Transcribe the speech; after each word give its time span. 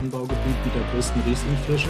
Anbaugebiet 0.00 0.56
mit 0.64 0.74
der 0.74 0.82
größten 0.92 1.20
Rieslingfläche 1.28 1.88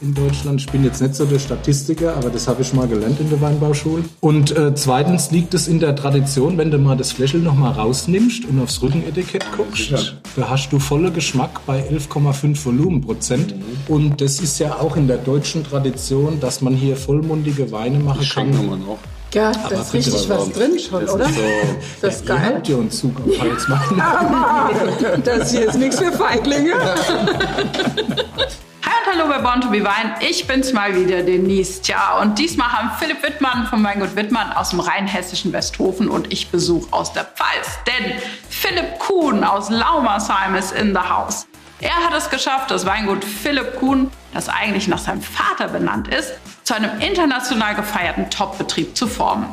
in 0.00 0.12
Deutschland. 0.12 0.60
Ich 0.60 0.66
bin 0.66 0.82
jetzt 0.82 1.00
nicht 1.00 1.14
so 1.14 1.24
der 1.24 1.38
Statistiker, 1.38 2.16
aber 2.16 2.28
das 2.28 2.48
habe 2.48 2.62
ich 2.62 2.72
mal 2.74 2.88
gelernt 2.88 3.20
in 3.20 3.30
der 3.30 3.40
Weinbauschule. 3.40 4.02
Und 4.20 4.56
äh, 4.56 4.74
zweitens 4.74 5.30
liegt 5.30 5.54
es 5.54 5.68
in 5.68 5.78
der 5.78 5.94
Tradition, 5.94 6.58
wenn 6.58 6.72
du 6.72 6.78
mal 6.78 6.96
das 6.96 7.12
Fläschel 7.12 7.40
noch 7.40 7.54
mal 7.54 7.70
rausnimmst 7.70 8.44
und 8.46 8.60
aufs 8.60 8.82
Rückenetikett 8.82 9.46
guckst, 9.56 9.90
ja. 9.90 9.98
da 10.34 10.50
hast 10.50 10.70
du 10.70 10.80
volle 10.80 11.12
Geschmack 11.12 11.64
bei 11.64 11.88
11,5 11.88 12.64
Volumenprozent. 12.64 13.56
Mhm. 13.56 13.62
Und 13.86 14.20
das 14.20 14.40
ist 14.40 14.58
ja 14.58 14.74
auch 14.80 14.96
in 14.96 15.06
der 15.06 15.18
deutschen 15.18 15.62
Tradition, 15.62 16.40
dass 16.40 16.60
man 16.60 16.74
hier 16.74 16.96
vollmundige 16.96 17.70
Weine 17.70 18.00
machen 18.00 18.28
kann. 18.28 18.50
Man 18.66 18.82
auch. 18.82 18.98
Ja, 19.34 19.50
da 19.68 19.80
ist 19.80 19.92
richtig 19.92 20.28
was 20.28 20.52
drin 20.52 20.78
schon, 20.78 21.04
das 21.04 21.12
oder? 21.12 21.28
Ist 21.28 21.34
so, 21.34 21.42
das 22.02 22.14
ist 22.14 22.28
ja, 22.28 22.36
geil. 22.36 22.52
Habt 22.54 22.68
ihr 22.68 22.78
uns 22.78 23.00
Zug 23.00 23.16
auf 23.20 23.40
Hals 23.40 23.66
machen? 23.66 24.00
das 25.24 25.50
hier 25.50 25.68
ist 25.68 25.74
nichts 25.74 25.98
für 25.98 26.12
Feiglinge. 26.12 26.74
hallo 29.04 29.28
bei 29.28 29.38
Born 29.38 29.60
to 29.60 29.70
be 29.70 29.80
Wine. 29.80 30.14
Ich 30.20 30.46
bin's 30.46 30.72
mal 30.72 30.94
wieder, 30.94 31.22
Denise. 31.22 31.82
Tja, 31.82 32.20
und 32.20 32.38
diesmal 32.38 32.70
haben 32.70 32.92
Philipp 32.98 33.24
Wittmann 33.24 33.66
von 33.66 33.82
Weingut 33.82 34.14
Wittmann 34.14 34.52
aus 34.52 34.70
dem 34.70 34.78
rheinhessischen 34.78 35.52
Westhofen 35.52 36.08
und 36.08 36.32
ich 36.32 36.50
Besuch 36.50 36.86
aus 36.92 37.12
der 37.12 37.24
Pfalz. 37.24 37.78
Denn 37.88 38.12
Philipp 38.48 39.00
Kuhn 39.00 39.42
aus 39.42 39.68
Laumersheim 39.68 40.54
ist 40.54 40.70
in 40.70 40.94
the 40.94 41.00
house. 41.00 41.46
Er 41.80 41.96
hat 41.96 42.14
es 42.16 42.30
geschafft, 42.30 42.70
das 42.70 42.86
Weingut 42.86 43.24
Philipp 43.24 43.80
Kuhn, 43.80 44.10
das 44.32 44.48
eigentlich 44.48 44.86
nach 44.88 44.98
seinem 44.98 45.22
Vater 45.22 45.68
benannt 45.68 46.08
ist, 46.08 46.32
zu 46.64 46.74
einem 46.74 47.00
international 47.00 47.74
gefeierten 47.74 48.30
Top-Betrieb 48.30 48.96
zu 48.96 49.06
formen. 49.06 49.46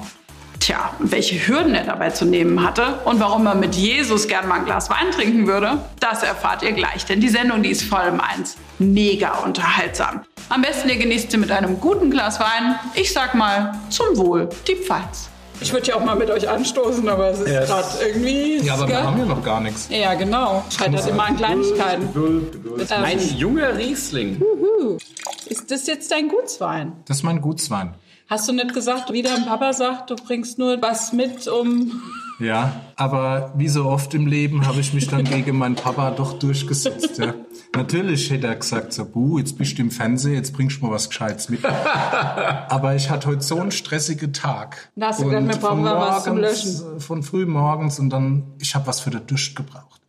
Tja, 0.60 0.94
welche 1.00 1.48
Hürden 1.48 1.74
er 1.74 1.84
dabei 1.84 2.12
zu 2.12 2.24
nehmen 2.24 2.64
hatte 2.64 3.00
und 3.06 3.20
warum 3.20 3.48
er 3.48 3.56
mit 3.56 3.76
Jesus 3.76 4.28
gern 4.28 4.48
mal 4.48 4.60
ein 4.60 4.66
Glas 4.66 4.90
Wein 4.90 5.12
trinken 5.12 5.48
würde, 5.48 5.80
das 6.00 6.22
erfahrt 6.22 6.62
ihr 6.62 6.72
gleich, 6.72 7.06
denn 7.06 7.20
die 7.20 7.30
Sendung, 7.30 7.64
die 7.64 7.72
ist 7.72 7.82
voll 7.84 8.06
im 8.08 8.22
Eins. 8.22 8.58
Mega 8.78 9.32
unterhaltsam. 9.40 10.22
Am 10.50 10.62
besten 10.62 10.90
ihr 10.90 10.98
genießt 10.98 11.32
sie 11.32 11.38
mit 11.38 11.52
einem 11.52 11.80
guten 11.80 12.12
Glas 12.12 12.40
Wein. 12.40 12.76
Ich 12.94 13.12
sag 13.12 13.34
mal, 13.34 13.74
zum 13.90 14.16
Wohl, 14.18 14.50
die 14.68 14.76
Pfalz. 14.76 15.31
Ich 15.62 15.72
würde 15.72 15.88
ja 15.88 15.96
auch 15.96 16.04
mal 16.04 16.16
mit 16.16 16.30
euch 16.32 16.50
anstoßen, 16.50 17.08
aber 17.08 17.30
es 17.30 17.40
ist 17.40 17.48
yes. 17.48 17.68
gerade 17.68 17.88
irgendwie. 18.04 18.66
Ja, 18.66 18.74
aber 18.74 18.88
wir 18.88 19.04
haben 19.04 19.20
ja 19.20 19.26
noch 19.26 19.44
gar 19.44 19.62
nichts. 19.62 19.88
Ja, 19.92 20.16
genau. 20.16 20.64
Scheitert 20.76 21.08
immer 21.08 21.28
an 21.28 21.38
Kleinigkeiten. 21.38 22.08
Geduld, 22.08 22.52
Geduld. 22.52 22.92
Ein 22.92 23.20
junger 23.38 23.78
Riesling. 23.78 24.42
Uhu. 24.42 24.98
Ist 25.46 25.70
das 25.70 25.86
jetzt 25.86 26.12
dein 26.12 26.30
Gutswein? 26.30 26.94
Das 27.06 27.18
ist 27.18 27.24
mein 27.24 27.42
Gutswein. 27.42 27.94
Hast 28.32 28.48
du 28.48 28.54
nicht 28.54 28.74
gesagt, 28.74 29.12
wie 29.12 29.24
dein 29.24 29.46
Papa 29.46 29.74
sagt, 29.74 30.10
du 30.10 30.16
bringst 30.16 30.58
nur 30.58 30.82
was 30.82 31.12
mit, 31.12 31.50
um... 31.50 32.02
Ja, 32.40 32.80
aber 32.96 33.52
wie 33.58 33.68
so 33.68 33.88
oft 33.88 34.14
im 34.14 34.26
Leben 34.26 34.66
habe 34.66 34.80
ich 34.80 34.94
mich 34.94 35.10
dann 35.10 35.26
gegen 35.26 35.58
meinen 35.58 35.76
Papa 35.76 36.12
doch 36.12 36.40
durchgesetzt. 36.40 37.18
Ja. 37.18 37.34
Natürlich 37.76 38.32
hätte 38.32 38.48
er 38.48 38.56
gesagt, 38.56 38.94
so, 38.94 39.04
buh, 39.04 39.38
jetzt 39.38 39.58
bist 39.58 39.78
du 39.78 39.82
im 39.82 39.92
Fernsehen, 39.92 40.36
jetzt 40.36 40.54
bringst 40.54 40.80
du 40.80 40.86
mal 40.86 40.94
was 40.94 41.10
Gescheites 41.10 41.50
mit. 41.50 41.66
aber 41.66 42.96
ich 42.96 43.10
hatte 43.10 43.28
heute 43.28 43.42
so 43.42 43.60
einen 43.60 43.72
stressigen 43.72 44.32
Tag. 44.32 44.90
Da 44.96 45.08
hast 45.08 45.20
du 45.20 45.26
gedacht, 45.26 45.50
wir 45.50 45.56
brauchen 45.58 45.82
mal 45.82 45.98
was 45.98 46.24
zum 46.24 46.38
Löschen. 46.38 47.02
Von 47.02 47.24
früh 47.24 47.46
morgens 47.46 48.00
und 48.00 48.12
dann, 48.12 48.54
ich 48.60 48.76
habe 48.76 48.88
was 48.88 49.02
für 49.02 49.10
den 49.10 49.28
Dusch 49.28 49.56
gebraucht. 49.56 50.00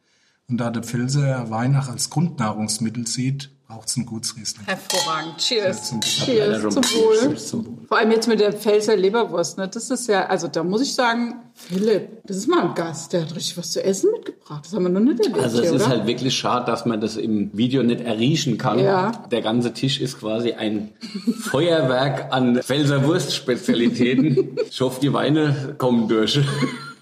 Und 0.48 0.59
da 0.59 0.70
der 0.70 0.83
Pilser 0.83 1.51
Weihnacht 1.51 1.91
als 1.91 2.09
Grundnahrungsmittel 2.09 3.05
sieht, 3.05 3.51
es 3.87 3.97
einen 3.97 4.06
Gutsriesling. 4.06 4.67
Hervorragend. 4.67 5.39
Cheers. 5.39 5.89
Zum, 5.89 6.01
Cheers 6.01 6.62
zum 6.62 6.84
Wohl. 6.84 7.37
zum 7.37 7.67
Wohl. 7.67 7.87
Vor 7.89 7.98
allem 7.98 8.11
jetzt 8.11 8.29
mit 8.29 8.41
der 8.41 8.53
Pfälzer 8.53 8.97
Leberwurst. 8.97 9.59
Ne? 9.59 9.69
Das 9.69 9.91
ist 9.91 10.09
ja, 10.09 10.27
also 10.27 10.48
da 10.48 10.62
muss 10.62 10.83
ich 10.83 10.95
sagen, 10.95 11.37
Philipp, 11.55 12.23
das 12.25 12.37
ist 12.37 12.48
mal 12.48 12.69
ein 12.69 12.75
Gast, 12.75 13.12
der 13.12 13.23
hat 13.23 13.34
richtig 13.34 13.59
was 13.59 13.73
zu 13.73 13.84
essen 13.84 14.11
mitgebracht. 14.12 14.64
Das 14.64 14.73
haben 14.73 14.83
wir 14.84 14.91
noch 14.91 15.01
nicht 15.01 15.20
erlebt. 15.20 15.39
Also 15.39 15.59
es 15.59 15.69
hier, 15.69 15.77
ist 15.77 15.83
oder? 15.83 15.91
halt 15.91 16.06
wirklich 16.06 16.34
schade, 16.37 16.67
dass 16.67 16.87
man 16.87 17.01
das 17.01 17.17
im 17.17 17.56
Video 17.56 17.83
nicht 17.83 18.01
erriechen 18.01 18.59
kann. 18.59 18.79
Ja. 18.79 19.12
Der 19.31 19.42
ganze 19.42 19.73
Tisch 19.73 20.01
ist 20.01 20.20
quasi 20.20 20.52
ein 20.52 20.92
Feuerwerk 21.41 22.33
an 22.33 22.63
Pfälzer 22.63 23.05
Wurstspezialitäten. 23.05 24.57
ich 24.68 24.80
hoffe, 24.80 25.01
die 25.01 25.13
Weine 25.13 25.74
kommen 25.79 26.08
durch. 26.08 26.41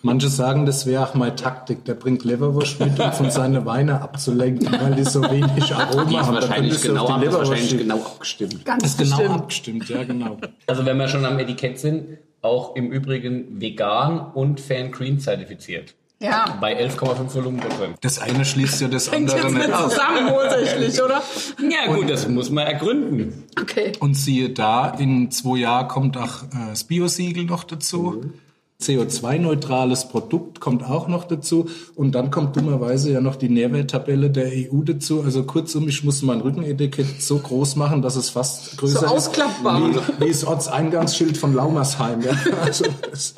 Manche 0.03 0.28
sagen, 0.28 0.65
das 0.65 0.87
wäre 0.87 1.06
auch 1.06 1.15
meine 1.15 1.37
Taktik. 1.37 1.84
Der 1.84 1.94
bringt 1.94 2.25
Leberwurst 2.25 2.81
mit, 2.81 2.99
um 2.99 3.12
von 3.12 3.31
seinen 3.31 3.66
Weine 3.66 4.00
abzulenken, 4.00 4.72
weil 4.81 4.94
die 4.94 5.05
so 5.05 5.22
wenig 5.22 5.75
Aroma 5.75 6.05
die 6.05 6.19
haben. 6.19 6.34
Wahrscheinlich 6.34 6.81
genau, 6.81 7.19
die 7.19 7.33
wahrscheinlich 7.33 7.77
genau 7.77 7.97
abgestimmt. 7.97 8.65
Ganz 8.65 8.83
das 8.83 9.09
ist 9.09 9.19
genau 9.19 9.34
abgestimmt, 9.34 9.89
ja 9.89 10.05
genau. 10.05 10.39
Also 10.66 10.87
wenn 10.87 10.97
wir 10.97 11.09
schon 11.09 11.25
am 11.27 11.39
Etikett 11.39 11.78
sind, 11.78 12.19
auch 12.43 12.77
im 12.77 12.91
Übrigen 12.91 13.60
vegan 13.60 14.33
und 14.33 14.60
Fan 14.60 14.91
Green 14.91 15.21
zertifiziert. 15.21 15.94
Ja. 16.22 16.59
Bei 16.60 16.78
11,5 16.78 17.34
Volumenprozent. 17.34 17.97
Das 18.03 18.19
eine 18.19 18.44
schließt 18.44 18.83
ja 18.83 18.89
das 18.89 19.09
Fängt 19.09 19.33
andere 19.33 19.53
nicht 19.53 19.72
aus. 19.72 19.94
zusammen 19.94 20.31
ursächlich, 20.31 21.03
oder? 21.03 21.22
Ja 21.71 21.87
gut, 21.87 22.03
und, 22.03 22.10
das 22.10 22.28
muss 22.28 22.50
man 22.50 22.66
ergründen. 22.66 23.44
Okay. 23.59 23.93
Und 24.00 24.15
siehe 24.15 24.50
da, 24.50 24.91
in 24.91 25.31
zwei 25.31 25.59
Jahren 25.59 25.89
kommt 25.89 26.19
auch 26.19 26.43
äh, 26.43 26.71
das 26.71 26.84
Biosiegel 26.84 27.44
noch 27.44 27.65
dazu. 27.65 28.22
Mhm. 28.22 28.34
CO2-neutrales 28.81 30.09
Produkt 30.09 30.61
kommt 30.61 30.85
auch 30.85 31.09
noch 31.09 31.25
dazu. 31.25 31.67
Und 31.95 32.15
dann 32.15 32.31
kommt 32.31 32.57
dummerweise 32.57 33.13
ja 33.13 33.21
noch 33.21 33.37
die 33.37 33.49
Nährwerttabelle 33.49 34.31
der 34.31 34.47
EU 34.47 34.83
dazu. 34.83 35.23
Also 35.23 35.43
kurzum, 35.45 35.89
ich 35.89 36.03
muss 36.05 36.23
mein 36.23 36.41
Rückenetikett 36.41 37.21
so 37.23 37.39
groß 37.39 37.77
machen, 37.77 38.03
dass 38.03 38.17
es 38.17 38.31
fast 38.31 38.79
größer 38.79 39.01
so 39.01 39.07
ausklappbar. 39.07 39.91
ist. 39.91 40.01
Wie, 40.19 40.25
wie 40.25 40.29
das 40.29 40.45
Ortseingangsschild 40.45 41.37
von 41.37 41.55
Laumersheim. 41.55 42.23
Ja. 42.23 42.33
Also 42.61 42.85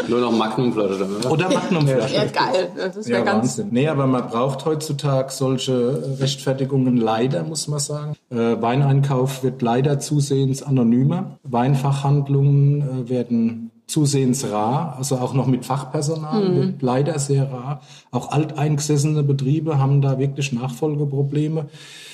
Nur 0.09 0.21
noch 0.21 0.33
Magnumflasche 0.33 1.07
oder? 1.19 1.31
Oder 1.31 1.49
Magnumflasche. 1.49 2.15
Ja, 2.15 2.25
geil. 2.25 2.71
Das 2.77 2.97
ist 2.97 3.09
ja, 3.09 3.19
ja 3.19 3.25
ganz 3.25 3.43
Wahnsinn. 3.45 3.69
Nee, 3.71 3.89
aber 3.89 4.07
man 4.07 4.27
braucht 4.27 4.65
heutzutage 4.65 5.33
solche 5.33 6.19
Rechtfertigungen 6.19 6.97
leider, 6.97 7.45
muss 7.45 7.69
man 7.69 7.79
sagen. 7.79 8.15
Äh, 8.31 8.61
Weineinkauf 8.61 9.43
wird 9.43 9.63
leider 9.63 10.01
zusehends 10.01 10.63
anonymer. 10.63 11.39
Weinfachhandlungen 11.43 13.07
äh, 13.07 13.09
werden 13.09 13.72
zusehends 13.93 14.51
rar, 14.51 14.97
also 14.97 15.19
auch 15.19 15.35
noch 15.35 15.47
mit 15.47 15.65
Fachpersonal, 15.65 16.49
mhm. 16.49 16.75
leider 16.81 17.19
sehr 17.19 17.53
rar. 17.53 17.83
Auch 18.11 18.33
alteingesessene 18.33 19.23
Betriebe 19.23 19.79
haben 19.79 20.01
da 20.01 20.19
wirklich 20.19 20.53
Nachfolgeprobleme. 20.53 21.67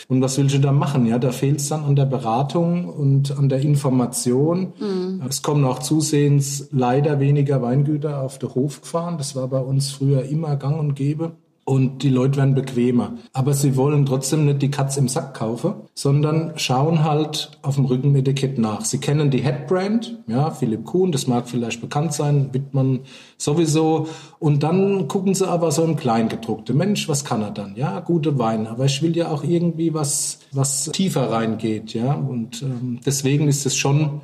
Und 0.09 0.23
was 0.23 0.39
willst 0.39 0.55
du 0.55 0.59
da 0.59 0.73
machen? 0.73 1.07
Ja, 1.07 1.19
da 1.19 1.31
fehlt 1.31 1.61
es 1.61 1.69
dann 1.69 1.85
an 1.85 1.95
der 1.95 2.07
Beratung 2.07 2.89
und 2.89 3.37
an 3.39 3.49
der 3.49 3.61
Information. 3.61 4.73
Mhm. 4.81 5.23
Es 5.29 5.43
kommen 5.43 5.65
auch 5.65 5.79
zusehends 5.79 6.69
leider 6.73 7.21
weniger 7.21 7.63
Weingüter 7.63 8.23
auf 8.23 8.39
den 8.39 8.55
Hof 8.55 8.81
gefahren. 8.81 9.19
Das 9.19 9.37
war 9.37 9.47
bei 9.49 9.61
uns 9.61 9.93
früher 9.93 10.25
immer 10.25 10.57
gang 10.57 10.81
und 10.81 10.95
gäbe 10.95 11.33
und 11.69 12.03
die 12.03 12.09
Leute 12.09 12.39
werden 12.39 12.55
bequemer. 12.55 13.19
Aber 13.35 13.53
sie 13.53 13.77
wollen 13.77 14.07
trotzdem 14.07 14.47
nicht 14.47 14.63
die 14.63 14.71
Katze 14.71 15.01
im 15.01 15.09
Sack 15.09 15.35
kaufen, 15.35 15.75
sondern 15.95 16.53
schauen 16.57 17.05
halt 17.05 17.51
auf 17.61 17.75
dem 17.75 17.85
Rückenetikett 17.85 18.57
nach. 18.57 18.87
Sie 18.87 19.01
kennen 19.01 19.31
die 19.31 19.43
Headbrand, 19.43 20.17
ja, 20.29 20.51
Philipp 20.51 20.87
Kuhn, 20.87 21.13
das 21.13 21.27
mag 21.27 21.47
vielleicht 21.47 21.83
bekannt 21.83 22.15
sein, 22.15 22.49
Wittmann 22.55 23.01
sowieso. 23.37 24.09
Und 24.39 24.63
dann 24.63 25.09
gucken 25.09 25.35
sie 25.35 25.47
aber 25.47 25.71
so 25.71 25.85
im 25.85 25.97
Kleingedruckte. 25.97 26.73
Mensch, 26.73 27.07
was 27.07 27.27
kann 27.27 27.43
er 27.43 27.51
dann? 27.51 27.77
Ja, 27.77 28.01
gute 28.01 28.39
Weine. 28.39 28.71
Aber 28.71 28.87
ich 28.87 29.03
will 29.03 29.15
ja 29.15 29.29
auch 29.29 29.45
irgendwie 29.45 29.93
was, 29.93 30.39
was 30.53 30.87
tiefer 30.87 31.31
reingeht, 31.31 31.93
ja. 31.93 32.15
Und 32.15 32.63
ähm, 32.63 33.01
deswegen 33.05 33.47
ist 33.47 33.67
es 33.67 33.77
schon 33.77 34.23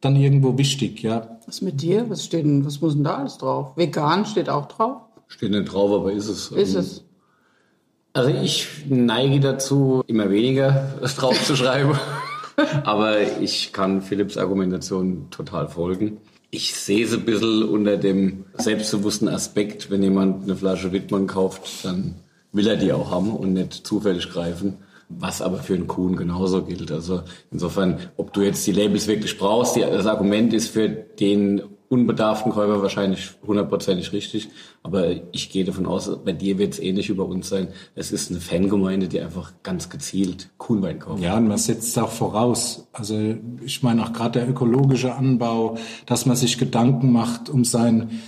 dann 0.00 0.14
irgendwo 0.14 0.58
wichtig, 0.58 1.02
ja. 1.02 1.38
Was 1.46 1.60
mit 1.60 1.82
dir? 1.82 2.08
Was 2.08 2.24
steht 2.24 2.44
denn, 2.44 2.64
was 2.64 2.80
muss 2.80 2.94
denn 2.94 3.02
da 3.02 3.16
alles 3.16 3.38
drauf? 3.38 3.72
Vegan 3.76 4.26
steht 4.26 4.48
auch 4.48 4.66
drauf? 4.66 4.98
Steht 5.34 5.50
nicht 5.50 5.72
drauf, 5.72 5.90
aber 5.90 6.12
ist 6.12 6.28
es. 6.28 6.52
Ist 6.52 6.74
ähm, 6.74 6.80
es. 6.80 7.04
Also 8.12 8.30
ich 8.30 8.68
neige 8.88 9.40
dazu, 9.40 10.04
immer 10.06 10.30
weniger 10.30 10.94
drauf 11.16 11.44
zu 11.44 11.56
schreiben. 11.56 11.98
aber 12.84 13.40
ich 13.40 13.72
kann 13.72 14.00
Philipps 14.00 14.36
Argumentation 14.36 15.26
total 15.32 15.66
folgen. 15.66 16.18
Ich 16.52 16.76
sehe 16.76 17.04
es 17.04 17.12
ein 17.12 17.24
bisschen 17.24 17.64
unter 17.64 17.96
dem 17.96 18.44
selbstbewussten 18.56 19.26
Aspekt, 19.26 19.90
wenn 19.90 20.04
jemand 20.04 20.44
eine 20.44 20.54
Flasche 20.54 20.92
Wittmann 20.92 21.26
kauft, 21.26 21.84
dann 21.84 22.14
will 22.52 22.68
er 22.68 22.76
die 22.76 22.92
auch 22.92 23.10
haben 23.10 23.34
und 23.34 23.54
nicht 23.54 23.72
zufällig 23.84 24.30
greifen. 24.30 24.74
Was 25.08 25.42
aber 25.42 25.58
für 25.58 25.74
einen 25.74 25.88
Kuhn 25.88 26.14
genauso 26.14 26.62
gilt. 26.62 26.92
Also 26.92 27.22
insofern, 27.50 27.98
ob 28.16 28.32
du 28.32 28.42
jetzt 28.42 28.64
die 28.68 28.72
Labels 28.72 29.08
wirklich 29.08 29.36
brauchst, 29.36 29.76
das 29.76 30.06
Argument 30.06 30.54
ist 30.54 30.68
für 30.68 30.88
den 30.88 31.62
unbedarften 31.88 32.52
Käufer 32.52 32.82
wahrscheinlich 32.82 33.30
hundertprozentig 33.46 34.12
richtig. 34.12 34.48
Aber 34.82 35.10
ich 35.32 35.50
gehe 35.50 35.64
davon 35.64 35.86
aus, 35.86 36.10
bei 36.24 36.32
dir 36.32 36.58
wird 36.58 36.74
es 36.74 36.80
ähnlich 36.80 37.08
über 37.08 37.26
uns 37.26 37.48
sein. 37.48 37.68
Es 37.94 38.12
ist 38.12 38.30
eine 38.30 38.40
Fangemeinde, 38.40 39.08
die 39.08 39.20
einfach 39.20 39.52
ganz 39.62 39.90
gezielt 39.90 40.50
Kuhnwein 40.58 40.98
kauft. 40.98 41.22
Ja, 41.22 41.36
und 41.36 41.48
man 41.48 41.58
setzt 41.58 41.98
auch 41.98 42.10
voraus. 42.10 42.88
Also 42.92 43.36
ich 43.64 43.82
meine 43.82 44.02
auch 44.02 44.12
gerade 44.12 44.40
der 44.40 44.48
ökologische 44.48 45.14
Anbau, 45.14 45.76
dass 46.06 46.26
man 46.26 46.36
sich 46.36 46.58
Gedanken 46.58 47.12
macht 47.12 47.48
um 47.48 47.64
sein 47.64 48.20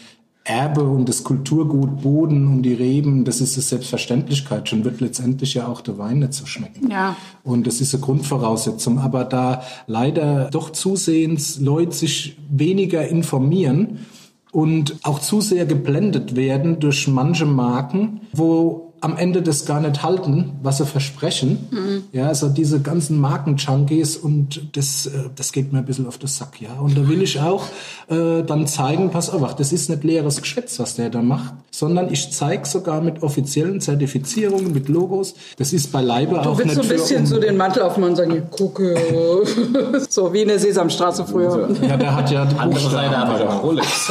Erbe 0.46 0.84
und 0.84 1.08
das 1.08 1.24
Kulturgut 1.24 2.02
Boden 2.02 2.46
und 2.46 2.62
die 2.62 2.74
Reben, 2.74 3.24
das 3.24 3.40
ist 3.40 3.56
eine 3.56 3.62
Selbstverständlichkeit. 3.62 4.68
Schon 4.68 4.84
wird 4.84 5.00
letztendlich 5.00 5.54
ja 5.54 5.66
auch 5.66 5.80
der 5.80 5.98
Wein 5.98 6.20
nicht 6.20 6.34
so 6.34 6.46
schmecken. 6.46 6.88
Ja. 6.90 7.16
Und 7.42 7.66
das 7.66 7.80
ist 7.80 7.94
eine 7.94 8.02
Grundvoraussetzung. 8.02 9.00
Aber 9.00 9.24
da 9.24 9.62
leider 9.88 10.48
doch 10.50 10.70
zusehends 10.70 11.58
Leute 11.58 11.96
sich 11.96 12.38
weniger 12.48 13.08
informieren 13.08 14.06
und 14.52 14.96
auch 15.02 15.18
zu 15.18 15.40
sehr 15.40 15.66
geblendet 15.66 16.36
werden 16.36 16.78
durch 16.78 17.08
manche 17.08 17.44
Marken, 17.44 18.20
wo 18.32 18.85
am 19.00 19.16
Ende 19.16 19.42
das 19.42 19.66
gar 19.66 19.80
nicht 19.80 20.02
halten, 20.02 20.52
was 20.62 20.78
sie 20.78 20.86
versprechen. 20.86 21.68
Mhm. 21.70 22.04
Ja, 22.12 22.28
also 22.28 22.48
diese 22.48 22.80
ganzen 22.80 23.20
Marken-Junkies 23.20 24.16
und 24.16 24.76
das, 24.76 25.06
äh, 25.06 25.30
das 25.34 25.52
geht 25.52 25.72
mir 25.72 25.80
ein 25.80 25.84
bisschen 25.84 26.06
auf 26.06 26.18
den 26.18 26.28
Sack, 26.28 26.60
ja. 26.60 26.72
Und 26.80 26.96
da 26.96 27.08
will 27.08 27.22
ich 27.22 27.40
auch 27.40 27.66
äh, 28.08 28.42
dann 28.42 28.66
zeigen, 28.66 29.10
pass 29.10 29.30
auf, 29.30 29.54
das 29.56 29.72
ist 29.72 29.90
nicht 29.90 30.04
leeres 30.04 30.40
Geschwätz, 30.40 30.78
was 30.78 30.94
der 30.94 31.10
da 31.10 31.22
macht, 31.22 31.54
sondern 31.76 32.10
ich 32.10 32.32
zeige 32.32 32.66
sogar 32.66 33.02
mit 33.02 33.22
offiziellen 33.22 33.82
Zertifizierungen, 33.82 34.72
mit 34.72 34.88
Logos. 34.88 35.34
Das 35.58 35.74
ist 35.74 35.92
beileibe 35.92 36.36
du 36.36 36.40
auch 36.40 36.58
nicht 36.58 36.74
so 36.74 36.80
ein 36.80 36.88
bisschen 36.88 37.20
um 37.20 37.26
so 37.26 37.38
den 37.38 37.58
Mantel 37.58 37.82
aufmachen 37.82 38.12
und 38.12 38.16
sagen, 38.16 38.44
gucke, 38.50 38.94
so 40.08 40.32
wie 40.32 40.40
in 40.40 40.48
der 40.48 40.58
Sesamstraße 40.58 41.26
früher. 41.26 41.68
Ja, 41.86 41.98
der 41.98 42.16
hat 42.16 42.30
ja 42.30 42.46
die 42.46 42.58
andere 42.58 42.88
Seite 42.88 43.14
aber 43.14 43.50
auch 43.50 43.62
Rolex. 43.62 44.10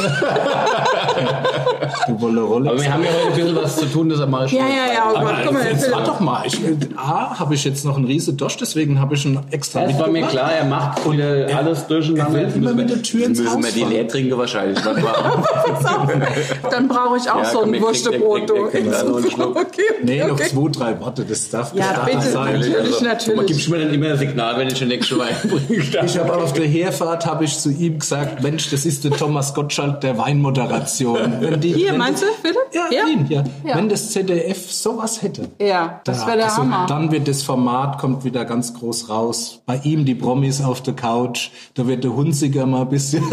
du 2.06 2.20
wolle 2.20 2.40
Rolex. 2.42 2.72
Aber 2.72 2.80
wir 2.80 2.94
haben 2.94 3.02
ja 3.02 3.10
heute 3.10 3.26
ein 3.26 3.34
bisschen 3.34 3.56
was 3.56 3.76
zu 3.78 3.86
tun, 3.86 4.10
das 4.10 4.24
mal 4.28 4.46
Ja, 4.46 4.60
ja, 4.60 4.92
ja. 4.94 5.12
Oh 5.12 5.20
Gott, 5.20 5.34
guck 5.44 5.52
mal, 5.54 5.66
jetzt 5.66 5.90
warte 5.90 6.06
doch 6.06 6.20
mal. 6.20 6.46
Ich, 6.46 6.60
A, 6.96 7.36
habe 7.36 7.54
ich 7.54 7.64
jetzt 7.64 7.84
noch 7.84 7.96
einen 7.96 8.06
riesen 8.06 8.36
Dosch, 8.36 8.58
deswegen 8.58 9.00
habe 9.00 9.16
ich 9.16 9.26
einen 9.26 9.40
extra 9.50 9.80
Das 9.80 9.98
war 9.98 10.06
mir 10.06 10.24
klar, 10.28 10.52
er 10.52 10.66
macht 10.66 11.10
wieder 11.10 11.48
alles 11.56 11.84
durcheinander. 11.88 12.42
Er 12.42 12.54
will 12.54 12.62
immer 12.62 12.74
mit 12.74 12.90
der 12.90 13.02
Tür 13.02 13.26
ins 13.26 13.40
müssen 13.40 13.56
Haus 13.56 13.64
wir 13.64 13.72
die. 13.72 13.82
Leertrinke 13.92 14.38
wahrscheinlich. 14.38 14.78
Dann 16.70 16.86
brauche 16.86 17.16
ich 17.16 17.28
auch 17.28 17.38
Ja, 17.38 17.44
so 17.44 17.55
komm, 17.60 17.80
Wurstebrot. 17.80 18.40
ich 18.40 18.46
krieg- 18.46 18.64
ich 18.64 18.70
krieg 18.72 18.84
du. 18.84 18.90
da 18.90 19.02
noch 19.04 19.16
einen 19.16 19.30
Schluck. 19.30 19.56
Okay, 19.56 19.82
Nee, 20.02 20.24
noch 20.24 20.36
zwei, 20.40 20.68
drei 20.70 21.00
Worte, 21.00 21.24
das 21.24 21.48
darf 21.50 21.74
Ja, 21.74 22.04
bitte, 22.04 22.20
sein. 22.22 22.54
natürlich, 22.60 22.76
Also, 22.76 23.04
natürlich. 23.04 23.36
Man 23.36 23.46
gibt 23.46 23.68
mir 23.68 23.78
dann 23.78 23.94
immer 23.94 24.06
ein 24.10 24.18
Signal, 24.18 24.58
wenn 24.58 24.68
ich 24.68 24.78
den 24.78 24.88
nächsten 24.88 25.18
Wein 25.18 25.34
bringe. 25.42 25.82
Ich 26.06 26.18
habe 26.18 26.34
auf 26.36 26.52
der 26.52 26.66
Herfahrt 26.66 27.26
habe 27.26 27.44
ich 27.44 27.58
zu 27.58 27.70
ihm 27.70 27.98
gesagt, 27.98 28.42
Mensch, 28.42 28.70
das 28.70 28.84
ist 28.86 29.04
der 29.04 29.12
Thomas 29.12 29.54
Gottschalk 29.54 30.00
der 30.00 30.16
Weinmoderation. 30.18 31.18
Wenn 31.40 31.60
die, 31.60 31.72
Hier, 31.74 31.90
wenn 31.92 31.98
meinst 31.98 32.22
du, 32.22 32.26
bitte? 32.42 32.58
Ja, 32.72 32.82
Ja? 32.90 33.06
ihn, 33.08 33.26
ja. 33.28 33.44
Ja. 33.64 33.76
Wenn 33.76 33.88
das 33.88 34.10
ZDF 34.10 34.70
sowas 34.70 35.22
hätte. 35.22 35.48
Ja, 35.60 36.00
das 36.04 36.20
da- 36.20 36.26
wäre 36.28 36.36
der 36.38 36.46
also 36.46 36.58
Hammer. 36.58 36.86
Dann 36.88 37.10
wird 37.10 37.28
das 37.28 37.42
Format 37.42 37.98
kommt 37.98 38.24
wieder 38.24 38.44
ganz 38.44 38.74
groß 38.74 39.08
raus. 39.08 39.60
Bei 39.66 39.80
ihm 39.84 40.04
die 40.04 40.14
Promis 40.14 40.60
auf 40.62 40.82
der 40.82 40.94
Couch, 40.94 41.50
da 41.74 41.86
wird 41.86 42.04
der 42.04 42.14
Hunziger 42.14 42.66
mal 42.66 42.82
ein 42.82 42.88
bisschen 42.88 43.24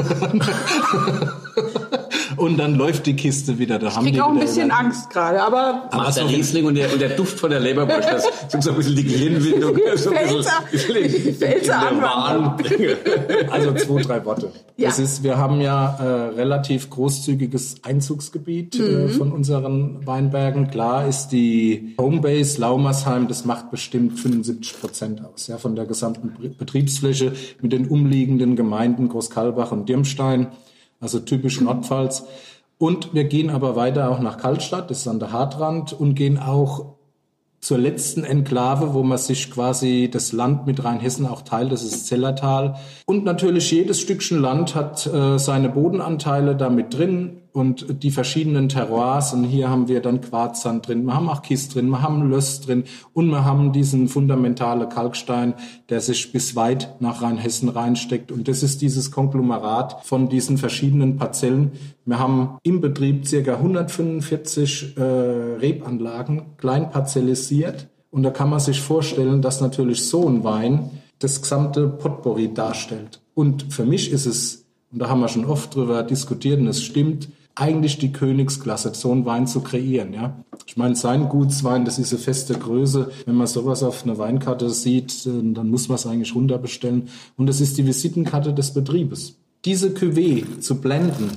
und 2.43 2.57
dann 2.57 2.75
läuft 2.75 3.05
die 3.05 3.15
Kiste 3.15 3.57
wieder. 3.57 3.79
Da 3.79 3.95
haben 3.95 4.05
Ich 4.05 4.11
die 4.11 4.17
krieg 4.17 4.23
auch 4.23 4.29
ein 4.29 4.35
wieder 4.35 4.45
bisschen 4.45 4.71
Angst 4.71 5.09
gerade, 5.09 5.41
aber 5.41 5.89
Macht 5.91 6.17
der 6.17 6.29
Riesling 6.29 6.65
und 6.65 6.75
der, 6.75 6.91
und 6.91 7.01
der 7.01 7.09
Duft 7.09 7.39
von 7.39 7.49
der 7.49 7.59
Leberwurst, 7.59 8.09
das 8.11 8.27
sind 8.49 8.63
so 8.63 8.71
ein 8.71 8.77
bisschen 8.77 8.95
die 8.95 9.03
Gehirnwindung. 9.03 9.77
So. 9.95 10.11
Also 13.49 13.73
zwei, 13.73 14.01
drei 14.01 14.25
Worte. 14.25 14.51
Ja. 14.77 14.89
Das 14.89 14.99
ist, 14.99 15.23
wir 15.23 15.37
haben 15.37 15.61
ja 15.61 15.95
äh, 15.95 16.29
relativ 16.35 16.89
großzügiges 16.89 17.83
Einzugsgebiet 17.83 18.79
äh, 18.79 19.09
von 19.09 19.31
unseren 19.31 20.05
Weinbergen. 20.05 20.69
Klar 20.69 21.07
ist 21.07 21.29
die 21.29 21.95
Homebase 21.99 22.59
Laumersheim, 22.59 23.27
das 23.27 23.45
macht 23.45 23.71
bestimmt 23.71 24.19
75 24.19 24.79
Prozent 24.79 25.21
aus, 25.23 25.47
ja, 25.47 25.57
von 25.57 25.75
der 25.75 25.85
gesamten 25.85 26.33
Betriebsfläche 26.57 27.33
mit 27.61 27.71
den 27.71 27.87
umliegenden 27.87 28.55
Gemeinden 28.55 29.09
Großkalbach 29.09 29.71
und 29.71 29.87
Dirmstein, 29.89 30.47
also 31.03 31.19
typisch 31.19 31.61
Nordpfalz. 31.61 32.25
Und 32.79 33.13
wir 33.13 33.25
gehen 33.25 33.49
aber 33.49 33.75
weiter 33.75 34.09
auch 34.09 34.19
nach 34.19 34.37
Kaltstadt, 34.37 34.89
das 34.89 34.99
ist 34.99 35.07
an 35.07 35.19
der 35.19 35.31
Hartrand, 35.31 35.93
und 35.93 36.15
gehen 36.15 36.39
auch 36.39 36.95
zur 37.61 37.77
letzten 37.77 38.25
Enklave, 38.25 38.93
wo 38.93 39.03
man 39.03 39.17
sich 39.17 39.49
quasi 39.49 40.09
das 40.11 40.33
Land 40.33 40.65
mit 40.65 40.83
Rheinhessen 40.83 41.25
auch 41.25 41.43
teilt, 41.43 41.71
das 41.71 41.83
ist 41.83 42.07
Zellertal. 42.07 42.75
Und 43.05 43.23
natürlich 43.23 43.71
jedes 43.71 44.01
Stückchen 44.01 44.41
Land 44.41 44.75
hat 44.75 45.05
äh, 45.07 45.37
seine 45.37 45.69
Bodenanteile 45.69 46.57
da 46.57 46.69
mit 46.69 46.97
drin 46.97 47.42
und 47.53 48.03
die 48.03 48.11
verschiedenen 48.11 48.67
Terroirs. 48.67 49.33
Und 49.33 49.43
hier 49.45 49.69
haben 49.69 49.87
wir 49.87 50.01
dann 50.01 50.19
Quarzsand 50.19 50.87
drin, 50.87 51.05
wir 51.05 51.13
haben 51.13 51.29
auch 51.29 51.43
Kies 51.43 51.69
drin, 51.69 51.87
wir 51.89 52.01
haben 52.01 52.29
Löss 52.29 52.61
drin 52.61 52.83
und 53.13 53.29
wir 53.29 53.45
haben 53.45 53.71
diesen 53.71 54.07
fundamentale 54.09 54.89
Kalkstein, 54.89 55.53
der 55.89 56.01
sich 56.01 56.31
bis 56.31 56.55
weit 56.55 56.99
nach 56.99 57.21
Rheinhessen 57.21 57.69
reinsteckt. 57.69 58.31
Und 58.31 58.47
das 58.47 58.63
ist 58.63 58.81
dieses 58.81 59.11
Konglomerat 59.11 60.03
von 60.03 60.27
diesen 60.27 60.57
verschiedenen 60.57 61.17
Parzellen. 61.17 61.71
Wir 62.05 62.19
haben 62.19 62.57
im 62.63 62.81
Betrieb 62.81 63.27
circa 63.27 63.53
145 63.53 64.97
äh, 64.97 65.01
Rebanlagen, 65.01 66.57
klein 66.57 66.89
parzellisiert. 66.89 67.87
Und 68.09 68.23
da 68.23 68.31
kann 68.31 68.49
man 68.49 68.59
sich 68.59 68.81
vorstellen, 68.81 69.41
dass 69.41 69.61
natürlich 69.61 70.05
so 70.05 70.27
ein 70.27 70.43
Wein 70.43 70.89
das 71.19 71.41
gesamte 71.41 71.87
Potpourri 71.87 72.53
darstellt. 72.53 73.21
Und 73.33 73.73
für 73.73 73.85
mich 73.85 74.11
ist 74.11 74.25
es, 74.25 74.65
und 74.91 74.99
da 74.99 75.09
haben 75.09 75.21
wir 75.21 75.27
schon 75.27 75.45
oft 75.45 75.73
drüber 75.73 76.03
diskutiert, 76.03 76.59
und 76.59 76.67
es 76.67 76.83
stimmt, 76.83 77.29
eigentlich 77.55 77.99
die 77.99 78.11
Königsklasse, 78.11 78.93
so 78.95 79.11
einen 79.11 79.25
Wein 79.25 79.47
zu 79.47 79.61
kreieren. 79.61 80.13
Ja? 80.13 80.43
Ich 80.65 80.75
meine, 80.75 80.95
sein 80.95 81.29
Gutswein, 81.29 81.85
das 81.85 81.99
ist 81.99 82.11
eine 82.11 82.21
feste 82.21 82.55
Größe. 82.55 83.11
Wenn 83.25 83.35
man 83.35 83.47
sowas 83.47 83.83
auf 83.83 84.03
einer 84.03 84.17
Weinkarte 84.17 84.69
sieht, 84.69 85.25
äh, 85.25 85.53
dann 85.53 85.69
muss 85.69 85.87
man 85.87 85.95
es 85.95 86.07
eigentlich 86.07 86.35
runterbestellen. 86.35 87.09
Und 87.37 87.49
es 87.49 87.61
ist 87.61 87.77
die 87.77 87.85
Visitenkarte 87.85 88.53
des 88.53 88.73
Betriebes. 88.73 89.37
Diese 89.65 89.89
Cuvée 89.89 90.59
zu 90.59 90.81
blenden, 90.81 91.31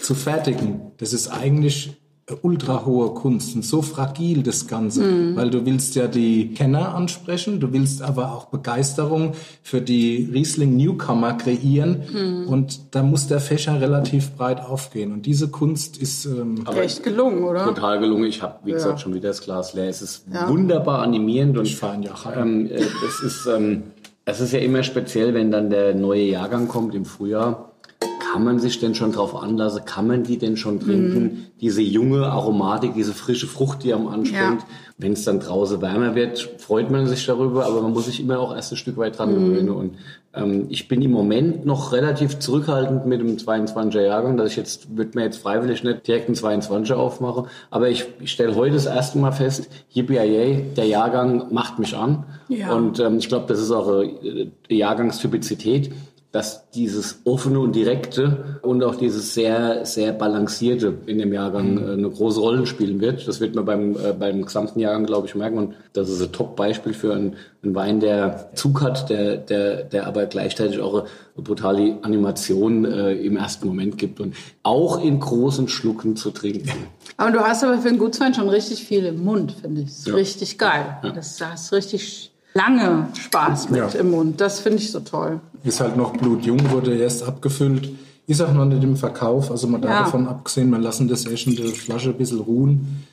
zu 0.00 0.14
fertigen, 0.14 0.80
das 0.98 1.12
ist 1.12 1.28
eigentlich 1.28 1.96
ultra 2.42 2.86
hohe 2.86 3.10
Kunst 3.10 3.54
und 3.54 3.64
so 3.64 3.82
fragil 3.82 4.42
das 4.42 4.66
Ganze, 4.66 5.36
weil 5.36 5.50
du 5.50 5.66
willst 5.66 5.94
ja 5.94 6.06
die 6.06 6.54
Kenner 6.54 6.94
ansprechen, 6.94 7.60
du 7.60 7.72
willst 7.72 8.00
aber 8.00 8.32
auch 8.32 8.46
Begeisterung 8.46 9.32
für 9.62 9.82
die 9.82 10.30
Riesling 10.32 10.76
Newcomer 10.76 11.34
kreieren. 11.34 12.46
Und 12.46 12.94
da 12.94 13.02
muss 13.02 13.26
der 13.26 13.40
Fächer 13.40 13.80
relativ 13.80 14.32
breit 14.32 14.60
aufgehen. 14.60 15.12
Und 15.12 15.26
diese 15.26 15.48
Kunst 15.48 15.98
ist 15.98 16.24
ähm, 16.24 16.64
echt 16.74 17.02
gelungen, 17.02 17.44
oder? 17.44 17.64
Total 17.64 18.00
gelungen. 18.00 18.24
Ich 18.24 18.42
habe, 18.42 18.54
wie 18.64 18.72
gesagt, 18.72 19.00
schon 19.00 19.14
wieder 19.14 19.28
das 19.28 19.42
Glas 19.42 19.74
leer. 19.74 19.88
Es 19.88 20.00
ist 20.00 20.24
wunderbar 20.48 21.02
animierend 21.02 21.58
und 21.58 21.66
ich 21.66 21.76
fahre 21.76 22.00
ja 22.02 22.14
ähm, 22.36 22.66
äh, 22.66 22.74
es 22.76 23.20
ist 23.22 23.46
ähm, 23.46 23.84
es 24.24 24.40
ist 24.40 24.52
ja 24.52 24.60
immer 24.60 24.82
speziell, 24.82 25.34
wenn 25.34 25.50
dann 25.50 25.68
der 25.68 25.94
neue 25.94 26.22
Jahrgang 26.22 26.68
kommt 26.68 26.94
im 26.94 27.04
Frühjahr. 27.04 27.73
Kann 28.34 28.42
man 28.42 28.58
sich 28.58 28.80
denn 28.80 28.96
schon 28.96 29.12
drauf 29.12 29.40
anlassen? 29.40 29.84
Kann 29.84 30.08
man 30.08 30.24
die 30.24 30.38
denn 30.38 30.56
schon 30.56 30.80
trinken? 30.80 31.22
Mhm. 31.22 31.46
Diese 31.60 31.82
junge 31.82 32.26
Aromatik, 32.26 32.92
diese 32.94 33.12
frische 33.14 33.46
Frucht, 33.46 33.84
die 33.84 33.94
am 33.94 34.08
anspringt. 34.08 34.60
Ja. 34.62 34.66
Wenn 34.98 35.12
es 35.12 35.22
dann 35.22 35.38
draußen 35.38 35.80
wärmer 35.80 36.16
wird, 36.16 36.40
freut 36.58 36.90
man 36.90 37.06
sich 37.06 37.24
darüber, 37.26 37.64
aber 37.64 37.80
man 37.82 37.92
muss 37.92 38.06
sich 38.06 38.18
immer 38.18 38.40
auch 38.40 38.52
erst 38.52 38.72
ein 38.72 38.76
Stück 38.76 38.96
weit 38.96 39.16
dran 39.18 39.30
Mhm. 39.30 39.34
gewöhnen. 39.34 39.70
Und 39.70 39.94
ähm, 40.34 40.66
ich 40.68 40.88
bin 40.88 41.00
im 41.00 41.12
Moment 41.12 41.64
noch 41.64 41.92
relativ 41.92 42.40
zurückhaltend 42.40 43.06
mit 43.06 43.20
dem 43.20 43.36
22er 43.36 44.00
Jahrgang, 44.02 44.36
dass 44.36 44.50
ich 44.50 44.56
jetzt, 44.56 44.96
würde 44.96 45.16
mir 45.16 45.26
jetzt 45.26 45.38
freiwillig 45.38 45.84
nicht 45.84 46.04
direkt 46.08 46.26
einen 46.26 46.34
22er 46.36 46.94
aufmachen, 46.94 47.46
aber 47.70 47.88
ich, 47.88 48.04
ich 48.18 48.32
stelle 48.32 48.56
heute 48.56 48.74
das 48.74 48.86
erste 48.86 49.18
Mal 49.18 49.30
fest, 49.30 49.68
yippie 49.92 50.64
der 50.76 50.86
Jahrgang 50.86 51.54
macht 51.54 51.78
mich 51.78 51.96
an. 51.96 52.24
Ja. 52.48 52.72
Und 52.72 52.98
ähm, 52.98 53.18
ich 53.18 53.28
glaube, 53.28 53.46
das 53.46 53.60
ist 53.60 53.70
auch 53.70 53.86
eine, 53.86 54.10
eine 54.22 54.50
Jahrgangstypizität, 54.68 55.92
dass 56.34 56.68
dieses 56.70 57.20
offene 57.22 57.60
und 57.60 57.76
direkte 57.76 58.58
und 58.62 58.82
auch 58.82 58.96
dieses 58.96 59.34
sehr, 59.34 59.86
sehr 59.86 60.12
balancierte 60.12 60.92
in 61.06 61.18
dem 61.18 61.32
Jahrgang 61.32 61.78
äh, 61.78 61.92
eine 61.92 62.10
große 62.10 62.40
Rolle 62.40 62.66
spielen 62.66 63.00
wird. 63.00 63.28
Das 63.28 63.40
wird 63.40 63.54
man 63.54 63.64
beim, 63.64 63.92
äh, 63.92 64.12
beim 64.18 64.42
gesamten 64.44 64.80
Jahrgang, 64.80 65.06
glaube 65.06 65.28
ich, 65.28 65.36
merken. 65.36 65.58
Und 65.58 65.74
das 65.92 66.08
ist 66.08 66.20
ein 66.20 66.32
Top-Beispiel 66.32 66.92
für 66.92 67.14
einen, 67.14 67.36
einen 67.62 67.76
Wein, 67.76 68.00
der 68.00 68.50
Zug 68.54 68.82
hat, 68.82 69.10
der, 69.10 69.36
der, 69.36 69.84
der 69.84 70.08
aber 70.08 70.26
gleichzeitig 70.26 70.80
auch 70.80 70.94
eine, 70.94 71.02
eine 71.36 71.44
brutale 71.44 71.98
Animation 72.02 72.84
äh, 72.84 73.12
im 73.12 73.36
ersten 73.36 73.68
Moment 73.68 73.96
gibt 73.96 74.18
und 74.18 74.34
auch 74.64 75.00
in 75.00 75.20
großen 75.20 75.68
Schlucken 75.68 76.16
zu 76.16 76.32
trinken. 76.32 76.88
Aber 77.16 77.30
du 77.30 77.38
hast 77.42 77.62
aber 77.62 77.78
für 77.78 77.90
einen 77.90 77.98
Gutswein 77.98 78.34
schon 78.34 78.48
richtig 78.48 78.82
viel 78.82 79.04
im 79.04 79.22
Mund, 79.22 79.52
finde 79.52 79.82
ich. 79.82 79.86
Das 79.86 79.98
ist 79.98 80.14
richtig 80.14 80.58
geil. 80.58 80.96
Das 81.14 81.36
da 81.36 81.52
hast 81.52 81.72
richtig 81.72 82.33
lange 82.54 83.08
Spaß 83.18 83.70
mit 83.70 83.78
Ja. 83.80 83.88
im 83.98 84.10
Mund. 84.10 84.40
Das 84.40 84.60
finde 84.60 84.78
ich 84.78 84.90
so 84.90 85.00
toll. 85.00 85.40
ist 85.64 85.80
halt 85.80 85.96
noch 85.96 86.12
blutjung, 86.12 86.70
wurde 86.70 86.94
erst 86.94 87.22
abgefüllt, 87.26 87.90
ist 88.26 88.40
auch 88.42 88.52
noch 88.52 88.66
nicht 88.66 88.82
im 88.84 88.96
Verkauf. 88.96 89.50
Also 89.50 89.66
man 89.66 89.82
Ja. 89.82 90.00
davon 90.00 90.28
abgesehen, 90.28 90.68
wir 90.70 90.78
lassen 90.78 91.08
das 91.08 91.24
echt 91.26 91.46
in 91.46 91.56
der 91.56 91.66
Flasche 91.68 92.10
ein 92.10 92.16
bisschen 92.18 92.40
ruhen, 92.40 93.04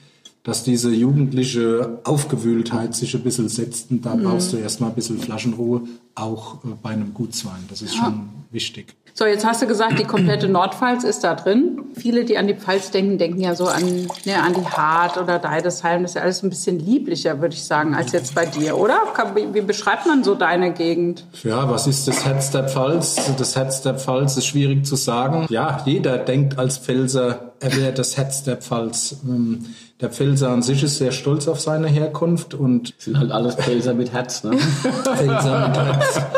dass 0.43 0.63
diese 0.63 0.91
jugendliche 0.91 1.99
Aufgewühltheit 2.03 2.95
sich 2.95 3.15
ein 3.15 3.21
bisschen 3.21 3.49
setzt. 3.49 3.91
Und 3.91 4.05
da 4.05 4.15
brauchst 4.15 4.53
du 4.53 4.57
erstmal 4.57 4.89
ein 4.89 4.95
bisschen 4.95 5.19
Flaschenruhe, 5.19 5.81
auch 6.15 6.55
äh, 6.63 6.69
bei 6.81 6.89
einem 6.91 7.13
Gutswein. 7.13 7.65
Das 7.69 7.81
ist 7.81 7.95
schon 7.95 8.29
wichtig. 8.49 8.95
So, 9.13 9.25
jetzt 9.25 9.45
hast 9.45 9.61
du 9.61 9.67
gesagt, 9.67 9.99
die 9.99 10.05
komplette 10.05 10.47
Nordpfalz 10.47 11.03
ist 11.03 11.23
da 11.23 11.35
drin. 11.35 11.81
Viele, 11.95 12.23
die 12.23 12.37
an 12.37 12.47
die 12.47 12.53
Pfalz 12.53 12.91
denken, 12.91 13.17
denken 13.17 13.41
ja 13.41 13.55
so 13.55 13.67
an, 13.67 14.07
ne, 14.25 14.41
an 14.41 14.53
die 14.53 14.65
Hart 14.65 15.17
oder 15.17 15.37
Deidesheim. 15.37 16.03
Das 16.03 16.11
ist 16.11 16.15
ja 16.15 16.21
alles 16.21 16.43
ein 16.43 16.49
bisschen 16.49 16.79
lieblicher, 16.79 17.41
würde 17.41 17.53
ich 17.53 17.63
sagen, 17.63 17.93
als 17.93 18.13
jetzt 18.13 18.33
bei 18.33 18.45
dir, 18.45 18.77
oder? 18.77 18.99
Wie 19.35 19.61
beschreibt 19.61 20.07
man 20.07 20.23
so 20.23 20.33
deine 20.33 20.71
Gegend? 20.71 21.25
Ja, 21.43 21.69
was 21.69 21.87
ist 21.87 22.07
das 22.07 22.25
Herz 22.25 22.51
der 22.51 22.69
Pfalz? 22.69 23.17
Das 23.37 23.55
Herz 23.55 23.81
der 23.81 23.95
Pfalz 23.95 24.37
ist 24.37 24.45
schwierig 24.45 24.85
zu 24.85 24.95
sagen. 24.95 25.45
Ja, 25.49 25.81
jeder 25.85 26.17
denkt 26.17 26.57
als 26.57 26.77
Pfälzer, 26.77 27.50
er 27.61 27.75
wäre 27.75 27.93
das 27.93 28.17
Herz 28.17 28.43
der 28.43 28.57
Pfalz. 28.57 29.17
Ähm, 29.23 29.67
Der 30.01 30.09
Pfälzer 30.09 30.49
an 30.49 30.63
sich 30.63 30.81
ist 30.83 30.97
sehr 30.97 31.11
stolz 31.11 31.47
auf 31.47 31.61
seine 31.61 31.87
Herkunft 31.87 32.55
und 32.55 32.93
Sind 32.97 33.17
halt 33.19 33.31
alles 33.31 33.55
Pelzer 33.55 33.93
mit 33.93 34.11
Herz, 34.11 34.43
ne? 34.43 34.57
Pfälzer 34.57 35.67
mit 35.67 35.77
Herz. 35.77 36.21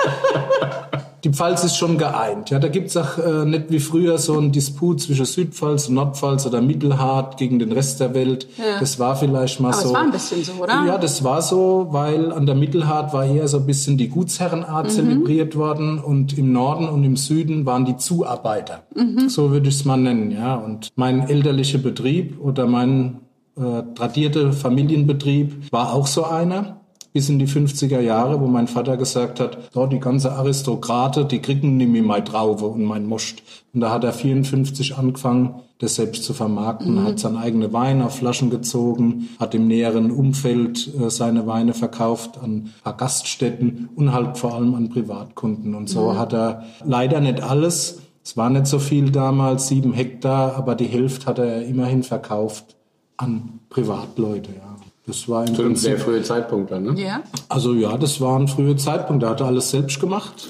die 1.23 1.29
Pfalz 1.29 1.63
ist 1.63 1.77
schon 1.77 1.97
geeint. 1.97 2.49
Ja, 2.49 2.59
da 2.59 2.67
gibt's 2.67 2.97
auch 2.97 3.17
äh, 3.17 3.45
nicht 3.45 3.65
wie 3.69 3.79
früher 3.79 4.17
so 4.17 4.37
einen 4.37 4.51
Disput 4.51 4.99
zwischen 5.01 5.25
Südpfalz 5.25 5.87
und 5.87 5.95
Nordpfalz 5.95 6.45
oder 6.45 6.61
Mittelhart 6.61 7.37
gegen 7.37 7.59
den 7.59 7.71
Rest 7.71 7.99
der 8.01 8.13
Welt. 8.13 8.47
Ja. 8.57 8.79
Das 8.79 8.99
war 8.99 9.15
vielleicht 9.15 9.59
mal 9.61 9.69
Aber 9.69 9.77
so. 9.77 9.87
es 9.87 9.93
war 9.93 10.01
ein 10.01 10.11
bisschen 10.11 10.43
so, 10.43 10.51
oder? 10.61 10.85
Ja, 10.85 10.97
das 10.97 11.23
war 11.23 11.41
so, 11.41 11.87
weil 11.91 12.31
an 12.33 12.45
der 12.45 12.55
Mittelhart 12.55 13.13
war 13.13 13.25
eher 13.25 13.47
so 13.47 13.57
ein 13.59 13.65
bisschen 13.65 13.97
die 13.97 14.09
Gutsherrenart 14.09 14.87
Mhm. 14.87 14.89
zelebriert 14.89 15.55
worden 15.55 15.99
und 15.99 16.37
im 16.37 16.51
Norden 16.51 16.89
und 16.89 17.03
im 17.03 17.15
Süden 17.15 17.65
waren 17.65 17.85
die 17.85 17.95
Zuarbeiter. 17.95 18.83
Mhm. 18.95 19.29
So 19.29 19.51
würde 19.51 19.69
ich 19.69 19.75
es 19.75 19.85
mal 19.85 19.97
nennen, 19.97 20.31
ja. 20.31 20.55
Und 20.55 20.89
mein 20.95 21.29
elterlicher 21.29 21.77
Betrieb 21.77 22.39
oder 22.41 22.67
mein 22.67 23.19
äh, 23.55 23.83
tradierter 23.95 24.51
Familienbetrieb 24.51 25.71
war 25.71 25.93
auch 25.93 26.07
so 26.07 26.25
einer 26.25 26.81
bis 27.13 27.29
in 27.29 27.38
die 27.38 27.48
50er 27.48 28.00
Jahre, 28.00 28.41
wo 28.41 28.48
mein 28.48 28.67
Vater 28.67 28.98
gesagt 28.98 29.39
hat, 29.39 29.58
so, 29.72 29.86
die 29.86 30.00
ganze 30.00 30.34
Aristokrate, 30.34 31.25
die 31.25 31.39
kriegen 31.39 31.77
mehr 31.77 32.03
mein 32.03 32.25
Traufe 32.25 32.65
und 32.65 32.84
mein 32.84 33.05
Most. 33.05 33.43
Und 33.74 33.82
da 33.82 33.91
hat 33.91 34.03
er 34.03 34.13
54 34.13 34.98
angefangen, 34.98 35.62
das 35.77 35.96
selbst 35.96 36.24
zu 36.24 36.34
vermarkten, 36.34 37.03
hat 37.03 37.20
seine 37.20 37.39
eigene 37.39 37.72
Weine 37.72 38.05
auf 38.05 38.15
Flaschen 38.15 38.50
gezogen, 38.50 39.29
hat 39.39 39.53
im 39.53 39.67
näheren 39.67 40.12
Umfeld 40.12 40.89
äh, 41.00 41.10
seine 41.10 41.46
Weine 41.46 41.74
verkauft 41.74 42.39
an 42.41 42.51
ein 42.51 42.74
paar 42.84 42.98
Gaststätten 42.98 43.89
und 43.96 44.13
halt 44.13 44.38
vor 44.38 44.55
allem 44.55 44.74
an 44.75 44.89
Privatkunden. 44.89 45.75
Und 45.75 45.89
so 45.89 46.17
hat 46.17 46.34
er 46.34 46.63
leider 46.84 47.20
nicht 47.20 47.41
alles, 47.41 48.00
es 48.24 48.38
war 48.38 48.50
nicht 48.50 48.67
so 48.67 48.79
viel 48.79 49.12
damals, 49.12 49.67
sieben 49.67 49.93
Hektar, 49.93 50.55
aber 50.55 50.75
die 50.75 50.86
Hälfte 50.86 51.25
hat 51.25 51.39
er 51.39 51.65
immerhin 51.65 52.03
verkauft 52.03 52.77
an 53.17 53.60
Privatleute, 53.70 54.51
ja. 54.51 54.72
Das 55.05 55.27
war 55.27 55.45
im 55.45 55.53
Zu 55.53 55.62
einem 55.62 55.72
Prinzip 55.72 55.89
sehr 55.89 56.00
frühen 56.00 56.24
Zeitpunkt 56.24 56.72
dann, 56.72 56.83
ne? 56.83 57.01
Ja. 57.01 57.24
also 57.50 57.74
ja, 57.74 57.98
das 57.98 58.22
war 58.22 58.39
ein 58.39 58.48
früher 58.48 58.77
Zeitpunkt. 58.77 59.24
Er 59.24 59.41
alles 59.41 59.69
selbst 59.72 60.00
gemacht, 60.00 60.50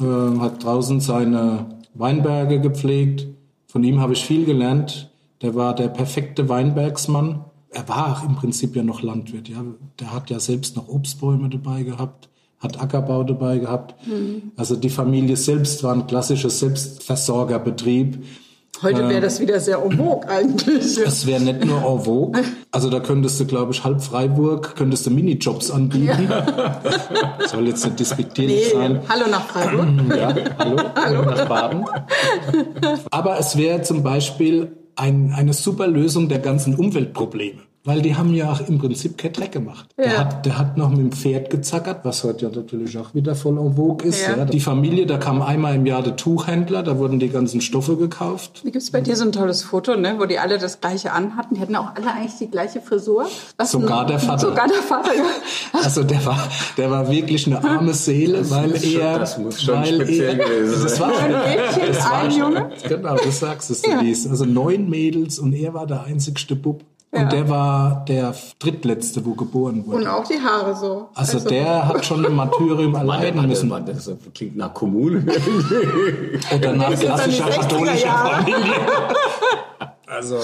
äh, 0.00 0.04
hat 0.04 0.62
draußen 0.62 1.00
seine 1.00 1.66
Weinberge 1.94 2.60
gepflegt. 2.60 3.26
Von 3.66 3.82
ihm 3.82 4.00
habe 4.00 4.12
ich 4.12 4.24
viel 4.24 4.44
gelernt. 4.44 5.10
Der 5.42 5.54
war 5.54 5.74
der 5.74 5.88
perfekte 5.88 6.48
Weinbergsmann. 6.48 7.44
Er 7.70 7.88
war 7.88 8.12
auch 8.12 8.24
im 8.28 8.36
Prinzip 8.36 8.76
ja 8.76 8.82
noch 8.82 9.02
Landwirt. 9.02 9.48
Ja, 9.48 9.64
der 9.98 10.12
hat 10.12 10.30
ja 10.30 10.40
selbst 10.40 10.76
noch 10.76 10.88
Obstbäume 10.88 11.48
dabei 11.48 11.82
gehabt, 11.82 12.28
hat 12.58 12.80
Ackerbau 12.80 13.24
dabei 13.24 13.58
gehabt. 13.58 13.94
Also 14.56 14.74
die 14.74 14.88
Familie 14.88 15.36
selbst 15.36 15.82
war 15.84 15.92
ein 15.92 16.06
klassischer 16.06 16.50
Selbstversorgerbetrieb. 16.50 18.24
Heute 18.82 19.08
wäre 19.08 19.20
das 19.20 19.40
wieder 19.40 19.58
sehr 19.60 19.82
en 19.82 19.96
vogue 19.96 20.28
eigentlich. 20.28 20.98
Es 21.06 21.26
wäre 21.26 21.40
nicht 21.40 21.64
nur 21.64 21.78
en 21.78 22.00
vogue. 22.04 22.40
Also 22.70 22.90
da 22.90 23.00
könntest 23.00 23.40
du, 23.40 23.46
glaube 23.46 23.72
ich, 23.72 23.82
halb 23.84 24.02
Freiburg, 24.02 24.76
könntest 24.76 25.06
du 25.06 25.10
Minijobs 25.10 25.70
anbieten. 25.70 26.28
Soll 27.46 27.66
jetzt 27.68 27.84
nicht 27.84 27.98
despektierlich 28.00 28.72
Nee, 28.72 28.78
sein. 28.78 29.00
hallo 29.08 29.24
nach 29.30 29.46
Freiburg. 29.46 29.88
Ja, 30.16 30.34
hallo, 30.58 30.76
hallo 30.94 31.22
nach 31.22 31.48
Baden. 31.48 31.84
Aber 33.10 33.38
es 33.38 33.56
wäre 33.56 33.82
zum 33.82 34.02
Beispiel 34.02 34.76
ein, 34.96 35.32
eine 35.36 35.52
super 35.52 35.86
Lösung 35.86 36.28
der 36.28 36.38
ganzen 36.40 36.74
Umweltprobleme. 36.74 37.60
Weil 37.88 38.02
die 38.02 38.14
haben 38.14 38.34
ja 38.34 38.52
auch 38.52 38.60
im 38.68 38.78
Prinzip 38.78 39.16
kein 39.16 39.32
Dreck 39.32 39.52
gemacht. 39.52 39.88
Der, 39.96 40.06
Ja. 40.12 40.18
hat, 40.18 40.44
der 40.44 40.58
hat 40.58 40.76
noch 40.76 40.90
mit 40.90 40.98
dem 40.98 41.12
Pferd 41.12 41.48
gezackert, 41.48 42.04
was 42.04 42.22
heute 42.22 42.44
ja 42.44 42.52
natürlich 42.54 42.98
auch 42.98 43.14
wieder 43.14 43.34
voll 43.34 43.56
en 43.58 43.76
vogue 43.76 44.06
ist. 44.06 44.20
Ja. 44.28 44.36
Ja. 44.36 44.44
Die 44.44 44.60
Familie, 44.60 45.06
da 45.06 45.16
kam 45.16 45.40
einmal 45.40 45.74
im 45.74 45.86
Jahr 45.86 46.02
der 46.02 46.14
Tuchhändler, 46.16 46.82
da 46.82 46.98
wurden 46.98 47.18
die 47.18 47.30
ganzen 47.30 47.62
Stoffe 47.62 47.96
gekauft. 47.96 48.60
Da 48.62 48.68
gibt's 48.70 48.90
bei 48.90 49.00
dir 49.00 49.16
so 49.16 49.24
ein 49.24 49.32
tolles 49.32 49.62
Foto, 49.62 49.96
ne, 49.96 50.16
wo 50.18 50.26
die 50.26 50.38
alle 50.38 50.58
das 50.58 50.82
gleiche 50.82 51.12
anhatten. 51.12 51.54
Die 51.54 51.60
hatten 51.62 51.76
auch 51.76 51.94
alle 51.94 52.12
eigentlich 52.12 52.36
die 52.38 52.50
gleiche 52.50 52.82
Frisur. 52.82 53.26
Was 53.56 53.70
Sogar 53.70 54.04
der 54.04 54.18
Vater. 54.18 54.48
Sogar 54.48 54.68
der 54.68 54.82
Vater, 54.82 55.14
ja. 55.16 55.22
Also 55.82 56.02
der 56.04 56.24
war, 56.26 56.46
der 56.76 56.90
war 56.90 57.10
wirklich 57.10 57.46
eine 57.46 57.64
arme 57.64 57.94
Seele, 57.94 58.50
weil 58.50 58.68
muss 58.68 58.84
schon- 58.84 59.00
er, 59.00 59.18
das 59.18 59.38
muss 59.38 59.62
schon 59.62 59.74
weil 59.76 59.94
speziell 59.94 60.38
er, 60.40 60.44
gewesen 60.46 60.82
das 60.82 61.00
war 61.00 61.12
schon, 61.14 61.34
Ein 61.34 61.56
Mädchen, 61.56 61.82
das 61.88 62.04
war 62.04 62.18
ein 62.18 62.30
Junge. 62.32 62.70
Genau, 62.86 63.16
das 63.16 63.40
sagst 63.40 63.70
du, 63.70 63.90
Ja. 63.90 63.96
Denise. 63.98 64.28
Also 64.28 64.44
neun 64.44 64.90
Mädels 64.90 65.38
und 65.38 65.54
er 65.54 65.72
war 65.72 65.86
der 65.86 66.04
einzigste 66.04 66.54
Bub. 66.54 66.82
Ja. 67.12 67.22
Und 67.22 67.32
der 67.32 67.48
war 67.48 68.04
der 68.06 68.34
drittletzte, 68.58 69.24
wo 69.24 69.32
geboren 69.32 69.86
wurde. 69.86 69.96
Und 69.98 70.06
auch 70.08 70.26
die 70.26 70.38
Haare 70.38 70.76
so. 70.76 71.08
Also 71.14 71.40
der 71.40 71.88
hat 71.88 72.04
schon 72.04 72.24
ein 72.24 72.34
Martyrium 72.34 72.94
erleiden 72.96 73.46
müssen. 73.46 73.70
warte, 73.70 73.94
das 73.94 74.10
klingt 74.34 74.56
nach 74.56 74.74
Kommune. 74.74 75.24
Oder 76.54 76.72
nach 76.74 76.92
klassischer 76.98 77.46
60er 77.46 77.60
katholischer. 77.60 78.10
Familie. 78.10 78.74
Also, 80.10 80.38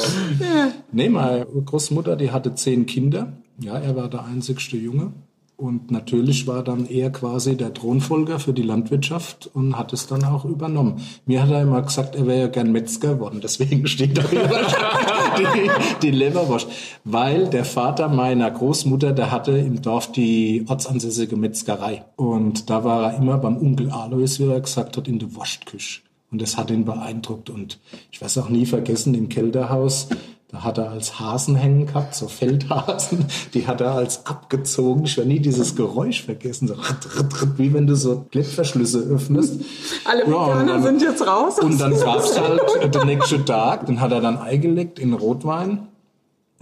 nee, 0.92 1.08
meine 1.08 1.46
Großmutter, 1.46 2.16
die 2.16 2.30
hatte 2.30 2.54
zehn 2.54 2.84
Kinder. 2.84 3.32
Ja, 3.58 3.78
er 3.78 3.96
war 3.96 4.08
der 4.08 4.24
einzigste 4.24 4.76
Junge. 4.76 5.12
Und 5.56 5.92
natürlich 5.92 6.48
war 6.48 6.64
dann 6.64 6.86
er 6.86 7.10
quasi 7.10 7.56
der 7.56 7.72
Thronfolger 7.72 8.40
für 8.40 8.52
die 8.52 8.62
Landwirtschaft 8.62 9.48
und 9.54 9.78
hat 9.78 9.92
es 9.92 10.08
dann 10.08 10.24
auch 10.24 10.44
übernommen. 10.44 11.00
Mir 11.26 11.42
hat 11.42 11.50
er 11.50 11.62
immer 11.62 11.80
gesagt, 11.82 12.16
er 12.16 12.26
wäre 12.26 12.40
ja 12.40 12.46
gern 12.48 12.72
Metzger 12.72 13.14
geworden. 13.14 13.40
Deswegen 13.40 13.86
steht 13.86 14.18
da 14.18 14.22
die, 15.38 15.70
die 16.02 16.10
Leberwurst. 16.10 16.68
Weil 17.04 17.48
der 17.48 17.64
Vater 17.64 18.08
meiner 18.08 18.50
Großmutter, 18.50 19.12
der 19.12 19.30
hatte 19.30 19.52
im 19.52 19.80
Dorf 19.80 20.10
die 20.10 20.64
ortsansässige 20.66 21.36
Metzgerei. 21.36 22.04
Und 22.16 22.68
da 22.68 22.82
war 22.82 23.12
er 23.12 23.18
immer 23.18 23.38
beim 23.38 23.56
Onkel 23.56 23.90
Alois, 23.90 24.38
wie 24.40 24.50
er 24.50 24.60
gesagt 24.60 24.96
hat, 24.96 25.06
in 25.06 25.20
der 25.20 25.34
Wurstküche. 25.36 26.00
Und 26.32 26.42
das 26.42 26.56
hat 26.56 26.72
ihn 26.72 26.84
beeindruckt. 26.84 27.48
Und 27.48 27.78
ich 28.10 28.20
weiß 28.20 28.38
auch 28.38 28.48
nie 28.48 28.66
vergessen, 28.66 29.14
im 29.14 29.28
Kelterhaus, 29.28 30.08
da 30.08 30.16
hat 30.62 30.78
er 30.78 30.90
als 30.90 31.18
Hasen 31.18 31.56
hängen 31.56 31.86
gehabt, 31.86 32.14
so 32.14 32.28
Feldhasen, 32.28 33.24
die 33.54 33.66
hat 33.66 33.80
er 33.80 33.92
als 33.92 34.26
abgezogen. 34.26 35.04
Ich 35.04 35.16
werde 35.16 35.28
nie 35.30 35.40
dieses 35.40 35.74
Geräusch 35.74 36.22
vergessen, 36.22 36.68
so 36.68 36.74
ritt, 36.74 37.18
ritt, 37.18 37.42
ritt, 37.42 37.58
wie 37.58 37.72
wenn 37.74 37.86
du 37.86 37.96
so 37.96 38.26
Klettverschlüsse 38.30 38.98
öffnest. 39.00 39.60
Alle 40.04 40.20
Ja, 40.22 40.26
Veganer 40.46 40.66
dann- 40.74 40.82
sind 40.82 41.02
jetzt 41.02 41.26
raus. 41.26 41.58
Und 41.58 41.80
dann 41.80 41.98
gab's 41.98 42.38
halt 42.38 42.60
äh, 42.80 42.88
den 42.88 43.06
nächsten 43.06 43.44
Tag, 43.46 43.86
den 43.86 44.00
hat 44.00 44.12
er 44.12 44.20
dann 44.20 44.38
eingelegt 44.38 44.98
in 44.98 45.14
Rotwein. 45.14 45.88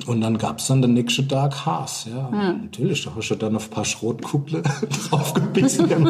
Und 0.07 0.21
dann 0.23 0.39
gab's 0.39 0.67
dann 0.69 0.81
den 0.83 0.95
nächsten 0.95 1.29
Tag 1.29 1.67
Haas. 1.67 2.07
Ja, 2.11 2.31
natürlich, 2.31 3.05
da 3.05 3.13
hast 3.15 3.29
du 3.29 3.35
dann 3.35 3.55
auf 3.57 3.69
ein 3.69 3.71
paar 3.71 3.85
Schrotkugle 3.85 4.63
draufgebissen. 5.11 5.91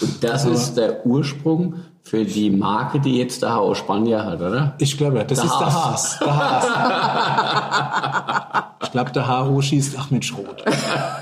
Und 0.00 0.22
das 0.22 0.44
ist 0.44 0.74
der 0.74 1.06
Ursprung 1.06 1.74
für 2.06 2.24
die 2.24 2.50
Marke, 2.50 3.00
die 3.00 3.18
jetzt 3.18 3.42
der 3.42 3.56
H.O. 3.56 3.74
Spanier 3.74 4.24
hat, 4.24 4.40
oder? 4.40 4.74
Ich 4.78 4.96
glaube, 4.96 5.24
das 5.24 5.40
Der 5.40 5.46
ist 5.46 5.58
der 5.58 5.74
Haas. 5.74 5.74
Haas. 5.74 6.18
Der 6.20 6.36
Haas. 6.36 6.64
ich 8.84 8.92
glaube, 8.92 9.10
der 9.10 9.26
HO 9.26 9.60
schießt 9.60 9.98
Achmed 9.98 10.24
Schrot. 10.24 10.64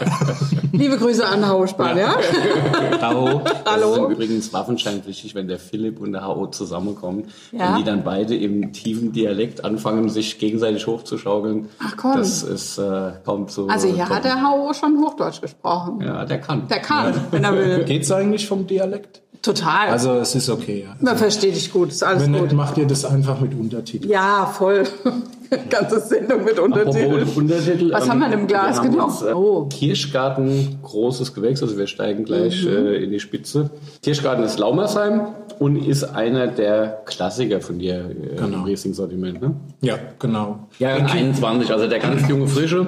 Liebe 0.73 0.99
Grüße 0.99 1.26
an 1.26 1.49
Hauspahn, 1.49 1.97
ja? 1.97 2.14
Hallo. 3.00 3.41
Das 3.43 3.55
ist 3.55 3.64
Hallo? 3.64 4.11
übrigens 4.11 4.53
waffenscheinpflichtig, 4.53 5.35
wenn 5.35 5.49
der 5.49 5.59
Philipp 5.59 6.03
und 6.03 6.12
der 6.12 6.21
H.O. 6.21 6.49
zusammenkommen. 6.49 7.29
Ja. 7.53 7.71
Wenn 7.71 7.76
die 7.79 7.85
dann 7.85 8.05
beide 8.05 8.37
im 8.37 8.75
tiefen 8.75 9.11
Dialekt 9.11 9.64
anfangen, 9.64 10.11
sich 10.11 10.38
gegenseitig 10.38 10.87
hochzuschaukeln. 10.87 11.71
Ach, 11.79 11.97
komm. 11.97 12.19
Das 12.19 12.43
ist 12.43 12.76
äh, 12.76 13.12
kaum 13.25 13.49
zu. 13.49 13.69
Also 13.69 13.88
hier 13.88 14.05
toppen. 14.05 14.17
hat 14.17 14.25
der 14.26 14.43
HO 14.43 14.75
schon 14.75 15.03
Hochdeutsch 15.03 15.41
gesprochen. 15.41 16.03
Ja, 16.03 16.26
der 16.26 16.43
kann. 16.43 16.69
Der 16.69 16.81
kann, 16.81 17.14
wenn 17.31 17.43
er 17.43 17.55
will. 17.55 17.85
Geht's 17.85 18.12
eigentlich 18.12 18.47
vom 18.47 18.67
Dialekt? 18.67 19.23
Total. 19.45 19.89
Also 19.91 20.15
es 20.15 20.35
ist 20.35 20.49
okay. 20.49 20.87
Ja. 20.89 20.97
Man 21.01 21.19
versteht 21.19 21.55
dich 21.55 21.71
gut, 21.71 21.91
ist 21.91 22.03
alles 22.03 22.23
Wenn 22.25 22.33
gut. 22.33 22.43
nicht, 22.45 22.55
macht 22.55 22.79
ihr 22.79 22.87
das 22.87 23.05
einfach 23.05 23.39
mit 23.41 23.53
Untertiteln. 23.55 24.11
Ja, 24.11 24.47
voll. 24.47 24.85
Ganze 25.71 26.01
Sendung 26.01 26.45
mit 26.45 26.59
Untertiteln. 26.59 27.29
Untertitel. 27.37 27.93
Was 27.93 28.05
ähm, 28.05 28.11
haben 28.11 28.19
wir 28.21 28.29
denn 28.31 28.39
im 28.41 28.47
Glas? 28.47 28.81
Genau. 28.81 29.09
Äh, 29.09 29.35
Oh. 29.35 29.67
Kirschgarten, 29.71 30.79
großes 30.83 31.35
Gewächs, 31.35 31.63
also 31.63 31.77
wir 31.77 31.87
steigen 31.87 32.25
gleich 32.25 32.65
Mhm. 32.65 32.71
äh, 32.71 32.95
in 33.05 33.11
die 33.11 33.21
Spitze. 33.21 33.71
Kirschgarten 34.03 34.43
ist 34.45 34.59
Laumersheim 34.59 35.21
und 35.59 35.77
ist 35.77 36.05
einer 36.05 36.47
der 36.47 37.03
Klassiker 37.05 37.61
von 37.61 37.79
dir 37.79 37.97
äh, 38.11 38.37
Genau. 38.37 38.59
im 38.59 38.65
Riesling-Sortiment. 38.65 39.43
Ne? 39.43 39.55
Ja, 39.83 39.97
genau. 40.19 40.61
Ja, 40.79 40.95
21, 40.97 41.71
also 41.71 41.87
der 41.87 41.99
ganz 41.99 42.27
junge 42.29 42.49
Frische. 42.49 42.87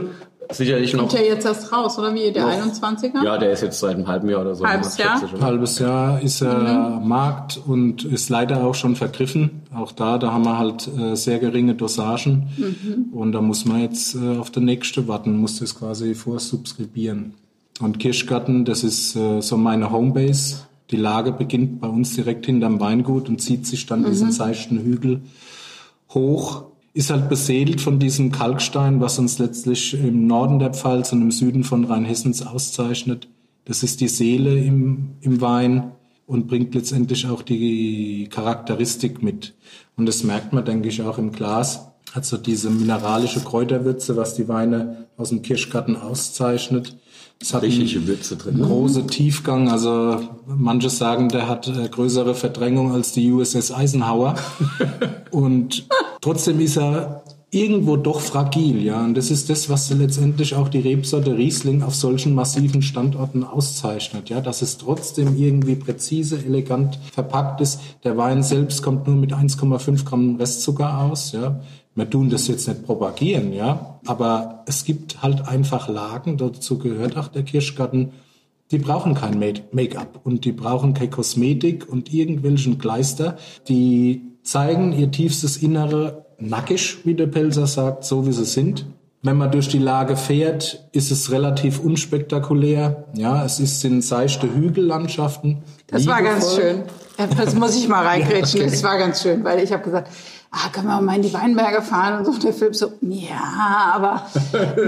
Sicherlich 0.51 0.93
noch. 0.93 1.01
Kommt 1.01 1.13
der 1.15 1.27
jetzt 1.27 1.45
erst 1.45 1.73
raus, 1.73 1.99
oder 1.99 2.15
wie? 2.15 2.31
Der 2.33 2.47
Noch. 2.47 2.67
21er? 2.67 3.25
Ja, 3.25 3.39
der 3.39 3.53
ist 3.53 3.63
jetzt 3.63 3.81
seit 3.81 3.97
einem 3.97 4.07
halben 4.07 4.29
Jahr 4.29 4.43
oder 4.43 4.55
so. 4.55 4.65
Halbes 4.65 4.97
Jahr? 4.97 5.21
halbes 5.41 5.79
Jahr 5.79 6.21
ist 6.23 6.41
er 6.41 6.95
am 6.97 7.09
Markt 7.09 7.61
und 7.67 8.05
ist 8.05 8.29
leider 8.29 8.65
auch 8.65 8.75
schon 8.75 8.97
vergriffen. 8.97 9.63
Auch 9.75 9.93
da, 9.93 10.19
da 10.19 10.33
haben 10.33 10.45
wir 10.45 10.59
halt 10.59 10.89
äh, 10.89 11.17
sehr 11.17 11.39
geringe 11.39 11.75
Dosagen. 11.75 13.11
Und 13.13 13.33
da 13.33 13.41
muss 13.41 13.65
man 13.65 13.81
jetzt 13.81 14.15
äh, 14.15 14.39
auf 14.39 14.51
den 14.51 14.65
nächste 14.65 15.09
warten, 15.09 15.37
muss 15.37 15.59
das 15.59 15.75
quasi 15.75 16.15
vorsubskribieren. 16.15 17.35
Und 17.81 17.99
Kirschgarten, 17.99 18.65
das 18.65 18.85
ist 18.85 19.17
äh, 19.17 19.41
so 19.41 19.57
meine 19.57 19.91
Homebase. 19.91 20.67
Die 20.91 20.97
Lage 20.97 21.33
beginnt 21.33 21.81
bei 21.81 21.89
uns 21.89 22.15
direkt 22.15 22.47
hinterm 22.47 22.81
Weingut 22.81 23.29
und 23.29 23.41
zieht 23.41 23.67
sich 23.67 23.87
dann 23.87 24.05
diesen 24.05 24.31
seichten 24.31 24.79
Hügel 24.79 25.23
hoch. 26.15 26.65
Ist 26.97 27.11
halt 27.11 27.29
beseelt 27.29 27.83
von 27.83 27.99
diesem 27.99 28.33
Kalkstein, 28.33 29.03
was 29.03 29.19
uns 29.19 29.39
letztlich 29.39 29.93
im 29.93 30.27
Norden 30.27 30.59
der 30.59 30.73
Pfalz 30.73 31.13
und 31.13 31.21
im 31.21 31.31
Süden 31.31 31.63
von 31.63 31.85
Rheinhessens 31.85 32.41
auszeichnet. 32.41 33.29
Das 33.67 33.83
ist 33.83 34.01
die 34.01 34.09
Seele 34.09 34.59
im, 34.59 35.11
im 35.21 35.43
Wein 35.43 35.93
und 36.27 36.47
bringt 36.47 36.75
letztendlich 36.75 37.27
auch 37.27 37.43
die 37.43 38.31
Charakteristik 38.31 39.23
mit. 39.23 39.53
Und 39.99 40.07
das 40.07 40.25
merkt 40.25 40.55
man, 40.55 40.65
denke 40.65 40.89
ich, 40.89 41.03
auch 41.03 41.19
im 41.19 41.33
Glas. 41.33 41.89
Hat 42.13 42.25
so 42.25 42.39
diese 42.39 42.71
mineralische 42.71 43.41
Kräuterwürze, 43.41 44.17
was 44.17 44.35
die 44.35 44.49
Weine 44.49 45.09
aus 45.19 45.29
dem 45.29 45.43
Kirschgarten 45.43 45.97
auszeichnet. 45.97 46.97
Es 47.39 47.53
hat 47.53 47.63
einen 47.63 48.07
Würze 48.07 48.37
drin. 48.37 48.57
ne? 48.57 48.65
große 48.65 49.07
Tiefgang. 49.07 49.69
Also 49.69 50.19
manche 50.47 50.89
sagen, 50.89 51.29
der 51.29 51.47
hat 51.47 51.69
äh, 51.69 51.91
größere 51.91 52.35
Verdrängung 52.35 52.93
als 52.93 53.13
die 53.13 53.31
USS 53.31 53.71
Eisenhower. 53.71 54.37
Und 55.31 55.87
trotzdem 56.27 56.59
ist 56.59 56.77
er 56.77 57.23
irgendwo 57.53 57.97
doch 57.97 58.21
fragil, 58.21 58.83
ja. 58.83 59.05
Und 59.05 59.17
das 59.17 59.31
ist 59.31 59.49
das, 59.49 59.71
was 59.71 59.89
letztendlich 59.91 60.57
auch 60.57 60.69
die 60.69 60.81
Rebsorte 60.81 61.37
Riesling 61.37 61.85
auf 61.85 61.95
solchen 61.95 62.35
massiven 62.35 62.83
Standorten 62.83 63.45
auszeichnet, 63.45 64.29
ja. 64.29 64.41
Dass 64.41 64.61
es 64.61 64.77
trotzdem 64.77 65.37
irgendwie 65.37 65.77
präzise, 65.77 66.39
elegant 66.45 66.99
verpackt 67.13 67.61
ist. 67.61 67.79
Der 68.03 68.17
Wein 68.17 68.43
selbst 68.43 68.83
kommt 68.83 69.07
nur 69.07 69.15
mit 69.15 69.33
1,5 69.33 70.05
Gramm 70.05 70.35
Restzucker 70.35 71.01
aus, 71.03 71.31
ja. 71.31 71.61
Wir 71.95 72.11
tun 72.11 72.29
das 72.29 72.49
jetzt 72.49 72.67
nicht 72.67 72.85
propagieren, 72.85 73.53
ja. 73.53 74.01
Aber 74.05 74.65
es 74.67 74.85
gibt 74.85 75.23
halt 75.23 75.47
einfach 75.47 75.89
Lagen, 75.89 76.39
dazu 76.39 76.77
gehört 76.79 77.17
auch 77.17 77.29
der 77.29 77.45
Kirschgarten, 77.45 78.11
die 78.73 78.79
brauchen 78.79 79.15
kein 79.15 79.39
Make- 79.39 79.63
Make-up 79.71 80.21
und 80.25 80.45
die 80.45 80.51
brauchen 80.51 80.93
keine 80.93 81.11
Kosmetik 81.11 81.89
und 81.89 82.13
irgendwelchen 82.13 82.79
Kleister. 82.79 83.37
Die 83.69 84.36
zeigen 84.47 84.93
ihr 84.93 85.11
tiefstes 85.11 85.57
Innere 85.59 86.27
nackig, 86.39 86.99
wie 87.05 87.15
der 87.15 87.27
Pelzer 87.27 87.67
sagt, 87.67 88.05
so 88.05 88.27
wie 88.27 88.33
sie 88.33 88.45
sind. 88.45 88.87
Wenn 89.23 89.39
man 89.39 89.51
durch 89.51 89.69
die 89.69 89.79
Lage 89.79 90.17
fährt, 90.17 90.89
ist 90.93 91.11
es 91.11 91.33
relativ 91.33 91.81
unspektakulär. 91.81 93.07
Ja, 93.15 93.45
es 93.45 93.59
ist, 93.59 93.81
sind 93.81 94.03
seichte 94.03 94.53
Hügellandschaften. 94.55 95.65
Das 95.89 96.07
war 96.07 96.23
ganz 96.23 96.57
Liebevoll. 96.57 96.85
schön. 97.19 97.37
Das 97.37 97.55
muss 97.55 97.77
ich 97.77 97.89
mal 97.89 98.07
reingrätschen. 98.07 98.61
Ja, 98.61 98.67
okay. 98.67 98.75
Das 98.75 98.85
war 98.85 98.99
ganz 98.99 99.23
schön, 99.23 99.43
weil 99.43 99.65
ich 99.65 99.73
habe 99.73 99.83
gesagt, 99.83 100.13
ah, 100.51 100.69
können 100.73 100.87
wir 100.87 101.01
mal 101.01 101.17
in 101.17 101.23
die 101.23 101.33
Weinberge 101.35 101.83
fahren 101.83 102.19
und 102.19 102.25
so. 102.25 102.31
Und 102.33 102.43
der 102.45 102.53
Philipp 102.53 102.75
so, 102.77 102.93
ja, 103.03 103.93
aber 103.95 104.27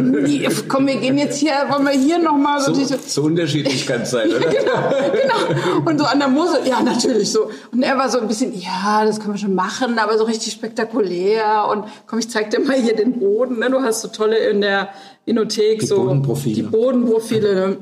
nee, 0.00 0.48
komm, 0.68 0.86
wir 0.86 0.96
gehen 0.96 1.18
jetzt 1.18 1.38
hier, 1.38 1.52
wollen 1.68 1.84
wir 1.84 1.92
hier 1.92 2.18
nochmal 2.18 2.60
so, 2.60 2.72
So, 2.72 2.80
diese, 2.80 2.98
so 2.98 3.22
unterschiedlich 3.22 3.86
kann 3.86 4.02
es 4.02 4.10
sein, 4.10 4.28
oder? 4.36 4.48
genau. 4.48 5.84
Und 5.84 5.98
so 5.98 6.04
an 6.06 6.18
der 6.18 6.28
Mosel, 6.28 6.60
ja, 6.66 6.80
natürlich 6.82 7.30
so. 7.30 7.50
Und 7.72 7.82
er 7.82 7.96
war 7.98 8.08
so 8.08 8.18
ein 8.20 8.28
bisschen, 8.28 8.58
ja, 8.58 9.04
das 9.04 9.20
können 9.20 9.34
wir 9.34 9.38
schon 9.38 9.54
machen, 9.54 9.98
aber 9.98 10.16
so 10.18 10.24
richtig 10.24 10.52
spektakulär. 10.52 11.66
Und 11.70 11.84
komm, 12.06 12.18
ich 12.18 12.30
zeig 12.30 12.50
dir 12.50 12.60
mal 12.60 12.76
hier 12.76 12.96
den 12.96 13.18
Boden. 13.18 13.58
Ne? 13.58 13.70
Du 13.70 13.80
hast 13.82 14.00
so 14.02 14.08
tolle 14.08 14.36
in 14.38 14.60
der 14.60 14.88
Inothek 15.26 15.80
Die 15.80 15.86
so 15.86 15.96
Bodenprofile. 15.96 16.54
die 16.54 16.62
Bodenprofile. 16.62 17.54
Ne? 17.54 17.76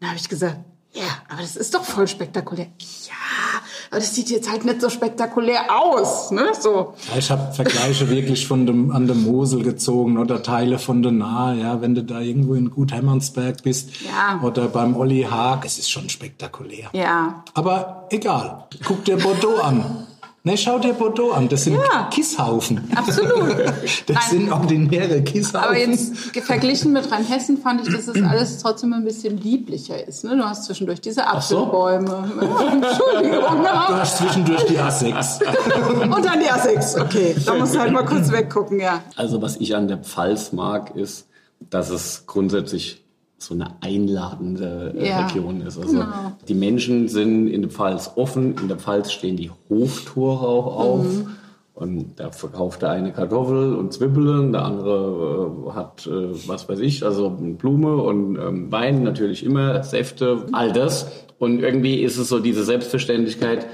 Da 0.00 0.08
habe 0.08 0.16
ich 0.18 0.28
gesagt, 0.28 0.56
ja, 0.94 1.04
aber 1.30 1.40
das 1.40 1.56
ist 1.56 1.74
doch 1.74 1.84
voll 1.84 2.06
spektakulär. 2.06 2.66
Ja, 3.06 3.51
aber 3.92 4.00
das 4.00 4.14
sieht 4.14 4.30
jetzt 4.30 4.50
halt 4.50 4.64
nicht 4.64 4.80
so 4.80 4.88
spektakulär 4.88 5.60
aus. 5.68 6.30
Ne? 6.30 6.44
So. 6.58 6.94
Ja, 7.12 7.18
ich 7.18 7.30
habe 7.30 7.52
Vergleiche 7.52 8.08
wirklich 8.08 8.46
von 8.46 8.64
dem, 8.64 8.90
an 8.90 9.06
der 9.06 9.14
Mosel 9.14 9.62
gezogen 9.62 10.16
oder 10.16 10.42
Teile 10.42 10.78
von 10.78 11.02
der 11.02 11.12
Nahe, 11.12 11.60
ja, 11.60 11.82
wenn 11.82 11.94
du 11.94 12.02
da 12.02 12.20
irgendwo 12.20 12.54
in 12.54 12.70
Gut 12.70 12.90
Hermannsberg 12.90 13.62
bist 13.62 13.90
Ja. 14.00 14.40
oder 14.42 14.68
beim 14.68 14.96
Olli 14.96 15.26
Haag, 15.30 15.66
es 15.66 15.76
ist 15.78 15.90
schon 15.90 16.08
spektakulär. 16.08 16.88
Ja, 16.94 17.44
Aber 17.52 18.06
egal, 18.08 18.64
guck 18.82 19.04
dir 19.04 19.18
Bordeaux 19.18 19.60
an. 19.60 20.06
Ne, 20.44 20.56
schau 20.58 20.80
dir 20.80 20.92
Bordeaux 20.94 21.30
an, 21.30 21.48
das 21.48 21.62
sind 21.64 21.74
Ja. 21.74 22.08
Kisshaufen. 22.10 22.80
absolut. 22.96 23.54
Das 24.06 24.16
Nein. 24.16 24.22
sind 24.30 24.52
ordinäre 24.52 25.22
Kisshaufen. 25.22 25.68
Aber 25.68 25.78
jetzt 25.78 26.16
verglichen 26.42 26.92
mit 26.92 27.10
Rheinhessen 27.12 27.58
fand 27.58 27.86
ich, 27.86 27.94
dass 27.94 28.08
es 28.08 28.20
alles 28.28 28.58
trotzdem 28.58 28.92
ein 28.92 29.04
bisschen 29.04 29.38
lieblicher 29.40 30.04
ist. 30.06 30.24
Ne? 30.24 30.36
Du 30.36 30.42
hast 30.44 30.64
zwischendurch 30.64 31.00
diese 31.00 31.28
Apfelbäume. 31.28 32.28
Entschuldigung. 32.72 33.56
Du 33.56 33.62
Ne? 33.62 34.00
hast 34.00 34.18
zwischendurch 34.18 34.64
die 34.66 34.78
A6. 34.78 35.42
Und 36.16 36.24
dann 36.24 36.40
die 36.40 36.50
A6. 36.50 37.00
Okay, 37.00 37.36
da 37.46 37.54
musst 37.54 37.74
du 37.76 37.78
halt 37.78 37.92
mal 37.92 38.04
kurz 38.04 38.32
weggucken, 38.32 38.80
ja. 38.80 39.00
Also 39.16 39.40
was 39.42 39.56
ich 39.58 39.76
an 39.76 39.86
der 39.86 39.98
Pfalz 39.98 40.52
mag, 40.52 40.96
ist, 40.96 41.26
dass 41.70 41.90
es 41.90 42.24
grundsätzlich 42.26 43.01
so 43.44 43.54
eine 43.54 43.66
einladende 43.80 44.94
äh, 44.96 45.08
Ja, 45.08 45.26
Region 45.26 45.60
ist. 45.62 45.78
Also 45.78 45.92
genau. 45.92 46.32
die 46.48 46.54
Menschen 46.54 47.08
sind 47.08 47.48
in 47.48 47.62
der 47.62 47.70
Pfalz 47.70 48.12
offen, 48.16 48.56
in 48.60 48.68
der 48.68 48.78
Pfalz 48.78 49.12
stehen 49.12 49.36
die 49.36 49.50
Hoftore 49.68 50.46
auch 50.46 50.76
auf. 50.78 51.04
Mhm. 51.04 51.26
Und 51.74 52.20
da 52.20 52.30
verkauft 52.30 52.82
der 52.82 52.90
eine 52.90 53.12
Kartoffel 53.12 53.74
und 53.74 53.92
Zwiebeln, 53.92 54.52
der 54.52 54.64
andere 54.64 55.50
äh, 55.68 55.70
hat, 55.72 56.06
äh, 56.06 56.10
was 56.46 56.68
weiß 56.68 56.78
ich, 56.80 57.02
also 57.04 57.30
Blume 57.30 57.96
und 57.96 58.36
ähm, 58.36 58.70
Wein, 58.70 59.02
natürlich 59.02 59.44
immer, 59.44 59.82
Säfte, 59.82 60.46
all 60.52 60.72
das. 60.72 61.10
Und 61.38 61.60
irgendwie 61.60 62.02
ist 62.02 62.18
es 62.18 62.28
so 62.28 62.38
diese 62.40 62.62
Selbstverständlichkeit, 62.62 63.66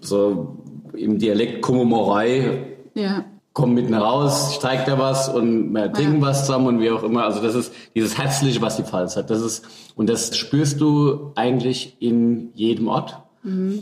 so 0.00 0.58
im 0.94 1.18
Dialekt 1.18 1.62
Kummermorei, 1.62 2.66
Ja. 2.94 3.24
Komm 3.58 3.74
mit 3.74 3.90
nach 3.90 4.02
raus, 4.02 4.60
zeig 4.60 4.84
dir 4.84 5.00
was 5.00 5.28
und 5.28 5.72
wir 5.72 5.92
trinken 5.92 6.22
was 6.22 6.46
zusammen 6.46 6.68
und 6.68 6.80
wie 6.80 6.92
auch 6.92 7.02
immer. 7.02 7.24
Also 7.24 7.42
das 7.42 7.56
ist 7.56 7.72
dieses 7.92 8.16
Herzliche, 8.16 8.62
was 8.62 8.76
die 8.76 8.84
Pfalz 8.84 9.16
hat. 9.16 9.30
Das 9.30 9.40
ist, 9.40 9.66
und 9.96 10.08
das 10.08 10.36
spürst 10.36 10.80
du 10.80 11.32
eigentlich 11.34 11.96
in 11.98 12.52
jedem 12.54 12.86
Ort. 12.86 13.18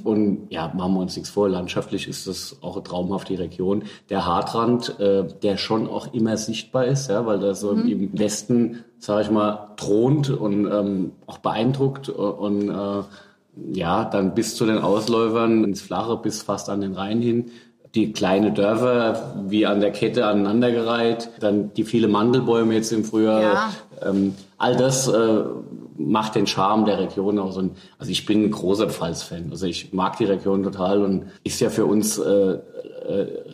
Und 0.05 0.47
ja, 0.49 0.73
machen 0.75 0.95
wir 0.95 1.01
uns 1.01 1.17
nichts 1.17 1.29
vor, 1.29 1.49
landschaftlich 1.49 2.09
ist 2.09 2.27
das 2.27 2.57
auch 2.63 2.77
eine 2.77 2.85
traumhafte 2.85 3.39
Region. 3.39 3.85
Der 4.09 4.25
Hartrand, 4.25 4.99
äh, 4.99 5.25
der 5.43 5.59
schon 5.59 5.89
auch 5.89 6.15
immer 6.15 6.39
sichtbar 6.39 6.87
ist, 6.87 7.11
ja, 7.11 7.27
weil 7.27 7.41
da 7.41 7.55
so 7.55 7.73
im 7.73 8.19
Westen, 8.19 8.85
sage 8.99 9.23
ich 9.23 9.31
mal, 9.31 9.75
thront 9.77 10.31
und 10.31 10.67
ähm, 10.73 11.13
auch 11.27 11.39
beeindruckt 11.39 12.09
und 12.09 12.71
äh, 12.71 13.03
ja, 13.73 14.05
dann 14.05 14.35
bis 14.35 14.55
zu 14.57 14.67
den 14.67 14.79
Ausläufern 14.79 15.65
ins 15.65 15.81
Flache, 15.81 16.17
bis 16.17 16.43
fast 16.43 16.69
an 16.69 16.81
den 16.81 16.95
Rhein 16.95 17.21
hin. 17.21 17.51
Die 17.97 18.13
kleine 18.13 18.53
Dörfer 18.53 19.35
wie 19.49 19.65
an 19.65 19.81
der 19.81 19.91
Kette 19.91 20.27
aneinandergereiht, 20.27 21.31
dann 21.41 21.73
die 21.73 21.85
viele 21.85 22.09
Mandelbäume 22.09 22.75
jetzt 22.75 22.93
im 22.93 23.05
Frühjahr. 23.05 23.43
Ja. 23.43 23.73
Ähm, 24.05 24.35
all 24.59 24.77
das 24.77 25.09
äh, 25.09 25.45
macht 25.97 26.35
den 26.35 26.47
Charme 26.47 26.85
der 26.85 26.99
Region 26.99 27.39
aus. 27.39 27.57
Und, 27.57 27.77
also 27.99 28.13
ich 28.13 28.27
bin 28.27 28.45
ein 28.45 28.51
großer 28.51 28.91
Pfalz-Fan. 28.91 29.49
Also 29.51 29.65
ich 29.65 29.95
mag 29.95 30.19
die 30.19 30.27
Region 30.27 30.63
total 30.63 31.03
und 31.03 31.25
ist 31.43 31.59
ja 31.61 31.71
für 31.71 31.87
uns 31.87 32.19
äh, 32.19 32.31
äh, 32.31 32.59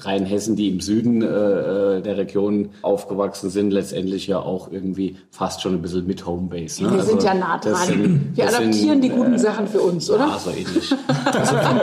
Rheinhessen, 0.00 0.56
die 0.56 0.68
im 0.68 0.80
Süden 0.80 1.22
äh, 1.22 1.26
äh, 1.26 2.02
der 2.02 2.16
Region 2.16 2.70
aufgewachsen 2.82 3.50
sind, 3.50 3.70
letztendlich 3.70 4.26
ja 4.26 4.38
auch 4.40 4.70
irgendwie 4.72 5.16
fast 5.30 5.60
schon 5.62 5.74
ein 5.74 5.82
bisschen 5.82 6.06
mit 6.06 6.26
Homebase. 6.26 6.82
Ne? 6.84 6.92
Wir 6.94 7.02
sind 7.02 7.14
Also 7.16 7.26
ja 7.26 7.34
nah 7.34 7.58
dran. 7.58 7.86
sind- 7.86 8.36
Wir 8.36 8.48
adaptieren 8.48 8.72
sind, 8.72 9.04
die 9.04 9.08
guten 9.10 9.34
äh, 9.34 9.38
Sachen 9.38 9.66
für 9.68 9.80
uns, 9.80 10.10
oder? 10.10 10.26
Ja, 10.28 10.38
so 10.38 10.50
ähnlich. 10.50 10.94
Also 11.32 11.56
vom, 11.56 11.80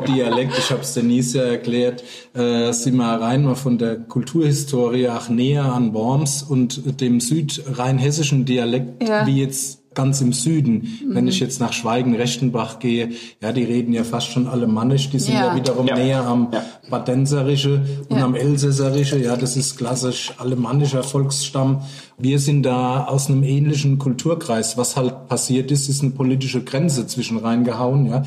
vom 0.00 0.04
Dialekt, 0.04 0.56
ich 0.58 0.70
habe 0.70 0.80
es 0.82 0.94
Denise 0.94 1.38
ja 1.38 1.44
erklärt, 1.44 2.02
äh, 2.34 2.72
sind 2.72 2.96
wir 2.96 3.04
rein 3.20 3.44
mal 3.44 3.54
von 3.54 3.78
der 3.78 3.96
Kulturhistorie 3.96 5.08
auch 5.08 5.28
näher 5.28 5.64
an 5.64 5.92
Worms 5.94 6.42
und 6.42 7.00
dem 7.00 7.20
südrheinhessischen 7.20 8.44
Dialekt 8.44 9.06
Ja. 9.08 9.26
wie 9.26 9.40
jetzt 9.42 9.82
ganz 9.96 10.20
im 10.20 10.32
Süden. 10.32 10.86
Wenn 11.10 11.26
ich 11.26 11.40
jetzt 11.40 11.58
nach 11.58 11.72
Schweigen-Rechtenbach 11.72 12.78
gehe, 12.78 13.10
ja, 13.42 13.50
die 13.50 13.64
reden 13.64 13.92
ja 13.92 14.04
fast 14.04 14.28
schon 14.30 14.46
alemannisch, 14.46 15.10
die 15.10 15.18
sind 15.18 15.34
ja, 15.34 15.46
Ja. 15.48 15.56
wiederum 15.56 15.88
Ja. 15.88 15.96
näher 15.96 16.24
am 16.24 16.50
Ja. 16.52 16.62
Badenserische 16.88 17.82
und 18.08 18.18
Ja. 18.18 18.24
am 18.24 18.36
Elsässerische, 18.36 19.18
ja, 19.18 19.36
das 19.36 19.56
ist 19.56 19.76
klassisch 19.76 20.32
alemannischer 20.38 21.02
Volksstamm. 21.02 21.80
Wir 22.18 22.38
sind 22.38 22.62
da 22.62 23.04
aus 23.06 23.28
einem 23.28 23.42
ähnlichen 23.42 23.98
Kulturkreis. 23.98 24.78
Was 24.78 24.96
halt 24.96 25.26
passiert 25.28 25.72
ist, 25.72 25.88
ist 25.88 26.02
eine 26.02 26.12
politische 26.12 26.62
Grenze 26.62 27.06
zwischen 27.08 27.38
reingehauen, 27.38 28.06
ja. 28.06 28.22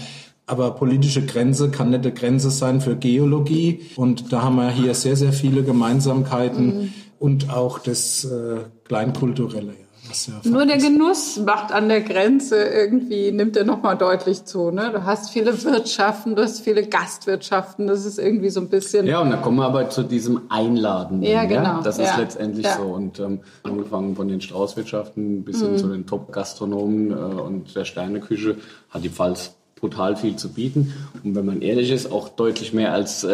Aber 0.48 0.72
politische 0.72 1.24
Grenze 1.24 1.70
kann 1.70 1.92
nicht 1.92 2.00
eine 2.04 2.12
Grenze 2.12 2.50
sein 2.50 2.82
für 2.82 2.96
Geologie. 2.96 3.82
Und 3.96 4.34
da 4.34 4.42
haben 4.42 4.56
wir 4.56 4.72
hier 4.72 4.96
sehr, 4.96 5.16
sehr 5.16 5.32
viele 5.32 5.62
Gemeinsamkeiten 5.64 6.92
und 7.20 7.52
auch 7.52 7.78
das 7.78 8.26
äh, 8.26 8.58
Kleinkulturelle. 8.86 9.68
Ja, 9.74 9.86
ja 10.28 10.34
Nur 10.44 10.66
der 10.66 10.78
Genuss 10.78 11.38
macht 11.38 11.72
an 11.72 11.90
der 11.90 12.02
Grenze 12.02 12.64
irgendwie, 12.64 13.32
nimmt 13.32 13.56
er 13.58 13.64
nochmal 13.64 13.98
deutlich 13.98 14.46
zu. 14.46 14.72
Ne? 14.72 14.92
Du 14.94 15.04
hast 15.06 15.30
viele 15.32 15.64
Wirtschaften, 15.64 16.36
du 16.36 16.44
hast 16.44 16.62
viele 16.62 16.86
Gastwirtschaften, 16.86 17.88
das 17.88 18.06
ist 18.06 18.20
irgendwie 18.20 18.50
so 18.50 18.60
ein 18.60 18.70
bisschen... 18.70 19.06
Ja, 19.08 19.22
und 19.22 19.30
dann 19.30 19.42
kommen 19.42 19.58
wir 19.58 19.66
aber 19.66 19.90
zu 19.90 20.04
diesem 20.04 20.42
Einladen. 20.50 21.22
Ja, 21.24 21.46
genau. 21.46 21.82
Das 21.82 21.98
ist 22.00 22.08
Ja. 22.08 22.18
letztendlich 22.18 22.66
Ja. 22.66 22.78
so. 22.78 22.84
Und 22.84 23.20
ähm, 23.20 23.40
angefangen 23.64 24.16
von 24.16 24.28
den 24.28 24.42
Straußwirtschaften 24.42 25.44
bis 25.44 25.62
Mhm. 25.62 25.66
hin 25.68 25.78
zu 25.78 25.88
den 25.90 26.06
Top-Gastronomen 26.06 27.12
äh, 27.12 27.16
und 27.16 27.76
der 27.76 27.86
Sterneküche 27.86 28.56
hat 28.90 29.04
die 29.04 29.10
Pfalz 29.10 29.56
brutal 29.80 30.16
viel 30.16 30.36
zu 30.36 30.50
bieten. 30.54 30.94
Und 31.24 31.36
wenn 31.36 31.46
man 31.46 31.62
ehrlich 31.62 31.92
ist, 31.92 32.12
auch 32.12 32.30
deutlich 32.30 32.74
mehr 32.74 32.94
als 32.94 33.24
äh, 33.24 33.30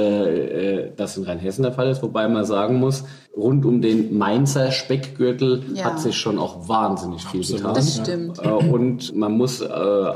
äh, 0.85 0.91
das 0.95 1.17
in 1.17 1.23
Rheinhessen 1.23 1.63
der 1.63 1.71
Fall 1.73 1.89
ist. 1.89 2.01
Wobei 2.03 2.27
man 2.27 2.45
sagen 2.45 2.79
muss, 2.79 3.03
rund 3.35 3.65
um 3.65 3.81
den 3.81 4.17
Mainzer 4.17 4.71
Speckgürtel 4.71 5.63
Ja. 5.73 5.85
hat 5.85 5.99
sich 5.99 6.17
schon 6.17 6.39
auch 6.39 6.67
wahnsinnig 6.67 7.25
viel 7.25 7.41
Absolut. 7.41 7.61
getan. 7.61 7.75
Das 7.75 7.95
stimmt. 7.97 8.39
Äh, 8.43 8.49
und 8.49 9.15
man 9.15 9.31
muss 9.33 9.61
äh, 9.61 10.11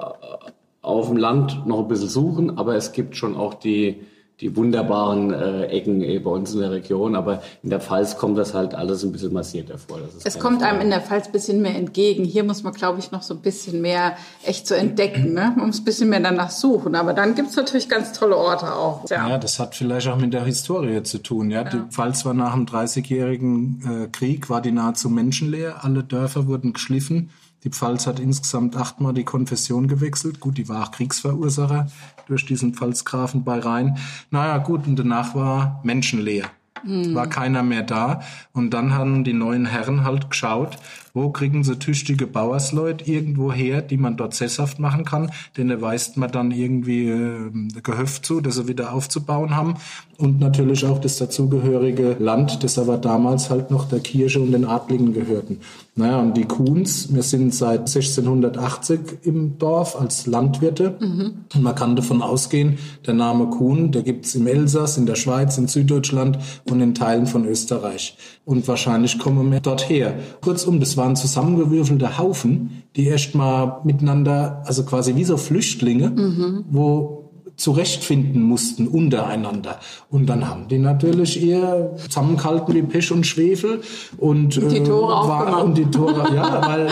auf 0.82 1.08
dem 1.08 1.18
Land 1.18 1.66
noch 1.68 1.80
ein 1.80 1.88
bisschen 1.88 2.10
suchen, 2.10 2.58
aber 2.58 2.76
es 2.76 2.92
gibt 2.92 3.16
schon 3.16 3.36
auch 3.36 3.54
die 3.54 4.02
die 4.42 4.56
wunderbaren 4.56 5.34
äh, 5.34 5.66
Ecken 5.66 6.02
eh 6.02 6.18
bei 6.20 6.32
uns 6.32 6.54
in 6.54 6.62
der 6.62 6.72
Region. 6.72 7.16
Aber 7.16 7.42
in 7.62 7.70
der 7.70 7.82
Pfalz 7.82 8.18
kommt 8.18 8.38
das 8.38 8.54
halt 8.54 8.74
alles 8.74 9.04
ein 9.04 9.12
bisschen 9.12 9.34
massierter 9.34 9.78
vor. 9.78 10.00
es 10.24 10.40
kommt 10.40 10.62
Frage. 10.62 10.72
einem 10.72 10.82
in 10.82 10.90
der 10.90 11.02
Pfalz 11.02 11.28
ein 11.28 11.32
bisschen 11.34 11.62
mehr 11.62 11.76
entgegen. 11.76 12.24
Hier 12.24 12.44
muss 12.46 12.64
man, 12.64 12.74
glaube 12.74 13.00
ich, 13.00 13.12
noch 13.12 13.22
so 13.22 13.34
ein 13.34 13.42
bisschen 13.42 13.82
mehr 13.82 14.16
echt 14.46 14.66
zu 14.66 14.78
entdecken. 14.78 15.34
Ne? 15.34 15.54
Man 15.58 15.68
muss 15.68 15.80
ein 15.80 15.86
bisschen 15.86 16.10
mehr 16.10 16.22
danach 16.22 16.52
suchen. 16.52 16.96
Aber 16.96 17.14
dann 17.14 17.36
gibt 17.36 17.50
es 17.50 17.56
natürlich 17.58 17.90
ganz 17.90 18.14
tolle 18.14 18.38
Orte 18.38 18.74
auch. 18.74 19.10
Ja. 19.10 19.30
ja. 19.30 19.38
das 19.38 19.60
hat 19.60 19.76
vielleicht 19.76 20.08
auch 20.08 20.18
mit 20.18 20.34
der 20.34 20.46
Historie 20.46 21.04
zu 21.04 21.18
tun. 21.18 21.52
Ja? 21.52 21.64
ja. 21.64 21.70
Die 21.70 21.80
Pfalz 21.90 22.24
war 22.26 22.34
nach 22.34 22.54
dem 22.54 22.66
Dreißigjährigen 22.66 24.06
äh, 24.06 24.08
Krieg, 24.08 24.50
war 24.50 24.62
die 24.62 24.72
nahezu 24.72 25.10
menschenleer. 25.10 25.84
Alle 25.84 26.04
Dörfer 26.04 26.48
wurden 26.48 26.72
geschliffen. 26.72 27.30
Die 27.64 27.70
Pfalz 27.70 28.08
hat 28.08 28.20
insgesamt 28.20 28.78
achtmal 28.78 29.14
die 29.14 29.26
Konfession 29.26 29.88
gewechselt. 29.88 30.40
Gut, 30.40 30.58
die 30.58 30.70
war 30.70 30.84
auch 30.84 30.92
Kriegsverursacher 30.92 31.88
durch 32.28 32.46
diesen 32.46 32.74
Pfalzgrafen 32.74 33.44
bei 33.44 33.60
Rhein. 33.60 33.98
Naja, 34.32 34.58
gut, 34.60 34.88
und 34.88 34.98
danach 34.98 35.36
war 35.36 35.82
menschenleer. 35.84 36.46
Mhm. 36.84 37.14
War 37.14 37.28
keiner 37.28 37.64
mehr 37.64 37.84
da. 37.84 38.22
Und 38.54 38.74
dann 38.74 38.94
haben 38.94 39.24
die 39.24 39.34
neuen 39.34 39.66
Herren 39.66 40.04
halt 40.04 40.30
geschaut, 40.30 40.78
wo 41.22 41.30
kriegen 41.30 41.64
sie 41.64 41.78
tüchtige 41.78 42.28
Bauersleute 42.28 43.10
irgendwo 43.10 43.52
her, 43.52 43.82
die 43.82 43.98
man 43.98 44.18
dort 44.18 44.34
sesshaft 44.34 44.80
machen 44.80 45.06
kann. 45.06 45.32
Denn 45.58 45.70
da 45.70 45.82
weist 45.82 46.18
man 46.18 46.32
dann 46.32 46.52
irgendwie 46.52 47.10
äh, 47.10 47.52
Gehöft 47.84 48.26
zu, 48.26 48.42
das 48.42 48.56
sie 48.56 48.68
wieder 48.68 48.94
aufzubauen 48.94 49.56
haben. 49.56 49.76
Und 50.18 50.40
natürlich 50.40 50.86
auch 50.86 51.00
das 51.00 51.18
dazugehörige 51.18 52.18
Land, 52.20 52.64
das 52.64 52.78
aber 52.78 52.98
damals 52.98 53.50
halt 53.50 53.72
noch 53.72 53.88
der 53.88 54.00
Kirche 54.00 54.42
und 54.42 54.52
den 54.52 54.66
Adligen 54.66 55.14
gehörten. 55.14 55.60
Naja, 55.96 56.20
und 56.20 56.38
die 56.38 56.46
Kuhns, 56.46 57.14
wir 57.14 57.24
sind 57.24 57.54
seit 57.54 57.82
1680 57.82 59.00
im 59.24 59.58
Dorf 59.58 60.00
als 60.00 60.28
Landwirte. 60.28 60.96
Mhm. 61.00 61.46
Und 61.54 61.62
man 61.62 61.76
kann 61.76 61.96
davon 61.96 62.22
ausgehen, 62.22 62.78
der 63.06 63.14
Name 63.14 63.48
Kuhn, 63.48 63.92
der 63.92 64.04
gibt's 64.04 64.36
im 64.36 64.48
Elsass, 64.48 64.98
in 64.98 65.06
der 65.06 65.16
Schweiz, 65.16 65.58
in 65.58 65.68
Süddeutschland 65.68 66.40
und 66.70 66.80
in 66.82 66.96
Teilen 66.96 67.28
von 67.28 67.46
Österreich. 67.46 68.18
Und 68.46 68.68
wahrscheinlich 68.68 69.20
kommen 69.20 69.52
wir 69.52 69.60
dort 69.60 69.90
her. 69.90 70.16
Kurzum, 70.42 70.80
das 70.80 70.98
waren 71.10 71.16
zusammengewürfelte 71.16 72.20
Haufen, 72.20 72.84
die 72.96 73.08
erst 73.08 73.34
mal 73.34 73.82
miteinander, 73.84 74.62
also 74.66 74.84
quasi 74.84 75.16
wie 75.16 75.24
so 75.24 75.38
Flüchtlinge, 75.38 76.10
mhm. 76.10 76.66
wo 76.70 77.16
zurechtfinden 77.56 78.42
mussten 78.42 78.88
untereinander. 78.88 79.80
Und 80.10 80.28
dann 80.28 80.48
haben 80.48 80.70
die 80.70 80.78
natürlich 80.78 81.44
eher 81.44 81.98
zusammengehalten 81.98 82.74
wie 82.74 82.84
Pech 82.84 83.12
und 83.12 83.28
Schwefel 83.28 83.82
und 84.18 84.56
die 84.56 84.78
äh, 84.78 84.84
Tore 84.84 85.12
äh, 85.12 85.28
war, 85.28 85.66
und 85.66 85.78
die 85.78 85.86
Tore, 85.86 86.34
ja, 86.34 86.62
weil, 86.68 86.88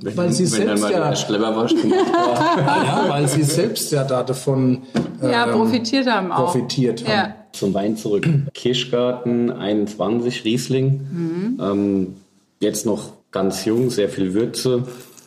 wenn, 0.00 0.16
weil 0.16 0.32
sie 0.32 0.46
selbst 0.46 0.82
ja, 0.90 1.12
ja, 1.12 3.04
weil 3.08 3.28
sie 3.28 3.44
selbst 3.44 3.92
ja 3.92 4.02
da 4.02 4.24
davon 4.24 4.78
ähm, 5.22 5.30
ja, 5.30 5.46
profitiert 5.46 6.08
haben 6.08 6.32
auch. 6.32 6.46
Profitiert 6.46 7.04
haben. 7.04 7.12
Ja. 7.12 7.34
Zum 7.52 7.72
Wein 7.74 7.96
zurück. 7.96 8.26
Kirschgarten 8.54 9.52
21 9.52 10.44
Riesling. 10.44 11.00
Mhm. 11.12 11.60
Ähm, 11.60 12.14
jetzt 12.62 12.86
noch 12.86 13.12
ganz 13.30 13.64
jung, 13.64 13.90
sehr 13.90 14.08
viel 14.08 14.34
Würze. 14.34 14.84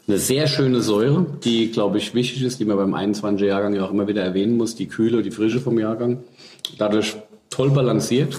Eine 0.07 0.17
sehr 0.17 0.47
schöne 0.47 0.81
Säure, 0.81 1.25
die, 1.43 1.71
glaube 1.71 1.97
ich, 1.97 2.13
wichtig 2.13 2.43
ist, 2.43 2.59
die 2.59 2.65
man 2.65 2.77
beim 2.77 2.93
21er 2.93 3.45
Jahrgang 3.45 3.75
ja 3.75 3.85
auch 3.85 3.91
immer 3.91 4.07
wieder 4.07 4.23
erwähnen 4.23 4.55
muss, 4.55 4.75
die 4.75 4.87
Kühle, 4.87 5.23
die 5.23 5.31
Frische 5.31 5.59
vom 5.59 5.79
Jahrgang. 5.79 6.23
Dadurch 6.77 7.15
toll 7.49 7.71
balanciert, 7.71 8.37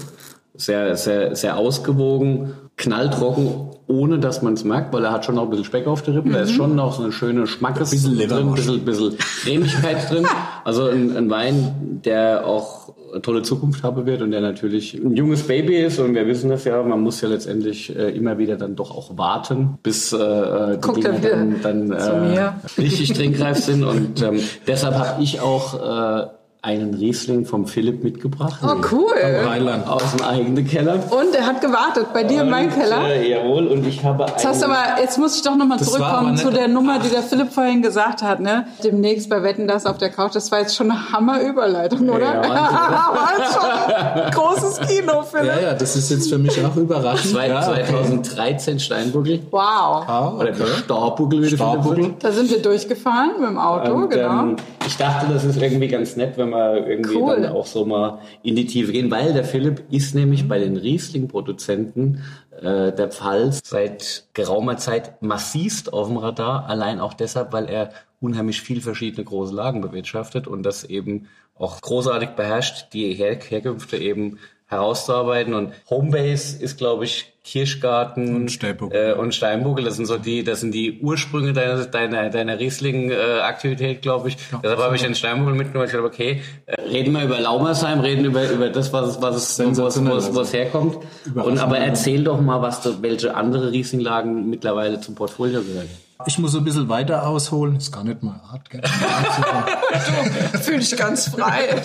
sehr, 0.55 0.97
sehr, 0.97 1.35
sehr 1.35 1.57
ausgewogen, 1.57 2.55
knalltrocken, 2.77 3.71
ohne 3.88 4.18
dass 4.18 4.42
man 4.42 4.55
es 4.55 4.64
merkt, 4.64 4.92
weil 4.92 5.05
er 5.05 5.12
hat 5.12 5.25
schon 5.25 5.37
noch 5.37 5.44
ein 5.44 5.51
bisschen 5.51 5.64
Speck 5.64 5.87
auf 5.87 6.03
der 6.03 6.14
Rippe. 6.14 6.29
Mhm. 6.29 6.33
Da 6.33 6.40
ist 6.40 6.53
mhm. 6.53 6.57
schon 6.57 6.75
noch 6.75 6.94
so 6.94 7.03
eine 7.03 7.12
schöne 7.12 7.46
Schmackes 7.46 7.90
bisschen 7.90 8.16
drin, 8.18 8.49
ein 8.49 8.55
bisschen, 8.55 8.85
bisschen 8.85 9.16
Cremigkeit 9.18 10.11
drin. 10.11 10.27
Also 10.64 10.88
ein, 10.88 11.16
ein 11.16 11.31
Wein, 11.31 12.01
der 12.05 12.44
auch 12.44 12.92
eine 13.12 13.22
tolle 13.22 13.42
Zukunft 13.42 13.85
haben 13.85 14.05
wird 14.05 14.20
und 14.20 14.33
der 14.33 14.40
natürlich 14.40 14.94
ein 14.94 15.14
junges 15.14 15.46
Baby 15.46 15.77
ist 15.77 16.01
und 16.01 16.14
wir 16.14 16.27
wissen 16.27 16.51
das 16.51 16.64
ja, 16.64 16.83
man 16.83 17.01
muss 17.01 17.20
ja 17.20 17.29
letztendlich 17.29 17.94
äh, 17.94 18.11
immer 18.11 18.38
wieder 18.38 18.57
dann 18.57 18.75
doch 18.75 18.90
auch 18.90 19.16
warten, 19.16 19.79
bis 19.85 20.12
äh, 20.12 20.16
äh 20.16 20.79
die 20.79 21.01
Dinge 21.01 21.20
dann, 21.20 21.62
dann 21.62 21.92
äh, 21.92 22.53
richtig 22.79 23.12
trinkreif 23.12 23.59
sind 23.59 23.85
und 23.85 24.22
ähm, 24.22 24.40
deshalb 24.66 24.96
habe 24.96 25.22
ich 25.22 25.40
auch 25.40 26.25
äh, 26.25 26.27
einen 26.67 26.95
Riesling 26.95 27.47
vom 27.47 27.69
Philipp 27.69 28.03
mitgebracht. 28.03 28.61
Oh, 28.61 28.75
cool. 28.91 29.15
Rheinland. 29.15 29.87
Aus 29.87 30.03
dem 30.17 30.27
eigenen 30.27 30.67
Keller. 30.67 30.95
Und 31.11 31.33
er 31.33 31.47
hat 31.47 31.61
gewartet 31.61 32.09
bei 32.13 32.25
dir 32.25 32.41
und, 32.41 32.47
in 32.47 32.51
meinem 32.51 32.71
Keller? 32.71 33.09
Äh, 33.09 33.31
jawohl, 33.31 33.69
und 33.69 33.87
ich 33.87 34.05
habe 34.05 34.27
jetzt, 34.27 34.45
hast 34.45 34.65
aber, 34.65 35.01
jetzt 35.01 35.17
muss 35.17 35.37
ich 35.37 35.43
doch 35.43 35.55
nochmal 35.55 35.79
zurückkommen 35.79 36.37
zu 36.37 36.51
der 36.51 36.67
Nummer, 36.67 36.99
die 36.99 37.09
der 37.09 37.23
Philipp 37.23 37.53
vorhin 37.53 37.83
gesagt 37.83 38.21
hat. 38.23 38.41
Ne? 38.41 38.67
Demnächst 38.83 39.31
bei 39.31 39.45
Wetten, 39.45 39.69
das 39.69 39.87
auf 39.87 39.99
der 39.99 40.11
Couch. 40.11 40.35
Das 40.35 40.51
war 40.51 40.59
jetzt 40.59 40.75
schon 40.75 40.91
eine 40.91 41.13
Hammerüberleitung, 41.13 42.09
oder? 42.09 42.43
Ja, 42.43 42.43
war 43.15 44.33
schon 44.33 44.33
großes 44.33 44.81
Kino, 44.89 45.23
Philipp. 45.23 45.47
Ja, 45.47 45.61
ja, 45.61 45.75
das 45.75 45.95
ist 45.95 46.11
jetzt 46.11 46.29
für 46.29 46.39
mich 46.39 46.65
auch 46.65 46.75
überraschend. 46.75 47.31
2013 47.31 48.81
Steinbuckel. 48.81 49.41
Wow. 49.53 49.61
Ah, 49.61 50.33
okay. 50.35 50.49
Oder 50.49 50.55
Starbuckel, 50.55 51.43
wie 51.43 51.49
Starbuckel. 51.49 52.15
Da 52.19 52.33
sind 52.33 52.51
wir 52.51 52.61
durchgefahren 52.61 53.31
mit 53.39 53.51
dem 53.51 53.59
Auto, 53.59 53.93
und, 53.93 54.11
genau. 54.11 54.41
Ähm, 54.41 54.57
ich 54.85 54.97
dachte, 54.97 55.33
das 55.33 55.45
ist 55.45 55.63
irgendwie 55.63 55.89
ganz 55.89 56.17
nett, 56.17 56.37
wenn 56.37 56.51
man 56.51 56.56
wir 56.57 56.87
irgendwie 56.87 57.16
cool. 57.16 57.40
dann 57.42 57.53
auch 57.53 57.66
so 57.66 57.85
mal 57.85 58.21
in 58.42 58.57
die 58.57 58.66
Tiefe 58.66 58.92
gehen, 58.92 59.11
weil 59.11 59.33
der 59.33 59.45
Philipp 59.45 59.85
ist 59.90 60.14
nämlich 60.14 60.49
bei 60.49 60.59
den 60.59 60.77
Riesling-Produzenten 60.77 62.23
äh, 62.61 62.92
der 62.92 63.09
Pfalz 63.09 63.61
seit 63.64 64.25
geraumer 64.35 64.77
Zeit 64.77 65.23
massivst 65.23 65.92
auf 65.92 66.09
dem 66.09 66.16
Radar, 66.16 66.69
allein 66.69 67.01
auch 67.01 67.14
deshalb, 67.14 67.53
weil 67.53 67.66
er 67.66 67.90
unheimlich 68.21 68.61
viel 68.61 68.81
verschiedene 68.81 69.25
große 69.25 69.55
Lagen 69.55 69.81
bewirtschaftet 69.81 70.47
und 70.47 70.62
das 70.62 70.85
eben 70.85 71.29
auch 71.55 71.81
großartig 71.81 72.31
beherrscht, 72.31 72.92
die 72.92 73.14
Her 73.14 73.38
Herkünfte 73.40 73.97
eben 73.97 74.38
herauszuarbeiten. 74.66 75.55
Und 75.55 75.73
Homebase 75.88 76.62
ist, 76.62 76.79
glaube 76.79 77.05
ich, 77.05 77.33
Kirschgarten 77.47 78.35
und 78.35 78.51
Steinbuckel. 78.51 79.11
Äh, 79.11 79.15
und 79.15 79.33
Steinbuckel. 79.33 79.85
Das 79.85 79.95
sind 79.97 80.07
so 80.07 80.19
die, 80.19 80.43
das 80.43 80.61
sind 80.61 80.73
die 80.73 80.99
Ursprünge 81.01 81.53
deiner, 81.53 81.87
deiner, 81.87 82.29
deiner 82.29 82.59
Riesling-Aktivität, 82.59 84.03
glaube 84.03 84.29
ich. 84.29 84.37
Ja, 84.51 84.59
Deshalb 84.63 84.81
habe 84.81 84.97
ich 84.97 85.03
den 85.03 85.15
Steinbuckel 85.15 85.55
mitgenommen. 85.55 85.87
Ich 85.87 85.93
dachte, 85.93 86.05
okay, 86.05 86.43
äh, 86.67 86.81
reden 86.83 87.13
wir 87.13 87.23
über 87.23 87.39
Laumersheim, 87.39 88.01
reden 88.01 88.25
über, 88.25 88.51
über 88.51 88.69
das, 88.69 88.93
was, 88.93 89.23
was 89.23 89.59
es, 89.59 89.79
was, 89.79 90.05
was, 90.05 90.35
was 90.35 90.53
herkommt. 90.53 90.99
Und 91.35 91.59
aber 91.59 91.79
erzähl 91.79 92.25
doch 92.25 92.41
mal, 92.41 92.61
was 92.63 92.83
du, 92.83 93.01
welche 93.01 93.37
andere 93.37 93.71
Riesling-Lagen 93.71 94.51
mittlerweile 94.51 95.01
zum 95.01 95.15
Portfolio 95.15 95.63
gehören. 95.63 95.89
Ich 96.25 96.39
muss 96.39 96.53
so 96.53 96.59
ein 96.59 96.65
bisschen 96.65 96.89
weiter 96.89 97.27
ausholen. 97.27 97.77
Ist 97.77 97.93
gar 97.93 98.03
nicht 98.03 98.23
mal 98.23 98.41
hart. 98.51 98.69
Fühle 100.63 100.79
ich 100.79 100.97
ganz 100.97 101.29
frei. 101.29 101.83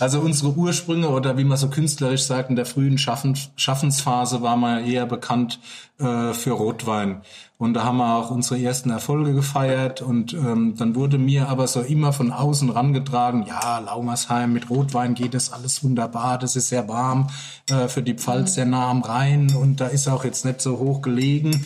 Also 0.00 0.20
unsere 0.20 0.52
Ursprünge 0.52 1.08
oder 1.08 1.38
wie 1.38 1.44
man 1.44 1.56
so 1.56 1.68
künstlerisch 1.68 2.24
sagt, 2.24 2.50
in 2.50 2.56
der 2.56 2.66
frühen 2.66 2.98
Schaffen, 2.98 3.38
Schaffensphase 3.54 4.42
war 4.42 4.56
man 4.56 4.84
eher 4.84 5.06
bekannt 5.06 5.60
äh, 5.98 6.32
für 6.32 6.50
Rotwein. 6.50 7.22
Und 7.56 7.74
da 7.74 7.84
haben 7.84 7.98
wir 7.98 8.16
auch 8.16 8.32
unsere 8.32 8.60
ersten 8.60 8.90
Erfolge 8.90 9.32
gefeiert. 9.32 10.02
Und 10.02 10.34
ähm, 10.34 10.74
dann 10.76 10.96
wurde 10.96 11.18
mir 11.18 11.48
aber 11.48 11.68
so 11.68 11.80
immer 11.80 12.12
von 12.12 12.32
außen 12.32 12.70
rangetragen, 12.70 13.46
ja, 13.46 13.78
Laumersheim 13.78 14.52
mit 14.52 14.68
Rotwein 14.68 15.14
geht 15.14 15.34
das 15.34 15.52
alles 15.52 15.84
wunderbar, 15.84 16.38
das 16.38 16.56
ist 16.56 16.68
sehr 16.68 16.88
warm, 16.88 17.28
äh, 17.70 17.86
für 17.86 18.02
die 18.02 18.14
Pfalz 18.14 18.54
sehr 18.54 18.66
nah 18.66 18.90
am 18.90 19.02
Rhein 19.02 19.54
und 19.54 19.80
da 19.80 19.86
ist 19.86 20.08
auch 20.08 20.24
jetzt 20.24 20.44
nicht 20.44 20.60
so 20.60 20.78
hoch 20.78 21.00
gelegen 21.00 21.64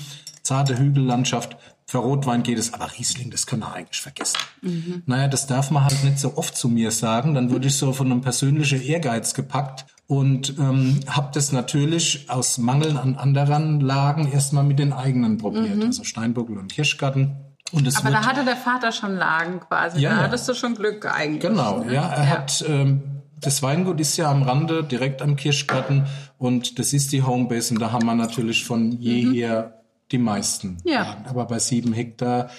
zarte 0.49 0.79
Hügellandschaft. 0.79 1.59
Für 1.91 1.99
Rotwein 1.99 2.43
geht 2.43 2.59
es, 2.59 2.75
aber 2.75 2.91
Riesling, 2.99 3.31
das 3.31 3.47
können 3.47 3.63
wir 3.63 3.73
eigentlich 3.73 4.03
vergessen. 4.03 4.37
Mhm. 4.61 5.05
Naja, 5.07 5.27
das 5.27 5.47
darf 5.47 5.71
man 5.71 5.85
halt 5.85 6.05
nicht 6.05 6.19
so 6.19 6.37
oft 6.37 6.55
zu 6.55 6.69
mir 6.69 6.91
sagen. 6.91 7.33
Dann 7.33 7.51
wurde 7.51 7.69
ich 7.69 7.79
so 7.79 7.95
von 7.95 8.13
einem 8.13 8.21
persönlichen 8.21 8.83
Ehrgeiz 8.83 9.33
gepackt 9.33 9.87
und 10.07 10.59
ähm, 10.59 11.01
habe 11.09 11.31
das 11.33 11.51
natürlich 11.51 12.29
aus 12.29 12.59
Mangel 12.59 12.99
an 12.99 13.17
anderen 13.17 13.81
Lagen 13.81 14.31
erstmal 14.31 14.65
mit 14.65 14.79
den 14.79 14.93
eigenen 14.93 15.39
probiert. 15.39 15.77
Mhm. 15.77 15.85
Also 15.85 16.05
Steinbuckel 16.05 16.59
und 16.59 16.71
Kirschgarten. 16.71 17.39
Und 17.73 17.97
Aber 17.97 18.11
da 18.11 18.27
hatte 18.27 18.45
der 18.45 18.57
Vater 18.57 18.93
schon 18.93 19.17
Lagen 19.17 19.61
quasi. 19.61 19.99
Ja, 19.99 20.11
da 20.11 20.17
hattest 20.25 20.47
du 20.47 20.53
schon 20.53 20.75
Glück 20.75 21.07
eigentlich. 21.07 21.41
Genau, 21.41 21.85
ne? 21.85 21.95
ja. 21.95 22.07
Er 22.07 22.25
ja. 22.25 22.29
hat 22.29 22.63
ähm, 22.69 23.23
das 23.41 23.63
Weingut 23.63 23.99
ist 23.99 24.15
ja 24.19 24.31
am 24.31 24.43
Rande, 24.43 24.85
direkt 24.85 25.23
am 25.23 25.37
Kirschgarten 25.37 26.05
und 26.37 26.79
das 26.79 26.93
ist 26.93 27.13
die 27.13 27.23
Homebase 27.23 27.73
und 27.73 27.81
da 27.81 27.93
haben 27.93 28.05
wir 28.05 28.15
natürlich 28.15 28.67
von 28.67 28.93
jeher 28.93 29.69
mhm 29.69 29.78
die 30.13 30.19
meisten. 30.19 30.79
Ja. 30.85 31.03
Lagen. 31.03 31.27
Aber 31.27 31.47
bei 31.47 31.59
sieben 31.59 31.93
Hektar 31.93 32.51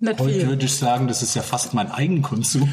Nicht 0.00 0.20
heute 0.20 0.32
viel. 0.32 0.48
würde 0.48 0.64
ich 0.66 0.74
sagen, 0.74 1.08
das 1.08 1.22
ist 1.22 1.34
ja 1.34 1.42
fast 1.42 1.74
mein 1.74 1.90
Eigenkonsum. 1.90 2.70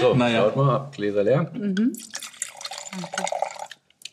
so, 0.00 0.14
naja. 0.16 0.42
schaut 0.44 0.56
mal, 0.56 0.90
Gläser 0.92 1.24
leer. 1.24 1.50
Mhm. 1.52 1.92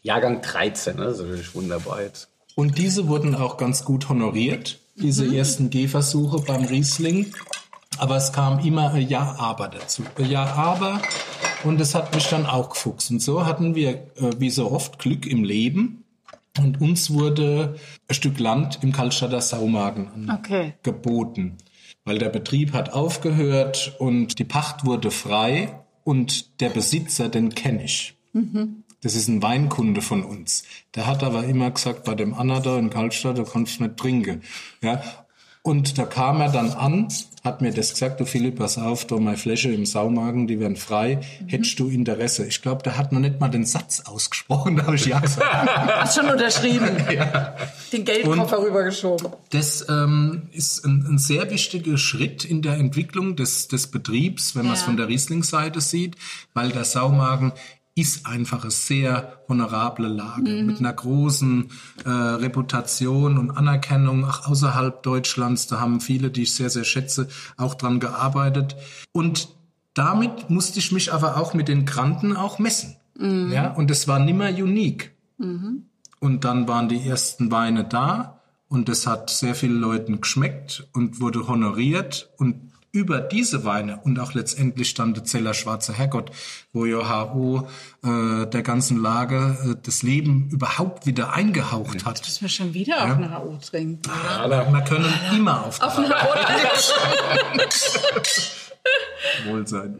Jahrgang 0.01 0.41
13, 0.41 0.97
ne? 0.97 1.05
das 1.05 1.19
ist 1.19 1.23
natürlich 1.23 1.55
wunderbar 1.55 2.01
jetzt. 2.01 2.29
Und 2.55 2.77
diese 2.77 3.07
wurden 3.07 3.35
auch 3.35 3.57
ganz 3.57 3.85
gut 3.85 4.09
honoriert, 4.09 4.79
diese 4.95 5.25
mhm. 5.25 5.33
ersten 5.33 5.69
Gehversuche 5.69 6.39
beim 6.41 6.65
Riesling. 6.65 7.33
Aber 7.97 8.17
es 8.17 8.33
kam 8.33 8.59
immer 8.59 8.91
ein 8.91 9.07
Ja, 9.07 9.35
aber 9.39 9.69
dazu. 9.69 10.03
Ein 10.17 10.29
Ja, 10.29 10.45
aber. 10.45 11.01
Und 11.63 11.79
das 11.79 11.95
hat 11.95 12.13
mich 12.13 12.27
dann 12.27 12.45
auch 12.45 12.69
gefuchst. 12.69 13.11
Und 13.11 13.21
so 13.21 13.45
hatten 13.45 13.75
wir, 13.75 13.89
äh, 13.89 14.31
wie 14.37 14.49
so 14.49 14.71
oft, 14.71 14.99
Glück 14.99 15.25
im 15.25 15.43
Leben. 15.43 16.02
Und 16.59 16.81
uns 16.81 17.09
wurde 17.09 17.75
ein 18.07 18.13
Stück 18.13 18.39
Land 18.39 18.79
im 18.83 18.91
Kaltstadter 18.91 19.41
Saumagen. 19.41 20.29
Okay. 20.29 20.73
Weil 22.05 22.19
der 22.19 22.29
Betrieb 22.29 22.73
hat 22.73 22.93
aufgehört 22.93 23.95
und 23.99 24.37
die 24.37 24.43
Pacht 24.43 24.85
wurde 24.85 25.09
frei. 25.09 25.79
und 26.03 26.59
der 26.59 26.69
Besitzer, 26.69 27.29
den 27.29 27.55
kenne 27.55 27.83
ich. 27.83 28.15
Das 29.01 29.15
ist 29.15 29.27
ein 29.27 29.41
Weinkunde 29.41 30.01
von 30.01 30.23
uns. 30.23 30.63
Der 30.95 31.07
hat 31.07 31.23
aber 31.23 31.43
immer 31.45 31.71
gesagt, 31.71 32.03
bei 32.03 32.15
dem 32.15 32.33
Anna 32.33 32.59
da 32.59 32.77
in 32.77 32.89
Karlstadt, 32.89 33.37
da 33.37 33.43
kannst 33.43 33.79
du 33.79 33.83
nicht 33.83 33.97
trinken. 33.97 34.41
Ja. 34.81 35.01
Und 35.65 35.97
da 35.97 36.03
kam 36.03 36.41
er 36.41 36.49
dann 36.51 36.71
an, 36.71 37.07
hat 37.41 37.61
mir 37.61 37.71
das 37.71 37.91
gesagt, 37.93 38.19
du 38.19 38.25
Philipp, 38.25 38.57
pass 38.57 38.77
auf, 38.77 39.05
da 39.05 39.15
meine 39.15 39.37
Fläche 39.37 39.71
im 39.71 39.85
Saumagen, 39.85 40.45
die 40.45 40.59
werden 40.59 40.75
frei. 40.75 41.21
Hättest 41.47 41.79
du 41.79 41.87
Interesse? 41.87 42.45
Ich 42.45 42.61
glaube, 42.61 42.83
der 42.83 42.97
hat 42.97 43.13
noch 43.13 43.21
nicht 43.21 43.39
mal 43.39 43.47
den 43.47 43.65
Satz 43.65 44.01
ausgesprochen, 44.01 44.75
da 44.77 44.85
habe 44.87 44.97
ich 44.97 45.05
ja 45.05 45.19
gesagt. 45.21 45.69
Hast 45.73 46.17
schon 46.17 46.29
unterschrieben. 46.29 46.89
Den 47.93 48.03
Geldkoffer 48.03 48.59
Und- 48.59 48.65
rübergeschoben. 48.65 49.29
Das 49.51 49.85
ähm, 49.87 50.49
ist 50.51 50.83
ein, 50.83 51.05
ein 51.11 51.17
sehr 51.17 51.49
wichtiger 51.49 51.97
Schritt 51.97 52.43
in 52.43 52.61
der 52.61 52.73
Entwicklung 52.73 53.37
des, 53.37 53.69
des 53.69 53.87
Betriebs, 53.87 54.57
wenn 54.57 54.65
man 54.65 54.73
es 54.73 54.81
Ja. 54.81 54.87
von 54.87 54.97
der 54.97 55.07
Riesling-Seite 55.07 55.79
sieht, 55.79 56.15
weil 56.53 56.71
der 56.71 56.83
Saumagen 56.83 57.53
ist 57.95 58.25
einfach 58.25 58.63
eine 58.63 58.71
sehr 58.71 59.43
honorable 59.47 60.07
Lage 60.07 60.63
mit 60.63 60.79
einer 60.79 60.93
großen 60.93 61.69
äh, 62.05 62.09
Reputation 62.09 63.37
und 63.37 63.51
Anerkennung 63.51 64.25
auch 64.25 64.47
außerhalb 64.47 65.03
Deutschlands. 65.03 65.67
Da 65.67 65.79
haben 65.79 66.01
viele, 66.01 66.31
die 66.31 66.43
ich 66.43 66.55
sehr, 66.55 66.71
sehr 66.71 66.85
schätze, 66.85 67.27
auch 67.55 67.75
dran 67.75 67.99
gearbeitet. 67.99 68.75
Und 69.11 69.49
damit 69.93 70.49
musste 70.49 70.79
ich 70.79 70.91
mich 70.91 71.13
aber 71.13 71.37
auch 71.37 71.53
mit 71.53 71.67
den 71.67 71.85
Granten 71.85 72.35
auch 72.35 72.57
messen. 72.57 72.95
Ja, 73.51 73.71
und 73.71 73.91
es 73.91 74.07
war 74.07 74.17
nimmer 74.17 74.49
unique. 74.49 75.11
Und 76.19 76.45
dann 76.45 76.67
waren 76.67 76.89
die 76.89 77.07
ersten 77.07 77.51
Weine 77.51 77.83
da 77.83 78.41
und 78.69 78.89
das 78.89 79.05
hat 79.05 79.29
sehr 79.29 79.53
vielen 79.53 79.79
Leuten 79.79 80.19
geschmeckt 80.19 80.87
und 80.93 81.21
wurde 81.21 81.47
honoriert 81.47 82.31
und 82.37 82.72
über 82.93 83.19
diese 83.19 83.65
Weine 83.65 83.99
und 84.03 84.19
auch 84.19 84.35
letztendlich 84.35 84.93
dann 84.93 85.15
der 85.15 85.23
Zeller 85.23 85.55
Schwarze 85.55 85.93
Herrgott, 85.93 86.29
wo 86.73 86.85
ja 86.85 87.33
HO 87.33 87.67
äh, 88.03 88.45
der 88.45 88.61
ganzen 88.61 89.01
Lage 89.01 89.57
äh, 89.65 89.75
das 89.81 90.03
Leben 90.03 90.47
überhaupt 90.51 91.07
wieder 91.07 91.33
eingehaucht 91.33 92.05
hat. 92.05 92.21
Müssen 92.21 92.41
wir 92.41 92.49
schon 92.49 92.75
wieder 92.75 93.03
auf 93.03 93.17
eine 93.17 93.35
HO 93.35 93.57
trinken. 93.57 94.03
Wir 94.05 94.81
können 94.87 95.11
immer 95.35 95.65
auf, 95.65 95.81
Auf 95.81 95.97
eine 95.97 96.09
HO 96.09 96.29
Wohl 99.51 99.67
sein. 99.67 99.99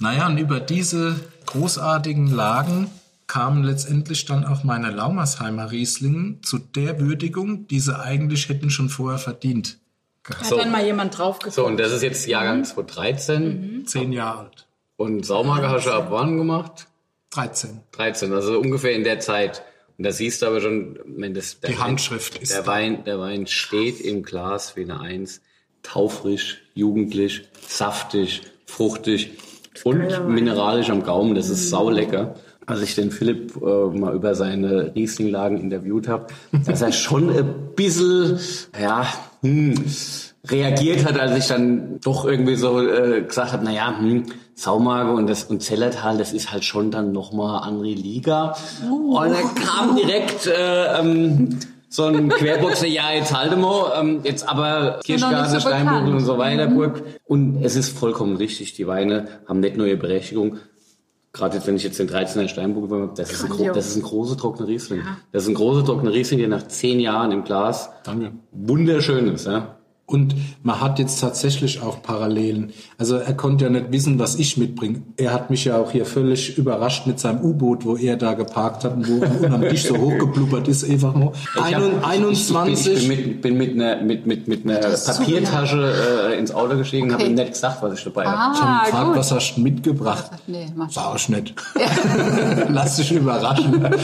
Naja, 0.00 0.26
und 0.26 0.38
über 0.38 0.58
diese 0.58 1.20
großartigen 1.46 2.26
Lagen 2.26 2.90
kamen 3.28 3.62
letztendlich 3.62 4.24
dann 4.24 4.44
auch 4.44 4.64
meine 4.64 4.90
Laumersheimer 4.90 5.70
Rieslingen 5.70 6.42
zu 6.42 6.58
der 6.58 6.98
Würdigung, 6.98 7.68
die 7.68 7.78
sie 7.78 7.96
eigentlich 7.96 8.48
hätten 8.48 8.70
schon 8.70 8.88
vorher 8.88 9.20
verdient. 9.20 9.78
Hat 10.24 10.52
dann 10.52 10.70
mal 10.70 10.84
jemand 10.84 11.16
drauf 11.16 11.38
geguckt. 11.38 11.54
So, 11.54 11.66
und 11.66 11.78
das 11.78 11.92
ist 11.92 12.02
jetzt 12.02 12.26
Jahrgang 12.26 12.64
2013. 12.64 13.84
Zehn 13.86 14.12
Jahre 14.12 14.40
alt. 14.40 14.66
Und 14.96 15.24
Saumager 15.24 15.70
hast 15.70 15.86
du 15.86 15.92
ab 15.92 16.08
wann 16.10 16.36
gemacht? 16.36 16.86
13. 17.30 17.80
13, 17.92 18.32
also 18.32 18.58
ungefähr 18.58 18.92
in 18.92 19.04
der 19.04 19.20
Zeit. 19.20 19.62
Und 19.96 20.04
da 20.04 20.12
siehst 20.12 20.42
du 20.42 20.46
aber 20.46 20.60
schon, 20.60 20.98
wenn 21.06 21.32
das 21.34 21.60
der 21.60 21.70
Die 21.70 21.78
Handschrift 21.78 22.38
ist 22.38 22.52
der 22.52 22.62
da. 22.62 22.66
Wein, 22.66 23.04
der 23.04 23.18
Wein 23.18 23.46
steht 23.46 24.00
im 24.00 24.22
Glas 24.22 24.76
wie 24.76 24.82
eine 24.82 25.00
Eins, 25.00 25.40
taufrisch, 25.82 26.62
jugendlich, 26.74 27.48
saftig, 27.66 28.42
fruchtig 28.66 29.38
und 29.84 30.28
mineralisch 30.28 30.90
am 30.90 31.02
Gaumen. 31.02 31.34
Das 31.34 31.48
ist 31.48 31.70
saulecker. 31.70 32.34
Als 32.66 32.82
ich 32.82 32.94
den 32.94 33.10
Philipp 33.10 33.56
äh, 33.56 33.98
mal 33.98 34.14
über 34.14 34.34
seine 34.34 34.94
Rieslinglagen 34.94 35.58
interviewt 35.58 36.08
habe, 36.08 36.26
dass 36.66 36.82
er 36.82 36.92
schon 36.92 37.30
ein 37.30 37.54
bisschen, 37.74 38.38
ja, 38.80 39.06
hm, 39.42 39.74
reagiert 40.48 41.04
hat, 41.04 41.18
als 41.18 41.36
ich 41.36 41.46
dann 41.46 42.00
doch 42.00 42.24
irgendwie 42.24 42.56
so 42.56 42.80
äh, 42.80 43.22
gesagt 43.22 43.52
habe, 43.52 43.64
naja, 43.64 43.98
hm, 43.98 44.24
Saumage 44.54 45.12
und 45.12 45.26
das 45.26 45.44
und 45.44 45.62
Zellertal, 45.62 46.18
das 46.18 46.32
ist 46.32 46.52
halt 46.52 46.64
schon 46.64 46.90
dann 46.90 47.12
nochmal 47.12 47.62
andere 47.62 47.88
Liga. 47.88 48.56
Und 48.90 49.32
dann 49.32 49.54
kam 49.54 49.96
direkt 49.96 50.46
äh, 50.46 50.98
ähm, 50.98 51.58
so 51.88 52.04
ein 52.04 52.28
Querboxer, 52.28 52.86
ja, 52.86 53.10
jetzt 53.12 53.34
halte 53.34 53.56
mal, 53.56 53.92
ähm, 53.98 54.20
jetzt 54.22 54.48
aber 54.48 55.00
Kirschgarten, 55.04 55.50
so 55.50 55.60
Steinburg 55.60 56.06
und 56.06 56.20
so 56.20 56.38
weiter, 56.38 56.68
Burg. 56.68 57.02
Und 57.26 57.64
es 57.64 57.74
ist 57.74 57.98
vollkommen 57.98 58.36
richtig, 58.36 58.74
die 58.74 58.86
Weine 58.86 59.28
haben 59.48 59.60
nicht 59.60 59.76
nur 59.76 59.86
ihre 59.86 59.96
Berechtigung, 59.96 60.58
Gerade 61.32 61.56
jetzt, 61.56 61.66
wenn 61.66 61.76
ich 61.76 61.84
jetzt 61.84 61.98
den 61.98 62.08
13er 62.08 62.48
Steinburg 62.48 62.90
habe, 62.90 63.12
das 63.14 63.30
ist, 63.30 63.44
ein, 63.44 63.72
das 63.72 63.86
ist 63.86 63.96
ein 63.96 64.02
großer 64.02 64.36
trockener 64.36 64.66
Riesling. 64.66 65.02
Das 65.30 65.44
ist 65.44 65.48
ein 65.48 65.54
großer 65.54 65.84
trockener 65.84 66.12
Riesling, 66.12 66.40
der 66.40 66.48
nach 66.48 66.66
zehn 66.66 66.98
Jahren 66.98 67.30
im 67.30 67.44
Glas 67.44 67.90
Danke. 68.02 68.32
wunderschön 68.50 69.28
ist. 69.28 69.46
Ja? 69.46 69.79
Und 70.10 70.34
man 70.64 70.80
hat 70.80 70.98
jetzt 70.98 71.20
tatsächlich 71.20 71.80
auch 71.82 72.02
Parallelen. 72.02 72.72
Also 72.98 73.14
er 73.16 73.32
konnte 73.34 73.64
ja 73.66 73.70
nicht 73.70 73.92
wissen, 73.92 74.18
was 74.18 74.34
ich 74.34 74.56
mitbringe. 74.56 75.02
Er 75.16 75.32
hat 75.32 75.50
mich 75.50 75.64
ja 75.64 75.76
auch 75.78 75.92
hier 75.92 76.04
völlig 76.04 76.58
überrascht 76.58 77.06
mit 77.06 77.20
seinem 77.20 77.42
U-Boot, 77.44 77.84
wo 77.84 77.96
er 77.96 78.16
da 78.16 78.34
geparkt 78.34 78.82
hat 78.82 78.96
und 78.96 79.08
wo 79.08 79.24
unter 79.46 79.68
Tisch 79.68 79.84
so 79.84 79.96
hochgeblubbert 79.96 80.66
ist, 80.66 80.82
einfach 80.90 81.14
mal. 81.14 81.30
Ich 81.54 81.74
hab- 81.76 81.82
Einund- 82.04 82.32
Ich, 82.32 82.50
ich, 82.50 82.56
21. 82.56 82.94
bin, 82.98 83.08
mit, 83.08 83.40
bin 83.42 83.56
mit 83.56 83.74
einer 83.74 84.02
mit, 84.02 84.26
mit, 84.26 84.48
mit 84.48 84.64
einer. 84.64 84.80
Papiertasche 84.80 85.92
äh, 86.32 86.38
ins 86.40 86.50
Auto 86.52 86.76
gestiegen 86.76 87.04
und 87.06 87.12
habe 87.12 87.22
Okay. 87.22 87.30
ihm 87.30 87.36
nicht 87.36 87.52
gesagt, 87.52 87.80
was 87.82 87.96
ich 87.98 88.04
dabei 88.04 88.26
habe. 88.26 88.54
Ich 88.54 88.60
hab 88.60 88.68
Ah, 88.68 88.84
gefragt, 88.86 89.06
gut. 89.06 89.16
was 89.16 89.30
hast 89.32 89.54
du 89.56 89.60
mitgebracht? 89.60 90.30
Nee, 90.48 90.66
mach. 90.74 90.96
War 90.96 91.14
auch 91.14 91.28
nicht. 91.28 91.54
Lass 92.68 92.96
dich 92.96 93.12
überraschen. 93.12 93.88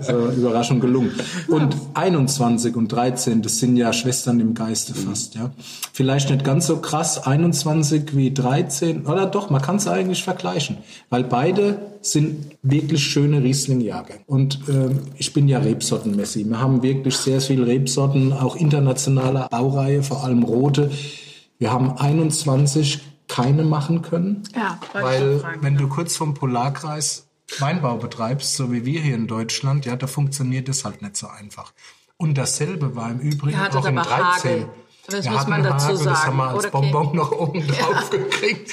So, 0.00 0.12
Überraschung 0.36 0.78
gelungen. 0.80 1.12
Und 1.48 1.74
21 1.94 2.76
und 2.76 2.88
13, 2.92 3.42
das 3.42 3.58
sind 3.58 3.76
ja 3.76 3.92
Schwestern 3.92 4.38
im 4.40 4.54
Geiste 4.54 4.94
fast, 4.94 5.34
ja. 5.34 5.45
Vielleicht 5.92 6.30
nicht 6.30 6.44
ganz 6.44 6.66
so 6.66 6.78
krass 6.78 7.26
21 7.26 8.16
wie 8.16 8.32
13, 8.32 9.06
oder 9.06 9.26
doch, 9.26 9.50
man 9.50 9.62
kann 9.62 9.76
es 9.76 9.86
eigentlich 9.86 10.22
vergleichen, 10.22 10.78
weil 11.10 11.24
beide 11.24 11.78
sind 12.00 12.56
wirklich 12.62 13.02
schöne 13.02 13.42
Riesling-Jahrgänge. 13.42 14.20
Und 14.26 14.60
ähm, 14.68 15.00
ich 15.16 15.32
bin 15.32 15.48
ja 15.48 15.58
Rebsorten-Messi. 15.58 16.48
Wir 16.48 16.60
haben 16.60 16.82
wirklich 16.82 17.16
sehr 17.16 17.40
viel 17.40 17.62
Rebsorten, 17.62 18.32
auch 18.32 18.56
internationale 18.56 19.48
Baureihe, 19.50 20.02
vor 20.02 20.24
allem 20.24 20.42
rote. 20.42 20.90
Wir 21.58 21.72
haben 21.72 21.96
21 21.96 23.00
keine 23.28 23.64
machen 23.64 24.02
können. 24.02 24.42
Ja, 24.54 24.78
Weil 24.92 25.40
fragen. 25.40 25.62
wenn 25.62 25.76
du 25.76 25.88
kurz 25.88 26.16
vom 26.16 26.34
Polarkreis 26.34 27.26
Weinbau 27.58 27.96
betreibst, 27.96 28.56
so 28.56 28.72
wie 28.72 28.84
wir 28.84 29.00
hier 29.00 29.14
in 29.14 29.26
Deutschland, 29.26 29.86
ja, 29.86 29.96
da 29.96 30.06
funktioniert 30.06 30.68
das 30.68 30.84
halt 30.84 31.02
nicht 31.02 31.16
so 31.16 31.28
einfach. 31.28 31.72
Und 32.16 32.38
dasselbe 32.38 32.96
war 32.96 33.10
im 33.10 33.20
Übrigen 33.20 33.58
auch 33.58 33.86
in 33.86 33.98
aber 33.98 34.08
13. 34.08 34.50
Hagel. 34.50 34.68
Das 35.08 35.24
Wir 35.24 35.32
muss 35.32 35.46
man 35.46 35.62
dazu 35.62 35.86
Hagel, 35.86 36.04
Das 36.04 36.04
sagen. 36.04 36.26
haben 36.26 36.36
wir 36.36 36.48
als 36.48 36.64
Oder 36.66 36.74
okay. 36.74 36.90
Bonbon 36.92 37.16
noch 37.16 37.32
oben 37.32 37.66
drauf 37.66 38.10
gekriegt. 38.10 38.72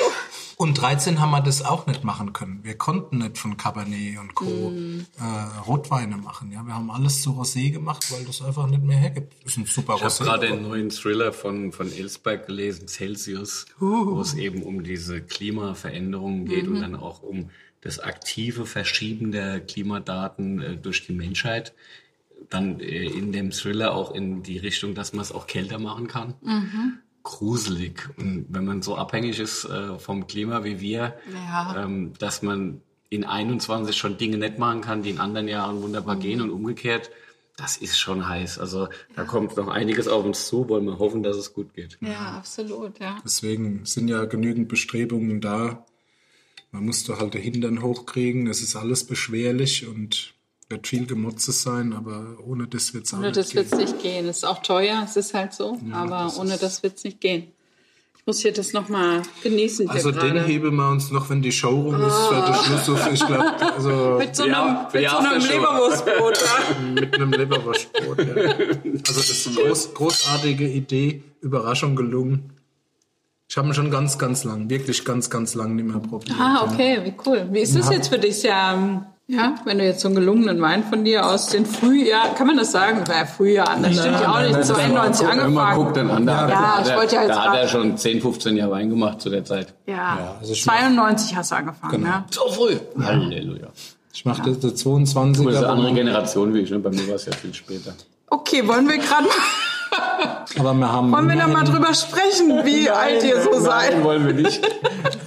Und 0.56 0.80
13 0.80 1.19
haben 1.19 1.32
wir 1.32 1.41
das 1.41 1.63
auch 1.65 1.88
nicht 1.88 2.04
machen 2.04 2.32
können. 2.32 2.63
Wir 2.63 2.78
konnten 2.78 3.17
nicht 3.17 3.38
von 3.38 3.58
Cabernet 3.58 4.19
und 4.19 4.36
Co. 4.36 4.46
Mm. 4.69 5.06
Äh, 5.19 5.60
Rotweine 5.65 6.15
machen. 6.17 6.52
Ja, 6.52 6.63
wir 6.63 6.76
haben 6.76 6.91
alles 6.91 7.22
zu 7.24 7.32
Rosé 7.32 7.72
gemacht, 7.72 8.12
weil 8.12 8.24
das 8.24 8.41
einfach 8.41 8.67
nicht 8.67 8.84
mehr 8.84 8.98
hergibt. 8.98 9.34
Das 9.43 9.54
ist 9.54 9.58
ein 9.58 9.65
super 9.65 9.96
Ich 9.96 10.04
habe 10.04 10.13
Rosé. 10.13 10.24
gerade 10.24 10.48
den 10.48 10.62
neuen 10.62 10.89
Thriller 10.89 11.34
von, 11.34 11.72
von 11.72 11.91
Ellsberg 11.91 12.46
gelesen, 12.46 12.88
Celsius, 12.88 13.65
wo 13.80 14.22
es 14.22 14.36
eben 14.36 14.62
um 14.63 14.84
diese 14.84 15.22
Klimaveränderungen 15.22 16.46
geht 16.46 16.67
und 16.67 16.82
dann 16.82 16.96
auch 16.96 17.24
um 17.24 17.50
das 17.82 18.00
aktive 18.00 18.65
Verschieben 18.65 19.32
der 19.32 19.60
Klimadaten 19.60 20.62
äh, 20.62 20.78
durch 20.78 21.06
die 21.06 21.13
Menschheit. 21.13 21.74
Dann 22.54 22.80
äh, 22.80 23.04
in 23.06 23.32
dem 23.32 23.52
Thriller 23.52 23.94
auch 23.94 24.13
in 24.13 24.44
die 24.44 24.58
Richtung, 24.60 24.94
dass 24.96 25.12
man 25.13 25.22
es 25.24 25.32
auch 25.32 25.48
kälter 25.48 25.80
machen 25.80 26.08
kann. 26.08 26.36
Gruselig. 27.24 28.10
Und 28.18 28.46
wenn 28.50 28.66
man 28.66 28.82
so 28.82 28.96
abhängig 28.98 29.39
ist 29.39 29.66
äh, 29.66 29.98
vom 29.98 30.28
Klima 30.28 30.63
wie 30.63 30.80
wir, 30.82 31.16
Ja. 31.34 31.84
ähm, 31.84 32.13
dass 32.20 32.42
man 32.42 32.82
in 33.10 33.24
21 33.24 33.96
schon 33.96 34.18
Dinge 34.18 34.38
nicht 34.38 34.60
machen 34.60 34.82
kann, 34.82 35.04
die 35.04 35.10
in 35.12 35.20
anderen 35.20 35.48
Jahren 35.48 35.82
wunderbar 35.82 36.16
gehen 36.18 36.42
und 36.42 36.50
umgekehrt, 36.50 37.10
das 37.56 37.78
ist 37.78 37.98
schon 38.00 38.28
heiß. 38.28 38.58
Also 38.60 38.88
da 39.16 39.24
kommt 39.24 39.56
noch 39.56 39.68
einiges 39.68 40.08
auf 40.08 40.26
uns 40.26 40.48
zu, 40.48 40.68
wollen 40.70 40.86
wir 40.86 40.98
hoffen, 41.00 41.22
dass 41.24 41.38
es 41.38 41.54
gut 41.54 41.74
geht. 41.76 41.98
Ja, 42.02 42.32
absolut, 42.38 43.00
ja. 43.00 43.18
Deswegen 43.24 43.86
sind 43.86 44.08
ja 44.10 44.26
genügend 44.26 44.68
Bestrebungen 44.68 45.39
da. 45.39 45.86
Man 46.72 46.86
muss 46.86 47.04
doch 47.04 47.20
halt 47.20 47.36
den 47.36 47.42
Hintern 47.44 47.84
hochkriegen. 47.84 48.48
Es 48.48 48.62
ist 48.62 48.76
alles 48.76 49.04
beschwerlich 49.06 49.88
und 49.88 50.33
wird 50.69 50.88
viel 50.88 51.06
Gemotzes 51.06 51.62
sein, 51.62 51.93
aber 51.93 52.38
ohne 52.45 52.67
das 52.67 52.93
wird 52.93 53.06
es 53.06 53.13
auch 53.13 53.17
Ohne 53.17 53.28
nicht 53.28 53.38
das 53.38 53.49
gehen. 53.49 53.56
wird 53.58 53.73
es 53.73 53.80
nicht 53.80 54.02
gehen. 54.02 54.28
Es 54.28 54.38
ist 54.38 54.43
auch 54.45 54.62
teuer, 54.62 55.02
es 55.06 55.15
ist 55.15 55.34
halt 55.34 55.54
so. 55.54 55.78
aber 55.91 56.23
das 56.26 56.38
ohne 56.39 56.58
das 56.58 56.84
wird 56.84 56.97
es 56.97 57.04
nicht 57.04 57.19
gehen. 57.21 57.47
Ich 58.17 58.26
muss 58.28 58.39
hier 58.39 58.54
das 58.54 58.71
nochmal 58.71 59.21
genießen. 59.43 59.89
Also 59.89 60.12
den 60.12 60.19
gerade. 60.36 60.43
heben 60.45 60.76
wir 60.78 60.89
uns 60.89 61.12
noch, 61.12 61.30
wenn 61.30 61.41
die 61.41 61.52
Show 61.52 61.82
rum 61.82 62.02
ist, 62.02 62.15
für 62.15 62.36
den 62.41 62.54
Schluss 62.56 62.89
auf, 62.89 63.12
ich 63.13 63.26
glaube, 63.26 63.73
also 63.76 64.15
Mit 64.17 64.34
so 64.34 64.45
Ja, 64.45 64.88
einem, 64.88 64.88
die 64.93 64.97
mit 64.99 65.10
so 65.10 65.17
einem. 65.17 65.41
Leberwurstbrot. 65.41 66.38
ja. 66.38 66.80
mit 67.02 67.13
einem 67.15 67.32
Leberwurstbrot. 67.34 68.17
Ja. 68.19 68.34
Also 68.34 69.02
das 69.04 69.30
ist 69.30 69.47
eine 69.47 69.67
groß, 69.67 69.93
großartige 69.93 70.69
Idee, 70.69 71.21
Überraschung 71.41 71.97
gelungen. 71.97 72.54
Ich 73.49 73.58
habe 73.58 73.67
ihn 73.67 73.73
schon 73.73 73.91
ganz, 73.91 74.17
ganz 74.17 74.45
lang, 74.45 74.69
wirklich 74.69 75.04
ganz, 75.04 75.30
ganz 75.30 75.54
lang 75.54 75.76
nicht 75.76 75.86
mehr 75.86 75.99
probiert. 75.99 76.38
Ah, 76.39 76.63
ja. 76.65 76.71
okay, 76.73 76.99
wie 77.04 77.13
cool. 77.26 77.49
Wie 77.52 77.60
ist 77.60 77.76
das 77.76 77.89
jetzt 77.89 78.08
für 78.08 78.19
dich? 78.19 78.41
Ja, 78.43 78.73
ähm, 78.73 79.02
Ja, 79.28 79.56
wenn 79.64 79.78
du 79.78 79.86
jetzt 79.86 80.02
so 80.02 80.10
einen 80.10 80.16
gelungenen 80.16 80.60
Wein 80.62 80.84
von 80.84 81.06
dir 81.06 81.26
aus 81.26 81.48
den 81.48 81.66
Frühjahr, 81.66 82.36
kann 82.36 82.46
man 82.46 82.58
das 82.58 82.74
sagen? 82.74 83.04
Ja 83.08 83.26
Frühjahr, 83.26 83.78
das 83.82 83.98
stimmt 83.98 84.20
ja 84.20 84.30
auch 84.34 84.42
nicht, 84.42 84.66
92 84.66 84.76
Wenn 84.78 84.94
man 84.94 85.40
angefangen. 85.40 85.76
guckt 85.78 85.98
dann 85.98 86.12
an, 86.12 86.26
da, 86.26 86.50
Ja, 86.50 86.78
hat 86.78 86.86
ich 86.86 86.92
er- 86.92 86.98
wollte 86.98 87.16
ja 87.16 87.22
jetzt 87.22 87.30
da 87.32 87.44
hat 87.52 87.58
er 87.58 87.68
schon 87.70 87.98
10, 87.98 88.22
15 88.22 88.58
Jahre 88.58 88.72
Wein 88.72 88.90
gemacht 88.90 89.22
zu 89.22 89.30
der 89.30 89.46
Zeit. 89.46 89.74
Ja, 89.86 89.94
Ja, 89.96 90.36
also 90.42 90.52
ich 90.52 90.66
mach- 90.66 90.74
92 90.78 91.36
hast 91.38 91.52
du 91.52 91.56
angefangen, 91.56 91.92
Genau. 91.94 92.08
ja. 92.08 92.26
So 92.32 92.50
früh. 92.52 92.76
Halleluja. 93.02 93.68
Ich 94.14 94.26
mache 94.26 94.42
das 94.44 94.60
der 94.60 94.76
22er. 94.76 95.46
Das 95.52 95.56
ist 95.62 95.64
eine 95.64 95.74
andere 95.74 95.94
Generation 95.94 96.54
wie 96.54 96.60
ich, 96.60 96.70
ne? 96.70 96.80
bei 96.80 96.90
mir 96.90 97.08
war 97.08 97.16
es 97.16 97.26
ja 97.26 97.32
viel 97.32 97.54
später. 97.54 97.94
Okay, 98.30 98.68
wollen 98.68 98.90
wir 98.90 98.98
gerade, 98.98 99.28
aber 100.60 100.74
wir 100.74 100.92
haben 100.92 101.12
wollen 101.12 101.30
wir 101.30 101.36
noch 101.36 101.48
mal 101.48 101.64
drüber 101.64 101.94
sprechen, 101.94 102.64
wie 102.64 102.90
alt 102.90 103.24
ihr 103.24 103.42
so 103.42 103.52
Nein, 103.52 103.62
seid? 103.62 104.04
wollen 104.04 104.26
wir 104.26 104.34
nicht. 104.34 104.62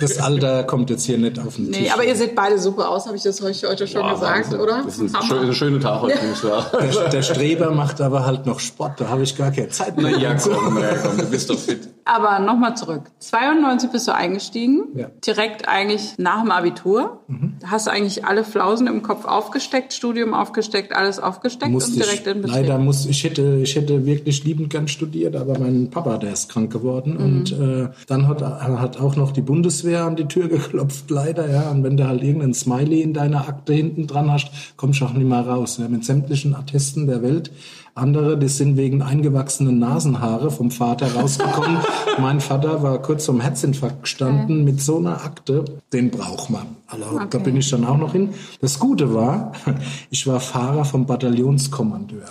Das 0.00 0.18
Alter 0.18 0.64
kommt 0.64 0.90
jetzt 0.90 1.04
hier 1.04 1.18
nicht 1.18 1.38
auf 1.38 1.56
den 1.56 1.72
Tisch. 1.72 1.82
Nee, 1.82 1.90
aber 1.90 2.04
ihr 2.04 2.16
seht 2.16 2.34
beide 2.34 2.58
super 2.58 2.88
aus, 2.88 3.06
habe 3.06 3.16
ich 3.16 3.22
das 3.22 3.42
euch 3.42 3.64
heute 3.64 3.86
schon 3.86 4.02
Boah, 4.02 4.14
gesagt, 4.14 4.44
Wahnsinn. 4.44 4.60
oder? 4.60 4.82
Das 4.84 4.98
ist 4.98 5.14
ein, 5.14 5.52
schöner 5.54 5.80
Tag 5.80 6.02
heute, 6.02 6.18
muss 6.26 6.42
ich 6.44 6.94
der, 6.98 7.08
der 7.08 7.22
Streber 7.22 7.70
macht 7.70 8.00
aber 8.00 8.26
halt 8.26 8.46
noch 8.46 8.60
Sport, 8.60 9.00
da 9.00 9.08
habe 9.08 9.22
ich 9.22 9.36
gar 9.36 9.50
keine 9.50 9.68
Zeit 9.68 9.96
mehr. 9.96 10.16
Ja, 10.18 10.34
komm, 10.34 10.78
ja, 10.78 10.94
komm, 11.02 11.16
du 11.18 11.26
bist 11.26 11.50
doch 11.50 11.58
fit. 11.58 11.88
Aber 12.08 12.38
nochmal 12.38 12.76
zurück. 12.76 13.02
92 13.18 13.90
bist 13.90 14.06
du 14.06 14.14
eingestiegen, 14.14 14.84
Ja. 14.94 15.08
direkt 15.26 15.66
eigentlich 15.68 16.14
nach 16.18 16.40
dem 16.42 16.52
Abitur. 16.52 17.20
Mhm. 17.26 17.54
Da 17.60 17.70
hast 17.72 17.88
du 17.88 17.90
eigentlich 17.90 18.24
alle 18.24 18.44
Flausen 18.44 18.86
im 18.86 19.02
Kopf 19.02 19.24
aufgesteckt, 19.24 19.92
Studium 19.92 20.32
aufgesteckt, 20.32 20.94
alles 20.94 21.18
aufgesteckt 21.18 21.72
Musste 21.72 21.94
und 21.94 21.96
direkt 22.04 22.26
ich, 22.28 22.32
in 22.36 22.42
Betrieb. 22.42 22.62
leider 22.62 22.78
muss 22.78 23.06
ich 23.06 23.24
hätte 23.24 23.56
ich 23.60 23.74
hätte 23.74 24.06
wirklich 24.06 24.44
liebend 24.44 24.70
gern 24.70 24.86
studiert, 24.86 25.34
aber 25.34 25.58
mein 25.58 25.90
Papa 25.90 26.18
der 26.18 26.32
ist 26.32 26.48
krank 26.48 26.72
geworden 26.72 27.14
Mhm. 27.18 27.24
und 27.24 27.52
äh, 27.52 27.88
dann 28.06 28.28
hat 28.28 28.40
hat 28.40 29.00
auch 29.00 29.16
noch 29.16 29.32
die 29.32 29.42
Bundeswehr 29.42 30.04
an 30.04 30.14
die 30.14 30.26
Tür 30.26 30.46
geklopft 30.48 31.10
leider 31.10 31.50
ja 31.50 31.70
und 31.72 31.82
wenn 31.82 31.96
du 31.96 32.06
halt 32.06 32.22
irgendeinen 32.22 32.54
Smiley 32.54 33.02
in 33.02 33.14
deiner 33.14 33.48
Akte 33.48 33.72
hinten 33.72 34.06
dran 34.06 34.30
hast, 34.30 34.48
kommst 34.76 35.00
du 35.00 35.06
auch 35.06 35.12
nicht 35.12 35.26
mehr 35.28 35.40
raus 35.44 35.78
ja, 35.78 35.88
mit 35.88 36.04
sämtlichen 36.04 36.54
Attesten 36.54 37.08
der 37.08 37.20
Welt. 37.22 37.50
Andere, 37.96 38.36
die 38.36 38.48
sind 38.48 38.76
wegen 38.76 39.00
eingewachsenen 39.00 39.78
Nasenhaare 39.78 40.50
vom 40.50 40.70
Vater 40.70 41.14
rausgekommen. 41.14 41.78
mein 42.20 42.40
Vater 42.40 42.82
war 42.82 43.00
kurz 43.00 43.24
vom 43.24 43.40
Herzinfarkt 43.40 44.02
gestanden 44.02 44.64
mit 44.64 44.82
so 44.82 44.98
einer 44.98 45.24
Akte. 45.24 45.64
Den 45.94 46.10
braucht 46.10 46.50
man. 46.50 46.66
Also, 46.88 47.04
Da 47.18 47.24
Okay. 47.24 47.38
bin 47.38 47.56
ich 47.56 47.70
dann 47.70 47.86
auch 47.86 47.96
noch 47.96 48.12
hin. 48.12 48.34
Das 48.60 48.78
Gute 48.78 49.14
war, 49.14 49.52
ich 50.10 50.26
war 50.26 50.40
Fahrer 50.40 50.84
vom 50.84 51.06
Bataillonskommandeur. 51.06 52.26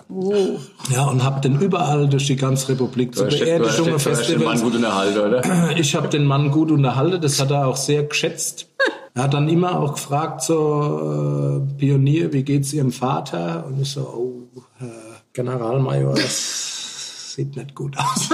Ja, 0.93 1.05
und 1.05 1.23
habe 1.23 1.41
den 1.41 1.59
überall 1.59 2.07
durch 2.09 2.27
die 2.27 2.35
ganze 2.35 2.69
Republik 2.69 3.15
zu 3.15 3.25
Beerdigungen, 3.25 3.97
Festivals. 3.99 4.61
gut 4.61 4.75
unterhalten, 4.75 5.19
oder? 5.19 5.77
Ich 5.79 5.95
habe 5.95 6.09
den 6.09 6.25
Mann 6.25 6.51
gut 6.51 6.69
unterhalten, 6.69 7.19
das 7.21 7.41
hat 7.41 7.49
er 7.49 7.65
auch 7.67 7.77
sehr 7.77 8.03
geschätzt. 8.03 8.69
Er 9.15 9.23
hat 9.23 9.33
dann 9.33 9.49
immer 9.49 9.79
auch 9.79 9.93
gefragt, 9.93 10.43
so, 10.43 11.61
äh, 11.65 11.77
Pionier, 11.79 12.33
wie 12.33 12.43
geht's 12.43 12.71
Ihrem 12.73 12.91
Vater? 12.91 13.65
Und 13.65 13.81
ich 13.81 13.89
so, 13.91 14.01
oh, 14.01 14.61
Herr 14.77 14.89
Generalmajor, 15.35 16.15
das 16.15 17.33
sieht 17.35 17.57
nicht 17.57 17.75
gut 17.75 17.97
aus. 17.97 18.29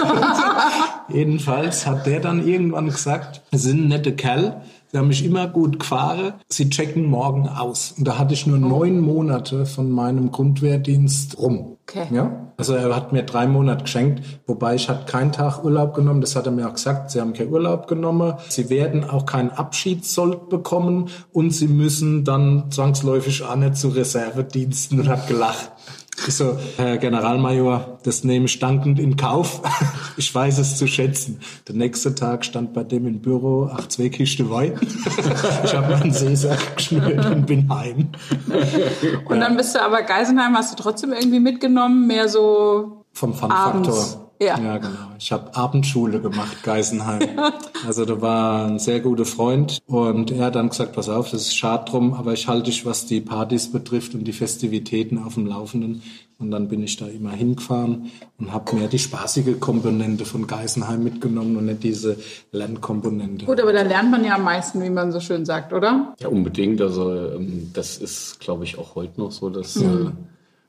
Jedenfalls 1.10 1.88
hat 1.88 2.06
der 2.06 2.20
dann 2.20 2.48
irgendwann 2.48 2.86
gesagt, 2.86 3.42
Sie 3.52 3.58
sind 3.58 3.86
ein 3.86 3.88
netter 3.88 4.12
Kerl, 4.12 4.62
Sie 4.92 4.98
haben 4.98 5.08
mich 5.08 5.26
immer 5.26 5.48
gut 5.48 5.80
gefahren, 5.80 6.34
Sie 6.48 6.70
checken 6.70 7.06
morgen 7.06 7.48
aus. 7.48 7.96
Und 7.98 8.08
da 8.08 8.20
hatte 8.20 8.34
ich 8.34 8.46
nur 8.46 8.60
neun 8.60 9.00
Monate 9.00 9.66
von 9.66 9.90
meinem 9.90 10.32
Grundwehrdienst 10.32 11.40
rum. 11.40 11.78
Okay. 11.88 12.08
Ja? 12.12 12.52
Also 12.58 12.76
er 12.76 12.96
hat 12.96 13.12
mir 13.12 13.24
drei 13.24 13.48
Monate 13.48 13.84
geschenkt, 13.86 14.24
wobei 14.46 14.76
ich 14.76 14.88
hatte 14.88 15.12
keinen 15.12 15.32
Tag 15.32 15.64
Urlaub 15.64 15.96
genommen. 15.96 16.22
Das 16.22 16.36
hat 16.36 16.46
er 16.46 16.52
mir 16.52 16.68
auch 16.68 16.74
gesagt. 16.74 17.10
Sie 17.10 17.20
haben 17.20 17.34
keinen 17.34 17.52
Urlaub 17.52 17.88
genommen. 17.88 18.34
Sie 18.50 18.70
werden 18.70 19.10
auch 19.10 19.26
keinen 19.26 19.50
Abschiedssold 19.50 20.50
bekommen 20.50 21.10
und 21.32 21.52
Sie 21.52 21.68
müssen 21.68 22.24
dann 22.24 22.70
zwangsläufig 22.70 23.44
auch 23.44 23.56
nicht 23.56 23.78
zu 23.78 23.90
Reservediensten 23.90 25.00
und 25.00 25.10
hat 25.10 25.28
gelacht. 25.28 25.71
Ich 26.28 26.36
so, 26.36 26.58
Herr 26.78 26.98
Generalmajor, 26.98 28.00
das 28.04 28.24
nehme 28.24 28.46
ich 28.46 28.60
dankend 28.60 29.00
in 29.00 29.16
Kauf. 29.18 29.62
Ich 30.18 30.36
weiß 30.36 30.58
es 30.60 30.78
zu 30.78 30.88
schätzen. 30.88 31.40
Der 31.68 31.74
nächste 31.74 32.14
Tag 32.14 32.44
stand 32.44 32.74
bei 32.74 32.84
dem 32.84 33.08
im 33.08 33.22
Büro, 33.22 33.72
ach, 33.74 33.88
zwei 33.88 34.10
Kiste 34.10 34.50
Wein. 34.52 34.80
Ich 35.64 35.74
habe 35.74 35.96
meinen 35.96 36.12
Seesack 36.12 36.76
geschnürt 36.76 37.26
und 37.26 37.46
bin 37.48 37.74
heim. 37.74 38.10
Und 39.26 39.40
dann 39.40 39.56
bist 39.56 39.74
du 39.74 39.82
aber 39.82 40.04
Geisenheim, 40.04 40.56
hast 40.56 40.78
du 40.78 40.84
trotzdem 40.84 41.14
irgendwie 41.14 41.40
mitgenommen, 41.40 42.08
mehr 42.08 42.28
so 42.28 43.06
Vom. 43.14 43.34
Fun-Faktor. 43.34 44.31
Ja. 44.42 44.60
ja, 44.60 44.80
genau. 44.80 45.12
Ich 45.20 45.32
habe 45.32 45.56
Abendschule 45.56 46.20
gemacht, 46.20 46.64
Geisenheim. 46.64 47.22
Also 47.86 48.06
da 48.06 48.22
war 48.22 48.68
ein 48.68 48.78
sehr 48.78 49.00
guter 49.00 49.26
Freund 49.26 49.80
und 49.88 50.30
er 50.30 50.46
hat 50.46 50.56
dann 50.56 50.70
gesagt, 50.70 50.94
pass 50.94 51.10
auf, 51.10 51.32
das 51.32 51.42
ist 51.42 51.58
schade 51.58 51.90
drum, 51.90 52.14
aber 52.14 52.34
ich 52.34 52.48
halte 52.48 52.66
dich, 52.66 52.86
was 52.86 53.08
die 53.08 53.22
Partys 53.22 53.72
betrifft 53.72 54.14
und 54.14 54.24
die 54.26 54.34
Festivitäten 54.34 55.18
auf 55.18 55.34
dem 55.34 55.48
Laufenden. 55.48 56.04
Und 56.38 56.52
dann 56.52 56.68
bin 56.68 56.84
ich 56.84 56.98
da 56.98 57.08
immer 57.08 57.32
hingefahren 57.32 58.12
und 58.38 58.54
habe 58.54 58.76
mir 58.76 58.88
die 58.88 59.00
spaßige 59.00 59.60
Komponente 59.60 60.26
von 60.26 60.46
Geisenheim 60.46 61.04
mitgenommen 61.04 61.58
und 61.58 61.66
nicht 61.66 61.82
diese 61.84 62.18
Lernkomponente. 62.52 63.46
Gut, 63.46 63.60
aber 63.60 63.74
da 63.74 63.82
lernt 63.82 64.12
man 64.12 64.24
ja 64.24 64.36
am 64.36 64.44
meisten, 64.44 64.84
wie 64.84 64.90
man 64.92 65.12
so 65.12 65.20
schön 65.20 65.44
sagt, 65.44 65.74
oder? 65.74 66.14
Ja, 66.20 66.28
unbedingt. 66.28 66.82
Also 66.82 67.14
ähm, 67.14 67.72
das 67.74 67.98
ist, 67.98 68.40
glaube 68.40 68.64
ich, 68.64 68.78
auch 68.78 68.94
heute 68.94 69.20
noch 69.20 69.32
so, 69.32 69.50
dass 69.50 69.76
äh, 69.76 70.12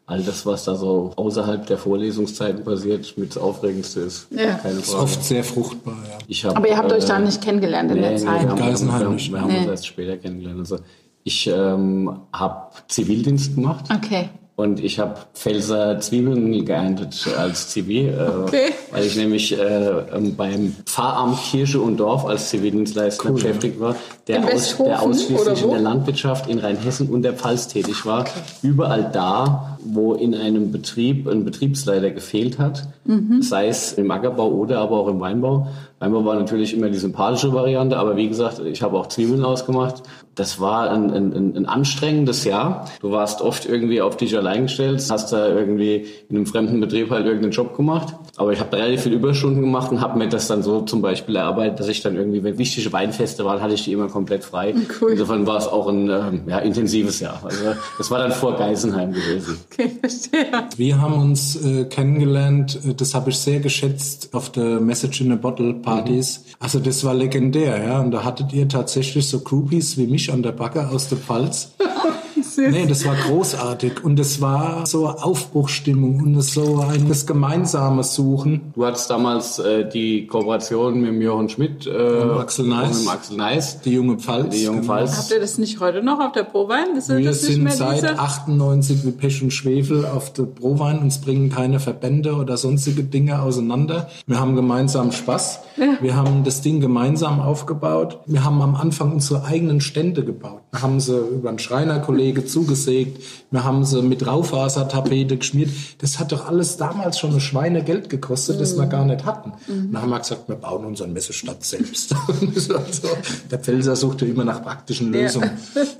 all 0.06 0.22
das, 0.22 0.44
was 0.46 0.64
da 0.64 0.74
so 0.74 1.12
außerhalb 1.16 1.66
der 1.66 1.78
Vorlesungszeiten 1.78 2.64
passiert, 2.64 3.16
mit 3.16 3.30
das 3.30 3.38
Aufregendste 3.42 4.00
ist. 4.00 4.26
Ja. 4.30 4.54
Keine 4.56 4.80
ist 4.80 4.90
Frage. 4.90 5.02
oft 5.04 5.24
sehr 5.24 5.44
fruchtbar, 5.44 5.94
ja. 6.08 6.18
Ich 6.26 6.44
hab, 6.44 6.56
Aber 6.56 6.68
ihr 6.68 6.76
habt 6.76 6.92
euch 6.92 7.04
äh, 7.04 7.08
da 7.08 7.18
nicht 7.18 7.40
kennengelernt 7.42 7.90
in 7.92 8.02
der 8.02 8.10
Nee, 8.10 8.16
nee, 8.18 8.24
Zeit. 8.24 8.42
wir 8.42 8.50
haben, 8.50 8.58
wir 8.58 8.64
haben, 8.66 8.86
wir 8.86 8.92
haben, 8.92 9.18
wir 9.32 9.40
haben 9.40 9.50
uns 9.50 9.60
Nee. 9.64 9.70
erst 9.70 9.86
später 9.86 10.16
kennengelernt. 10.18 10.58
Also 10.60 10.78
ich 11.24 11.46
ähm, 11.46 12.18
habe 12.32 12.72
Zivildienst 12.88 13.54
gemacht 13.54 13.84
Okay. 13.94 14.28
Und 14.54 14.84
ich 14.84 14.98
habe 14.98 15.14
Pfälzer 15.34 15.98
Zwiebeln 16.00 16.64
geerntet 16.64 17.26
als 17.38 17.68
Zivil, 17.70 18.08
äh, 18.08 18.42
Okay. 18.42 18.72
weil 18.90 19.04
ich 19.04 19.16
nämlich 19.16 19.58
äh, 19.58 19.88
ähm, 20.14 20.36
beim 20.36 20.74
Pfarramt 20.84 21.38
Kirche 21.42 21.80
und 21.80 21.96
Dorf 21.98 22.26
als 22.26 22.50
Zivildienstleister 22.50 23.32
beschäftigt 23.32 23.80
war, 23.80 23.96
der, 24.28 24.36
In 24.38 24.44
aus, 24.44 24.76
der 24.76 25.02
ausschließlich 25.02 25.62
in 25.62 25.70
der 25.70 25.80
Landwirtschaft 25.80 26.48
in 26.48 26.58
Rheinhessen 26.58 27.08
und 27.08 27.22
der 27.22 27.32
Pfalz 27.32 27.66
tätig 27.68 28.04
war. 28.04 28.26
Überall 28.62 29.10
da, 29.12 29.78
wo 29.84 30.14
in 30.14 30.34
einem 30.34 30.70
Betrieb 30.70 31.26
ein 31.26 31.44
Betriebsleiter 31.44 32.10
gefehlt 32.10 32.58
hat, 32.58 32.86
Mhm. 33.04 33.42
sei 33.42 33.66
es 33.66 33.94
im 33.94 34.08
Ackerbau 34.12 34.48
oder 34.48 34.78
aber 34.78 34.96
auch 34.98 35.08
im 35.08 35.18
Weinbau. 35.18 35.66
Weinbau 35.98 36.24
war 36.24 36.36
natürlich 36.36 36.72
immer 36.76 36.88
die 36.88 36.98
sympathische 36.98 37.52
Variante, 37.52 37.96
aber 37.96 38.16
wie 38.16 38.28
gesagt, 38.28 38.60
ich 38.60 38.80
habe 38.82 38.96
auch 38.96 39.08
Zwiebeln 39.08 39.44
ausgemacht. 39.44 40.02
Das 40.34 40.60
war 40.60 40.90
ein, 40.90 41.10
ein, 41.10 41.56
ein 41.56 41.66
anstrengendes 41.66 42.44
Jahr. 42.44 42.86
Du 43.00 43.10
warst 43.10 43.42
oft 43.42 43.66
irgendwie 43.66 44.00
auf 44.00 44.16
dich 44.16 44.36
allein 44.36 44.62
gestellt, 44.62 45.04
hast 45.10 45.32
da 45.32 45.48
irgendwie 45.48 46.06
in 46.28 46.36
einem 46.36 46.46
fremden 46.46 46.80
Betrieb 46.80 47.10
halt 47.10 47.26
irgendeinen 47.26 47.52
Job 47.52 47.76
gemacht. 47.76 48.14
Aber 48.36 48.52
ich 48.52 48.60
habe 48.60 48.74
relativ 48.76 49.02
viel 49.02 49.12
Überstunden 49.12 49.60
gemacht 49.60 49.92
und 49.92 50.00
habe 50.00 50.18
mir 50.18 50.28
das 50.28 50.48
dann 50.48 50.62
so 50.62 50.80
zum 50.82 51.02
Beispiel 51.02 51.36
erarbeitet, 51.36 51.80
dass 51.80 51.88
ich 51.88 52.00
dann 52.00 52.16
irgendwie, 52.16 52.42
wenn 52.42 52.56
wichtige 52.56 52.90
Weinfeste 52.92 53.44
waren, 53.44 53.60
hatte 53.60 53.74
ich 53.74 53.84
die 53.84 53.92
immer 53.92 54.08
komplett 54.08 54.42
frei. 54.42 54.74
Cool. 55.00 55.12
Insofern 55.12 55.46
war 55.46 55.58
es 55.58 55.66
auch 55.66 55.86
ein 55.88 56.08
ähm, 56.08 56.42
ja, 56.46 56.58
intensives 56.60 57.20
Jahr. 57.20 57.40
Also 57.44 57.74
das 57.98 58.10
war 58.10 58.18
dann 58.18 58.32
vor 58.32 58.56
Geisenheim 58.56 59.12
gewesen. 59.12 59.58
Okay, 59.70 59.90
verstehe. 60.00 60.46
Wir 60.76 61.00
haben 61.00 61.14
uns 61.14 61.62
äh, 61.62 61.84
kennengelernt, 61.84 62.78
äh, 62.86 62.94
das 62.94 63.14
habe 63.14 63.30
ich 63.30 63.38
sehr 63.38 63.60
geschätzt 63.60 64.30
auf 64.32 64.50
der 64.50 64.80
Message 64.80 65.20
in 65.20 65.32
a 65.32 65.36
Bottle 65.36 65.74
Partys. 65.74 66.44
Also 66.58 66.78
das 66.78 67.04
war 67.04 67.12
legendär, 67.12 67.84
ja. 67.84 68.00
Und 68.00 68.12
da 68.12 68.24
hattet 68.24 68.52
ihr 68.52 68.68
tatsächlich 68.68 69.28
so 69.28 69.40
Groupies 69.40 69.98
wie 69.98 70.06
mich 70.06 70.21
an 70.30 70.42
der 70.42 70.52
Backe 70.52 70.88
aus 70.88 71.08
der 71.08 71.18
Pfalz. 71.18 71.71
Nee, 72.70 72.86
das 72.86 73.04
war 73.04 73.14
großartig 73.14 74.04
und 74.04 74.18
es 74.18 74.40
war 74.40 74.86
so 74.86 75.08
Aufbruchstimmung 75.08 76.20
und 76.20 76.36
es 76.36 76.52
so 76.52 76.80
ein 76.80 77.08
das 77.08 77.26
gemeinsame 77.26 78.04
Suchen. 78.04 78.72
Du 78.74 78.84
hattest 78.84 79.10
damals 79.10 79.58
äh, 79.58 79.88
die 79.88 80.26
Kooperation 80.26 81.00
mit 81.00 81.10
dem 81.10 81.22
Jochen 81.22 81.48
Schmidt 81.48 81.86
äh, 81.86 81.90
und 81.90 82.38
Axel 82.38 82.66
Neis. 82.66 82.98
Und 82.98 83.04
mit 83.04 83.12
Axel 83.12 83.36
Neis. 83.36 83.80
Die 83.80 83.92
junge 83.92 84.18
Pfalz. 84.18 84.54
Die 84.54 84.64
junge 84.64 84.80
genau. 84.80 84.92
Pfalz. 84.92 85.16
Habt 85.16 85.30
ihr 85.30 85.40
das 85.40 85.58
nicht 85.58 85.80
heute 85.80 86.02
noch 86.02 86.20
auf 86.20 86.32
der 86.32 86.44
Prowein? 86.44 86.96
Ist 86.96 87.08
Wir 87.08 87.22
das 87.22 87.42
nicht 87.42 87.52
sind 87.54 87.64
mehr 87.64 87.72
seit 87.72 88.02
diese? 88.02 88.18
98 88.18 89.04
wie 89.06 89.12
Pech 89.12 89.42
und 89.42 89.52
Schwefel 89.52 90.06
auf 90.06 90.32
der 90.32 90.44
Prowein. 90.44 90.98
Uns 90.98 91.20
bringen 91.20 91.50
keine 91.50 91.80
Verbände 91.80 92.34
oder 92.34 92.56
sonstige 92.56 93.02
Dinge 93.02 93.40
auseinander. 93.42 94.08
Wir 94.26 94.38
haben 94.38 94.56
gemeinsam 94.56 95.12
Spaß. 95.12 95.60
Wir 96.00 96.16
haben 96.16 96.44
das 96.44 96.60
Ding 96.60 96.80
gemeinsam 96.80 97.40
aufgebaut. 97.40 98.20
Wir 98.26 98.44
haben 98.44 98.60
am 98.62 98.74
Anfang 98.74 99.12
unsere 99.12 99.44
eigenen 99.44 99.80
Stände 99.80 100.24
gebaut. 100.24 100.62
Wir 100.70 100.82
haben 100.82 101.00
sie 101.00 101.18
über 101.18 101.48
einen 101.48 101.58
Schreinerkollege 101.58 102.44
zugesägt. 102.52 103.22
Wir 103.50 103.64
haben 103.64 103.84
sie 103.84 104.02
mit 104.02 104.26
Raufasertapete 104.26 105.36
geschmiert. 105.36 105.70
Das 105.98 106.18
hat 106.18 106.32
doch 106.32 106.46
alles 106.46 106.76
damals 106.76 107.18
schon 107.18 107.30
eine 107.30 107.40
Schweinegeld 107.40 108.08
gekostet, 108.08 108.60
das 108.60 108.76
wir 108.76 108.86
gar 108.86 109.04
nicht 109.04 109.24
hatten. 109.24 109.52
Dann 109.66 110.02
haben 110.02 110.10
wir 110.10 110.18
gesagt, 110.20 110.48
wir 110.48 110.56
bauen 110.56 110.84
unseren 110.84 111.12
Messestand 111.12 111.64
selbst. 111.64 112.14
also, 112.54 113.08
der 113.50 113.58
Pfälzer 113.58 113.96
suchte 113.96 114.26
immer 114.26 114.44
nach 114.44 114.62
praktischen 114.62 115.12
Lösungen. 115.12 115.50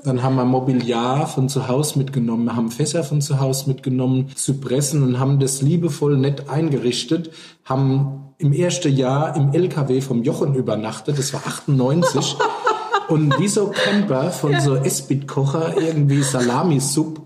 Dann 0.05 0.23
haben 0.23 0.37
wir 0.37 0.45
Mobiliar 0.45 1.27
von 1.27 1.49
zu 1.49 1.69
Hause 1.69 1.99
mitgenommen. 1.99 2.45
Wir 2.45 2.57
haben 2.57 2.71
Fässer 2.71 3.03
von 3.03 3.21
zu 3.21 3.41
Hause 3.41 3.69
mitgenommen, 3.69 4.31
Zypressen 4.35 5.03
und 5.03 5.19
haben 5.19 5.41
das 5.41 5.63
liebevoll 5.63 6.17
nett 6.17 6.49
eingerichtet. 6.49 7.31
Haben 7.65 8.35
im 8.39 8.53
ersten 8.53 8.95
Jahr 8.95 9.37
im 9.37 9.53
LKW 9.53 10.01
vom 10.01 10.23
Jochen 10.23 10.55
übernachtet. 10.55 11.19
Das 11.19 11.33
war 11.33 11.43
98. 11.47 12.37
und 13.13 13.39
wie 13.39 13.49
so 13.49 13.67
Camper 13.69 14.31
von 14.31 14.59
so 14.61 14.75
Esbit-Kocher 14.75 15.77
irgendwie 15.77 16.23
Salami-Sub. 16.23 17.21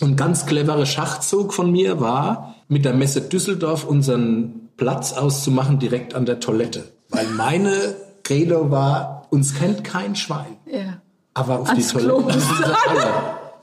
und 0.00 0.16
ganz 0.16 0.46
cleverer 0.46 0.86
Schachzug 0.86 1.54
von 1.54 1.70
mir 1.70 2.00
war, 2.00 2.56
mit 2.68 2.84
der 2.84 2.94
Messe 2.94 3.22
Düsseldorf 3.22 3.84
unseren 3.84 4.70
Platz 4.76 5.12
auszumachen 5.12 5.78
direkt 5.78 6.14
an 6.14 6.26
der 6.26 6.40
Toilette. 6.40 6.84
Weil 7.10 7.26
meine 7.28 7.94
Credo 8.24 8.70
war, 8.70 9.26
uns 9.30 9.54
kennt 9.54 9.84
kein 9.84 10.16
Schwein. 10.16 10.56
Ja. 10.66 11.00
Aber 11.34 11.60
auf 11.60 11.68
Ans 11.68 11.88
die 11.88 11.92
Toilette 11.92 12.38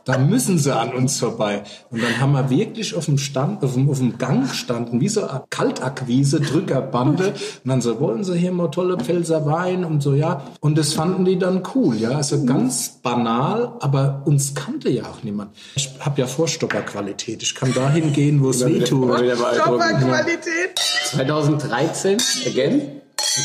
Da 0.06 0.18
müssen 0.18 0.58
sie 0.58 0.76
an 0.76 0.94
uns 0.94 1.20
vorbei. 1.20 1.64
Und 1.92 2.02
dann 2.02 2.20
haben 2.20 2.32
wir 2.34 2.50
wirklich 2.50 2.96
auf 2.96 3.06
dem 3.06 3.18
Stand, 3.18 3.64
auf 3.64 3.74
dem, 3.74 3.90
auf 3.90 4.00
dem 4.00 4.18
Gang 4.18 4.48
standen, 4.48 5.02
wie 5.02 5.10
so 5.10 5.28
eine 5.28 5.44
Kaltakquise, 5.50 6.40
Drückerbande. 6.40 7.28
Und 7.64 7.70
dann 7.70 7.82
so, 7.82 8.00
wollen 8.00 8.24
sie 8.24 8.38
hier 8.38 8.52
mal 8.52 8.70
tolle 8.70 8.98
Pfälzer 8.98 9.46
Wein 9.46 9.84
und 9.86 10.02
so, 10.02 10.14
ja. 10.14 10.44
Und 10.62 10.78
das 10.78 10.94
fanden 10.94 11.26
die 11.26 11.38
dann 11.38 11.64
cool, 11.76 11.96
ja. 11.96 12.12
Also 12.12 12.46
ganz 12.46 13.00
banal, 13.02 13.74
aber 13.80 14.24
uns 14.26 14.56
kannte 14.56 14.90
ja 14.90 15.04
auch 15.04 15.24
niemand. 15.24 15.56
Ich 15.76 15.90
habe 16.00 16.22
ja 16.22 16.28
Vorstopperqualität. 16.28 17.44
Ich 17.44 17.56
kann 17.56 17.74
dahin 17.74 18.14
gehen, 18.14 18.44
wo 18.44 18.50
es 18.50 18.66
weh 18.66 18.80
tut. 18.80 19.22
Wieder 19.22 19.36
beeindruckend. 19.36 20.00
Qualität. 20.00 20.80
2013, 21.06 22.18
again. 22.48 22.82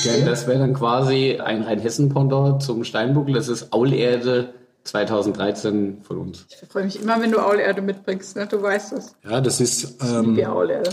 again. 0.00 0.26
Das 0.26 0.46
wäre 0.46 0.58
dann 0.58 0.74
quasi 0.74 1.38
ein 1.42 1.62
Rheinhessen-Pendant 1.62 2.62
zum 2.62 2.84
Steinbuckel. 2.84 3.34
Das 3.34 3.48
ist 3.48 3.72
Aulerde 3.72 4.54
2013 4.84 6.02
von 6.02 6.18
uns. 6.18 6.46
Ich 6.48 6.68
freue 6.68 6.84
mich 6.84 7.00
immer, 7.00 7.20
wenn 7.20 7.30
du 7.30 7.38
Aulerde 7.38 7.82
mitbringst. 7.82 8.36
Ne? 8.36 8.46
Du 8.46 8.62
weißt 8.62 8.92
das. 8.92 9.16
Ja, 9.24 9.40
das 9.40 9.60
ist 9.60 10.02
ähm, 10.02 10.36
Wie 10.36 10.46
Aulerde. 10.46 10.90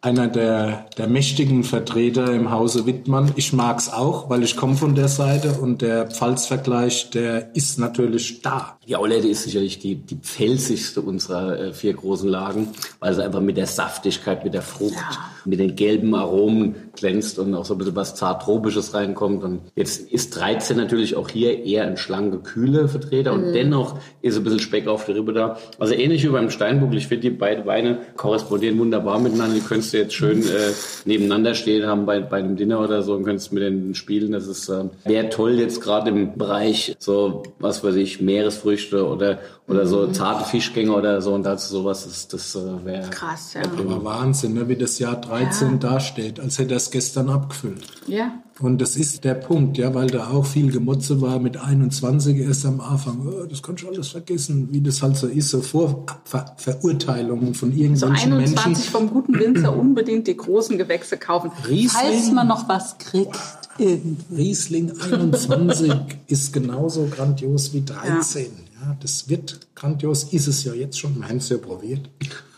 Einer 0.00 0.28
der, 0.28 0.86
der 0.96 1.08
mächtigen 1.08 1.64
Vertreter 1.64 2.32
im 2.32 2.52
Hause 2.52 2.86
Wittmann. 2.86 3.32
Ich 3.34 3.52
mag's 3.52 3.92
auch, 3.92 4.30
weil 4.30 4.44
ich 4.44 4.56
komme 4.56 4.76
von 4.76 4.94
der 4.94 5.08
Seite 5.08 5.54
und 5.60 5.82
der 5.82 6.06
Pfalzvergleich, 6.06 7.10
der 7.10 7.54
ist 7.56 7.80
natürlich 7.80 8.42
da. 8.42 8.78
Die 8.86 8.94
Aulerde 8.94 9.28
ist 9.28 9.42
sicherlich 9.42 9.80
die, 9.80 9.96
die 9.96 10.14
pfälzigste 10.14 11.00
unserer 11.00 11.58
äh, 11.58 11.72
vier 11.72 11.94
großen 11.94 12.28
Lagen, 12.28 12.68
weil 13.00 13.12
sie 13.12 13.24
einfach 13.24 13.40
mit 13.40 13.56
der 13.56 13.66
Saftigkeit, 13.66 14.44
mit 14.44 14.54
der 14.54 14.62
Frucht, 14.62 15.18
mit 15.44 15.58
den 15.58 15.74
gelben 15.74 16.14
Aromen 16.14 16.76
glänzt 16.94 17.38
und 17.40 17.54
auch 17.54 17.64
so 17.64 17.74
ein 17.74 17.78
bisschen 17.78 17.96
was 17.96 18.14
zart-tropisches 18.14 18.94
reinkommt. 18.94 19.42
Und 19.42 19.60
jetzt 19.74 20.10
ist 20.10 20.36
13 20.36 20.76
natürlich 20.76 21.16
auch 21.16 21.28
hier 21.28 21.64
eher 21.64 21.86
ein 21.86 21.96
schlanke, 21.96 22.38
kühle 22.38 22.88
Vertreter 22.88 23.32
und 23.32 23.52
dennoch 23.52 23.98
ist 24.22 24.36
ein 24.36 24.44
bisschen 24.44 24.60
Speck 24.60 24.86
auf 24.86 25.06
der 25.06 25.16
Rippe 25.16 25.32
da. 25.32 25.58
Also 25.78 25.94
ähnlich 25.94 26.24
wie 26.24 26.28
beim 26.28 26.50
Steinbuckel. 26.50 26.98
Ich 26.98 27.08
finde, 27.08 27.30
die 27.30 27.36
beiden 27.36 27.66
Weine 27.66 27.98
korrespondieren 28.16 28.78
wunderbar 28.78 29.18
miteinander. 29.18 29.54
Die 29.54 29.60
könntest 29.88 29.94
du 29.94 29.98
jetzt 29.98 30.14
schön 30.14 30.42
äh, 30.42 30.72
nebeneinander 31.04 31.54
stehen 31.54 31.86
haben 31.86 32.06
bei, 32.06 32.20
bei 32.20 32.38
einem 32.38 32.56
Dinner 32.56 32.80
oder 32.80 33.02
so 33.02 33.14
und 33.14 33.24
könntest 33.24 33.52
mit 33.52 33.62
denen 33.62 33.94
spielen. 33.94 34.32
Das 34.32 34.46
ist 34.46 34.68
äh, 34.68 34.84
wäre 35.04 35.28
toll 35.30 35.58
jetzt 35.58 35.80
gerade 35.80 36.10
im 36.10 36.36
Bereich 36.36 36.96
so, 36.98 37.42
was 37.58 37.82
weiß 37.82 37.96
ich, 37.96 38.20
Meeresfrüchte 38.20 39.06
oder, 39.06 39.38
oder 39.66 39.86
so 39.86 40.08
zarte 40.08 40.44
Fischgänge 40.44 40.92
oder 40.92 41.20
so 41.20 41.34
und 41.34 41.44
dazu 41.44 41.72
sowas, 41.72 42.04
das, 42.04 42.28
das 42.28 42.56
äh, 42.56 42.84
wäre 42.84 43.10
Krass, 43.10 43.54
ja. 43.54 43.62
Aber 43.62 44.04
Wahnsinn, 44.04 44.54
ne, 44.54 44.68
wie 44.68 44.76
das 44.76 44.98
Jahr 44.98 45.16
13 45.20 45.80
dasteht, 45.80 46.40
als 46.40 46.58
hätte 46.58 46.74
er 46.74 46.78
es 46.78 46.90
gestern 46.90 47.28
abgefüllt. 47.28 47.84
Ja. 48.06 48.32
Und 48.60 48.80
das 48.80 48.96
ist 48.96 49.22
der 49.22 49.34
Punkt, 49.34 49.78
ja, 49.78 49.94
weil 49.94 50.08
da 50.08 50.30
auch 50.30 50.44
viel 50.44 50.72
Gemotze 50.72 51.20
war 51.20 51.38
mit 51.38 51.56
21 51.56 52.38
erst 52.38 52.66
am 52.66 52.80
Anfang. 52.80 53.24
Oh, 53.24 53.46
das 53.46 53.62
kannst 53.62 53.84
du 53.84 53.88
alles 53.88 54.08
vergessen, 54.08 54.68
wie 54.72 54.80
das 54.80 55.00
halt 55.00 55.16
so 55.16 55.28
ist, 55.28 55.50
so 55.50 55.60
Vor 55.60 56.06
Ver 56.24 56.54
Verurteilungen 56.56 57.54
von 57.54 57.70
So 57.72 57.78
irgendwelchen 57.78 58.32
21 58.32 58.66
Menschen. 58.66 58.90
vom 58.90 59.10
guten 59.10 59.38
Winzer 59.38 59.76
unbedingt 59.78 60.26
die 60.26 60.36
großen 60.36 60.78
Gewächse 60.78 61.16
kaufen. 61.16 61.50
Riesling. 61.68 61.90
Falls 61.90 62.32
man 62.32 62.48
noch 62.48 62.68
was 62.68 62.98
kriegt. 62.98 63.38
Irgendwie. 63.78 64.34
Riesling 64.34 64.92
21 65.00 65.92
ist 66.26 66.52
genauso 66.52 67.06
grandios 67.06 67.72
wie 67.72 67.82
13. 67.82 68.46
Ja. 68.80 68.96
das 69.00 69.28
wird 69.28 69.60
grandios, 69.74 70.24
ist 70.24 70.48
es 70.48 70.64
ja 70.64 70.74
jetzt 70.74 70.98
schon. 70.98 71.16
Wir 71.16 71.28
haben 71.28 71.36
es 71.36 71.48
ja 71.48 71.58
probiert. 71.58 72.08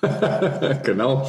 genau. 0.84 1.26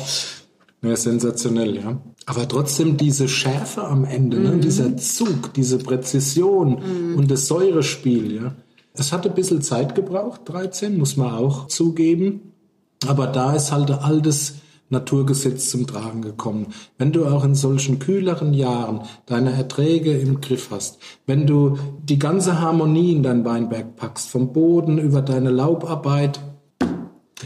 Ja, 0.82 0.96
sensationell, 0.96 1.76
ja. 1.76 2.02
Aber 2.26 2.48
trotzdem 2.48 2.98
diese 2.98 3.28
Schärfe 3.28 3.84
am 3.84 4.06
Ende, 4.06 4.40
ne? 4.40 4.58
dieser 4.58 4.96
Zug, 4.98 5.54
diese 5.54 5.78
Präzision 5.78 7.16
und 7.16 7.30
das 7.30 7.48
Säurespiel, 7.48 8.36
ja. 8.36 8.56
Es 8.94 9.14
hat 9.14 9.26
ein 9.26 9.34
bisschen 9.34 9.62
Zeit 9.62 9.96
gebraucht, 9.96 10.42
13, 10.46 10.98
muss 10.98 11.16
man 11.18 11.34
auch 11.34 11.68
zugeben. 11.68 12.54
Aber 13.08 13.28
da 13.28 13.56
ist 13.56 13.72
halt 13.72 13.90
ein 13.90 14.00
altes 14.00 14.56
Naturgesetz 14.92 15.70
zum 15.70 15.88
Tragen 15.88 16.22
gekommen. 16.22 16.68
Wenn 16.98 17.12
du 17.12 17.26
auch 17.26 17.44
in 17.44 17.56
solchen 17.56 17.98
kühleren 18.00 18.54
Jahren 18.54 19.02
deine 19.26 19.54
Erträge 19.54 20.18
im 20.18 20.42
Griff 20.42 20.70
hast, 20.72 21.00
wenn 21.26 21.48
du 21.48 21.78
die 22.04 22.20
ganze 22.20 22.60
Harmonie 22.62 23.14
in 23.14 23.24
dein 23.24 23.44
Weinberg 23.46 23.96
packst, 23.96 24.30
vom 24.30 24.54
Boden 24.54 24.98
über 25.00 25.22
deine 25.22 25.50
Laubarbeit, 25.50 26.40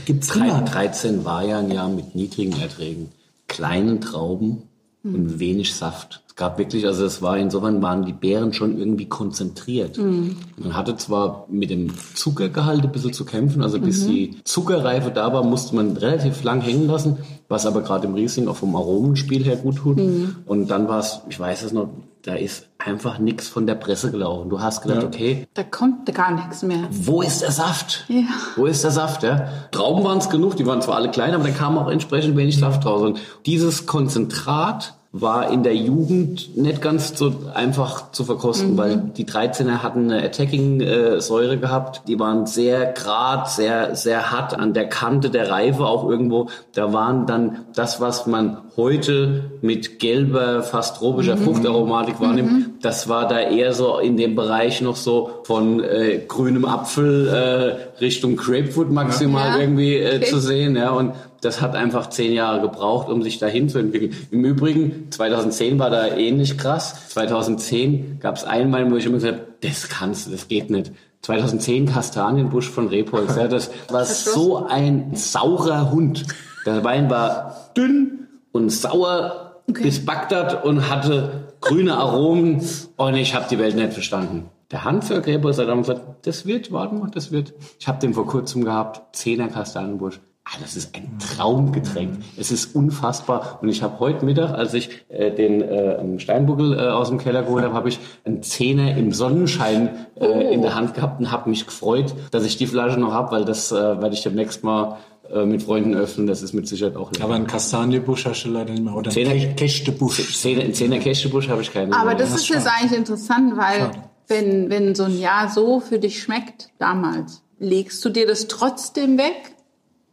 gibt's 0.05 0.27
Drei- 0.27 0.49
immer 0.49 0.61
13 0.61 1.23
war 1.23 1.45
ja 1.45 1.59
ein 1.59 1.71
Jahr 1.71 1.89
mit 1.89 2.15
niedrigen 2.15 2.59
Erträgen, 2.59 3.09
kleinen 3.47 4.01
Trauben 4.01 4.63
und 5.03 5.39
wenig 5.39 5.75
Saft. 5.75 6.23
Es 6.37 6.39
gab 6.41 6.57
wirklich, 6.57 6.85
also 6.85 7.05
es 7.05 7.21
war 7.21 7.37
insofern 7.37 7.81
waren 7.81 8.03
die 8.03 8.11
Beeren 8.11 8.51
schon 8.51 8.77
irgendwie 8.77 9.05
konzentriert. 9.05 9.97
Man 9.97 10.75
hatte 10.75 10.97
zwar 10.97 11.45
mit 11.49 11.69
dem 11.69 11.93
Zuckergehalt 12.13 12.83
ein 12.83 12.91
bisschen 12.91 13.13
zu 13.13 13.23
kämpfen, 13.23 13.63
also 13.63 13.79
bis 13.79 14.05
die 14.05 14.35
Zuckerreife 14.43 15.11
da 15.11 15.31
war, 15.31 15.45
musste 15.45 15.73
man 15.77 15.95
relativ 15.95 16.43
lang 16.43 16.59
hängen 16.59 16.87
lassen, 16.87 17.19
was 17.47 17.65
aber 17.65 17.83
gerade 17.83 18.07
im 18.07 18.15
Riesling 18.15 18.49
auch 18.49 18.57
vom 18.57 18.75
Aromenspiel 18.75 19.45
her 19.45 19.55
gut 19.55 19.77
tut. 19.77 19.97
Und 20.45 20.67
dann 20.67 20.89
war 20.89 20.99
es, 20.99 21.21
ich 21.29 21.39
weiß 21.39 21.63
es 21.63 21.71
noch, 21.71 21.87
da 22.23 22.33
ist 22.33 22.67
einfach 22.79 23.17
nichts 23.17 23.47
von 23.47 23.65
der 23.65 23.75
Presse 23.75 24.11
gelaufen. 24.11 24.49
Du 24.49 24.59
hast 24.59 24.81
gedacht, 24.81 25.05
okay, 25.05 25.47
Da 25.53 25.63
kommt 25.63 26.13
gar 26.13 26.33
nichts 26.33 26.63
mehr. 26.63 26.89
wo 26.91 27.21
ist 27.21 27.43
der 27.43 27.51
Saft? 27.51 28.03
Ja. 28.09 28.23
Wo 28.57 28.65
ist 28.65 28.83
der 28.83 28.91
Saft? 28.91 29.23
Ja? 29.23 29.47
Trauben 29.71 30.03
waren 30.03 30.17
es 30.17 30.29
genug, 30.29 30.57
die 30.57 30.65
waren 30.65 30.81
zwar 30.81 30.97
alle 30.97 31.11
klein, 31.11 31.33
aber 31.33 31.45
da 31.45 31.51
kam 31.51 31.77
auch 31.77 31.87
entsprechend 31.87 32.35
wenig 32.35 32.59
Saft 32.59 32.85
raus. 32.85 33.03
Und 33.03 33.19
dieses 33.45 33.85
Konzentrat 33.85 34.94
war 35.17 35.49
in 35.49 35.63
der 35.63 35.75
Jugend 35.75 36.57
nicht 36.57 36.81
ganz 36.81 37.17
so 37.17 37.33
einfach 37.53 38.11
zu 38.11 38.25
verkosten, 38.25 38.77
weil 38.77 38.97
die 38.97 39.25
13er 39.25 39.81
hatten 39.81 40.11
eine 40.11 40.21
Attacking-Säure 40.21 41.57
gehabt. 41.57 42.01
Die 42.09 42.19
waren 42.19 42.45
sehr 42.45 42.91
grad, 42.91 43.49
sehr, 43.49 43.95
sehr 43.95 44.31
hart 44.31 44.53
an 44.53 44.73
der 44.73 44.89
Kante 44.89 45.29
der 45.29 45.49
Reife 45.49 45.85
auch 45.85 46.09
irgendwo. 46.09 46.49
Da 46.73 46.91
waren 46.91 47.25
dann 47.27 47.59
das, 47.73 48.01
was 48.01 48.27
man 48.27 48.57
heute 48.77 49.45
mit 49.61 49.99
gelber, 49.99 50.61
fast 50.63 50.97
tropischer 50.97 51.37
Fruchtaromatik 51.37 52.19
wahrnimmt, 52.19 52.83
das 52.83 53.07
war 53.07 53.27
da 53.27 53.39
eher 53.39 53.73
so 53.73 53.99
in 53.99 54.17
dem 54.17 54.35
Bereich 54.35 54.81
noch 54.81 54.95
so 54.97 55.29
von 55.43 55.81
äh, 55.83 56.21
grünem 56.27 56.65
Apfel 56.65 57.27
äh, 57.27 57.99
Richtung 58.03 58.35
Grapefruit 58.35 58.91
maximal 58.91 59.51
Ja. 59.55 59.59
irgendwie 59.59 59.95
äh, 59.95 60.17
Okay. 60.17 60.25
zu 60.25 60.39
sehen. 60.39 60.75
Ja, 60.75 60.89
und 60.91 61.13
das 61.41 61.61
hat 61.61 61.75
einfach 61.75 62.09
zehn 62.09 62.33
Jahre 62.33 62.61
gebraucht, 62.61 63.07
um 63.09 63.21
sich 63.23 63.37
dahin 63.39 63.69
zu 63.69 63.77
entwickeln. 63.79 64.13
Im 64.31 64.43
Übrigen, 64.43 65.07
2010 65.11 65.77
war 65.79 65.89
da 65.89 66.07
ähnlich 66.07 66.57
krass. 66.57 67.09
2010 67.09 68.19
gab 68.19 68.35
es 68.35 68.43
einmal, 68.43 68.89
wo 68.91 68.95
ich 68.97 69.05
immer 69.05 69.15
gesagt 69.15 69.33
habe, 69.39 69.47
das 69.61 69.87
kannst 69.89 70.27
du, 70.27 70.31
das 70.31 70.47
geht 70.47 70.69
nicht. 70.69 70.91
2010 71.21 71.87
Kastanienbusch 71.87 72.69
von 72.69 72.87
Repolz. 72.87 73.35
Ja, 73.35 73.47
das 73.47 73.71
war 73.89 74.05
so 74.05 74.65
ein 74.65 75.11
saurer 75.15 75.91
Hund. 75.91 76.25
Der 76.65 76.83
Wein 76.83 77.09
war 77.09 77.69
dünn 77.77 78.24
und 78.55 78.69
sauer 78.69 79.63
bis 79.67 80.05
Bagdad 80.05 80.63
und 80.63 80.89
hatte 80.89 81.49
grüne 81.59 81.97
Aromen 81.97 82.61
und 82.95 83.15
ich 83.15 83.35
habe 83.35 83.47
die 83.49 83.59
Welt 83.59 83.75
nicht 83.75 83.91
verstanden. 83.91 84.49
Der 84.71 84.85
Handwerk 84.85 85.27
Repolz 85.27 85.59
hat 85.59 85.67
dann 85.67 85.79
gesagt, 85.79 86.01
das 86.25 86.45
wird, 86.45 86.71
warte 86.71 86.95
mal, 86.95 87.11
das 87.13 87.33
wird. 87.33 87.53
Ich 87.79 87.87
habe 87.89 87.99
den 87.99 88.13
vor 88.13 88.25
kurzem 88.25 88.63
gehabt, 88.63 89.13
10er 89.13 89.49
Kastanienbusch. 89.49 90.21
Ah, 90.45 90.57
das 90.61 90.75
ist 90.75 90.95
ein 90.95 91.17
Traumgetränk. 91.17 92.19
Es 92.37 92.51
ist 92.51 92.75
unfassbar. 92.75 93.57
Und 93.61 93.69
ich 93.69 93.81
habe 93.81 93.99
heute 93.99 94.23
Mittag, 94.23 94.53
als 94.53 94.75
ich 94.75 94.89
äh, 95.09 95.31
den 95.31 95.61
äh, 95.61 96.19
Steinbuckel 96.19 96.77
äh, 96.77 96.81
aus 96.83 97.09
dem 97.09 97.17
Keller 97.17 97.41
geholt 97.41 97.63
habe, 97.63 97.73
habe 97.73 97.89
ich 97.89 97.99
einen 98.25 98.43
Zehner 98.43 98.95
im 98.95 99.11
Sonnenschein 99.11 100.05
äh, 100.15 100.53
in 100.53 100.61
der 100.61 100.75
Hand 100.75 100.93
gehabt 100.93 101.19
und 101.19 101.31
habe 101.31 101.49
mich 101.49 101.65
gefreut, 101.65 102.13
dass 102.29 102.45
ich 102.45 102.57
die 102.57 102.67
Flasche 102.67 102.99
noch 102.99 103.11
habe, 103.11 103.31
weil 103.31 103.43
das 103.43 103.71
äh, 103.71 103.75
werde 103.75 104.13
ich 104.13 104.21
demnächst 104.21 104.63
mal 104.63 104.97
äh, 105.31 105.45
mit 105.45 105.63
Freunden 105.63 105.95
öffnen. 105.95 106.27
Das 106.27 106.41
ist 106.41 106.53
mit 106.53 106.67
Sicherheit 106.67 106.95
auch 106.95 107.11
lecker. 107.11 107.23
Aber 107.25 107.35
einen 107.35 107.47
Kastaniebusch 107.47 108.25
hast 108.25 108.43
du 108.43 108.49
leider 108.49 108.71
nicht 108.73 108.83
mehr. 108.83 108.95
Oder 108.95 109.11
einen 109.11 109.15
Zehner- 109.27 109.39
Ke- 109.49 109.53
Kächtebusch. 109.55 110.39
Zehner, 110.41 110.61
einen 110.63 110.73
Zehner 110.73 110.99
Kästebusch 110.99 111.47
habe 111.49 111.61
ich 111.61 111.71
keinen. 111.73 111.93
Aber 111.93 112.05
mehr. 112.11 112.15
das 112.15 112.35
ist 112.35 112.47
jetzt 112.49 112.67
eigentlich 112.67 112.97
interessant, 112.97 113.57
weil 113.57 113.79
Schade. 113.79 114.03
wenn, 114.27 114.69
wenn 114.69 114.95
so 114.95 115.03
ein 115.03 115.19
Jahr 115.19 115.49
so 115.49 115.79
für 115.79 115.99
dich 115.99 116.21
schmeckt 116.21 116.69
damals, 116.79 117.41
legst 117.59 118.03
du 118.05 118.09
dir 118.09 118.27
das 118.27 118.47
trotzdem 118.47 119.17
weg? 119.17 119.55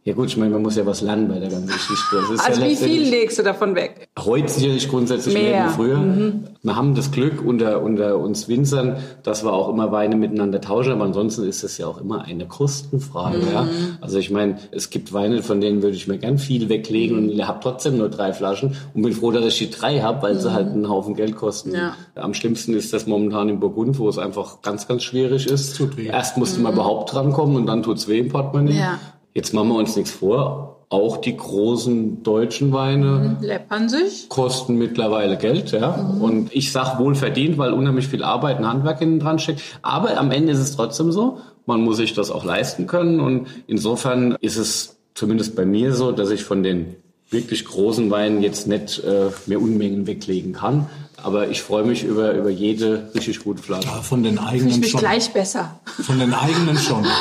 Ja 0.05 0.13
gut, 0.13 0.27
ich 0.27 0.35
meine, 0.35 0.51
man 0.51 0.61
muss 0.61 0.75
ja 0.75 0.85
was 0.85 0.99
lernen 0.99 1.29
bei 1.29 1.39
der 1.39 1.47
ganzen 1.49 1.67
Geschichte. 1.67 2.17
Das 2.19 2.29
ist 2.29 2.45
Also 2.45 2.61
ja 2.61 2.67
wie 2.67 2.75
viel 2.75 3.03
legst 3.09 3.39
du 3.39 3.43
davon 3.43 3.73
weg? 3.73 4.09
Heute 4.19 4.49
sicherlich 4.49 4.89
grundsätzlich 4.89 5.33
mehr, 5.33 5.51
Mehr. 5.51 5.65
wie 5.65 5.69
früher. 5.69 6.33
Wir 6.61 6.75
haben 6.75 6.93
das 6.93 7.11
Glück 7.11 7.41
unter, 7.41 7.81
unter 7.81 8.17
uns 8.17 8.49
Winzern, 8.49 8.97
dass 9.23 9.45
wir 9.45 9.53
auch 9.53 9.69
immer 9.69 9.93
Weine 9.93 10.17
miteinander 10.17 10.59
tauschen, 10.59 10.91
aber 10.91 11.05
ansonsten 11.05 11.47
ist 11.47 11.63
es 11.63 11.77
ja 11.77 11.87
auch 11.87 12.01
immer 12.01 12.23
eine 12.23 12.45
Kostenfrage. 12.45 13.37
Ja? 13.49 13.65
Also 14.01 14.17
ich 14.17 14.29
meine, 14.29 14.57
es 14.71 14.89
gibt 14.89 15.13
Weine, 15.13 15.41
von 15.41 15.61
denen 15.61 15.81
würde 15.81 15.95
ich 15.95 16.05
mir 16.09 16.17
gern 16.17 16.37
viel 16.37 16.67
weglegen 16.67 17.17
und 17.17 17.29
ich 17.29 17.47
habe 17.47 17.59
trotzdem 17.61 17.97
nur 17.97 18.09
drei 18.09 18.33
Flaschen 18.33 18.75
und 18.93 19.03
bin 19.03 19.13
froh, 19.13 19.31
dass 19.31 19.45
ich 19.45 19.57
die 19.57 19.69
drei 19.69 20.01
habe, 20.01 20.21
weil 20.21 20.37
sie 20.37 20.51
halt 20.51 20.67
einen 20.67 20.89
Haufen 20.89 21.15
Geld 21.15 21.37
kosten. 21.37 21.73
Ja. 21.73 21.95
Am 22.15 22.33
schlimmsten 22.33 22.73
ist 22.73 22.91
das 22.91 23.07
momentan 23.07 23.47
in 23.47 23.61
Burgund, 23.61 23.97
wo 23.99 24.09
es 24.09 24.17
einfach 24.17 24.61
ganz, 24.61 24.85
ganz 24.85 25.03
schwierig 25.03 25.47
ist. 25.47 25.77
Tut 25.77 25.95
weh. 25.95 26.07
Erst 26.07 26.37
musste 26.37 26.59
man 26.59 26.73
überhaupt 26.73 27.13
drankommen 27.13 27.55
und 27.55 27.67
dann 27.67 27.83
tut's 27.83 28.09
weh 28.09 28.19
im 28.19 28.27
Portemonnaie. 28.27 28.77
Ja. 28.77 28.99
Jetzt 29.33 29.53
machen 29.53 29.69
wir 29.69 29.75
uns 29.75 29.95
nichts 29.95 30.11
vor. 30.11 30.85
Auch 30.89 31.17
die 31.17 31.35
großen 31.35 32.21
deutschen 32.21 32.71
Weine 32.71 33.37
Läppern 33.41 33.89
sich? 33.89 34.29
kosten 34.29 34.75
mittlerweile 34.75 35.37
Geld, 35.37 35.71
ja. 35.71 36.15
Und 36.19 36.53
ich 36.53 36.71
sag 36.71 36.99
wohl 36.99 37.15
verdient, 37.15 37.57
weil 37.57 37.73
unheimlich 37.73 38.07
viel 38.07 38.23
Arbeit 38.23 38.59
und 38.59 38.67
Handwerk 38.67 38.99
hinten 38.99 39.19
dran 39.19 39.39
steckt. 39.39 39.61
Aber 39.81 40.17
am 40.19 40.29
Ende 40.29 40.51
ist 40.51 40.59
es 40.59 40.75
trotzdem 40.75 41.11
so. 41.11 41.39
Man 41.65 41.81
muss 41.81 41.97
sich 41.97 42.13
das 42.13 42.29
auch 42.29 42.45
leisten 42.45 42.85
können. 42.85 43.19
Und 43.19 43.47
insofern 43.65 44.37
ist 44.39 44.57
es 44.57 44.97
zumindest 45.15 45.55
bei 45.55 45.65
mir 45.65 45.93
so, 45.93 46.11
dass 46.11 46.29
ich 46.29 46.43
von 46.43 46.61
den 46.61 46.95
wirklich 47.29 47.65
großen 47.65 48.11
Weinen 48.11 48.43
jetzt 48.43 48.67
nicht 48.67 49.03
äh, 49.03 49.31
mehr 49.47 49.59
Unmengen 49.59 50.05
weglegen 50.05 50.53
kann. 50.53 50.87
Aber 51.21 51.49
ich 51.49 51.61
freue 51.61 51.83
mich 51.83 52.03
über, 52.03 52.33
über 52.33 52.49
jede 52.49 53.09
richtig 53.13 53.43
gute 53.43 53.61
Flasche. 53.61 53.87
Ja, 53.87 54.01
von 54.01 54.23
den 54.23 54.35
Ich 54.35 54.41
eigenen 54.41 54.79
mich 54.79 54.91
schon. 54.91 54.99
gleich 54.99 55.31
besser. 55.31 55.79
Von 56.01 56.19
den 56.19 56.33
eigenen 56.33 56.77
schon. 56.77 57.05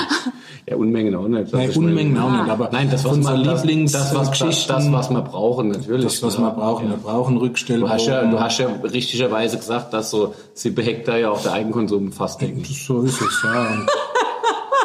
Ja, 0.64 0.76
Unmengen 0.76 1.12
auch 1.16 1.26
nicht. 1.26 1.48
Ich 1.48 1.52
meine- 1.52 1.72
Unmengen 1.72 2.16
auch 2.16 2.30
nicht, 2.30 2.48
aber 2.48 2.68
Nein, 2.70 2.88
das 2.88 3.04
was 3.04 3.16
man, 3.16 3.42
das, 3.42 3.64
Lieblings 3.64 3.90
das, 3.90 4.14
was, 4.14 4.28
das, 4.30 4.38
Geschichten, 4.38 4.72
das, 4.72 4.92
was 4.92 5.10
wir 5.10 5.20
brauchen, 5.22 5.70
natürlich. 5.70 6.04
das, 6.04 6.22
was 6.22 6.36
ja. 6.36 6.40
wir 6.42 6.50
brauchen. 6.52 6.88
Wir 6.88 6.98
brauchen 6.98 7.36
Rückstellungen. 7.36 7.88
Du 7.88 7.92
hast, 7.92 8.06
ja, 8.06 8.24
du 8.24 8.38
hast 8.38 8.58
ja 8.58 8.68
richtigerweise 8.84 9.56
gesagt, 9.58 9.92
dass 9.92 10.10
so 10.10 10.36
7 10.54 10.80
Hektar 10.84 11.18
ja 11.18 11.30
auch 11.30 11.42
der 11.42 11.54
Eigenkonsum 11.54 12.12
fast 12.12 12.40
denken. 12.40 12.62
So 12.64 13.02
ist 13.02 13.20
es, 13.20 13.42
ja. 13.42 13.84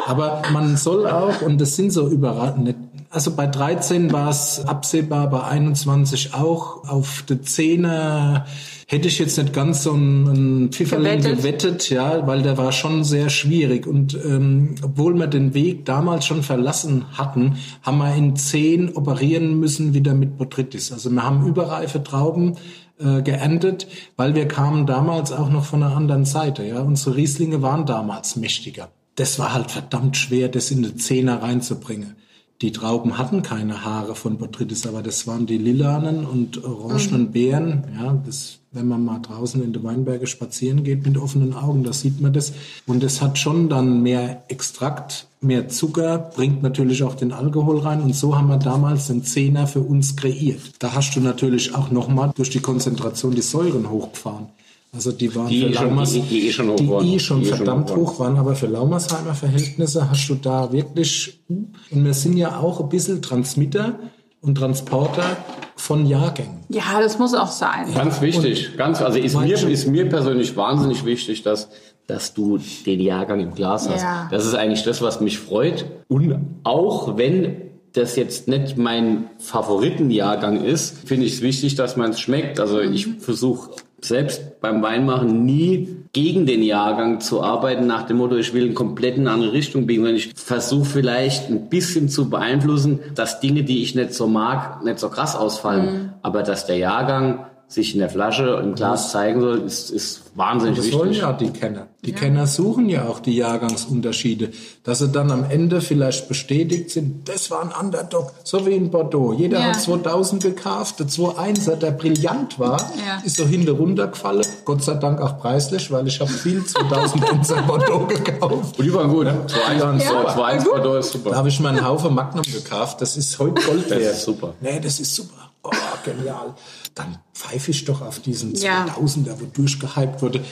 Aber 0.08 0.42
man 0.52 0.76
soll 0.76 1.06
auch, 1.06 1.42
und 1.42 1.60
das 1.60 1.76
sind 1.76 1.92
so 1.92 2.08
überraschend, 2.08 2.74
also 3.10 3.34
bei 3.34 3.46
13 3.46 4.12
war 4.12 4.30
es 4.30 4.64
absehbar, 4.66 5.30
bei 5.30 5.42
21 5.42 6.34
auch. 6.34 6.88
Auf 6.88 7.24
der 7.28 7.38
10er 7.38 8.44
hätte 8.86 9.08
ich 9.08 9.18
jetzt 9.18 9.38
nicht 9.38 9.52
ganz 9.52 9.82
so 9.82 9.92
einen 9.92 10.70
Pfifferling 10.70 11.18
Gewettet. 11.18 11.38
gewettet, 11.38 11.90
ja, 11.90 12.26
weil 12.26 12.42
der 12.42 12.58
war 12.58 12.72
schon 12.72 13.04
sehr 13.04 13.30
schwierig. 13.30 13.86
Und 13.86 14.14
ähm, 14.14 14.74
obwohl 14.82 15.14
wir 15.14 15.26
den 15.26 15.54
Weg 15.54 15.84
damals 15.84 16.26
schon 16.26 16.42
verlassen 16.42 17.06
hatten, 17.16 17.56
haben 17.82 17.98
wir 17.98 18.14
in 18.14 18.36
10 18.36 18.96
operieren 18.96 19.58
müssen 19.58 19.94
wieder 19.94 20.14
mit 20.14 20.36
Botrytis. 20.36 20.92
Also 20.92 21.10
wir 21.10 21.22
haben 21.22 21.46
überreife 21.46 22.02
Trauben 22.02 22.56
äh, 22.98 23.22
geerntet, 23.22 23.86
weil 24.16 24.34
wir 24.34 24.48
kamen 24.48 24.86
damals 24.86 25.32
auch 25.32 25.48
noch 25.48 25.64
von 25.64 25.82
einer 25.82 25.96
anderen 25.96 26.24
Seite. 26.24 26.64
Ja, 26.64 26.80
unsere 26.80 27.16
Rieslinge 27.16 27.62
waren 27.62 27.86
damals 27.86 28.36
mächtiger. 28.36 28.90
Das 29.14 29.38
war 29.38 29.52
halt 29.54 29.70
verdammt 29.70 30.16
schwer, 30.16 30.48
das 30.48 30.70
in 30.70 30.84
eine 30.84 30.94
Zehner 30.96 31.42
reinzubringen. 31.42 32.16
Die 32.60 32.72
Trauben 32.72 33.18
hatten 33.18 33.42
keine 33.42 33.84
Haare 33.84 34.16
von 34.16 34.36
Botrytis, 34.36 34.84
aber 34.84 35.00
das 35.00 35.28
waren 35.28 35.46
die 35.46 35.58
lilanen 35.58 36.26
und 36.26 36.64
orangenen 36.64 37.30
Beeren. 37.30 37.84
Ja, 37.96 38.20
das, 38.26 38.58
wenn 38.72 38.88
man 38.88 39.04
mal 39.04 39.20
draußen 39.20 39.62
in 39.62 39.72
die 39.72 39.84
Weinberge 39.84 40.26
spazieren 40.26 40.82
geht 40.82 41.06
mit 41.06 41.16
offenen 41.18 41.54
Augen, 41.54 41.84
da 41.84 41.92
sieht 41.92 42.20
man 42.20 42.32
das. 42.32 42.52
Und 42.84 43.04
es 43.04 43.22
hat 43.22 43.38
schon 43.38 43.68
dann 43.68 44.02
mehr 44.02 44.42
Extrakt, 44.48 45.28
mehr 45.40 45.68
Zucker, 45.68 46.18
bringt 46.18 46.64
natürlich 46.64 47.04
auch 47.04 47.14
den 47.14 47.32
Alkohol 47.32 47.78
rein. 47.78 48.02
Und 48.02 48.16
so 48.16 48.36
haben 48.36 48.48
wir 48.48 48.58
damals 48.58 49.06
den 49.06 49.22
Zehner 49.22 49.68
für 49.68 49.80
uns 49.80 50.16
kreiert. 50.16 50.72
Da 50.80 50.94
hast 50.94 51.14
du 51.14 51.20
natürlich 51.20 51.76
auch 51.76 51.92
nochmal 51.92 52.32
durch 52.34 52.50
die 52.50 52.58
Konzentration 52.58 53.36
die 53.36 53.42
Säuren 53.42 53.88
hochgefahren. 53.88 54.46
Also 54.92 55.12
die 55.12 55.34
waren 55.34 55.48
Die 55.48 55.60
für 55.62 55.68
eh 55.68 55.74
schon- 55.74 55.84
Laumers, 55.88 56.12
die- 56.12 56.20
die 56.22 56.48
eh 56.48 56.52
schon 56.52 56.68
hoch 56.70 56.76
die 56.76 56.88
waren. 56.88 57.04
eh 57.06 57.18
schon 57.18 57.40
Die 57.40 57.46
eh 57.46 57.48
schon 57.48 57.56
verdammt 57.58 57.90
hoch 57.90 57.96
waren. 57.96 58.06
hoch 58.06 58.18
waren, 58.20 58.36
aber 58.38 58.54
für 58.54 58.66
Laumersheimer 58.66 59.34
Verhältnisse 59.34 60.10
hast 60.10 60.28
du 60.28 60.34
da 60.36 60.72
wirklich, 60.72 61.40
und 61.48 62.04
wir 62.04 62.14
sind 62.14 62.36
ja 62.36 62.58
auch 62.58 62.80
ein 62.80 62.88
bisschen 62.88 63.20
Transmitter 63.20 63.98
und 64.40 64.54
Transporter 64.56 65.36
von 65.76 66.06
Jahrgängen. 66.06 66.60
Ja, 66.70 67.00
das 67.02 67.18
muss 67.18 67.34
auch 67.34 67.50
sein. 67.50 67.92
Ganz 67.94 68.20
wichtig, 68.20 68.76
ganz, 68.76 69.02
also 69.02 69.18
ist 69.18 69.36
mir, 69.38 69.68
ist 69.68 69.86
mir 69.88 70.08
persönlich 70.08 70.56
wahnsinnig 70.56 71.04
wichtig, 71.04 71.42
dass, 71.42 71.68
dass 72.06 72.32
du 72.34 72.58
den 72.86 73.00
Jahrgang 73.00 73.40
im 73.40 73.54
Glas 73.54 73.88
hast. 73.90 74.02
Ja. 74.02 74.28
Das 74.30 74.46
ist 74.46 74.54
eigentlich 74.54 74.84
das, 74.84 75.02
was 75.02 75.20
mich 75.20 75.38
freut. 75.38 75.84
Und 76.08 76.34
auch 76.64 77.16
wenn 77.18 77.56
das 77.92 78.16
jetzt 78.16 78.48
nicht 78.48 78.76
mein 78.78 79.24
Favoritenjahrgang 79.38 80.64
ist, 80.64 80.96
finde 81.06 81.26
ich 81.26 81.34
es 81.34 81.42
wichtig, 81.42 81.74
dass 81.74 81.96
man 81.96 82.10
es 82.10 82.20
schmeckt. 82.20 82.58
Also 82.60 82.80
ich 82.80 83.06
versuche 83.18 83.70
selbst 84.00 84.60
beim 84.60 84.82
Weinmachen 84.82 85.44
nie 85.44 85.96
gegen 86.12 86.46
den 86.46 86.62
Jahrgang 86.62 87.20
zu 87.20 87.42
arbeiten 87.42 87.86
nach 87.86 88.04
dem 88.04 88.16
Motto, 88.18 88.36
ich 88.36 88.54
will 88.54 88.64
einen 88.64 88.74
komplett 88.74 89.16
in 89.16 89.22
eine 89.22 89.32
andere 89.32 89.52
Richtung 89.52 89.86
biegen, 89.86 90.02
sondern 90.02 90.16
ich 90.16 90.32
versuche 90.34 90.84
vielleicht 90.84 91.50
ein 91.50 91.68
bisschen 91.68 92.08
zu 92.08 92.30
beeinflussen, 92.30 93.00
dass 93.14 93.40
Dinge, 93.40 93.62
die 93.62 93.82
ich 93.82 93.94
nicht 93.94 94.14
so 94.14 94.26
mag, 94.26 94.84
nicht 94.84 94.98
so 94.98 95.10
krass 95.10 95.36
ausfallen. 95.36 96.14
Aber 96.22 96.42
dass 96.42 96.66
der 96.66 96.78
Jahrgang 96.78 97.46
sich 97.70 97.92
in 97.92 98.00
der 98.00 98.08
Flasche, 98.08 98.60
im 98.64 98.74
Glas 98.74 99.12
zeigen 99.12 99.42
soll, 99.42 99.58
ist, 99.60 99.90
ist 99.90 100.22
wahnsinnig 100.34 100.78
Das 100.78 100.90
wollen 100.92 101.10
wichtig. 101.10 101.22
ja 101.22 101.32
die 101.34 101.50
Kenner. 101.50 101.86
Die 102.02 102.12
Kenner 102.12 102.46
suchen 102.46 102.88
ja 102.88 103.06
auch 103.06 103.20
die 103.20 103.36
Jahrgangsunterschiede. 103.36 104.50
Dass 104.84 105.00
sie 105.00 105.08
dann 105.08 105.30
am 105.30 105.44
Ende 105.44 105.80
vielleicht 105.82 106.28
bestätigt 106.28 106.90
sind, 106.90 107.28
das 107.28 107.50
war 107.50 107.60
ein 107.62 107.72
Underdog, 107.86 108.32
so 108.44 108.64
wie 108.66 108.70
in 108.72 108.90
Bordeaux. 108.90 109.34
Jeder 109.34 109.58
Ja. 109.58 109.64
hat 109.74 109.80
2000 109.82 110.42
gekauft, 110.42 110.98
der 111.00 111.08
2.1er, 111.08 111.76
der 111.76 111.90
brillant 111.90 112.58
war, 112.58 112.80
Ja. 113.06 113.20
ist 113.24 113.36
so 113.36 113.44
hinten 113.44 113.68
runtergefallen. 113.76 114.46
Gott 114.64 114.82
sei 114.82 114.94
Dank 114.94 115.20
auch 115.20 115.38
preislich, 115.38 115.90
weil 115.90 116.06
ich 116.06 116.18
habe 116.20 116.30
viel 116.30 116.62
2001er 116.64 117.62
Bordeaux 117.66 118.06
gekauft. 118.06 118.78
Und 118.78 118.84
die 118.84 118.94
waren 118.94 119.10
gut. 119.10 119.26
Ja. 119.26 119.34
2-1 119.46 120.04
Ja, 120.04 120.22
ja, 120.22 120.34
2-1 120.34 120.64
gut. 120.64 120.72
Bordeaux 120.72 120.96
ist 120.98 121.14
Da 121.14 121.18
super. 121.18 121.36
habe 121.36 121.48
ich 121.48 121.60
mir 121.60 121.68
einen 121.68 121.86
Haufen 121.86 122.14
Magnum 122.14 122.44
gekauft. 122.44 123.00
Das 123.02 123.16
ist 123.18 123.38
heute 123.38 123.60
Gold 123.62 123.90
Das 123.90 123.98
wert. 123.98 124.14
ist 124.14 124.22
super. 124.22 124.54
Nee, 124.60 124.80
das 124.82 125.00
ist 125.00 125.14
super. 125.14 125.47
Oh, 125.62 125.70
genial. 126.04 126.54
Dann 126.94 127.18
pfeife 127.34 127.70
ich 127.70 127.84
doch 127.84 128.00
auf 128.02 128.20
diesen 128.20 128.54
Ja. 128.54 128.86
2000er, 128.86 129.40
wo 129.40 129.44
durchgehypt 129.46 130.22
wurde. 130.22 130.44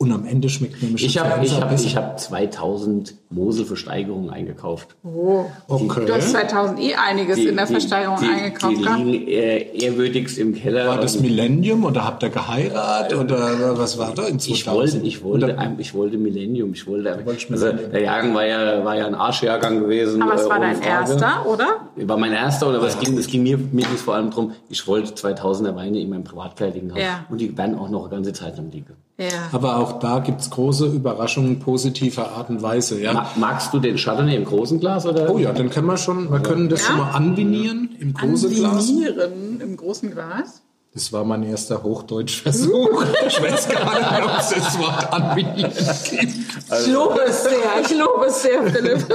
Und 0.00 0.12
am 0.12 0.24
Ende 0.26 0.48
schmeckt 0.48 0.80
nämlich 0.80 1.04
Ich 1.04 1.18
habe 1.18 1.44
ich 1.44 1.60
hab, 1.60 1.72
ich 1.72 1.96
hab 1.96 2.20
2000 2.20 3.14
Mosel-Versteigerungen 3.30 4.30
eingekauft. 4.30 4.94
Oh. 5.02 5.46
Okay. 5.66 6.06
Du 6.06 6.14
hast 6.14 6.30
2000 6.30 6.78
eh 6.78 6.94
einiges 6.94 7.38
in 7.38 7.56
der 7.56 7.66
Versteigerung 7.66 8.16
die, 8.20 8.26
eingekauft. 8.28 8.76
Die 8.78 8.82
gehabt. 8.82 9.00
liegen 9.04 9.26
äh, 9.26 9.76
ehrwürdigst 9.76 10.38
im 10.38 10.54
Keller. 10.54 10.86
War 10.86 11.00
das 11.00 11.16
Und 11.16 11.22
Millennium 11.22 11.84
oder 11.84 12.04
habt 12.04 12.22
ihr 12.22 12.28
geheiratet 12.28 13.18
oder 13.18 13.76
was 13.76 13.98
war 13.98 14.14
da 14.14 14.28
in 14.28 14.38
2000? 14.38 14.48
ich 14.54 14.66
wollte, 14.68 14.98
ich 14.98 15.24
wollte, 15.24 15.58
ein- 15.58 15.80
ich 15.80 15.92
wollte 15.94 16.16
Millennium. 16.16 16.72
Ich 16.74 16.86
wollte, 16.86 17.12
also 17.50 17.72
der 17.72 18.00
Jahrgang 18.00 18.34
war 18.36 18.46
ja, 18.46 18.84
war 18.84 18.96
ja 18.96 19.04
ein 19.06 19.16
Arschjahrgang 19.16 19.80
gewesen. 19.80 20.22
Aber 20.22 20.34
es 20.34 20.46
äh, 20.46 20.48
war 20.48 20.60
dein 20.60 20.76
Frage. 20.76 20.88
erster, 21.10 21.44
oder? 21.44 21.66
War 21.96 22.16
mein 22.16 22.32
erster, 22.32 22.68
oder 22.68 22.80
was 22.80 23.00
ging, 23.00 23.18
es 23.18 23.26
ging 23.26 23.42
mir, 23.42 23.58
mir 23.58 23.84
ging's 23.84 24.02
vor 24.02 24.14
allem 24.14 24.30
darum, 24.30 24.52
ich 24.68 24.86
wollte 24.86 25.12
2000er 25.14 25.74
Weine 25.74 25.98
in 25.98 26.08
meinem 26.08 26.22
Privatfertigen 26.22 26.92
haben. 26.92 27.00
Ja. 27.00 27.24
Und 27.28 27.40
die 27.40 27.58
werden 27.58 27.76
auch 27.76 27.88
noch 27.88 28.02
eine 28.02 28.10
ganze 28.10 28.32
Zeit 28.32 28.56
lang 28.56 28.70
liegen. 28.70 28.94
Ja. 29.20 29.48
Aber 29.50 29.78
auch 29.78 29.98
da 29.98 30.20
gibt's 30.20 30.48
große 30.50 30.86
Überraschungen 30.86 31.58
positiver 31.58 32.30
Art 32.36 32.50
und 32.50 32.62
Weise. 32.62 33.00
Ja? 33.02 33.12
Ma- 33.14 33.26
Magst 33.36 33.74
du 33.74 33.80
den 33.80 33.96
Chardonnay 33.96 34.36
im 34.36 34.44
großen 34.44 34.78
Glas, 34.78 35.06
oder? 35.06 35.28
Oh 35.28 35.38
ja, 35.38 35.52
dann 35.52 35.70
können 35.70 35.86
wir 35.88 35.96
schon, 35.96 36.30
wir 36.30 36.38
können 36.40 36.68
das 36.68 36.82
Ja? 36.82 36.86
schon 36.88 36.96
mal 36.98 37.10
anvinieren 37.10 37.90
im 37.98 38.14
großen 38.14 38.50
Glas. 38.54 38.88
Anvinieren 38.88 39.60
im 39.60 39.76
großen 39.76 40.10
Glas. 40.12 40.62
Das 40.98 41.12
war 41.12 41.22
mein 41.24 41.44
erster 41.44 41.80
Hochdeutschversuch. 41.84 43.04
ich 43.28 43.40
weiß 43.40 43.68
gar 43.68 44.18
nicht, 44.20 44.24
ob 44.28 44.36
es 44.40 44.48
das 44.48 44.78
Wort 44.80 45.12
anvinieren 45.12 45.72
gibt. 46.10 46.48
Ich 46.80 46.86
lobe 46.88 47.20
es 47.22 47.44
sehr, 47.44 47.80
ich 47.82 47.90
lobe 47.96 48.24
es 48.26 48.42
sehr, 48.42 48.64
Philipp. 48.68 49.06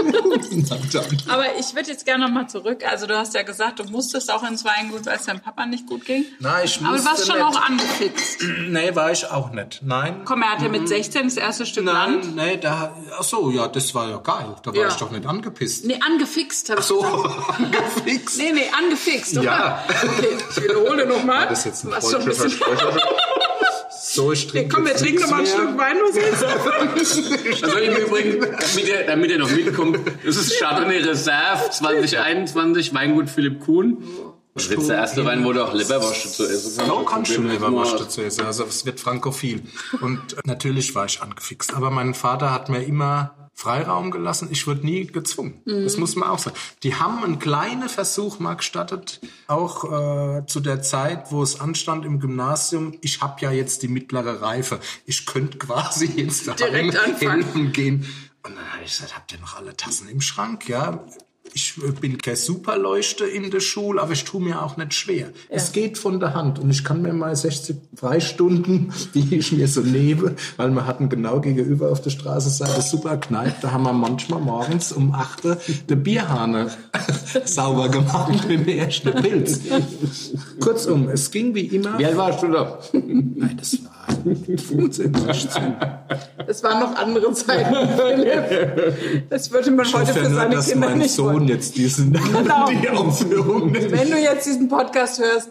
Aber 1.27 1.43
ich 1.59 1.75
würde 1.75 1.89
jetzt 1.91 2.05
gerne 2.05 2.23
nochmal 2.23 2.47
zurück. 2.47 2.85
Also 2.89 3.05
du 3.05 3.17
hast 3.17 3.33
ja 3.33 3.41
gesagt, 3.43 3.79
du 3.79 3.83
musstest 3.83 4.31
auch 4.31 4.43
ins 4.49 4.63
Weingut, 4.63 5.05
weil 5.05 5.17
es 5.17 5.23
deinem 5.25 5.41
Papa 5.41 5.65
nicht 5.65 5.85
gut 5.85 6.05
ging. 6.05 6.23
Nein, 6.39 6.61
ich 6.63 6.79
Aber 6.81 6.95
du 6.95 7.03
warst 7.03 7.17
musste 7.17 7.31
schon 7.33 7.45
nicht. 7.45 7.57
auch 7.57 7.61
angefixt. 7.61 8.39
Nee, 8.69 8.95
war 8.95 9.11
ich 9.11 9.29
auch 9.29 9.51
nicht. 9.51 9.81
Nein. 9.83 10.21
Komm, 10.23 10.41
er 10.41 10.51
hat 10.53 10.61
ja 10.61 10.69
mit 10.69 10.87
16 10.87 11.23
das 11.25 11.35
erste 11.35 11.65
Stück 11.65 11.83
Land. 11.85 12.33
Nein, 12.35 12.47
nee, 12.53 12.57
da, 12.57 12.95
ach 13.19 13.23
so, 13.23 13.51
ja, 13.51 13.67
das 13.67 13.93
war 13.93 14.09
ja 14.09 14.17
geil. 14.17 14.55
Da 14.63 14.71
war 14.73 14.81
Ja. 14.81 14.87
ich 14.87 14.93
doch 14.95 15.11
nicht 15.11 15.25
angepisst. 15.25 15.85
Nee, 15.85 15.99
angefixt 16.05 16.69
habe 16.69 16.79
ich 16.79 16.85
So, 16.85 17.01
gesagt. 17.01 17.49
angefixt. 17.59 18.37
Nee, 18.37 18.51
nee, 18.53 18.71
angefixt. 18.77 19.33
oder? 19.37 19.43
Ja. 19.43 19.83
Okay, 20.01 20.27
ich 20.49 20.63
wiederhole 20.63 21.05
nochmal. 21.05 21.47
Jetzt 21.73 21.85
ein 21.85 21.91
Was 21.91 22.11
schon 22.11 22.21
ein 22.21 22.27
bisschen 22.27 22.51
So, 24.05 24.31
ich 24.31 24.47
trinke 24.47 24.75
Komm, 24.75 24.85
wir 24.85 24.93
trinken 24.93 25.21
nochmal 25.21 25.39
ein. 25.39 25.47
Stück 25.47 25.77
Wein, 25.77 25.97
los 25.97 26.15
jetzt. 26.15 26.43
Also 27.63 27.77
im 27.79 27.95
Übrigen, 27.95 28.41
damit 28.41 28.87
ihr, 28.87 29.05
damit 29.07 29.31
ihr 29.31 29.39
noch 29.39 29.49
mitkommt, 29.49 29.99
das 30.23 30.35
ist 30.35 30.59
Chardonnay 30.59 30.99
Reserve 30.99 31.69
2021, 31.71 32.93
Weingut 32.93 33.29
Philipp 33.29 33.61
Kuhn. 33.61 34.03
Das 34.53 34.65
ist 34.65 34.71
jetzt 34.71 34.89
der 34.89 34.97
erste 34.97 35.25
Wein, 35.25 35.43
wo 35.43 35.51
du 35.51 35.65
auch 35.65 35.73
Leberwurst 35.73 36.35
zu 36.35 36.43
essen 36.43 36.77
kannst. 36.77 36.87
So 36.87 37.03
kannst 37.05 37.37
du 37.37 37.41
mir 37.41 37.59
was 37.59 37.71
mal. 37.71 37.97
dazu 37.97 38.21
essen. 38.21 38.45
Also 38.45 38.65
es 38.65 38.85
wird 38.85 38.99
frankophil. 38.99 39.63
Und 39.99 40.33
äh, 40.33 40.41
natürlich 40.45 40.93
war 40.93 41.05
ich 41.05 41.23
angefixt. 41.23 41.73
Aber 41.73 41.89
mein 41.89 42.13
Vater 42.13 42.51
hat 42.51 42.69
mir 42.69 42.83
immer 42.83 43.42
Freiraum 43.55 44.11
gelassen. 44.11 44.49
Ich 44.51 44.65
wurde 44.67 44.85
nie 44.85 45.05
gezwungen. 45.05 45.61
Das 45.65 45.97
muss 45.97 46.15
man 46.15 46.29
auch 46.29 46.39
sagen. 46.39 46.55
Die 46.81 46.95
haben 46.95 47.23
einen 47.23 47.39
kleinen 47.39 47.87
Versuch 47.87 48.39
mal 48.39 48.55
gestattet, 48.55 49.21
auch 49.47 49.85
äh, 49.85 50.45
zu 50.47 50.59
der 50.59 50.81
Zeit, 50.81 51.31
wo 51.31 51.43
es 51.43 51.59
anstand 51.61 52.03
im 52.05 52.19
Gymnasium. 52.19 52.97
Ich 53.01 53.21
habe 53.21 53.39
ja 53.41 53.51
jetzt 53.51 53.83
die 53.83 53.87
mittlere 53.87 54.41
Reife. 54.41 54.79
Ich 55.05 55.25
könnte 55.25 55.57
quasi 55.59 56.05
jetzt 56.15 56.47
daheim 56.47 56.89
Direkt 56.91 56.97
anfangen. 56.97 57.71
gehen. 57.71 58.05
Und 58.45 58.55
dann 58.57 58.73
habe 58.73 58.83
ich 58.83 58.91
gesagt, 58.91 59.15
habt 59.15 59.31
ihr 59.31 59.39
noch 59.39 59.55
alle 59.55 59.77
Tassen 59.77 60.09
im 60.09 60.19
Schrank? 60.19 60.67
Ja, 60.67 61.05
ich 61.53 61.75
bin 61.99 62.17
keine 62.17 62.37
Superleuchte 62.37 63.25
in 63.25 63.51
der 63.51 63.59
Schule, 63.59 64.01
aber 64.01 64.13
ich 64.13 64.23
tue 64.23 64.41
mir 64.41 64.61
auch 64.61 64.77
nicht 64.77 64.93
schwer. 64.93 65.29
Es 65.49 65.71
geht 65.71 65.97
von 65.97 66.19
der 66.19 66.33
Hand 66.33 66.57
und 66.59 66.69
ich 66.69 66.83
kann 66.83 67.01
mir 67.01 67.13
mal 67.13 67.35
60 67.35 67.75
Freistunden, 67.95 68.93
die 69.13 69.35
ich 69.35 69.51
mir 69.51 69.67
so 69.67 69.81
nehme, 69.81 70.35
weil 70.57 70.69
wir 70.71 70.87
hatten 70.87 71.09
genau 71.09 71.41
gegenüber 71.41 71.91
auf 71.91 72.01
der 72.01 72.11
Straßenseite 72.11 72.81
super 72.81 73.17
Kneipe, 73.17 73.55
da 73.61 73.71
haben 73.71 73.83
wir 73.83 73.93
manchmal 73.93 74.39
morgens 74.39 74.91
um 74.91 75.13
8 75.13 75.45
Uhr 75.45 75.57
die 75.89 75.95
Bierhahne 75.95 76.71
sauber 77.45 77.89
gemacht 77.89 78.47
mit 78.47 78.65
dem 78.65 78.67
ersten 78.67 79.11
Pilz. 79.11 79.61
Kurzum, 80.59 81.09
es 81.09 81.29
ging 81.29 81.53
wie 81.53 81.67
immer. 81.67 81.99
Wie 81.99 82.05
alt 82.05 82.17
warst 82.17 82.41
du 82.41 82.47
da? 82.47 82.79
Nein, 82.93 83.57
das 83.57 83.77
war 83.83 83.93
15, 84.23 85.13
16. 85.13 85.75
Es 86.47 86.63
waren 86.63 86.79
noch 86.79 86.95
andere 86.95 87.31
Zeiten, 87.33 87.75
Philipp. 87.97 89.29
Das 89.29 89.51
würde 89.51 89.71
man 89.71 89.85
Ich 89.85 89.93
heute 89.93 90.13
für 90.13 90.29
nur, 90.29 90.33
seine 90.33 90.55
dass 90.55 90.69
Kinder 90.69 90.89
mein 90.89 90.97
nicht 90.99 91.11
Sohn 91.11 91.32
wollen. 91.33 91.47
jetzt 91.47 91.77
diesen, 91.77 92.13
Genau. 92.33 92.69
die 92.69 92.89
Aufführung 92.89 93.73
Wenn 93.73 94.09
du 94.11 94.17
jetzt 94.19 94.45
diesen 94.45 94.67
Podcast 94.69 95.19
hörst, 95.19 95.49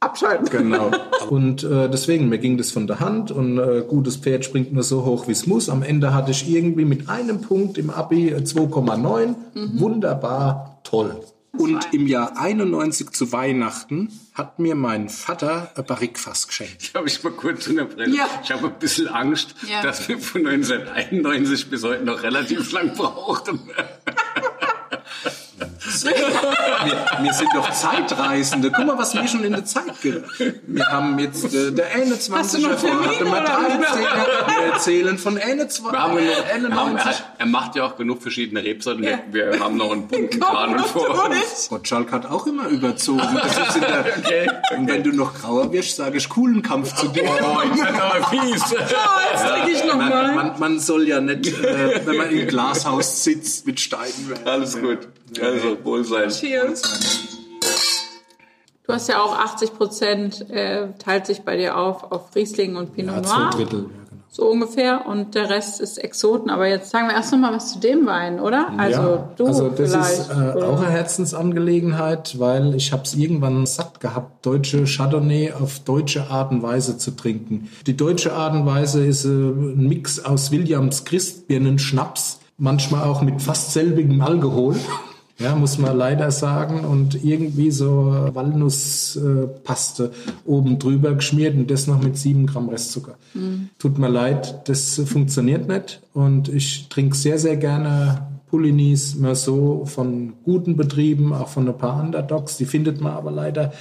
abschalten. 0.00 0.48
Genau. 0.50 0.90
Und 1.30 1.64
äh, 1.64 1.88
deswegen, 1.90 2.28
mir 2.28 2.38
ging 2.38 2.56
das 2.56 2.70
von 2.70 2.86
der 2.86 3.00
Hand 3.00 3.30
und 3.32 3.58
äh, 3.58 3.82
gutes 3.86 4.16
Pferd 4.16 4.44
springt 4.44 4.72
nur 4.72 4.82
so 4.84 5.04
hoch, 5.04 5.26
wie 5.28 5.32
es 5.32 5.46
muss. 5.46 5.68
Am 5.68 5.82
Ende 5.82 6.14
hatte 6.14 6.30
ich 6.30 6.48
irgendwie 6.48 6.84
mit 6.84 7.08
einem 7.10 7.40
Punkt 7.42 7.76
im 7.78 7.90
Abi 7.90 8.28
äh, 8.30 8.36
2,9. 8.38 9.34
Wunderbar, 9.78 10.80
toll. 10.84 11.20
Und 11.56 11.88
im 11.92 12.06
Jahr 12.06 12.38
91 12.38 13.10
zu 13.10 13.32
Weihnachten 13.32 14.10
hat 14.34 14.58
mir 14.60 14.76
mein 14.76 15.08
Vater 15.08 15.72
ein 15.74 15.84
Barrikfass 15.84 16.46
geschenkt. 16.46 16.76
Ich 16.80 16.94
habe 16.94 17.08
ich 17.08 17.24
mal 17.24 17.32
kurz 17.32 17.66
unterbrechen. 17.66 18.14
Ja. 18.14 18.26
Ich 18.44 18.52
habe 18.52 18.68
ein 18.68 18.78
bisschen 18.78 19.08
Angst, 19.08 19.54
Ja. 19.68 19.82
dass 19.82 20.08
wir 20.08 20.18
von 20.18 20.46
1991 20.46 21.68
bis 21.70 21.82
heute 21.82 22.04
noch 22.04 22.22
relativ 22.22 22.70
lang 22.72 22.94
brauchen. 22.94 23.58
Wir, 26.84 27.24
wir 27.24 27.32
sind 27.32 27.48
doch 27.54 27.70
Zeitreisende. 27.70 28.70
Guck 28.70 28.86
mal, 28.86 28.98
was 28.98 29.14
wir 29.14 29.26
schon 29.26 29.44
in 29.44 29.52
der 29.52 29.64
Zeit 29.64 30.00
geht. 30.00 30.22
Wir 30.66 30.86
haben 30.86 31.18
jetzt 31.18 31.52
äh, 31.52 31.72
der 31.72 31.96
21er 31.96 32.32
Hast 32.34 32.54
du 32.54 32.60
noch 32.60 32.78
vor, 32.78 32.88
Termine, 32.88 33.08
hatte 33.08 33.24
mal 33.24 33.42
oder? 33.42 33.78
13 33.78 34.00
Wir 34.46 34.72
erzählen 34.72 35.18
von 35.18 35.38
21 35.38 35.92
haben, 35.92 36.18
er, 36.18 36.54
91. 36.54 37.24
er 37.38 37.46
macht 37.46 37.76
ja 37.76 37.84
auch 37.84 37.96
genug 37.96 38.22
verschiedene 38.22 38.62
Rebsorten. 38.62 39.04
Ja. 39.04 39.18
Wir, 39.30 39.58
haben 39.60 39.76
noch 39.76 39.92
einen 39.92 40.06
bunten 40.06 40.40
Kanon 40.40 40.78
vor 40.80 41.28
uns. 41.28 41.68
Gottschalk 41.68 42.12
hat 42.12 42.26
auch 42.26 42.46
immer 42.46 42.68
überzogen. 42.68 43.20
Das 43.34 43.68
ist 43.68 43.76
in 43.76 43.82
der, 43.82 44.04
Okay. 44.18 44.48
Und 44.76 44.88
wenn 44.88 45.02
du 45.02 45.12
noch 45.12 45.34
grauer 45.34 45.72
wirst, 45.72 45.96
sage 45.96 46.18
ich 46.18 46.28
coolen 46.28 46.62
Kampf 46.62 46.94
zu 46.94 47.08
dir. 47.08 47.24
Oh, 47.24 47.58
ich 47.64 47.70
bin 47.70 47.94
aber 47.94 48.26
fies. 48.28 48.62
Oh, 48.72 48.76
jetzt 49.32 49.46
trinke 49.46 49.70
ich 49.70 49.84
noch 49.84 49.96
Man, 49.96 50.08
mal. 50.08 50.34
man, 50.34 50.58
man 50.58 50.80
soll 50.80 51.08
ja 51.08 51.20
nicht, 51.20 51.46
äh, 51.62 52.00
wenn 52.04 52.16
man 52.16 52.30
im 52.30 52.46
Glashaus 52.46 53.24
sitzt, 53.24 53.66
mit 53.66 53.80
Steinen 53.80 54.28
werfen. 54.28 54.46
Alles 54.46 54.78
gut. 54.80 55.08
Also, 55.42 55.84
wohl 55.84 56.04
sein. 56.04 56.28
Cheers. 56.30 56.82
Du 58.88 58.94
hast 58.94 59.06
ja 59.08 59.22
auch 59.22 59.38
80 59.38 59.74
Prozent, 59.74 60.48
äh, 60.50 60.88
teilt 60.98 61.26
sich 61.26 61.42
bei 61.42 61.58
dir 61.58 61.76
auf, 61.76 62.10
auf 62.10 62.34
Riesling 62.34 62.76
und 62.76 62.94
Pinot 62.94 63.16
Ja, 63.16 63.22
zwei 63.22 63.38
Noir. 63.38 63.50
Drittel. 63.50 63.78
Ja, 63.80 63.86
genau. 63.86 64.22
So 64.30 64.46
ungefähr. 64.46 65.06
Und 65.06 65.34
der 65.34 65.50
Rest 65.50 65.82
ist 65.82 65.98
Exoten. 65.98 66.48
Aber 66.48 66.66
jetzt 66.66 66.90
sagen 66.90 67.08
wir 67.08 67.14
erst 67.14 67.32
noch 67.32 67.38
mal 67.38 67.52
was 67.52 67.72
zu 67.74 67.80
dem 67.80 68.06
Wein, 68.06 68.40
oder? 68.40 68.70
Also 68.78 69.00
ja, 69.02 69.30
du 69.36 69.46
also 69.46 69.68
das 69.68 69.90
vielleicht. 69.90 70.18
ist 70.20 70.30
äh, 70.30 70.62
auch 70.62 70.80
eine 70.80 70.90
Herzensangelegenheit, 70.90 72.38
weil 72.38 72.74
ich 72.74 72.92
habe 72.92 73.02
es 73.02 73.14
irgendwann 73.14 73.66
satt 73.66 74.00
gehabt, 74.00 74.46
deutsche 74.46 74.84
Chardonnay 74.86 75.52
auf 75.52 75.80
deutsche 75.80 76.30
Art 76.30 76.50
und 76.50 76.62
Weise 76.62 76.96
zu 76.96 77.10
trinken. 77.10 77.68
Die 77.86 77.96
deutsche 77.96 78.32
Art 78.32 78.54
und 78.54 78.64
Weise 78.64 79.04
ist 79.04 79.26
äh, 79.26 79.28
ein 79.28 79.86
Mix 79.86 80.24
aus 80.24 80.50
Williams 80.50 81.04
Christbirnen 81.04 81.78
Schnaps, 81.78 82.40
manchmal 82.56 83.04
auch 83.04 83.20
mit 83.20 83.42
fast 83.42 83.74
selbigem 83.74 84.22
Alkohol. 84.22 84.76
Ja, 85.38 85.54
muss 85.54 85.78
man 85.78 85.96
leider 85.96 86.30
sagen. 86.30 86.84
Und 86.84 87.24
irgendwie 87.24 87.70
so 87.70 88.28
Walnusspaste 88.32 90.10
oben 90.44 90.78
drüber 90.78 91.14
geschmiert 91.14 91.54
und 91.54 91.70
das 91.70 91.86
noch 91.86 92.02
mit 92.02 92.16
sieben 92.16 92.46
Gramm 92.46 92.68
Restzucker. 92.68 93.14
Tut 93.78 93.98
mir 93.98 94.08
leid, 94.08 94.68
das 94.68 95.00
funktioniert 95.04 95.68
nicht. 95.68 96.00
Und 96.12 96.48
ich 96.48 96.88
trinke 96.88 97.16
sehr, 97.16 97.38
sehr 97.38 97.56
gerne 97.56 98.26
Poulinis, 98.50 99.14
Meursault 99.14 99.88
von 99.88 100.32
guten 100.42 100.76
Betrieben, 100.76 101.32
auch 101.32 101.48
von 101.48 101.68
ein 101.68 101.78
paar 101.78 102.02
Underdogs. 102.02 102.56
Die 102.56 102.64
findet 102.64 103.00
man 103.00 103.12
aber 103.12 103.30
leider 103.30 103.72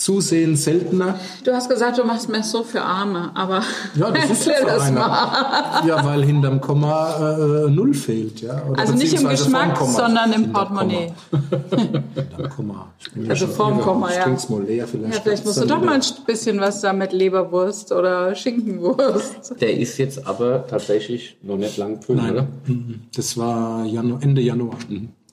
zusehends 0.00 0.64
seltener. 0.64 1.18
Du 1.44 1.52
hast 1.52 1.68
gesagt, 1.68 1.98
du 1.98 2.04
machst 2.04 2.28
Messo 2.30 2.62
für 2.62 2.80
Arme, 2.80 3.30
aber 3.34 3.62
Ja, 3.94 4.10
das 4.10 4.30
ist 4.30 4.46
ja 4.46 4.54
für 4.54 4.64
das 4.66 4.82
einer. 4.84 4.98
mal. 5.00 5.82
Ja, 5.86 6.04
weil 6.04 6.24
hinterm 6.24 6.60
Komma 6.60 7.36
äh, 7.66 7.70
Null 7.70 7.92
fehlt. 7.92 8.40
Ja? 8.40 8.62
Oder 8.68 8.80
Also 8.80 8.94
nicht 8.94 9.12
im 9.12 9.28
Geschmack, 9.28 9.76
sondern 9.78 10.32
im 10.32 10.52
Portemonnaie. 10.52 11.12
Komma. 11.30 12.02
Hinterm 12.14 12.48
Komma. 12.56 12.92
Ich 12.98 13.12
bin 13.12 13.24
ja 13.24 13.30
Also 13.30 13.46
schon 13.46 13.54
vorm. 13.54 13.80
Komma, 13.80 14.08
Ich 14.10 14.16
ja. 14.16 14.26
mal 14.48 14.62
leer. 14.64 14.88
Vielleicht, 14.88 15.14
Ja, 15.14 15.20
vielleicht 15.22 15.44
musst 15.44 15.60
du 15.60 15.66
doch 15.66 15.80
mal 15.82 15.94
ein 15.96 16.02
bisschen 16.26 16.60
was 16.60 16.80
da 16.80 16.92
mit 16.94 17.12
Leberwurst 17.12 17.92
oder 17.92 18.34
Schinkenwurst. 18.34 19.60
Der 19.60 19.76
ist 19.78 19.98
jetzt 19.98 20.26
aber 20.26 20.66
tatsächlich 20.66 21.36
noch 21.42 21.58
nicht 21.58 21.76
lang 21.76 22.00
gefüllt, 22.00 22.18
Nein, 22.22 22.32
oder? 22.32 22.46
mhm. 22.66 23.00
das 23.14 23.36
war 23.36 23.84
Janu 23.84 24.16
Ende 24.20 24.40
Januar. 24.40 24.76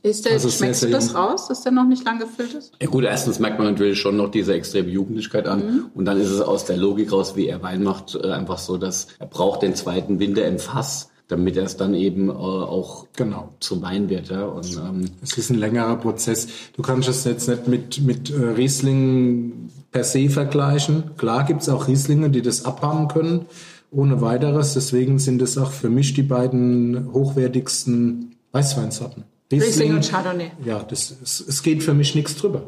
Ist 0.10 0.26
der, 0.26 0.34
Also 0.34 0.50
schmeckst 0.50 0.82
sehr 0.82 0.90
du 0.90 0.96
das 0.96 1.08
jung. 1.08 1.16
raus, 1.18 1.48
dass 1.48 1.62
der 1.64 1.72
noch 1.72 1.86
nicht 1.88 2.04
lang 2.06 2.20
gefüllt 2.20 2.54
ist? 2.54 2.74
Ja 2.82 2.88
gut, 2.88 3.04
erstens 3.04 3.40
merkt 3.40 3.58
man 3.60 3.68
natürlich 3.68 4.00
schon 4.00 4.18
noch 4.18 4.30
diese 4.32 4.54
extreme 4.54 4.90
Jugendlichkeit 4.90 5.48
an. 5.48 5.86
Und 5.94 6.06
dann 6.06 6.20
ist 6.20 6.30
es 6.30 6.42
aus 6.42 6.66
der 6.66 6.78
Logik 6.78 7.12
raus, 7.12 7.36
wie 7.36 7.48
er 7.48 7.62
Wein 7.64 7.84
macht, 7.84 8.16
äh, 8.16 8.32
einfach 8.32 8.58
so, 8.58 8.78
dass 8.78 9.08
er 9.20 9.28
braucht 9.28 9.62
den 9.62 9.76
zweiten 9.76 10.20
Winter 10.20 10.46
im 10.48 10.60
Fass, 10.60 11.10
damit 11.28 11.58
er 11.58 11.64
es 11.66 11.76
dann 11.78 11.94
eben 11.94 12.30
äh, 12.30 12.32
auch 12.34 13.06
Genau. 13.16 13.50
zum 13.60 13.82
Wein 13.82 14.10
wird. 14.10 14.30
Ja? 14.30 14.46
Und 14.46 14.72
ähm, 14.78 15.10
Es 15.22 15.38
ist 15.38 15.50
ein 15.50 15.58
längerer 15.58 15.96
Prozess. 15.98 16.48
Du 16.76 16.82
kannst 16.82 17.10
es 17.10 17.24
jetzt 17.26 17.48
nicht 17.50 17.68
mit, 17.68 18.02
mit 18.02 18.30
äh, 18.30 18.36
Riesling 18.56 19.70
per 19.92 20.04
se 20.04 20.30
vergleichen. 20.30 21.12
Klar 21.18 21.46
gibt's 21.46 21.68
auch 21.70 21.88
Rieslinge, 21.88 22.30
die 22.30 22.42
das 22.42 22.64
abhaben 22.66 23.08
können, 23.10 23.46
ohne 23.92 24.22
weiteres. 24.22 24.74
Deswegen 24.74 25.20
sind 25.20 25.42
es 25.42 25.58
auch 25.58 25.72
für 25.72 25.90
mich 25.90 26.14
die 26.14 26.24
beiden 26.24 27.12
hochwertigsten 27.14 28.36
Weißweinsorten. 28.52 29.24
Riesling 29.52 29.96
und 29.96 30.10
Chardonnay. 30.10 30.52
Ja, 30.66 30.84
das, 30.84 31.16
es, 31.24 31.40
es 31.40 31.64
geht 31.64 31.84
für 31.84 31.94
mich 31.94 32.16
nichts 32.16 32.36
drüber. 32.36 32.64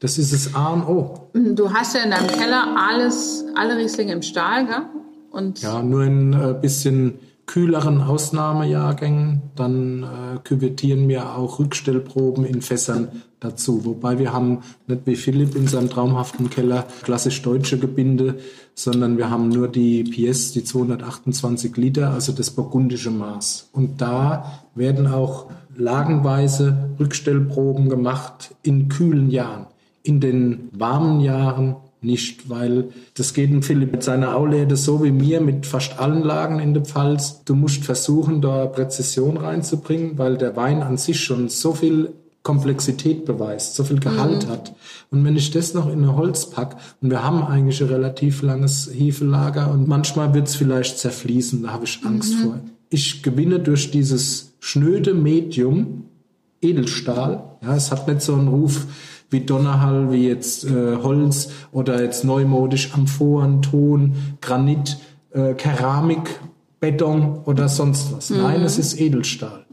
Das 0.00 0.18
ist 0.18 0.32
das 0.32 0.54
A 0.54 0.74
und 0.74 0.82
O. 0.86 1.30
Du 1.32 1.72
hast 1.72 1.94
ja 1.94 2.02
in 2.02 2.10
deinem 2.10 2.28
Keller 2.28 2.76
alles, 2.76 3.44
alle 3.56 3.76
Rieslinge 3.76 4.12
im 4.12 4.22
Stahl, 4.22 4.66
gell? 4.66 4.82
Und 5.30 5.60
Ja, 5.60 5.82
nur 5.82 6.04
in 6.04 6.32
äh, 6.32 6.54
bisschen 6.60 7.18
kühleren 7.46 8.00
Ausnahmejahrgängen. 8.02 9.42
Dann 9.56 10.04
äh, 10.04 10.38
küvettieren 10.44 11.08
wir 11.08 11.36
auch 11.36 11.58
Rückstellproben 11.58 12.44
in 12.44 12.62
Fässern 12.62 13.22
dazu. 13.40 13.84
Wobei 13.84 14.18
wir 14.18 14.32
haben 14.32 14.60
nicht 14.86 15.02
wie 15.06 15.16
Philipp 15.16 15.56
in 15.56 15.66
seinem 15.66 15.90
traumhaften 15.90 16.50
Keller 16.50 16.86
klassisch 17.02 17.42
deutsche 17.42 17.78
Gebinde, 17.78 18.38
sondern 18.74 19.16
wir 19.18 19.30
haben 19.30 19.48
nur 19.48 19.68
die 19.68 20.04
PS, 20.04 20.52
die 20.52 20.62
228 20.62 21.76
Liter, 21.76 22.10
also 22.10 22.32
das 22.32 22.50
burgundische 22.50 23.10
Maß. 23.10 23.70
Und 23.72 24.00
da 24.00 24.62
werden 24.74 25.06
auch 25.08 25.46
lagenweise 25.78 26.90
Rückstellproben 26.98 27.88
gemacht 27.88 28.54
in 28.62 28.88
kühlen 28.88 29.30
Jahren. 29.30 29.66
In 30.02 30.20
den 30.20 30.68
warmen 30.72 31.20
Jahren 31.20 31.76
nicht, 32.00 32.48
weil 32.48 32.90
das 33.14 33.34
geht 33.34 33.50
dem 33.50 33.62
Philipp 33.62 33.92
mit 33.92 34.02
seiner 34.02 34.36
Auläde 34.36 34.76
so 34.76 35.02
wie 35.02 35.10
mir 35.10 35.40
mit 35.40 35.66
fast 35.66 35.98
allen 35.98 36.22
Lagen 36.22 36.60
in 36.60 36.74
der 36.74 36.84
Pfalz. 36.84 37.42
Du 37.44 37.54
musst 37.54 37.84
versuchen, 37.84 38.40
da 38.40 38.66
Präzision 38.66 39.36
reinzubringen, 39.36 40.16
weil 40.16 40.36
der 40.36 40.56
Wein 40.56 40.82
an 40.82 40.96
sich 40.96 41.20
schon 41.20 41.48
so 41.48 41.72
viel 41.72 42.12
Komplexität 42.44 43.24
beweist, 43.24 43.74
so 43.74 43.84
viel 43.84 43.98
Gehalt 43.98 44.46
hat. 44.48 44.74
Und 45.10 45.24
wenn 45.24 45.36
ich 45.36 45.50
das 45.50 45.74
noch 45.74 45.86
in 45.86 46.04
eine 46.04 46.16
Holz 46.16 46.50
pack, 46.50 46.76
und 47.02 47.10
wir 47.10 47.22
haben 47.22 47.42
eigentlich 47.42 47.82
ein 47.82 47.88
relativ 47.88 48.42
langes 48.42 48.90
Hefelager 48.92 49.70
und 49.70 49.88
manchmal 49.88 50.32
wird 50.34 50.48
es 50.48 50.54
vielleicht 50.54 50.98
zerfließen, 50.98 51.64
da 51.64 51.70
habe 51.72 51.84
ich 51.84 52.00
Angst 52.04 52.34
vor. 52.36 52.60
Ich 52.90 53.22
gewinne 53.22 53.58
durch 53.58 53.90
dieses 53.90 54.47
schnöde 54.60 55.14
Medium 55.14 56.04
Edelstahl. 56.60 57.44
Ja, 57.62 57.76
es 57.76 57.90
hat 57.90 58.08
nicht 58.08 58.22
so 58.22 58.34
einen 58.34 58.48
Ruf 58.48 58.86
wie 59.30 59.40
Donnerhall, 59.40 60.10
wie 60.10 60.26
jetzt 60.26 60.64
äh, 60.64 60.96
Holz 60.96 61.50
oder 61.72 62.02
jetzt 62.02 62.24
neumodisch 62.24 62.94
Amphoren, 62.94 63.62
Ton, 63.62 64.14
Granit, 64.40 64.98
äh, 65.32 65.54
Keramik, 65.54 66.40
Beton 66.80 67.40
oder 67.44 67.68
sonst 67.68 68.12
was. 68.16 68.30
Nein, 68.30 68.62
es 68.62 68.78
ist 68.78 68.98
Edelstahl. 69.00 69.66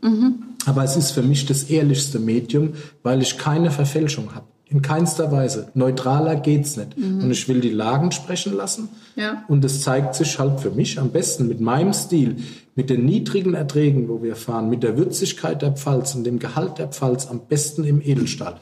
Aber 0.66 0.84
es 0.84 0.98
ist 0.98 1.12
für 1.12 1.22
mich 1.22 1.46
das 1.46 1.64
ehrlichste 1.64 2.20
Medium, 2.20 2.74
weil 3.04 3.22
ich 3.22 3.38
keine 3.38 3.72
Verfälschung 3.72 4.34
habe. 4.34 4.48
In 4.76 4.82
keinster 4.82 5.32
Weise. 5.32 5.70
Neutraler 5.74 6.36
geht's 6.36 6.76
nicht. 6.76 6.98
Und 6.98 7.32
ich 7.32 7.48
will 7.48 7.62
die 7.62 7.70
Lagen 7.72 8.12
sprechen 8.12 8.54
lassen. 8.58 8.90
Ja. 9.16 9.44
Und 9.48 9.64
es 9.64 9.82
zeigt 9.82 10.16
sich 10.16 10.38
halt 10.38 10.60
für 10.60 10.70
mich 10.72 11.00
am 11.00 11.12
besten 11.12 11.48
mit 11.48 11.62
meinem 11.62 11.94
Stil, 11.94 12.36
mit 12.76 12.90
den 12.90 13.06
niedrigen 13.06 13.54
Erträgen, 13.54 14.10
wo 14.10 14.22
wir 14.22 14.36
fahren, 14.36 14.70
mit 14.70 14.84
der 14.84 14.98
Würzigkeit 14.98 15.62
der 15.62 15.72
Pfalz 15.72 16.14
und 16.14 16.26
dem 16.26 16.40
Gehalt 16.40 16.78
der 16.78 16.90
Pfalz 16.90 17.28
am 17.28 17.40
besten 17.48 17.86
im 17.86 18.02
Edelstahl. 18.02 18.56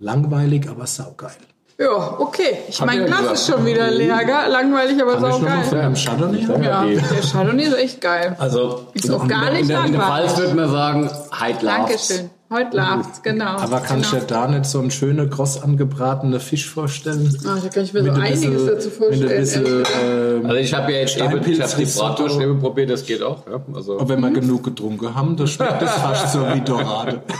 Langweilig, 0.00 0.68
aber 0.68 0.86
saugeil. 0.86 1.30
Ja, 1.78 2.16
okay. 2.20 2.58
Ich 2.68 2.78
mein 2.84 3.00
ja 3.00 3.06
Glas 3.06 3.18
gesagt. 3.20 3.38
ist 3.38 3.46
schon 3.48 3.66
wieder 3.66 3.90
leer, 3.90 4.18
gell? 4.24 4.52
Langweilig, 4.52 5.00
aber 5.02 5.14
Kann 5.16 5.24
ich 5.24 5.30
noch 5.30 5.40
mal 5.40 5.64
saugeil. 5.64 5.80
einen 5.86 5.94
Chardonnay? 5.96 6.40
Ja, 6.62 6.84
Die- 6.84 6.94
der 6.96 7.22
Chardonnay 7.22 7.62
ist 7.64 7.78
echt 7.78 8.00
geil. 8.02 8.36
Also 8.38 8.86
Ist 8.92 9.10
auch 9.10 9.26
gar 9.26 9.50
nicht 9.50 9.62
in 9.62 9.68
der, 9.68 9.84
in 9.86 9.92
der 9.92 10.00
langweilig. 10.02 10.30
Pfalz 10.30 10.38
würde 10.40 10.54
man 10.56 10.70
sagen, 10.70 11.10
Heid. 11.40 11.62
Dankeschön. 11.62 12.30
Heute 12.54 12.76
lauft's, 12.76 13.20
genau. 13.22 13.56
Aber 13.56 13.80
kann 13.80 14.00
ich 14.00 14.10
genau. 14.10 14.22
dir 14.22 14.26
da 14.28 14.46
nicht 14.48 14.66
so 14.66 14.78
einen 14.78 14.92
schönen, 14.92 15.28
kross 15.28 15.60
angebratenen 15.60 16.38
Fisch 16.38 16.70
vorstellen? 16.70 17.36
Ah, 17.44 17.58
da 17.60 17.68
kann 17.68 17.82
ich 17.82 17.92
mir 17.92 18.04
so 18.04 18.10
einiges 18.12 18.40
bisschen- 18.42 18.66
dazu 18.66 18.90
vorstellen. 18.90 19.28
Bisschen, 19.28 19.64
ähm, 20.00 20.46
Also 20.46 20.56
ich 20.56 20.72
habe 20.72 20.92
ja 20.92 20.98
jetzt 20.98 21.16
eben, 21.16 21.50
ich 21.50 21.60
habe 21.60 21.72
die. 21.76 21.84
Bratwurst 21.84 22.38
probiert, 22.60 22.90
das 22.90 23.04
geht 23.04 23.22
auch. 23.22 23.44
Ja? 23.48 23.60
Also 23.74 23.98
Aber 23.98 24.08
wenn 24.08 24.20
wir 24.20 24.30
genug 24.30 24.62
getrunken 24.62 25.12
haben, 25.14 25.36
dann 25.36 25.48
schmeckt 25.48 25.82
das 25.82 25.94
fast 25.94 26.32
so 26.32 26.40
wie 26.42 26.60
Dorade. 26.60 27.22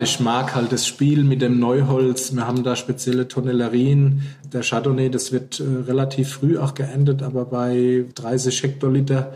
Ich 0.00 0.20
mag 0.20 0.54
halt 0.54 0.70
das 0.70 0.86
Spiel 0.86 1.24
mit 1.24 1.40
dem 1.40 1.58
Neuholz. 1.58 2.34
Wir 2.34 2.46
haben 2.46 2.62
da 2.62 2.76
spezielle 2.76 3.26
Tonnellerien. 3.26 4.22
Der 4.52 4.62
Chardonnay, 4.62 5.08
das 5.08 5.32
wird 5.32 5.60
äh, 5.60 5.64
relativ 5.86 6.34
früh 6.34 6.58
auch 6.58 6.74
geerntet, 6.74 7.22
aber 7.22 7.46
bei 7.46 8.04
30 8.14 8.64
Hektoliter 8.64 9.32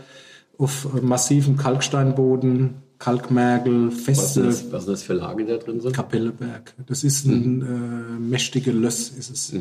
auf 0.59 0.87
äh, 0.95 1.01
massivem 1.01 1.57
Kalksteinboden, 1.57 2.75
Kalkmergel, 2.99 3.87
was, 3.87 4.01
feste 4.01 4.41
ist 4.41 4.65
das, 4.65 4.71
was 4.71 4.81
ist 4.83 4.89
das 4.89 5.03
für 5.03 5.13
Lage 5.13 5.45
da 5.45 5.55
drin 5.57 5.79
sind? 5.79 5.93
Kapelleberg. 5.93 6.73
Das 6.85 7.03
ist 7.03 7.25
ein 7.25 7.61
äh, 7.61 8.19
mächtiger 8.19 8.73
Löss, 8.73 9.09
ist 9.09 9.29
es 9.29 9.53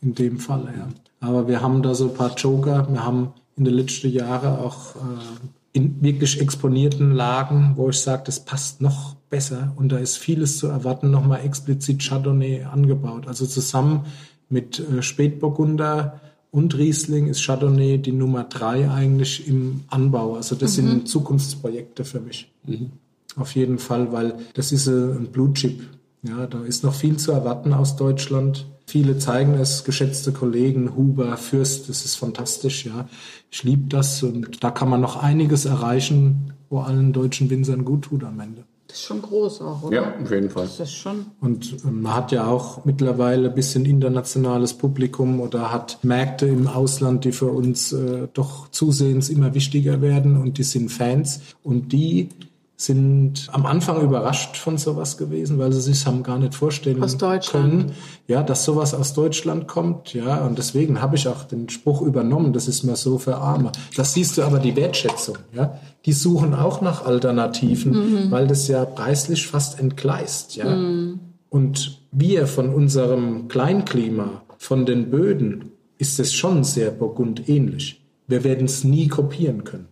in 0.00 0.14
dem 0.14 0.38
Fall, 0.38 0.72
ja. 0.76 0.88
Aber 1.20 1.48
wir 1.48 1.60
haben 1.60 1.82
da 1.82 1.94
so 1.94 2.08
ein 2.08 2.14
paar 2.14 2.34
Joker. 2.36 2.86
Wir 2.90 3.04
haben 3.04 3.32
in 3.56 3.64
den 3.64 3.74
letzten 3.74 4.10
Jahren 4.10 4.58
auch 4.58 4.94
äh, 4.96 4.98
in 5.72 6.00
wirklich 6.02 6.40
exponierten 6.40 7.12
Lagen, 7.12 7.72
wo 7.76 7.88
ich 7.88 7.98
sage, 7.98 8.22
das 8.26 8.40
passt 8.40 8.80
noch 8.80 9.16
besser 9.28 9.72
und 9.76 9.90
da 9.90 9.98
ist 9.98 10.16
vieles 10.16 10.58
zu 10.58 10.68
erwarten, 10.68 11.10
nochmal 11.10 11.44
explizit 11.44 12.00
Chardonnay 12.00 12.62
angebaut. 12.62 13.26
Also 13.26 13.46
zusammen 13.46 14.04
mit 14.48 14.78
äh, 14.78 15.02
Spätburgunder 15.02 16.20
und 16.52 16.78
Riesling 16.78 17.26
ist 17.26 17.42
Chardonnay 17.42 17.98
die 17.98 18.12
Nummer 18.12 18.44
drei 18.44 18.88
eigentlich 18.88 19.48
im 19.48 19.80
Anbau. 19.88 20.36
Also 20.36 20.54
das 20.54 20.74
sind 20.74 21.08
Zukunftsprojekte 21.08 22.04
für 22.04 22.20
mich. 22.20 22.53
Auf 23.36 23.54
jeden 23.54 23.78
Fall, 23.78 24.12
weil 24.12 24.34
das 24.54 24.72
ist 24.72 24.86
äh, 24.86 24.90
ein 24.90 25.28
Blutchip. 25.32 25.82
Ja, 26.22 26.46
da 26.46 26.62
ist 26.62 26.84
noch 26.84 26.94
viel 26.94 27.16
zu 27.16 27.32
erwarten 27.32 27.72
aus 27.72 27.96
Deutschland. 27.96 28.66
Viele 28.86 29.18
zeigen 29.18 29.54
es, 29.54 29.84
geschätzte 29.84 30.32
Kollegen, 30.32 30.94
Huber, 30.96 31.36
Fürst, 31.36 31.88
das 31.88 32.04
ist 32.04 32.16
fantastisch, 32.16 32.86
ja. 32.86 33.08
Ich 33.50 33.62
liebe 33.62 33.88
das 33.88 34.22
und 34.22 34.62
da 34.62 34.70
kann 34.70 34.88
man 34.88 35.00
noch 35.00 35.22
einiges 35.22 35.64
erreichen, 35.64 36.52
wo 36.70 36.80
allen 36.80 37.12
deutschen 37.12 37.50
Winzern 37.50 37.84
gut 37.84 38.04
tut 38.04 38.24
am 38.24 38.40
Ende. 38.40 38.64
Das 38.86 38.98
ist 38.98 39.06
schon 39.06 39.22
groß 39.22 39.60
auch, 39.62 39.82
oder? 39.82 39.96
Ja, 39.96 40.14
auf 40.22 40.30
jeden 40.30 40.50
Fall. 40.50 40.64
Das 40.64 40.78
ist 40.78 40.94
schon. 40.94 41.26
Und 41.40 41.76
ähm, 41.84 42.02
man 42.02 42.14
hat 42.14 42.30
ja 42.30 42.46
auch 42.46 42.84
mittlerweile 42.84 43.48
ein 43.48 43.54
bisschen 43.54 43.86
internationales 43.86 44.74
Publikum 44.74 45.40
oder 45.40 45.72
hat 45.72 45.98
Märkte 46.02 46.46
im 46.46 46.68
Ausland, 46.68 47.24
die 47.24 47.32
für 47.32 47.50
uns 47.50 47.92
äh, 47.92 48.28
doch 48.32 48.68
zusehends 48.70 49.30
immer 49.30 49.54
wichtiger 49.54 50.00
werden 50.00 50.36
und 50.36 50.58
die 50.58 50.62
sind 50.62 50.90
Fans 50.90 51.40
und 51.62 51.92
die 51.92 52.28
sind 52.76 53.48
am 53.52 53.66
Anfang 53.66 54.02
überrascht 54.02 54.56
von 54.56 54.78
sowas 54.78 55.16
gewesen, 55.16 55.58
weil 55.58 55.72
sie 55.72 55.80
sich 55.80 56.06
haben 56.06 56.24
gar 56.24 56.38
nicht 56.38 56.54
vorstellen 56.54 57.00
können, 57.48 57.92
ja, 58.26 58.42
dass 58.42 58.64
sowas 58.64 58.94
aus 58.94 59.14
Deutschland 59.14 59.68
kommt, 59.68 60.12
ja, 60.12 60.44
und 60.44 60.58
deswegen 60.58 61.00
habe 61.00 61.14
ich 61.14 61.28
auch 61.28 61.44
den 61.44 61.68
Spruch 61.68 62.02
übernommen, 62.02 62.52
das 62.52 62.66
ist 62.66 62.82
mir 62.82 62.96
so 62.96 63.18
für 63.18 63.36
Arme. 63.36 63.70
Das 63.96 64.14
siehst 64.14 64.36
du 64.36 64.42
aber 64.42 64.58
die 64.58 64.74
Wertschätzung, 64.74 65.38
ja. 65.52 65.78
Die 66.04 66.12
suchen 66.12 66.52
auch 66.52 66.80
nach 66.80 67.06
Alternativen, 67.06 68.30
weil 68.30 68.48
das 68.48 68.66
ja 68.66 68.84
preislich 68.84 69.46
fast 69.46 69.78
entgleist, 69.78 70.56
ja. 70.56 70.66
Und 71.48 72.00
wir 72.10 72.48
von 72.48 72.74
unserem 72.74 73.46
Kleinklima, 73.46 74.42
von 74.58 74.84
den 74.84 75.10
Böden, 75.10 75.70
ist 75.98 76.18
es 76.18 76.32
schon 76.34 76.64
sehr 76.64 76.90
burgundähnlich. 76.90 78.04
Wir 78.26 78.42
werden 78.42 78.64
es 78.66 78.82
nie 78.82 79.06
kopieren 79.06 79.62
können. 79.62 79.86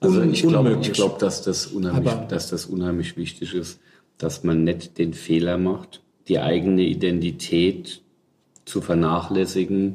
Also 0.00 0.22
ich 0.22 0.42
glaube, 0.42 0.78
ich 0.80 0.92
glaub, 0.92 1.18
dass 1.18 1.42
das 1.42 1.66
unheimlich, 1.66 2.12
Aber- 2.12 2.26
dass 2.26 2.50
das 2.50 2.66
unheimlich 2.66 3.16
wichtig 3.16 3.54
ist, 3.54 3.78
dass 4.18 4.44
man 4.44 4.64
nicht 4.64 4.98
den 4.98 5.14
Fehler 5.14 5.56
macht, 5.58 6.02
die 6.28 6.38
eigene 6.38 6.82
Identität 6.82 8.00
zu 8.64 8.80
vernachlässigen. 8.80 9.94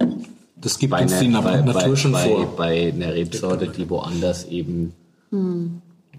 das 0.56 0.78
gibt 0.80 0.92
Bei 0.92 1.04
uns 1.04 1.20
die 1.20 1.26
einer, 1.26 1.42
Na 1.42 1.42
bei, 1.42 1.62
Natur 1.62 1.82
bei, 1.92 1.96
schon 1.96 2.12
bei, 2.12 2.28
vor. 2.28 2.56
bei 2.58 2.90
einer 2.94 3.14
Rebsorte, 3.14 3.68
die 3.68 3.90
woanders 3.90 4.46
eben 4.48 4.94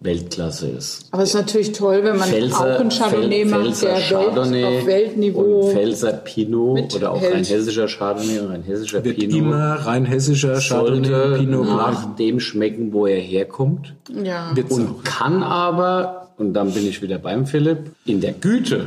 Weltklasse 0.03 0.69
ist. 0.69 1.09
Aber 1.11 1.23
es 1.23 1.31
ist 1.31 1.35
natürlich 1.35 1.73
toll, 1.73 2.01
wenn 2.03 2.17
man 2.17 2.29
Pfälzer, 2.29 2.59
auch 2.77 2.81
einen 2.81 2.89
Chardonnay 2.91 3.45
Pfäl- 3.45 3.51
macht, 3.69 3.83
der 3.83 3.91
Welt, 3.95 4.03
Chardonnay 4.09 4.65
auf 4.65 4.87
Weltniveau. 4.87 5.61
und 5.61 5.73
Pfälzer 5.73 6.13
Pinot 6.15 6.95
oder 6.97 7.13
auch 7.13 7.21
hält. 7.21 7.35
ein 7.35 7.45
hessischer 7.45 7.87
Chardonnay 7.87 8.41
oder 8.41 8.51
ein 8.55 8.63
hessischer 8.63 9.05
Wird 9.05 9.19
Pinot 9.19 9.37
immer 9.39 9.75
rein 9.75 10.07
hessischer 10.07 10.59
Chardonnay, 10.59 11.39
Pinot 11.39 11.67
nach 11.67 12.01
Blanc. 12.05 12.17
dem 12.17 12.41
schmecken, 12.41 12.93
wo 12.95 13.07
er 13.07 13.21
herkommt. 13.21 13.95
ja. 14.25 14.51
Wird's 14.55 14.73
auch. 14.73 14.79
Und 14.79 15.05
kann 15.05 15.43
aber, 15.43 16.31
und 16.39 16.55
dann 16.55 16.73
bin 16.73 16.87
ich 16.89 17.03
wieder 17.03 17.19
beim 17.19 17.45
Philipp, 17.47 17.91
in 18.07 18.23
der 18.23 18.33
Güte 18.33 18.87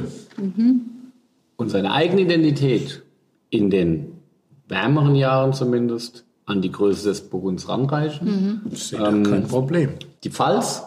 und 1.57 1.70
seine 1.70 1.91
eigene 1.91 2.22
Identität 2.22 3.03
in 3.51 3.70
den 3.70 4.14
wärmeren 4.68 5.14
Jahren 5.16 5.53
zumindest 5.53 6.26
an 6.45 6.61
die 6.61 6.72
Größe 6.72 7.07
des 7.09 7.22
Burgunds 7.22 7.70
ranreichen. 7.70 8.61
Ich 8.72 8.86
sehe 8.86 8.99
da 8.99 9.11
kein 9.11 9.47
Problem. 9.47 9.89
Die 10.24 10.30
Pfalz, 10.30 10.82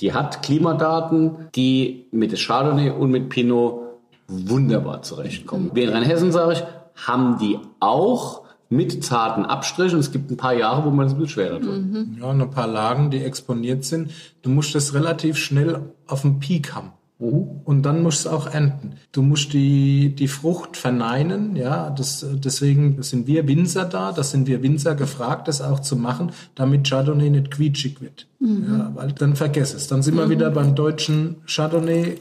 die 0.00 0.12
hat 0.12 0.42
Klimadaten, 0.42 1.48
die 1.54 2.06
mit 2.12 2.36
Chardonnay 2.36 2.90
und 2.90 3.10
mit 3.10 3.28
Pinot 3.28 3.80
wunderbar 4.28 5.02
zurechtkommen. 5.02 5.70
Wir 5.74 5.84
in 5.84 5.90
Rheinhessen, 5.90 6.32
sage 6.32 6.52
ich, 6.52 6.64
haben 7.06 7.38
die 7.38 7.58
auch 7.80 8.42
mit 8.68 9.02
zarten 9.02 9.46
Abstrichen. 9.46 9.98
Es 9.98 10.12
gibt 10.12 10.30
ein 10.30 10.36
paar 10.36 10.54
Jahre, 10.54 10.84
wo 10.84 10.90
man 10.90 11.06
es 11.06 11.12
ein 11.12 11.18
bisschen 11.18 11.32
schwerer 11.32 11.60
tut. 11.60 12.20
Ja, 12.20 12.26
und 12.26 12.40
ein 12.40 12.50
paar 12.50 12.66
Lagen, 12.66 13.10
die 13.10 13.22
exponiert 13.22 13.84
sind. 13.84 14.10
Du 14.42 14.50
musst 14.50 14.74
das 14.74 14.94
relativ 14.94 15.38
schnell 15.38 15.92
auf 16.06 16.22
dem 16.22 16.38
Peak 16.38 16.74
haben. 16.74 16.92
Und 17.18 17.82
dann 17.82 18.04
musst 18.04 18.24
du 18.24 18.28
es 18.28 18.34
auch 18.34 18.46
ernten. 18.46 18.92
Du 19.10 19.22
musst 19.22 19.52
die, 19.52 20.14
die 20.14 20.28
Frucht 20.28 20.76
verneinen, 20.76 21.56
ja, 21.56 21.90
das, 21.90 22.24
deswegen 22.32 23.02
sind 23.02 23.26
wir 23.26 23.48
Winzer 23.48 23.86
da, 23.86 24.12
das 24.12 24.30
sind 24.30 24.46
wir 24.46 24.62
Winzer 24.62 24.94
gefragt, 24.94 25.48
das 25.48 25.60
auch 25.60 25.80
zu 25.80 25.96
machen, 25.96 26.30
damit 26.54 26.88
Chardonnay 26.88 27.30
nicht 27.30 27.50
quietschig 27.50 28.00
wird. 28.00 28.28
Ja, 28.40 28.92
weil 28.94 29.10
dann 29.10 29.34
vergess 29.34 29.74
es. 29.74 29.88
Dann 29.88 30.04
sind 30.04 30.16
wir 30.16 30.30
wieder 30.30 30.48
beim 30.50 30.76
deutschen 30.76 31.38
Chardonnay 31.48 32.18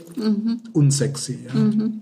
unsexy. 0.74 1.46
Ja. 1.46 1.52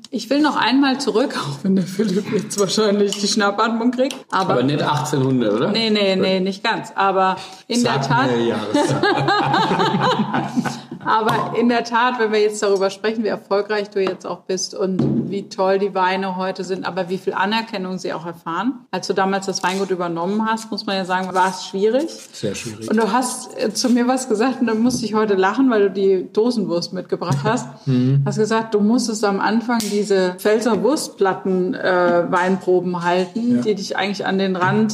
Ich 0.10 0.30
will 0.30 0.42
noch 0.42 0.56
einmal 0.56 0.98
zurück, 1.02 1.36
auch 1.38 1.66
wenn 1.66 1.76
der 1.76 1.86
Philipp 1.86 2.32
jetzt 2.32 2.58
wahrscheinlich 2.58 3.20
die 3.20 3.28
Schnappatmung 3.28 3.92
kriegt. 3.92 4.16
Aber, 4.32 4.54
Aber 4.54 4.64
nicht 4.64 4.82
1800, 4.82 5.54
oder? 5.54 5.72
nee, 5.74 5.90
nee, 5.90 6.16
nee, 6.16 6.40
nicht 6.40 6.64
ganz. 6.64 6.94
Aber 6.96 7.36
in 7.68 7.84
der 7.84 7.96
Sag 7.96 8.08
Tat, 8.08 8.32
mir 8.32 8.46
Jahreszeit. 8.46 9.04
aber 11.06 11.58
in 11.58 11.70
der 11.70 11.84
Tat, 11.84 12.20
wenn 12.20 12.32
wir 12.32 12.40
jetzt 12.42 12.62
darüber 12.64 12.90
sprechen, 12.90 13.24
wie 13.24 13.28
erfolgreich 13.28 13.90
du 13.90 14.02
jetzt 14.02 14.26
auch 14.26 14.42
bist 14.42 14.74
und 14.76 15.30
wie 15.30 15.50
toll 15.50 15.80
die 15.80 15.94
Weine 15.96 16.36
heute 16.38 16.64
sind, 16.64 16.86
aber 16.86 17.10
wie 17.10 17.18
viel 17.18 17.34
Anerkennung 17.34 17.98
sie 17.98 18.14
auch 18.14 18.26
erfahren. 18.26 18.86
Als 18.92 19.08
du 19.08 19.14
damals 19.14 19.46
das 19.46 19.64
Weingut 19.64 19.92
übernommen 19.92 20.46
hast, 20.46 20.72
muss 20.72 20.86
man 20.86 20.96
ja 20.98 21.06
sagen, 21.06 21.34
war 21.34 21.50
es 21.50 21.66
schwierig. 21.66 22.10
Sehr 22.34 22.56
schwierig. 22.56 22.90
Und 22.90 22.98
du 22.98 23.12
hast 23.12 23.58
äh, 23.60 23.74
zu 23.74 23.90
mir 23.90 24.08
was 24.08 24.28
gesagt 24.30 24.62
und 24.62 24.68
da 24.68 24.74
musste 24.74 25.06
ich 25.06 25.14
heute 25.14 25.36
lachen, 25.36 25.70
weil 25.70 25.84
du 25.84 25.92
die 25.92 26.28
Dosenwurst 26.34 26.94
mitgebracht 26.94 27.40
hast. 27.44 27.68
Mhm. 27.88 28.24
Hast 28.26 28.38
gesagt, 28.38 28.74
du 28.74 28.80
musstest 28.80 29.24
am 29.24 29.40
Anfang 29.40 29.80
diese 29.80 30.36
Pfälzer 30.38 30.82
Wurstplatten 30.84 31.74
äh, 31.74 32.26
Weinproben 32.30 33.04
halten, 33.04 33.58
Ja. 33.58 33.62
die 33.62 33.76
dich 33.76 33.98
eigentlich 33.98 34.26
an 34.26 34.38
den 34.38 34.56
Rand 34.56 34.94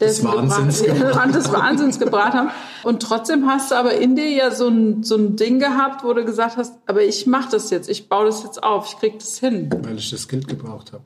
dessen 0.00 0.26
Wahnsinns 0.26 0.82
gebracht, 0.84 1.34
des 1.34 1.52
Wahnsinns 1.52 1.98
gebracht 1.98 2.34
haben. 2.34 2.50
Und 2.82 3.02
trotzdem 3.02 3.46
hast 3.46 3.70
du 3.70 3.76
aber 3.76 3.94
in 3.94 4.16
dir 4.16 4.30
ja 4.30 4.50
so 4.50 4.68
ein, 4.68 5.02
so 5.02 5.16
ein 5.16 5.36
Ding 5.36 5.58
gehabt, 5.58 6.04
wo 6.04 6.12
du 6.12 6.24
gesagt 6.24 6.56
hast, 6.56 6.74
aber 6.86 7.02
ich 7.02 7.26
mache 7.26 7.50
das 7.50 7.70
jetzt, 7.70 7.88
ich 7.88 8.08
baue 8.08 8.26
das 8.26 8.42
jetzt 8.42 8.62
auf, 8.62 8.86
ich 8.88 8.98
krieg 8.98 9.18
das 9.18 9.38
hin. 9.38 9.70
weil 9.82 9.98
ich 9.98 10.10
das 10.10 10.28
Geld 10.28 10.48
gebraucht 10.48 10.92
habe. 10.92 11.04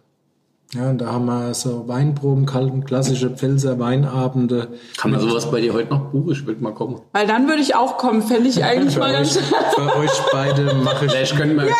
Ja, 0.76 0.90
und 0.90 0.98
da 0.98 1.06
haben 1.12 1.24
wir 1.26 1.54
so 1.54 1.88
Weinproben, 1.88 2.44
kalten, 2.44 2.84
klassische 2.84 3.30
Pfälzer 3.30 3.78
Weinabende. 3.78 4.68
Kann 4.98 5.10
man 5.12 5.20
sowas 5.20 5.50
bei 5.50 5.60
dir 5.60 5.72
heute 5.72 5.90
noch 5.90 6.10
buchen? 6.10 6.32
Ich 6.32 6.46
will 6.46 6.56
mal 6.60 6.74
kommen. 6.74 7.00
Weil 7.12 7.26
dann 7.26 7.48
würde 7.48 7.62
ich 7.62 7.74
auch 7.74 7.96
kommen, 7.96 8.20
fände 8.22 8.48
ich 8.48 8.62
eigentlich 8.62 8.94
Für 8.94 9.00
mal 9.00 9.10
euch, 9.10 9.34
ganz... 9.34 9.38
für 9.74 9.96
euch 9.96 10.10
beide 10.32 10.74
mache 10.74 11.06
ich 11.06 11.12
Vielleicht 11.12 11.36
könnten 11.36 11.56
wir 11.56 11.64
euch 11.64 11.72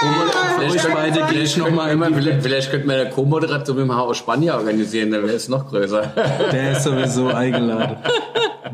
vielleicht 0.59 0.94
beide 0.94 1.18
könnten- 1.20 1.34
gehe 1.34 1.42
ich 1.42 1.57
noch 1.57 1.70
mal 1.70 1.90
könnten 1.90 2.05
in 2.05 2.14
wir- 2.14 2.16
die- 2.16 2.22
vielleicht, 2.22 2.42
vielleicht 2.42 2.70
könnten 2.70 2.88
wir 2.88 3.01
eine 3.01 3.11
Co-Moderation 3.11 3.76
mit 3.76 3.84
dem 3.86 3.97
Haus 3.97 4.16
Spanier 4.16 4.55
organisieren, 4.55 5.11
dann 5.11 5.22
wäre 5.24 5.34
es 5.34 5.49
noch 5.49 5.68
größer. 5.68 6.12
Der 6.53 6.72
ist 6.72 6.84
sowieso 6.84 7.26
eingeladen. 7.34 7.97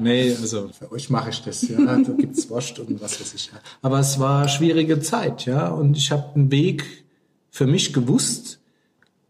Nee, 0.00 0.34
also 0.40 0.68
für 0.78 0.90
euch 0.92 1.10
mache 1.10 1.30
ich 1.30 1.42
das, 1.42 1.62
ja. 1.68 1.76
Da 1.78 1.96
gibt's 2.16 2.48
Wurst 2.48 2.78
und 2.78 3.00
was 3.02 3.20
weiß 3.20 3.34
ich. 3.34 3.50
Aber 3.82 3.98
es 3.98 4.18
war 4.20 4.46
schwierige 4.48 5.00
Zeit, 5.00 5.46
ja. 5.46 5.68
Und 5.68 5.96
ich 5.96 6.10
habe 6.12 6.24
einen 6.34 6.50
Weg 6.50 6.84
für 7.50 7.66
mich 7.66 7.92
gewusst, 7.92 8.58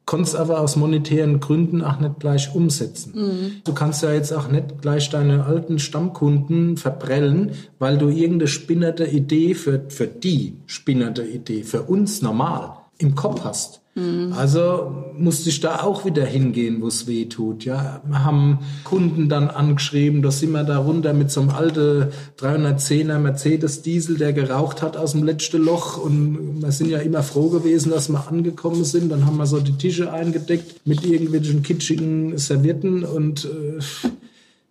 konntest 0.07 0.37
aber 0.37 0.61
aus 0.61 0.77
monetären 0.77 1.41
Gründen 1.41 1.83
auch 1.83 2.01
nicht 2.01 2.19
gleich 2.19 2.55
umsetzen. 2.55 3.61
Du 3.65 3.73
kannst 3.73 4.03
ja 4.03 4.13
jetzt 4.13 4.33
auch 4.33 4.49
nicht 4.49 4.83
gleich 4.83 5.11
deine 5.11 5.45
alten 5.45 5.79
Stammkunden 5.79 6.77
verprellen, 6.77 7.53
weil 7.79 7.99
du 7.99 8.09
irgendeine 8.09 8.49
spinnerte 8.49 9.07
Idee 9.07 9.55
für, 9.55 9.85
für 9.89 10.07
die 10.07 10.59
spinnerte 10.67 11.23
Idee, 11.25 11.63
für 11.63 11.83
uns 11.83 12.23
normal 12.23 12.79
im 12.99 13.15
Kopf 13.15 13.45
hast. 13.45 13.82
Also 13.95 15.13
musste 15.19 15.51
ich 15.51 15.61
da 15.61 15.83
auch 15.83 16.07
wieder 16.07 16.25
hingehen, 16.25 16.81
wo 16.81 16.87
es 16.87 17.07
weh 17.07 17.27
tut. 17.27 17.67
Ja, 17.67 18.01
wir 18.07 18.25
haben 18.25 18.61
Kunden 18.85 19.29
dann 19.29 19.51
angeschrieben, 19.51 20.23
da 20.23 20.31
sind 20.31 20.53
wir 20.53 20.65
da 20.65 20.79
runter 20.79 21.13
mit 21.13 21.31
so 21.31 21.43
einem 21.43 21.51
alten 21.51 22.07
310er 22.39 23.19
Mercedes 23.19 23.83
Diesel, 23.83 24.17
der 24.17 24.33
geraucht 24.33 24.81
hat 24.81 24.97
aus 24.97 25.13
dem 25.13 25.25
letzten 25.25 25.63
Loch. 25.63 25.99
Und 25.99 26.63
wir 26.63 26.73
sind 26.73 26.89
ja 26.89 27.01
immer 27.01 27.23
froh 27.23 27.51
gewesen, 27.51 27.91
dass 27.91 28.09
wir 28.09 28.27
angekommen 28.29 28.85
sind. 28.85 29.11
Dann 29.13 29.27
haben 29.27 29.37
wir 29.37 29.47
so 29.47 29.61
die 29.61 29.77
Tische 29.77 30.11
eingedeckt 30.11 30.87
mit 30.87 31.05
irgendwelchen 31.05 31.63
kitschigen 31.63 32.39
Servietten 32.39 33.05
und 33.05 33.45
äh, 33.45 34.09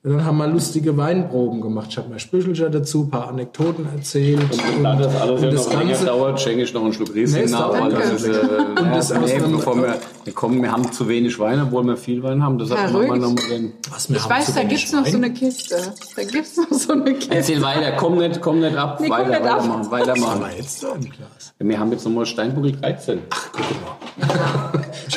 dann 0.04 0.26
haben 0.26 0.38
wir 0.38 0.48
lustige 0.48 0.98
Weinproben 0.98 1.62
gemacht. 1.62 1.88
Ich 1.92 1.98
habe 2.00 2.10
mir 2.10 2.18
Sprüchelcher 2.20 2.72
dazu, 2.72 3.04
ein 3.04 3.10
paar 3.12 3.28
Anekdoten 3.28 3.86
erzählt. 3.96 4.42
Und 4.42 4.84
da 4.84 4.96
das 4.96 5.16
alles 5.16 5.42
ja 5.44 5.52
noch 5.52 5.74
länger 5.80 5.98
dauert, 6.06 6.42
schenke 6.42 6.64
ich 6.64 6.74
noch 6.74 6.84
einen 6.84 6.94
Schluck 6.94 7.14
Riesling 7.14 7.46
Nee, 7.46 7.52
nach, 7.52 7.72
weil 7.80 7.92
das 7.92 8.10
ist, 8.14 8.26
äh, 8.28 8.32
Und 8.32 8.76
das 8.78 9.10
ja, 9.10 9.20
nee, 9.20 9.26
aus 9.26 9.32
einem- 9.44 9.52
bevor 9.52 9.76
wir, 9.78 9.98
wir 10.24 10.34
kommen, 10.34 10.62
wir 10.64 10.72
haben 10.72 10.92
zu 10.92 11.08
wenig 11.08 11.38
Wein, 11.38 11.62
obwohl 11.62 11.84
wir 11.84 11.98
viel 11.98 12.24
Wein 12.24 12.42
haben. 12.44 12.58
Deshalb 12.58 12.80
machen 12.82 12.94
wir 12.94 13.06
Verrückt. 13.06 13.22
noch 13.22 13.34
mal 13.36 13.48
den. 13.50 13.74
was, 13.92 14.10
wir 14.10 14.18
Ich 14.18 14.28
weiß, 14.28 14.48
da 14.48 14.56
wenig 14.62 14.70
gibt's 14.70 14.92
noch 14.92 15.06
so 15.06 15.18
eine 15.18 15.34
Kiste. 15.34 15.94
Da 16.16 16.24
gibt's 16.24 16.58
noch 16.58 16.72
so 16.72 16.94
eine 16.94 17.14
Kiste. 17.14 17.36
Erzähl 17.36 17.62
weiter, 17.62 17.92
komm 17.92 18.18
nicht, 18.18 18.42
komm 18.42 18.60
nicht 18.60 18.76
ab, 18.76 19.00
Nee, 19.00 19.08
komm 19.08 19.18
weiter, 19.20 19.30
nicht 19.30 19.42
ab. 19.42 19.44
weitermachen, 19.60 19.82
Was 19.82 19.92
weitermachen. 19.92 20.32
haben 20.32 20.42
wir 20.52 20.58
jetzt 20.58 20.84
da 20.84 20.94
im 20.96 21.02
Glas? 21.02 21.54
Wir 21.60 21.80
haben 21.80 21.92
jetzt 21.92 22.06
nochmal 22.06 22.26
Steinbuckel 22.26 22.72
13. 22.72 23.20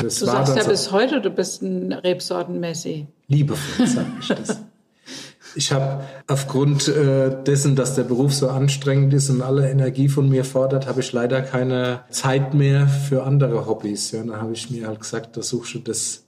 Das 0.03 0.19
Du 0.19 0.27
war 0.27 0.35
sagst 0.45 0.49
ja 0.57 0.63
das 0.63 0.67
bis 0.69 0.93
heute, 0.93 1.21
du 1.23 1.31
bist 1.31 1.63
ein 1.63 1.91
Rebsorten-Messi. 1.93 3.07
liebevoll, 3.29 3.87
sag 3.87 4.05
ich 4.21 4.29
das. 4.29 4.61
Ich 5.57 5.73
habe 5.73 6.05
aufgrund 6.27 6.89
äh, 6.89 7.43
dessen, 7.45 7.77
dass 7.77 7.95
der 7.95 8.03
Beruf 8.03 8.35
so 8.35 8.49
anstrengend 8.49 9.15
ist 9.15 9.31
und 9.31 9.43
alle 9.43 9.71
Energie 9.71 10.09
von 10.09 10.29
mir 10.29 10.45
fordert, 10.45 10.87
habe 10.87 11.01
ich 11.01 11.13
leider 11.13 11.43
keine 11.43 12.01
Zeit 12.11 12.55
mehr 12.55 12.89
für 12.89 13.25
andere 13.25 13.67
Hobbys. 13.67 14.13
Ja, 14.13 14.23
dann 14.23 14.41
habe 14.41 14.53
ich 14.53 14.71
mir 14.71 14.87
halt 14.89 15.01
gesagt, 15.01 15.37
da 15.37 15.43
suchst 15.43 15.75
du 15.75 15.79
das 15.79 16.25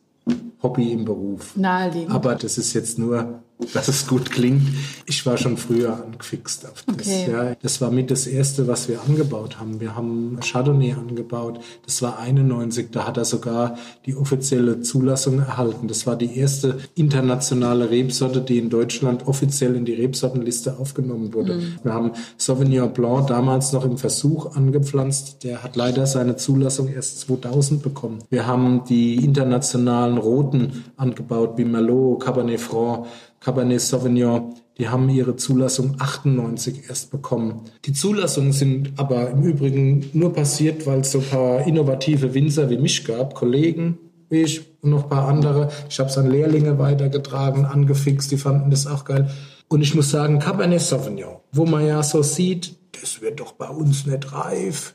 Hobby 0.63 0.93
im 0.93 1.05
Beruf. 1.05 1.57
Naheliegend. 1.57 2.13
Aber 2.13 2.35
das 2.35 2.59
ist 2.59 2.73
jetzt 2.73 2.99
nur, 2.99 3.43
dass 3.73 3.89
es 3.89 4.07
gut 4.07 4.31
klingt. 4.31 4.63
Ich 5.07 5.25
war 5.25 5.39
schon 5.39 5.57
früher 5.57 6.05
angefixt 6.05 6.67
auf 6.67 6.85
das. 6.87 7.07
Okay. 7.07 7.31
Ja, 7.31 7.55
das 7.63 7.81
war 7.81 7.91
mit 7.91 8.11
das 8.11 8.27
erste, 8.27 8.67
was 8.69 8.89
wir 8.89 9.01
angebaut 9.01 9.59
haben. 9.59 9.81
Wir 9.81 9.97
haben 9.97 10.39
Chardonnay 10.43 10.93
angebaut. 10.93 11.61
Das 11.85 12.03
war 12.03 12.19
91. 12.19 12.89
Da 12.91 13.07
hat 13.07 13.17
er 13.17 13.25
sogar 13.25 13.79
die 14.05 14.15
offizielle 14.15 14.81
Zulassung 14.83 15.39
erhalten. 15.39 15.89
Das 15.89 16.07
war 16.07 16.17
die 16.17 16.37
erste 16.37 16.79
internationale 16.95 17.91
Rebsorte, 17.91 18.41
die 18.43 18.59
in 18.59 18.69
Deutschland 18.69 19.27
offiziell 19.27 19.75
in 19.75 19.85
die 19.85 19.95
Rebsortenliste 19.95 20.79
aufgenommen 20.79 21.33
wurde. 21.33 21.63
Wir 21.83 21.95
haben 21.95 22.13
Sauvignon 22.37 22.93
Blanc 22.93 23.29
damals 23.29 23.73
noch 23.73 23.85
im 23.85 23.97
Versuch 23.97 24.55
angepflanzt. 24.55 25.45
Der 25.45 25.63
hat 25.63 25.77
leider 25.77 26.07
seine 26.07 26.37
Zulassung 26.37 26.89
erst 26.89 27.21
2000 27.21 27.83
bekommen. 27.83 28.19
Wir 28.29 28.47
haben 28.47 28.85
die 28.85 29.25
internationalen 29.25 30.19
Roten 30.19 30.85
angebaut, 30.97 31.55
wie 31.57 31.65
Merlot, 31.65 32.23
Cabernet 32.23 32.61
Franc, 32.61 33.07
Cabernet 33.41 33.81
Sauvignon. 33.81 34.55
Die 34.79 34.89
haben 34.89 35.09
ihre 35.09 35.37
Zulassung 35.37 35.97
98 35.99 36.83
erst 36.89 37.11
bekommen. 37.11 37.63
Die 37.87 37.95
Zulassungen 37.95 38.53
sind 38.53 38.93
aber 38.97 39.31
im 39.31 39.43
Übrigen 39.43 40.11
nur 40.13 40.35
passiert, 40.35 40.87
weil 40.87 41.01
es 41.01 41.13
so 41.13 41.21
ein 41.21 41.25
paar 41.25 41.67
innovative 41.67 42.35
Winzer 42.35 42.69
wie 42.69 42.77
mich 42.77 43.05
gab, 43.05 43.35
Kollegen 43.35 43.99
wie 44.29 44.43
ich 44.43 44.67
und 44.83 44.91
noch 44.91 45.05
ein 45.05 45.09
paar 45.09 45.29
andere. 45.29 45.71
Ich 45.89 45.99
habe 45.99 46.11
es 46.11 46.19
an 46.19 46.31
Lehrlinge 46.31 46.79
weitergetragen, 46.79 47.65
angefixt, 47.65 48.31
die 48.31 48.37
fanden 48.37 48.71
das 48.71 48.87
auch 48.87 49.05
geil. 49.05 49.31
Und 49.69 49.83
ich 49.83 49.95
muss 49.95 50.11
sagen, 50.11 50.39
Cabernet 50.39 50.81
Sauvignon, 50.81 51.37
wo 51.53 51.67
man 51.67 51.87
ja 51.87 52.03
so 52.03 52.23
sieht, 52.23 52.77
das 53.01 53.21
wird 53.21 53.41
doch 53.41 53.53
bei 53.53 53.69
uns 53.69 54.07
nicht 54.07 54.33
reif. 54.33 54.95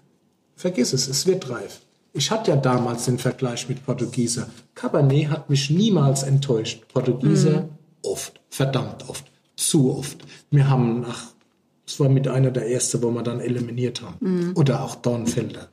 Vergiss 0.56 0.94
es, 0.94 1.08
es 1.08 1.28
wird 1.28 1.50
reif. 1.50 1.82
Ich 2.14 2.30
hatte 2.30 2.52
ja 2.52 2.58
damals 2.58 3.06
den 3.06 3.18
Vergleich 3.18 3.70
mit 3.70 3.86
Portugieser. 3.86 4.48
Cabernet 4.76 5.30
hat 5.30 5.50
mich 5.50 5.70
niemals 5.70 6.24
enttäuscht. 6.24 6.84
Portugieser 6.94 7.70
oft, 8.04 8.40
verdammt 8.50 9.08
oft, 9.10 9.26
zu 9.56 9.96
oft. 9.96 10.18
Wir 10.50 10.70
haben 10.70 11.02
nach, 11.02 11.34
das 11.86 12.00
war 12.00 12.10
mit 12.10 12.28
einer 12.28 12.52
der 12.52 12.70
ersten, 12.70 13.02
wo 13.02 13.12
wir 13.12 13.24
dann 13.24 13.40
eliminiert 13.40 14.02
haben. 14.02 14.54
Oder 14.56 14.84
auch 14.84 14.96
Dornfelder. 14.96 15.70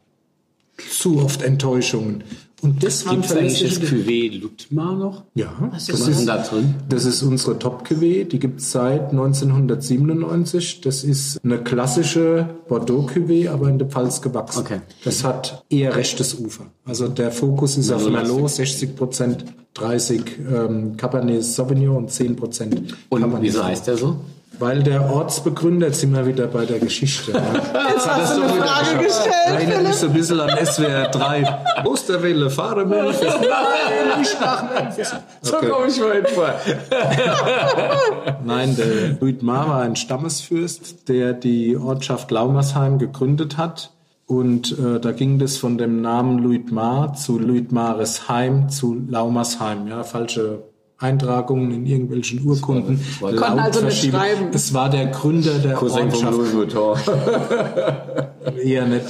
Zu 0.91 1.19
oft 1.19 1.43
Enttäuschungen. 1.43 2.25
Und 2.61 2.83
das 2.83 3.07
waren 3.07 3.17
Gibt 3.21 3.27
es 3.27 3.37
eigentlich 3.37 3.63
das 3.63 3.79
verlässliche- 3.79 4.05
Cuvée 4.11 4.41
Lutmar 4.41 4.97
noch? 4.97 5.23
ja, 5.35 5.53
Was 5.71 5.89
ist 5.89 6.07
denn 6.19 6.27
da 6.27 6.39
drin? 6.39 6.75
das 6.89 7.05
ist 7.05 7.23
unsere 7.23 7.57
Top-Cuvée, 7.59 8.25
die 8.25 8.39
gibt 8.41 8.61
es 8.61 8.73
seit 8.73 9.13
1997. 9.13 10.81
Das 10.81 11.05
ist 11.05 11.39
eine 11.45 11.59
klassische 11.59 12.49
Bordeaux-Cuvée, 12.69 13.49
aber 13.49 13.69
in 13.69 13.79
der 13.79 13.87
Pfalz 13.89 14.21
gewachsen. 14.23 14.61
Okay. 14.61 14.81
Das 15.05 15.23
hat 15.25 15.65
eher 15.71 15.95
rechtes 15.95 16.35
Ufer. 16.39 16.65
Also 16.85 17.09
der 17.09 17.31
Fokus 17.31 17.77
ist 17.79 17.93
auf 17.93 18.09
Merlot, 18.11 18.51
60 18.51 18.97
Prozent, 18.97 19.45
30 19.75 20.23
ähm, 20.53 20.97
Cabernet 20.97 21.45
Sauvignon 21.45 21.97
und 21.97 22.11
10 22.11 22.37
Prozent 22.37 22.95
Und 23.09 23.43
wieso 23.43 23.63
heißt 23.65 23.87
der 23.87 23.97
so? 23.97 24.17
Weil 24.59 24.83
der 24.83 25.09
Ortsbegründer, 25.09 25.87
jetzt 25.87 26.01
sind 26.01 26.13
wir 26.13 26.27
wieder 26.27 26.49
bei 26.49 26.67
der 26.67 26.81
Geschichte. 26.81 27.33
Ja. 27.33 27.39
Jetzt 27.91 28.09
hast 28.09 28.37
du 28.37 28.43
eine 28.43 28.53
Frage 28.55 29.05
gestellt, 29.05 29.35
Erinnert 29.47 29.83
mich 29.85 29.95
so 29.95 30.07
ein 30.07 30.13
bisschen 30.13 30.41
an 30.41 30.67
SWR 30.67 31.09
3. 31.09 31.85
Osterwelle, 31.85 32.51
fahre 32.51 32.85
Memphis. 32.85 33.21
Nein, 33.23 34.19
nicht 34.19 34.41
nach 34.41 34.65
Memphis. 34.69 35.15
Okay. 35.47 35.71
ich 35.89 36.01
mal 36.01 36.25
vor. 36.27 36.55
Nein, 38.45 38.77
der 38.77 39.19
Luitmar 39.21 39.69
war 39.69 39.83
ein 39.83 39.95
Stammesfürst, 39.95 41.09
der 41.09 41.35
die 41.35 41.77
Ortschaft 41.77 42.31
Laumersheim 42.33 42.99
gegründet 42.99 43.57
hat. 43.59 43.93
Und 44.27 44.77
äh, 44.79 45.01
da 45.01 45.13
ging 45.13 45.39
das 45.39 45.57
von 45.57 45.79
dem 45.79 46.03
Namen 46.03 46.39
Luitmar 46.39 47.15
zu 47.15 47.39
Luitmaresheim 47.39 48.69
zu 48.69 49.01
Laumersheim. 49.09 49.87
Ja, 49.87 50.03
falsche 50.03 50.65
Eintragungen 50.99 51.71
in 51.73 51.87
irgendwelchen 51.87 52.45
Urkunden. 52.45 53.01
war- 53.21 53.33
Konnten 53.35 53.59
also 53.61 53.85
nicht 53.85 54.11
schreiben. 54.11 54.49
Das 54.53 54.75
war 54.75 54.91
der 54.91 55.07
Gründer 55.07 55.59
der 55.59 55.75
Cousin 55.75 56.11
von 56.11 56.25
Ortschaft. 56.27 56.33
Louis 56.37 56.55
Vuitton. 56.55 56.99
Eher 58.63 58.87
nicht. 58.87 59.07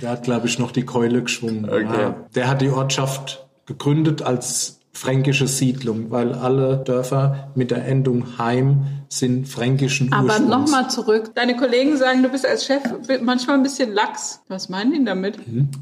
Der 0.00 0.10
hat, 0.10 0.22
glaube 0.24 0.46
ich, 0.46 0.58
noch 0.58 0.72
die 0.72 0.84
Keule 0.84 1.22
geschwungen. 1.22 1.66
Okay. 1.66 1.84
Ja. 1.84 2.16
Der 2.34 2.48
hat 2.48 2.60
die 2.60 2.70
Ortschaft 2.70 3.46
gegründet 3.66 4.22
als 4.22 4.80
fränkische 4.92 5.46
Siedlung, 5.46 6.10
weil 6.10 6.32
alle 6.32 6.78
Dörfer 6.78 7.50
mit 7.54 7.70
der 7.70 7.86
Endung 7.86 8.38
Heim 8.38 8.86
sind 9.10 9.46
fränkischen 9.46 10.10
Aber 10.14 10.24
Ursprungs. 10.28 10.48
nochmal 10.48 10.88
zurück. 10.90 11.32
Deine 11.34 11.56
Kollegen 11.56 11.98
sagen, 11.98 12.22
du 12.22 12.30
bist 12.30 12.46
als 12.46 12.64
Chef 12.64 12.82
manchmal 13.22 13.56
ein 13.56 13.62
bisschen 13.62 13.92
lax. 13.92 14.40
Was 14.48 14.70
meinen 14.70 14.92
die 14.94 15.04
damit? 15.04 15.38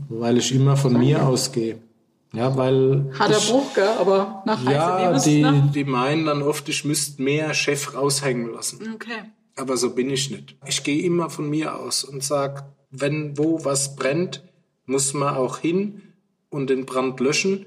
Weil 0.08 0.38
ich 0.38 0.52
immer 0.52 0.76
von 0.76 0.98
mir 0.98 1.24
ausgehe. 1.24 1.76
Ja, 2.34 2.56
weil 2.56 3.12
Harter 3.18 3.38
ich, 3.38 3.48
Bruch, 3.48 3.74
gell? 3.74 3.88
Aber 3.98 4.42
nach 4.44 4.62
ja, 4.68 5.18
die, 5.18 5.42
ne? 5.42 5.70
die 5.74 5.84
meinen 5.84 6.26
dann 6.26 6.42
oft, 6.42 6.68
ich 6.68 6.84
müsste 6.84 7.22
mehr 7.22 7.54
Chef 7.54 7.94
raushängen 7.94 8.52
lassen. 8.52 8.94
Okay. 8.94 9.32
Aber 9.56 9.76
so 9.76 9.94
bin 9.94 10.10
ich 10.10 10.30
nicht. 10.30 10.56
Ich 10.66 10.82
gehe 10.82 11.02
immer 11.02 11.30
von 11.30 11.48
mir 11.48 11.76
aus 11.76 12.02
und 12.02 12.24
sag, 12.24 12.64
wenn 12.90 13.38
wo 13.38 13.64
was 13.64 13.94
brennt, 13.94 14.42
muss 14.86 15.14
man 15.14 15.36
auch 15.36 15.58
hin 15.58 16.02
und 16.50 16.70
den 16.70 16.86
Brand 16.86 17.20
löschen 17.20 17.66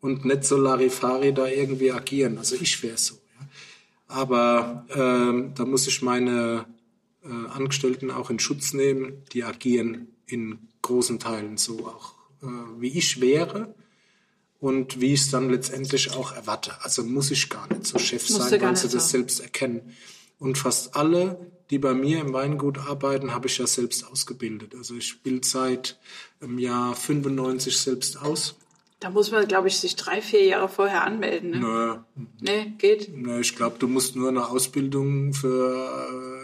und 0.00 0.24
nicht 0.24 0.44
so 0.44 0.56
Larifari 0.56 1.32
da 1.32 1.46
irgendwie 1.46 1.92
agieren. 1.92 2.38
Also 2.38 2.56
ich 2.60 2.82
wäre 2.82 2.98
so. 2.98 3.14
Ja. 3.14 3.46
Aber 4.08 4.86
ähm, 4.94 5.52
da 5.54 5.64
muss 5.64 5.86
ich 5.86 6.02
meine 6.02 6.66
äh, 7.24 7.50
Angestellten 7.50 8.10
auch 8.10 8.28
in 8.28 8.38
Schutz 8.38 8.74
nehmen. 8.74 9.22
Die 9.32 9.44
agieren 9.44 10.08
in 10.26 10.68
großen 10.82 11.18
Teilen 11.18 11.56
so 11.56 11.86
auch, 11.86 12.14
äh, 12.42 12.80
wie 12.80 12.98
ich 12.98 13.20
wäre. 13.20 13.74
Und 14.62 15.00
wie 15.00 15.12
ich 15.12 15.22
es 15.22 15.30
dann 15.32 15.50
letztendlich 15.50 16.12
auch 16.12 16.30
erwarte. 16.36 16.72
Also 16.82 17.02
muss 17.02 17.32
ich 17.32 17.50
gar 17.50 17.66
nicht 17.66 17.84
so 17.84 17.98
Chef 17.98 18.30
Musst 18.30 18.48
sein, 18.48 18.60
weil 18.62 18.76
sie 18.76 18.88
das 18.88 19.10
selbst 19.10 19.40
erkennen. 19.40 19.92
Und 20.38 20.56
fast 20.56 20.94
alle, 20.94 21.50
die 21.70 21.80
bei 21.80 21.94
mir 21.94 22.20
im 22.20 22.32
Weingut 22.32 22.78
arbeiten, 22.78 23.34
habe 23.34 23.48
ich 23.48 23.58
ja 23.58 23.66
selbst 23.66 24.06
ausgebildet. 24.06 24.76
Also 24.76 24.94
ich 24.94 25.20
bilde 25.24 25.44
seit 25.44 25.98
im 26.40 26.60
Jahr 26.60 26.94
95 26.94 27.76
selbst 27.76 28.22
aus. 28.22 28.54
Da 29.02 29.10
muss 29.10 29.32
man, 29.32 29.48
glaube 29.48 29.66
ich, 29.66 29.80
sich 29.80 29.96
drei, 29.96 30.22
vier 30.22 30.44
Jahre 30.44 30.68
vorher 30.68 31.02
anmelden. 31.02 31.50
Ne? 31.50 31.58
Nö, 31.58 31.94
Nee, 32.40 32.72
geht. 32.78 33.10
nö, 33.12 33.40
ich 33.40 33.56
glaube, 33.56 33.74
du 33.80 33.88
musst 33.88 34.14
nur 34.14 34.28
eine 34.28 34.48
Ausbildung 34.48 35.32
für 35.32 35.88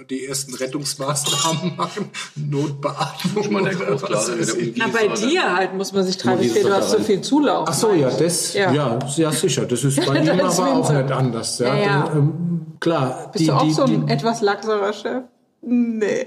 äh, 0.03 0.05
die 0.07 0.27
ersten 0.27 0.55
Rettungsmaßnahmen 0.55 1.77
machen, 1.77 2.11
Notbeatmung 2.35 3.53
mal, 3.53 3.63
der 3.63 3.77
oder 3.77 3.87
Großklasse 3.97 4.59
ich. 4.59 4.77
Na, 4.77 4.89
bei 4.89 5.07
dir 5.07 5.55
halt 5.55 5.75
muss 5.75 5.93
man 5.93 6.05
sich 6.05 6.17
drei 6.17 6.35
bis 6.35 6.53
vier, 6.53 6.65
du 6.65 6.73
hast 6.75 6.91
so 6.91 6.99
viel 6.99 7.21
Zulauf. 7.21 7.69
Ach 7.71 7.75
so, 7.75 7.93
ja, 7.93 8.11
das, 8.11 8.55
Ja. 8.55 8.73
ja, 8.73 8.99
ja, 9.17 9.31
sicher. 9.31 9.65
Das 9.65 9.85
ist 9.85 10.05
bei 10.05 10.17
ihm 10.19 10.27
Das 10.39 10.59
aber 10.59 10.73
auch 10.73 10.91
nicht 10.93 11.13
anders. 11.13 11.61
Ja, 11.61 11.67
Ja, 11.77 11.81
ja. 11.81 12.03
Da, 12.09 12.13
ähm, 12.19 12.67
klar. 12.81 13.31
Bist 13.33 13.47
du 13.47 13.53
auch 13.53 13.71
so 13.71 13.85
ein 13.85 14.09
etwas 14.09 14.41
laxerer 14.41 14.93
Chef? 14.93 15.23
Nee. 15.63 16.27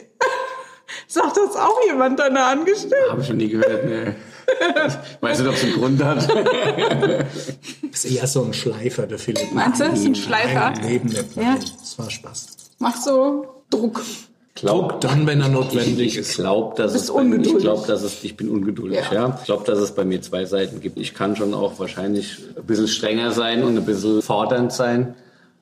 Sagt 1.08 1.36
das 1.36 1.56
auch 1.58 1.80
jemand 1.88 2.20
deiner 2.20 2.46
Angestellten? 2.46 3.12
Habe 3.12 3.20
ich 3.22 3.28
schon 3.28 3.38
nie 3.38 3.50
gehört. 3.50 3.86
Nee. 3.86 4.14
Ich 4.88 5.22
weiß 5.22 5.40
nicht, 5.40 5.48
ob 5.48 5.56
es 5.56 5.64
einen 5.64 5.74
Grund 5.74 6.04
hat. 6.04 6.28
Das 7.92 8.06
ist 8.06 8.16
eher 8.16 8.28
so 8.28 8.44
ein 8.44 8.54
Schleifer, 8.54 9.06
der 9.06 9.20
Philipp. 9.20 9.52
Meinst 9.54 9.82
du, 9.82 9.86
das 9.86 10.00
ist 10.00 10.06
ein 10.06 10.16
Schleifer? 10.16 10.72
Nein, 10.72 10.88
Leben 10.90 11.10
nicht. 11.10 11.36
Ja. 11.36 11.58
Das 11.80 12.00
war 12.00 12.10
Spaß. 12.10 12.48
Mach 12.80 12.96
so 12.96 13.46
Druck. 13.70 14.02
Druck 14.56 15.02
dann, 15.02 15.28
wenn 15.28 15.42
er 15.42 15.50
notwendig 15.50 16.00
Ich 16.14 16.18
ist. 16.18 16.36
glaube, 16.36 16.76
dass 16.78 16.94
es 16.94 17.12
bei 17.12 17.24
mir, 17.24 17.30
ich 17.36 17.40
ungeduldig. 17.40 17.64
glaube, 17.64 17.88
dass 17.88 18.02
es, 18.04 18.24
ich 18.24 18.38
bin 18.38 18.50
ungeduldig, 18.50 19.00
Ja. 19.12 19.14
ja. 19.14 19.38
Ich 19.40 19.46
glaube, 19.46 19.66
dass 19.66 19.80
es 19.80 19.92
bei 19.92 20.06
mir 20.06 20.22
zwei 20.22 20.46
Seiten 20.46 20.80
gibt. 20.80 20.98
Ich 20.98 21.14
kann 21.14 21.36
schon 21.36 21.54
auch 21.54 21.80
wahrscheinlich 21.80 22.38
ein 22.58 22.64
bisschen 22.64 22.88
strenger 22.88 23.32
sein 23.32 23.64
und 23.64 23.78
ein 23.78 23.86
bisschen 23.86 24.22
fordernd 24.22 24.72
sein, 24.72 25.16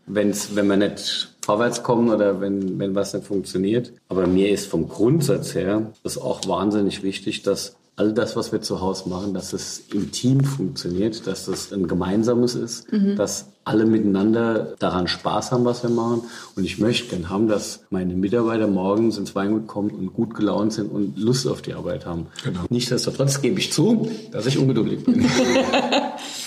wenn's, 0.06 0.50
wenn 0.56 0.68
wir 0.68 0.78
nicht 0.78 1.30
vorwärts 1.42 1.82
kommen 1.84 2.10
oder 2.10 2.42
wenn, 2.42 2.78
wenn 2.80 2.94
was 2.94 3.14
nicht 3.14 3.26
funktioniert. 3.26 3.92
Aber 4.08 4.28
mir 4.28 4.50
ist 4.50 4.68
vom 4.68 4.88
Grundsatz 4.88 5.56
her 5.56 5.92
ist 6.04 6.18
auch 6.20 6.42
wahnsinnig 6.48 7.02
wichtig, 7.04 7.42
dass 7.44 7.76
all 8.00 8.14
das, 8.14 8.36
was 8.36 8.52
wir 8.52 8.62
zu 8.62 8.80
Hause 8.80 9.10
machen, 9.10 9.34
dass 9.34 9.52
es 9.52 9.84
im 9.94 10.12
Team 10.12 10.44
funktioniert, 10.44 11.28
dass 11.28 11.46
das 11.46 11.74
ein 11.74 11.88
gemeinsames 11.88 12.56
ist, 12.56 12.88
dass 13.18 13.52
alle 13.66 13.86
miteinander 13.86 14.74
daran 14.80 15.08
Spaß 15.08 15.52
haben, 15.52 15.66
was 15.66 15.84
wir 15.84 15.90
machen. 15.90 16.24
Und 16.56 16.64
ich 16.64 16.80
möchte 16.80 17.10
gern 17.10 17.30
haben, 17.30 17.48
dass 17.48 17.86
meine 17.90 18.16
Mitarbeiter 18.16 18.68
morgens 18.68 19.18
ins 19.18 19.36
Weingut 19.36 19.68
kommen 19.68 19.92
und 19.92 20.14
gut 20.14 20.34
gelaunt 20.34 20.74
sind 20.74 20.92
und 20.92 21.20
Lust 21.20 21.46
auf 21.46 21.62
die 21.62 21.74
Arbeit 21.74 22.06
haben. 22.06 22.28
Genau. 22.44 22.62
Nichtsdestotrotz 22.70 23.42
gebe 23.42 23.60
ich 23.60 23.72
zu, 23.72 24.10
dass 24.32 24.46
ich 24.46 24.58
ungeduldig 24.58 25.04
bin. 25.04 25.30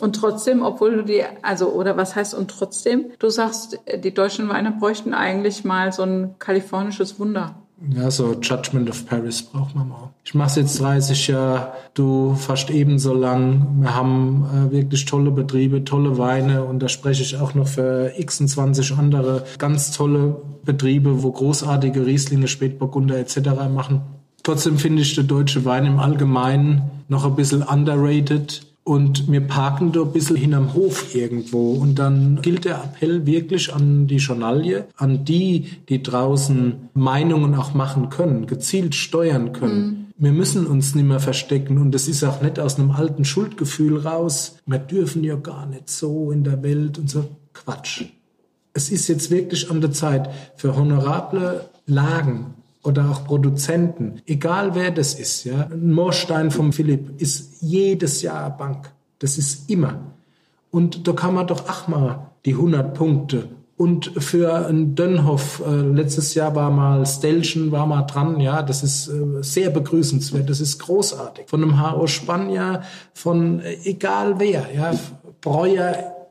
Und 0.01 0.17
trotzdem, 0.17 0.63
obwohl 0.63 0.97
du 0.97 1.05
die, 1.05 1.23
also, 1.43 1.69
oder 1.69 1.97
was 1.97 2.17
heißt 2.17 2.35
und 2.35 2.51
trotzdem? 2.51 3.13
Du 3.21 3.29
sagst, 3.29 3.79
die 4.03 4.13
deutschen 4.13 4.49
Weine 4.49 4.73
bräuchten 4.73 5.15
eigentlich 5.15 5.63
mal 5.65 5.93
so 5.93 6.03
ein 6.03 6.35
kalifornisches 6.41 7.21
Wunder. 7.21 7.55
Ja, 7.91 8.11
so 8.11 8.35
Judgment 8.41 8.89
of 8.89 9.07
Paris 9.07 9.43
braucht 9.43 9.75
man 9.75 9.89
mal. 9.89 10.11
Ich 10.25 10.35
mache 10.35 10.61
jetzt 10.61 10.81
30 10.81 11.29
Jahre, 11.29 11.73
du 11.95 12.35
fast 12.35 12.71
ebenso 12.71 13.13
lang. 13.13 13.81
Wir 13.81 13.95
haben 13.95 14.45
äh, 14.45 14.73
wirklich 14.73 15.05
tolle 15.05 15.31
Betriebe, 15.31 15.85
tolle 15.85 16.17
Weine 16.17 16.65
und 16.65 16.81
da 16.81 16.89
spreche 16.89 17.23
ich 17.23 17.37
auch 17.37 17.55
noch 17.55 17.67
für 17.67 18.13
26 18.17 18.97
andere 18.97 19.45
ganz 19.59 19.91
tolle 19.91 20.37
Betriebe, 20.65 21.23
wo 21.23 21.33
großartige 21.33 22.07
Rieslinge, 22.07 22.49
Spätburgunder 22.49 23.19
etc. 23.19 23.39
machen. 23.73 24.03
Trotzdem 24.43 24.79
finde 24.79 25.03
ich 25.03 25.15
der 25.15 25.25
deutsche 25.25 25.65
Wein 25.65 25.87
im 25.87 25.99
Allgemeinen 25.99 26.91
noch 27.09 27.25
ein 27.25 27.37
bisschen 27.37 27.63
underrated. 27.63 28.72
Und 28.85 29.31
wir 29.31 29.41
parken 29.43 29.93
da 29.93 30.03
ein 30.03 30.13
bisschen 30.13 30.37
hinterm 30.37 30.75
Hof 30.75 31.15
irgendwo. 31.15 31.75
Und 31.75 31.99
dann 32.01 32.41
gilt 32.43 32.65
der 32.65 32.83
Appell 32.83 33.27
wirklich 33.27 33.73
an 33.73 34.09
die 34.09 34.17
Journalie, 34.17 34.87
an 34.97 35.25
die, 35.25 35.69
die 35.89 36.03
draußen 36.03 36.89
Meinungen 36.93 37.55
auch 37.55 37.75
machen 37.75 38.09
können, 38.09 38.47
gezielt 38.47 38.95
steuern 38.95 39.53
können. 39.53 40.13
Wir 40.17 40.33
müssen 40.33 40.67
uns 40.67 40.95
nicht 40.95 41.07
mehr 41.07 41.21
verstecken. 41.21 41.79
Und 41.79 41.95
es 41.95 42.09
ist 42.09 42.25
auch 42.25 42.43
nicht 42.43 42.59
aus 42.59 42.79
einem 42.79 42.91
alten 42.91 43.25
Schuldgefühl 43.25 43.99
raus. 43.99 44.57
Wir 44.67 44.79
dürfen 44.79 45.23
ja 45.23 45.37
gar 45.37 45.67
nicht 45.67 45.89
so 45.89 46.33
in 46.33 46.43
der 46.43 46.63
Welt 46.63 46.99
und 46.99 47.09
so. 47.09 47.29
Quatsch. 47.53 48.05
Es 48.75 48.91
ist 48.91 49.09
jetzt 49.09 49.31
wirklich 49.31 49.71
an 49.71 49.81
der 49.81 49.93
Zeit 49.93 50.31
für 50.57 50.75
honorable 50.75 51.69
Lagen 51.87 52.52
oder 52.83 53.11
auch 53.11 53.25
Produzenten, 53.25 54.21
egal 54.27 54.75
wer 54.75 54.91
das 54.91 55.15
ist, 55.15 55.45
ja. 55.45 55.69
Ein 55.71 55.93
Moorstein 55.93 56.51
vom 56.51 56.73
Philipp 56.73 57.21
ist 57.21 57.63
jedes 57.63 58.23
Jahr 58.23 58.57
Bank. 58.57 58.93
Das 59.19 59.39
ist 59.39 59.71
immer. 59.71 60.01
Und 60.71 61.07
da 61.07 61.13
kann 61.13 61.35
man 61.35 61.47
doch 61.47 61.69
auch 61.69 61.87
mal 61.87 62.31
die 62.45 62.55
100 62.55 62.95
Punkte. 62.95 63.49
Und 63.77 64.13
für 64.19 64.67
einen 64.67 64.95
Dönhoff, 64.95 65.63
äh, 65.67 65.71
letztes 65.71 66.35
Jahr 66.35 66.55
war 66.55 66.71
mal 66.71 67.05
Stelchen, 67.07 67.73
war 67.73 67.87
mal 67.87 68.03
dran, 68.03 68.39
ja, 68.39 68.63
das 68.63 68.83
ist 68.83 69.09
äh, 69.09 69.43
sehr 69.43 69.71
begrüßenswert, 69.71 70.49
das 70.49 70.61
ist 70.61 70.79
großartig. 70.79 71.47
Von 71.49 71.63
einem 71.63 71.81
H.O. 71.81 72.07
Spanier, 72.07 72.83
von 73.13 73.61
äh, 73.61 73.77
egal 73.85 74.39
wer, 74.39 74.67
ja, 74.75 74.95
Breuer, 75.41 76.22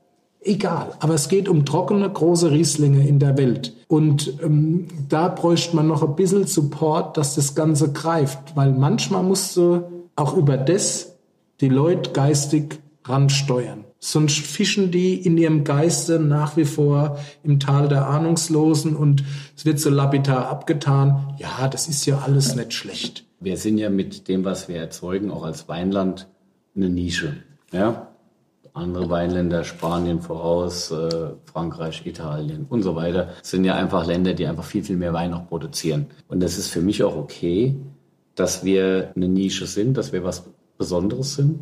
Egal, 0.44 0.94
aber 1.00 1.14
es 1.14 1.30
geht 1.30 1.48
um 1.48 1.66
trockene, 1.66 2.10
große 2.10 2.50
Rieslinge 2.50 3.08
in 3.08 3.20
der 3.20 3.38
Welt. 3.38 3.74
Und 3.88 4.40
ähm, 4.42 4.88
da 5.08 5.28
bräuchte 5.28 5.76
man 5.76 5.88
noch 5.88 6.02
ein 6.02 6.16
bisschen 6.16 6.48
Support, 6.48 7.16
dass 7.18 7.36
das 7.36 7.54
Ganze 7.54 7.92
greift. 7.92 8.56
Weil 8.56 8.72
manchmal 8.72 9.22
musst 9.22 9.56
du 9.56 9.84
auch 10.16 10.36
über 10.36 10.58
das 10.58 11.16
die 11.60 11.70
Leute 11.70 12.12
geistig 12.12 12.80
ransteuern. 13.04 13.86
Sonst 14.00 14.40
fischen 14.40 14.90
die 14.90 15.14
in 15.14 15.38
ihrem 15.38 15.64
Geiste 15.64 16.20
nach 16.20 16.58
wie 16.58 16.66
vor 16.66 17.20
im 17.44 17.60
Tal 17.60 17.88
der 17.88 18.08
Ahnungslosen 18.08 18.96
und 18.96 19.24
es 19.56 19.66
wird 19.66 19.80
so 19.80 19.92
lapidar 19.92 20.48
abgetan. 20.50 21.36
Ja, 21.38 21.68
das 21.68 21.88
ist 21.88 22.08
ja 22.08 22.20
alles 22.20 22.56
nicht 22.56 22.74
schlecht. 22.74 23.26
Wir 23.40 23.58
sind 23.58 23.78
ja 23.78 23.92
mit 23.92 24.28
dem, 24.28 24.44
was 24.44 24.68
wir 24.68 24.78
erzeugen, 24.78 25.30
auch 25.30 25.44
als 25.44 25.68
Weinland 25.68 26.28
eine 26.76 26.90
Nische. 26.90 27.38
Ja? 27.72 28.11
Andere 28.74 29.10
Weinländer, 29.10 29.64
Spanien 29.64 30.22
voraus, 30.22 30.92
äh, 30.92 31.32
Frankreich, 31.46 32.06
Italien 32.06 32.66
und 32.70 32.84
so 32.84 32.96
weiter, 32.96 33.30
sind 33.42 33.66
ja 33.66 33.76
einfach 33.76 34.06
Länder, 34.06 34.34
die 34.34 34.48
einfach 34.48 34.64
viel, 34.64 34.84
viel 34.84 34.96
mehr 34.96 35.14
Wein 35.14 35.34
auch 35.34 35.48
produzieren. 35.48 36.08
Und 36.30 36.42
das 36.42 36.58
ist 36.58 36.70
für 36.70 36.82
mich 36.82 37.04
auch 37.04 37.18
okay, 37.18 37.76
dass 38.36 38.64
wir 38.64 39.12
eine 39.16 39.28
Nische 39.28 39.66
sind, 39.66 39.98
dass 39.98 40.14
wir 40.14 40.24
was 40.24 40.46
Besonderes 40.78 41.36
sind. 41.36 41.60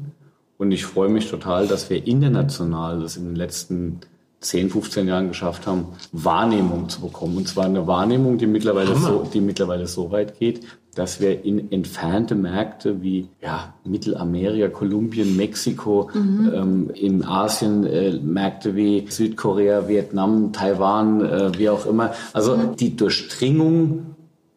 Und 0.58 0.72
ich 0.72 0.86
freue 0.86 1.10
mich 1.10 1.30
total, 1.30 1.68
dass 1.68 1.90
wir 1.90 2.06
international 2.06 3.00
das 3.00 3.18
in 3.18 3.26
den 3.26 3.36
letzten 3.36 4.02
10, 4.42 4.70
15 4.70 5.08
Jahren 5.08 5.28
geschafft 5.28 5.68
haben, 5.68 5.88
Wahrnehmung 6.12 6.90
zu 6.90 7.02
bekommen. 7.02 7.38
Und 7.38 7.48
zwar 7.48 7.66
eine 7.66 7.88
Wahrnehmung, 7.88 8.38
die 8.38 8.48
mittlerweile, 8.48 8.96
so, 8.96 9.28
die 9.34 9.42
mittlerweile 9.42 9.88
so 9.88 10.12
weit 10.12 10.40
geht, 10.40 10.62
dass 10.96 11.22
wir 11.22 11.46
in 11.46 11.72
entfernte 11.72 12.36
Märkte 12.36 13.02
wie 13.02 13.30
ja, 13.42 13.74
Mittelamerika, 13.86 14.68
Kolumbien, 14.70 15.38
Mexiko, 15.38 16.10
ähm, 16.14 16.90
in 16.94 17.24
Asien 17.24 17.86
äh, 17.86 18.12
Märkte 18.14 18.76
wie 18.76 19.06
Südkorea, 19.08 19.88
Vietnam, 19.88 20.52
Taiwan, 20.52 21.24
äh, 21.24 21.58
wie 21.58 21.70
auch 21.70 21.86
immer. 21.86 22.14
Also 22.34 22.58
die 22.80 22.96
Durchdringung 22.96 24.16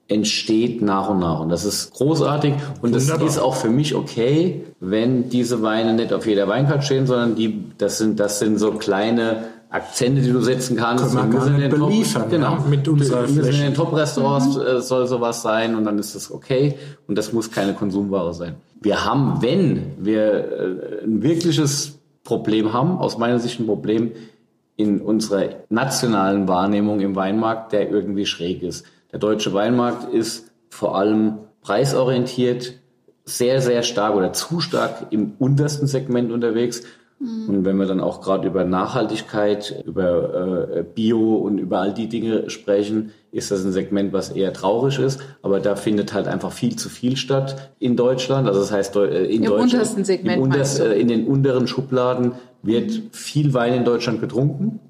entsteht 0.09 0.83
nach 0.83 1.09
und 1.09 1.20
nach. 1.20 1.41
Und 1.41 1.49
das 1.49 1.64
ist 1.64 1.93
großartig. 1.95 2.55
Und 2.83 2.95
das 2.95 3.05
Wunderbar. 3.05 3.28
ist 3.28 3.39
auch 3.39 3.55
für 3.55 3.70
mich 3.70 3.95
okay, 3.95 4.64
wenn 4.80 5.28
diese 5.28 5.62
Weine 5.62 5.95
nicht 5.95 6.12
auf 6.12 6.26
jeder 6.26 6.49
Weinkarte 6.49 6.85
stehen, 6.85 7.07
sondern 7.07 7.35
die, 7.35 7.64
das 7.78 7.99
sind, 7.99 8.20
das 8.20 8.39
sind 8.39 8.59
so 8.59 8.72
kleine 8.72 9.45
Akzente, 9.72 10.20
die 10.20 10.30
du 10.30 10.40
setzen 10.42 10.76
kannst. 10.76 11.04
Können 11.04 11.32
wir 11.32 11.38
gar 11.38 11.46
müssen 11.46 11.54
nicht 11.56 11.64
in 11.64 11.70
den 11.70 11.80
Top- 11.80 11.88
beliefern, 11.88 12.30
genau, 12.30 12.52
ja, 12.56 12.64
mit 12.68 12.86
unserer 12.86 13.24
in 13.26 13.36
den 13.36 13.74
Top-Restaurants 13.74 14.56
äh, 14.56 14.80
soll 14.82 15.06
sowas 15.06 15.40
sein 15.42 15.74
und 15.74 15.84
dann 15.84 15.98
ist 15.98 16.14
das 16.14 16.30
okay. 16.30 16.74
Und 17.08 17.16
das 17.16 17.32
muss 17.32 17.50
keine 17.50 17.72
Konsumware 17.72 18.34
sein. 18.34 18.56
Wir 18.80 19.04
haben, 19.04 19.40
wenn 19.40 19.92
wir 19.98 21.00
äh, 21.00 21.04
ein 21.04 21.22
wirkliches 21.22 21.98
Problem 22.22 22.72
haben, 22.72 22.98
aus 22.98 23.16
meiner 23.16 23.38
Sicht 23.38 23.60
ein 23.60 23.66
Problem 23.66 24.12
in 24.76 25.00
unserer 25.00 25.50
nationalen 25.70 26.48
Wahrnehmung 26.48 27.00
im 27.00 27.16
Weinmarkt, 27.16 27.72
der 27.72 27.90
irgendwie 27.90 28.26
schräg 28.26 28.62
ist. 28.62 28.84
Der 29.10 29.18
deutsche 29.18 29.52
Weinmarkt 29.52 30.12
ist 30.12 30.50
vor 30.68 30.96
allem 30.96 31.38
preisorientiert, 31.62 32.74
sehr, 33.24 33.60
sehr 33.62 33.82
stark 33.82 34.16
oder 34.16 34.32
zu 34.32 34.60
stark 34.60 35.06
im 35.10 35.34
untersten 35.38 35.86
Segment 35.86 36.32
unterwegs. 36.32 36.82
Und 37.22 37.64
wenn 37.64 37.76
wir 37.76 37.86
dann 37.86 38.00
auch 38.00 38.20
gerade 38.20 38.48
über 38.48 38.64
Nachhaltigkeit, 38.64 39.82
über 39.86 40.76
äh, 40.76 40.82
Bio 40.82 41.36
und 41.36 41.58
über 41.58 41.78
all 41.78 41.94
die 41.94 42.08
Dinge 42.08 42.50
sprechen, 42.50 43.12
ist 43.30 43.52
das 43.52 43.64
ein 43.64 43.70
Segment, 43.70 44.12
was 44.12 44.30
eher 44.30 44.52
traurig 44.52 44.98
ist. 44.98 45.20
Aber 45.40 45.60
da 45.60 45.76
findet 45.76 46.12
halt 46.14 46.26
einfach 46.26 46.50
viel 46.50 46.74
zu 46.74 46.88
viel 46.88 47.16
statt 47.16 47.70
in 47.78 47.96
Deutschland. 47.96 48.48
Also 48.48 48.60
das 48.60 48.72
heißt, 48.72 48.96
äh, 48.96 49.24
in 49.26 49.44
Im 49.44 49.50
Deutschland, 49.50 49.72
untersten 49.72 50.04
Segment 50.04 50.44
im 50.44 50.50
du? 50.50 50.58
äh, 50.58 51.00
in 51.00 51.06
den 51.06 51.26
unteren 51.28 51.68
Schubladen 51.68 52.32
wird 52.62 52.90
viel 53.12 53.54
Wein 53.54 53.74
in 53.74 53.84
Deutschland 53.84 54.20
getrunken. 54.20 54.80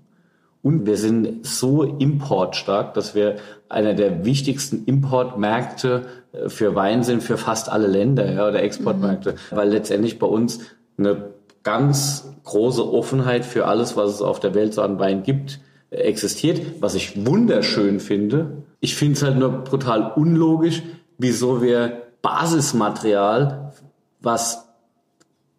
Und 0.62 0.86
wir 0.86 0.96
sind 0.96 1.44
so 1.44 1.82
importstark, 1.82 2.94
dass 2.94 3.14
wir 3.14 3.36
einer 3.68 3.92
der 3.92 4.24
wichtigsten 4.24 4.84
Importmärkte 4.86 6.02
äh, 6.32 6.48
für 6.48 6.74
Wein 6.74 7.02
sind 7.02 7.22
für 7.22 7.36
fast 7.36 7.70
alle 7.70 7.88
Länder 7.88 8.32
ja, 8.32 8.48
oder 8.48 8.62
Exportmärkte, 8.62 9.34
weil 9.50 9.68
letztendlich 9.68 10.18
bei 10.18 10.26
uns 10.26 10.60
eine 10.96 11.32
ganz 11.62 12.28
große 12.44 12.92
Offenheit 12.92 13.44
für 13.44 13.66
alles, 13.66 13.96
was 13.96 14.14
es 14.14 14.22
auf 14.22 14.40
der 14.40 14.54
Welt 14.54 14.74
so 14.74 14.82
an 14.82 14.98
Wein 14.98 15.22
gibt, 15.22 15.60
existiert, 15.90 16.60
was 16.80 16.94
ich 16.94 17.26
wunderschön 17.26 18.00
finde. 18.00 18.64
Ich 18.80 18.96
finde 18.96 19.14
es 19.14 19.22
halt 19.22 19.38
nur 19.38 19.50
brutal 19.50 20.12
unlogisch, 20.16 20.82
wieso 21.18 21.62
wir 21.62 22.02
Basismaterial, 22.22 23.72
was 24.20 24.68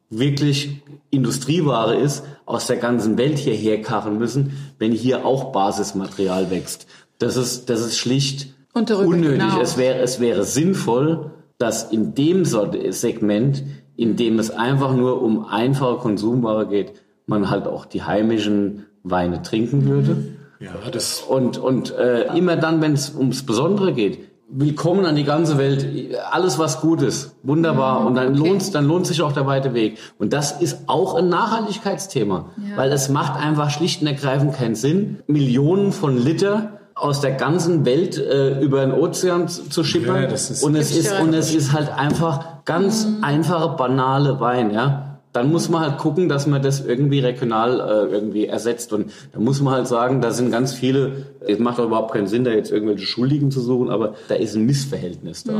wirklich 0.10 0.82
Industrieware 1.10 1.95
ist, 1.95 2.24
aus 2.45 2.68
der 2.68 2.78
ganzen 2.78 3.18
Welt 3.18 3.38
hierher 3.38 3.82
karren 3.82 4.18
müssen, 4.18 4.58
wenn 4.80 4.91
hier 4.91 5.26
auch 5.26 5.51
Basismaterial 5.51 6.51
wächst. 6.51 6.88
Das 7.20 7.36
ist, 7.38 7.70
das 7.70 7.82
ist 7.82 7.97
schlicht 7.97 8.54
unnötig. 8.74 9.41
hinaus. 9.41 9.62
Es 9.62 9.78
wäre, 9.78 9.99
es 9.99 10.20
wäre 10.20 10.43
sinnvoll, 10.43 11.32
dass 11.58 11.91
in 11.91 12.16
dem 12.16 12.45
Segment, 12.45 13.64
in 13.96 14.16
dem 14.16 14.39
es 14.39 14.52
einfach 14.52 14.94
nur 14.94 15.22
um 15.22 15.46
einfache 15.46 15.98
Konsumware 15.98 16.68
geht, 16.68 16.94
man 17.26 17.50
halt 17.50 17.68
auch 17.68 17.86
die 17.86 18.04
heimischen 18.04 18.86
Weine 19.04 19.41
trinken 19.41 19.86
würde. 19.86 20.18
Ja, 20.60 20.72
das 20.91 21.22
Und, 21.22 21.58
und 21.58 21.94
äh, 21.96 22.38
immer 22.38 22.56
dann, 22.56 22.82
wenn 22.82 22.94
es 22.94 23.14
ums 23.16 23.46
Besondere 23.46 23.94
geht, 23.94 24.20
willkommen 24.50 25.06
an 25.06 25.16
die 25.16 25.24
ganze 25.24 25.58
Welt. 25.58 25.86
Alles 26.32 26.60
was 26.60 26.80
gut 26.80 27.02
ist, 27.02 27.36
wunderbar. 27.44 28.06
Und 28.06 28.16
dann 28.16 28.39
okay. 28.39 28.50
lohnt 28.50 28.76
dann 28.76 28.86
lohnt 28.86 29.08
sich 29.08 29.22
auch 29.22 29.32
der 29.32 29.46
weite 29.46 29.74
Weg. 29.74 29.98
Und 30.20 30.32
das 30.32 30.62
ist 30.62 30.88
auch 30.88 31.16
ein 31.16 31.28
Nachhaltigkeitsthema, 31.30 32.52
Ja. 32.58 32.78
weil 32.78 32.91
es 32.91 33.10
macht 33.10 33.39
einfach 33.39 33.70
schlicht 33.72 34.02
und 34.02 34.08
ergreifend 34.08 34.54
keinen 34.54 34.76
Sinn, 34.76 35.20
Millionen 35.28 35.91
von 35.91 36.18
Liter 36.18 36.80
aus 36.96 37.22
der 37.22 37.32
ganzen 37.32 37.86
Welt 37.86 38.18
äh, 38.18 38.60
über 38.60 38.82
den 38.82 38.94
Ozean 38.94 39.48
zu 39.48 39.70
zu 39.70 39.84
schippern. 39.84 40.24
Ja, 40.24 40.28
das 40.28 40.50
ist- 40.52 40.64
und 40.64 40.76
es 40.76 40.96
ist 40.96 41.12
und 41.20 41.34
es 41.34 41.54
ist 41.54 41.74
halt 41.74 41.89
einfach 41.91 42.64
ganz 42.66 43.08
einfache 43.22 43.76
banale 43.76 44.39
Wein, 44.39 44.72
ja. 44.72 45.12
Dann 45.34 45.52
muss 45.52 45.68
man 45.68 45.82
halt 45.82 45.98
gucken, 45.98 46.30
dass 46.30 46.48
man 46.48 46.62
das 46.62 46.86
irgendwie 46.86 47.20
regional 47.20 47.80
äh, 47.80 48.14
irgendwie 48.14 48.46
ersetzt. 48.46 48.94
Und 48.94 49.12
da 49.34 49.40
muss 49.40 49.62
man 49.62 49.74
halt 49.74 49.88
sagen, 49.88 50.22
da 50.22 50.32
sind 50.32 50.52
ganz 50.52 50.74
viele, 50.74 51.26
es 51.42 51.60
macht 51.60 51.80
auch 51.80 51.86
überhaupt 51.86 52.14
keinen 52.14 52.28
Sinn, 52.28 52.44
da 52.44 52.52
jetzt 52.52 52.72
irgendwelche 52.72 53.06
Schuldigen 53.06 53.50
zu 53.50 53.60
suchen, 53.60 53.90
aber 53.90 54.14
da 54.28 54.36
ist 54.36 54.56
ein 54.56 54.66
Missverhältnis 54.66 55.44
da. 55.44 55.54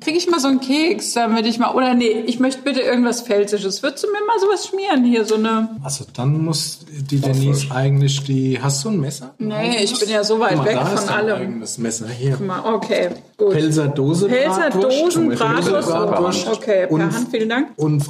Kriege 0.00 0.18
ich 0.18 0.28
mal 0.28 0.40
so 0.40 0.48
einen 0.48 0.60
Keks, 0.60 1.12
damit 1.12 1.46
ich 1.46 1.58
mal, 1.58 1.72
oder 1.74 1.94
nee, 1.94 2.24
ich 2.26 2.40
möchte 2.40 2.62
bitte 2.62 2.80
irgendwas 2.80 3.22
Pfälzisches. 3.22 3.82
Würdest 3.82 4.02
du 4.04 4.08
mir 4.08 4.18
mal 4.26 4.40
sowas 4.40 4.66
schmieren 4.66 5.04
hier, 5.04 5.24
so 5.24 5.36
eine... 5.36 5.68
Also 5.84 6.04
dann 6.12 6.44
muss 6.44 6.80
die 7.10 7.20
Denise 7.20 7.70
eigentlich 7.70 8.24
die. 8.24 8.58
Hast 8.60 8.84
du 8.84 8.90
ein 8.90 9.00
Messer? 9.00 9.34
Nee, 9.38 9.82
ich 9.82 9.98
bin 9.98 10.08
ja 10.08 10.24
so 10.24 10.40
weit 10.40 10.56
mal, 10.56 10.66
weg 10.66 10.74
da 10.74 10.84
von 10.84 11.08
allem. 11.08 11.36
eigenes 11.36 11.78
Messer 11.78 12.08
hier. 12.08 12.32
Guck 12.36 12.46
mal, 12.46 12.62
Okay, 12.74 13.10
gut. 13.36 13.50
Pelzer 13.52 13.88
Dose 13.88 14.26
Pelzer 14.26 14.70
Dosen 14.70 15.28
Bratwurst. 15.28 16.48
Okay, 16.48 16.86
per 16.86 16.90
und, 16.90 17.02
Hand, 17.02 17.28
vielen 17.30 17.48
Dank. 17.48 17.68
Und 17.76 18.00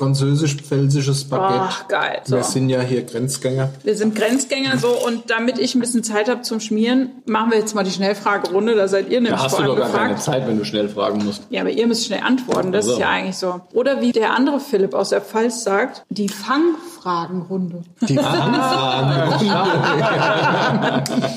französisch-pfälzisches 1.03 1.24
Baguette. 1.28 1.61
Ach, 1.61 1.88
geil. 1.88 2.20
So. 2.24 2.36
Wir 2.36 2.44
sind 2.44 2.68
ja 2.68 2.80
hier 2.80 3.03
Grenzgänger. 3.03 3.70
Wir 3.82 3.96
sind 3.96 4.14
Grenzgänger 4.14 4.78
so 4.78 4.88
und 5.07 5.30
damit 5.30 5.59
ich 5.59 5.74
ein 5.74 5.80
bisschen 5.80 6.05
Zeit 6.05 6.28
habe 6.28 6.42
zum 6.42 6.61
Schmieren, 6.61 7.11
machen 7.26 7.50
wir 7.50 7.59
jetzt 7.59 7.74
mal 7.74 7.82
die 7.84 7.90
Schnellfragerunde. 7.90 8.74
Da 8.74 8.88
seid 8.88 9.09
ihr 9.11 9.20
nämlich 9.20 9.32
Da 9.40 9.44
hast 9.44 9.59
du 9.59 9.64
doch 9.64 9.76
gar 9.76 9.90
keine. 9.90 10.16
Zeit, 10.16 10.46
wenn 10.46 10.59
du 10.59 10.64
schnell 10.64 10.88
fragen 10.88 11.24
musst. 11.24 11.42
Ja, 11.50 11.62
aber 11.62 11.70
ihr 11.70 11.86
müsst 11.86 12.07
schnell 12.07 12.20
antworten. 12.22 12.72
Das 12.72 12.84
Ach 12.84 12.88
so. 12.88 12.94
ist 12.94 13.00
ja 13.00 13.09
eigentlich 13.09 13.36
so. 13.36 13.61
Oder 13.72 14.00
wie 14.00 14.12
der 14.12 14.34
andere 14.34 14.61
Philipp 14.61 14.94
aus 14.94 15.09
der 15.09 15.20
Pfalz 15.20 15.64
sagt, 15.64 16.05
die 16.11 16.28
Fangfragenrunde. 16.28 17.82
Die 18.03 18.18
Anfragen. 18.18 19.12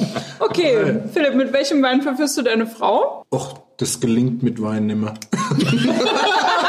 Okay, 0.38 1.00
Philipp, 1.12 1.36
mit 1.36 1.54
welchem 1.54 1.82
Wein 1.82 2.02
verführst 2.02 2.38
du 2.38 2.42
deine 2.44 2.68
Frau? 2.68 3.26
Och, 3.32 3.56
das 3.78 4.00
gelingt 4.00 4.44
mit 4.44 4.62
Wein 4.62 4.86
nimmer. 4.86 5.16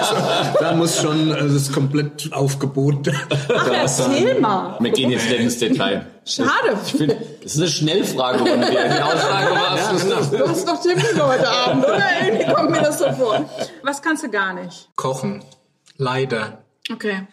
da 0.60 0.74
muss 0.74 1.00
schon 1.00 1.30
äh, 1.30 1.48
das 1.48 1.72
komplett 1.72 2.32
Aufgebot. 2.32 3.10
Ach, 3.54 3.70
erzähl 3.72 4.40
mal. 4.40 4.76
Wir 4.80 4.90
gehen 4.90 5.10
jetzt 5.10 5.28
nicht 5.28 5.40
ins 5.40 5.58
Detail. 5.58 6.06
Schade. 6.24 6.78
Ich 6.84 6.92
finde, 6.92 7.16
das 7.42 7.54
ist 7.54 7.60
eine 7.60 7.68
Schnellfragerunde. 7.68 8.66
Die 8.66 8.72
die 8.72 9.02
Aussage 9.02 9.50
war, 9.54 10.38
Du 10.38 10.48
hast 10.48 10.68
doch 10.68 10.82
Termin 10.82 11.22
heute 11.22 11.48
Abend, 11.48 11.84
oder? 11.84 12.02
Irgendwie 12.24 12.52
kommt 12.52 12.70
mir 12.70 12.82
das 12.82 12.98
so 12.98 13.12
vor. 13.12 13.48
Was 13.82 14.02
kannst 14.02 14.24
du 14.24 14.30
gar 14.30 14.52
nicht? 14.52 14.88
Kochen. 14.96 15.42
Leider. 15.96 16.64
Okay. 16.92 17.26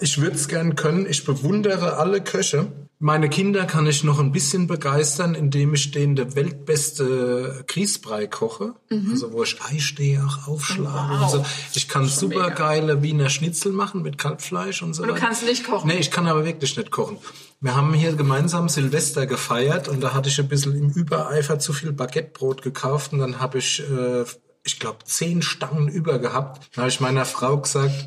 Ich 0.00 0.20
würde 0.20 0.36
es 0.36 0.48
gern 0.48 0.76
können. 0.76 1.06
Ich 1.08 1.24
bewundere 1.24 1.96
alle 1.96 2.20
Köche. 2.22 2.68
Meine 3.04 3.28
Kinder 3.28 3.64
kann 3.64 3.84
ich 3.88 4.04
noch 4.04 4.20
ein 4.20 4.30
bisschen 4.30 4.68
begeistern, 4.68 5.34
indem 5.34 5.74
ich 5.74 5.90
denen 5.90 6.14
der 6.14 6.36
weltbeste 6.36 7.64
Grießbrei 7.66 8.28
koche. 8.28 8.74
Also 9.10 9.32
wo 9.32 9.42
ich 9.42 9.60
Eistehe 9.60 10.24
auch 10.24 10.46
aufschlage 10.46 11.20
und 11.20 11.28
so. 11.30 11.44
Ich 11.74 11.88
kann 11.88 12.06
super 12.06 12.50
geile 12.52 13.02
Wiener 13.02 13.28
Schnitzel 13.28 13.72
machen 13.72 14.02
mit 14.02 14.18
Kalbfleisch 14.18 14.82
und 14.84 14.94
so 14.94 15.02
Und 15.02 15.08
du 15.08 15.14
weiter. 15.14 15.26
kannst 15.26 15.42
nicht 15.44 15.66
kochen? 15.66 15.88
Nee, 15.88 15.98
ich 15.98 16.12
kann 16.12 16.28
aber 16.28 16.44
wirklich 16.44 16.76
nicht 16.76 16.92
kochen. 16.92 17.18
Wir 17.60 17.74
haben 17.74 17.92
hier 17.92 18.12
gemeinsam 18.12 18.68
Silvester 18.68 19.26
gefeiert 19.26 19.88
und 19.88 20.00
da 20.00 20.14
hatte 20.14 20.28
ich 20.28 20.38
ein 20.38 20.46
bisschen 20.46 20.76
im 20.76 20.90
Übereifer 20.90 21.58
zu 21.58 21.72
viel 21.72 21.92
Baguettebrot 21.92 22.62
gekauft 22.62 23.12
und 23.12 23.18
dann 23.18 23.40
habe 23.40 23.58
ich, 23.58 23.80
äh, 23.80 24.22
ich 24.62 24.78
glaube, 24.78 24.98
zehn 25.06 25.42
Stangen 25.42 25.88
über 25.88 26.20
gehabt. 26.20 26.68
Da 26.76 26.82
habe 26.82 26.88
ich 26.88 27.00
meiner 27.00 27.24
Frau 27.24 27.58
gesagt, 27.58 28.06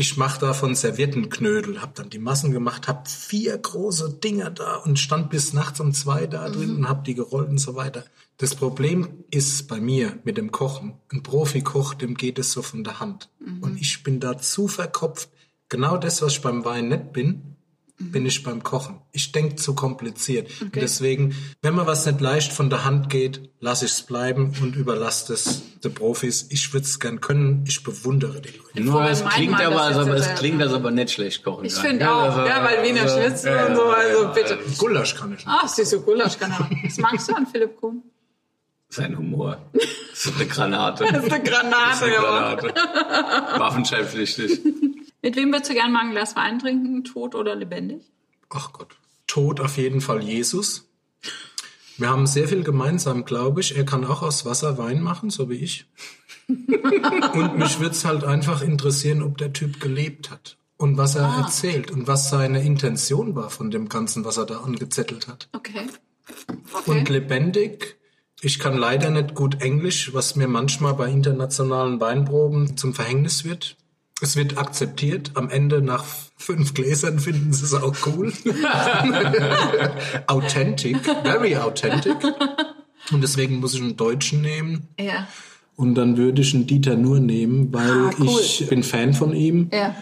ich 0.00 0.16
mache 0.16 0.40
davon 0.40 0.74
Serviettenknödel, 0.74 1.82
habe 1.82 1.92
dann 1.94 2.08
die 2.08 2.18
Massen 2.18 2.52
gemacht, 2.52 2.88
habe 2.88 3.06
vier 3.06 3.58
große 3.58 4.14
Dinger 4.14 4.50
da 4.50 4.76
und 4.76 4.98
stand 4.98 5.28
bis 5.28 5.52
nachts 5.52 5.78
um 5.78 5.92
zwei 5.92 6.26
da 6.26 6.48
drin 6.48 6.74
und 6.74 6.88
habe 6.88 7.02
die 7.04 7.14
gerollt 7.14 7.50
und 7.50 7.58
so 7.58 7.74
weiter. 7.74 8.04
Das 8.38 8.54
Problem 8.54 9.24
ist 9.30 9.68
bei 9.68 9.78
mir 9.78 10.18
mit 10.24 10.38
dem 10.38 10.52
Kochen, 10.52 10.94
ein 11.12 11.22
Profikoch, 11.22 11.92
dem 11.92 12.14
geht 12.14 12.38
es 12.38 12.52
so 12.52 12.62
von 12.62 12.82
der 12.82 12.98
Hand. 12.98 13.28
Und 13.60 13.78
ich 13.78 14.02
bin 14.02 14.20
da 14.20 14.38
zu 14.38 14.68
verkopft. 14.68 15.28
Genau 15.68 15.98
das, 15.98 16.22
was 16.22 16.32
ich 16.32 16.40
beim 16.40 16.64
Wein 16.64 16.88
nicht 16.88 17.12
bin, 17.12 17.56
bin 18.00 18.24
ich 18.24 18.42
beim 18.42 18.62
Kochen. 18.62 19.00
Ich 19.12 19.30
denke 19.30 19.56
zu 19.56 19.74
kompliziert. 19.74 20.50
Und 20.60 20.74
deswegen, 20.74 21.34
wenn 21.60 21.74
mir 21.74 21.86
was 21.86 22.06
nicht 22.06 22.20
leicht 22.20 22.52
von 22.52 22.70
der 22.70 22.84
Hand 22.84 23.10
geht, 23.10 23.50
lasse 23.60 23.84
ich 23.84 23.92
es 23.92 24.02
bleiben 24.02 24.52
und 24.62 24.74
überlasse 24.74 25.34
es 25.34 25.62
den 25.84 25.92
Profis. 25.92 26.46
Ich 26.50 26.72
würde 26.72 26.86
es 26.86 26.98
gern 26.98 27.20
können. 27.20 27.64
Ich 27.68 27.82
bewundere 27.82 28.40
die 28.40 28.56
Leute. 28.56 28.80
Nur 28.80 29.04
es 29.04 29.22
mein 29.22 29.32
klingt 29.32 29.52
Mann 29.52 29.66
aber, 29.66 29.74
das 29.74 29.96
also, 29.98 30.12
es 30.12 30.34
klingt 30.36 30.60
das 30.60 30.72
aber 30.72 30.90
nicht 30.90 31.12
schlecht 31.12 31.44
kochen. 31.44 31.66
Ich 31.66 31.74
finde 31.74 32.04
Ja, 32.04 32.12
auch, 32.12 32.36
also, 32.36 32.46
ja, 32.46 32.64
weil 32.64 32.88
Wiener 32.88 33.02
also, 33.02 33.18
Schnitzel 33.18 33.52
ja, 33.54 33.66
und 33.66 33.76
so, 33.76 33.82
also 33.84 34.22
ja, 34.22 34.28
bitte. 34.30 34.58
Gulasch 34.78 35.14
kann 35.14 35.32
ich 35.32 35.44
nicht. 35.44 35.48
Ach, 35.48 35.68
siehst 35.68 35.92
du, 35.92 36.00
Gulasch 36.00 36.38
kann 36.38 36.52
er. 36.52 36.70
Was 36.84 36.96
magst 36.98 37.28
du 37.28 37.34
an 37.34 37.46
Philipp 37.46 37.76
Kuhn? 37.76 38.02
Sein 38.88 39.16
Humor. 39.16 39.58
Das 39.72 40.26
ist 40.26 40.34
eine 40.34 40.46
Granate. 40.46 41.06
Das 41.12 41.24
ist 41.24 41.32
eine 41.32 41.44
Granate, 41.44 42.04
eine 42.04 42.14
ja. 42.14 42.54
Granate. 42.54 42.74
Waffenscheidpflichtig. 43.60 44.60
Mit 45.22 45.36
wem 45.36 45.52
würdest 45.52 45.70
du 45.70 45.74
gerne 45.74 45.92
mal 45.92 46.00
ein 46.00 46.10
Glas 46.12 46.36
Wein 46.36 46.58
trinken? 46.58 47.04
Tot 47.04 47.34
oder 47.34 47.54
lebendig? 47.54 48.02
Ach 48.48 48.72
Gott. 48.72 48.96
Tod 49.26 49.60
auf 49.60 49.76
jeden 49.76 50.00
Fall 50.00 50.22
Jesus. 50.22 50.88
Wir 51.98 52.08
haben 52.08 52.26
sehr 52.26 52.48
viel 52.48 52.64
gemeinsam, 52.64 53.24
glaube 53.24 53.60
ich. 53.60 53.76
Er 53.76 53.84
kann 53.84 54.04
auch 54.04 54.22
aus 54.22 54.46
Wasser 54.46 54.78
Wein 54.78 55.02
machen, 55.02 55.30
so 55.30 55.50
wie 55.50 55.56
ich. 55.56 55.86
und 56.48 57.58
mich 57.58 57.78
würde 57.78 57.94
es 57.94 58.04
halt 58.04 58.24
einfach 58.24 58.62
interessieren, 58.62 59.22
ob 59.22 59.38
der 59.38 59.52
Typ 59.52 59.80
gelebt 59.80 60.30
hat 60.30 60.56
und 60.78 60.96
was 60.96 61.14
er 61.14 61.28
erzählt 61.28 61.90
und 61.90 62.08
was 62.08 62.30
seine 62.30 62.62
Intention 62.62 63.36
war 63.36 63.50
von 63.50 63.70
dem 63.70 63.88
Ganzen, 63.88 64.24
was 64.24 64.38
er 64.38 64.46
da 64.46 64.60
angezettelt 64.60 65.28
hat. 65.28 65.48
Okay. 65.52 65.86
Und 66.86 67.08
lebendig. 67.08 67.98
Ich 68.40 68.58
kann 68.58 68.76
leider 68.78 69.10
nicht 69.10 69.34
gut 69.34 69.60
Englisch, 69.60 70.14
was 70.14 70.36
mir 70.36 70.48
manchmal 70.48 70.94
bei 70.94 71.10
internationalen 71.10 72.00
Weinproben 72.00 72.78
zum 72.78 72.94
Verhängnis 72.94 73.44
wird. 73.44 73.76
Es 74.22 74.36
wird 74.36 74.58
akzeptiert. 74.58 75.32
Am 75.34 75.48
Ende 75.48 75.80
nach 75.80 76.04
fünf 76.36 76.74
Gläsern 76.74 77.18
finden 77.18 77.52
sie 77.52 77.64
es 77.64 77.74
auch 77.74 77.94
cool. 78.06 78.32
authentic, 80.26 80.98
very 81.24 81.56
authentic. 81.56 82.16
Und 83.12 83.22
deswegen 83.22 83.60
muss 83.60 83.74
ich 83.74 83.80
einen 83.80 83.96
Deutschen 83.96 84.42
nehmen. 84.42 84.88
Ja. 84.98 85.26
Und 85.76 85.94
dann 85.94 86.16
würde 86.16 86.42
ich 86.42 86.54
einen 86.54 86.66
Dieter 86.66 86.96
Nur 86.96 87.20
nehmen, 87.20 87.72
weil 87.72 87.90
Ah, 87.90 88.10
cool. 88.20 88.40
ich 88.42 88.66
bin 88.68 88.82
Fan 88.82 89.14
von 89.14 89.32
ihm. 89.32 89.70
Ja. 89.72 89.94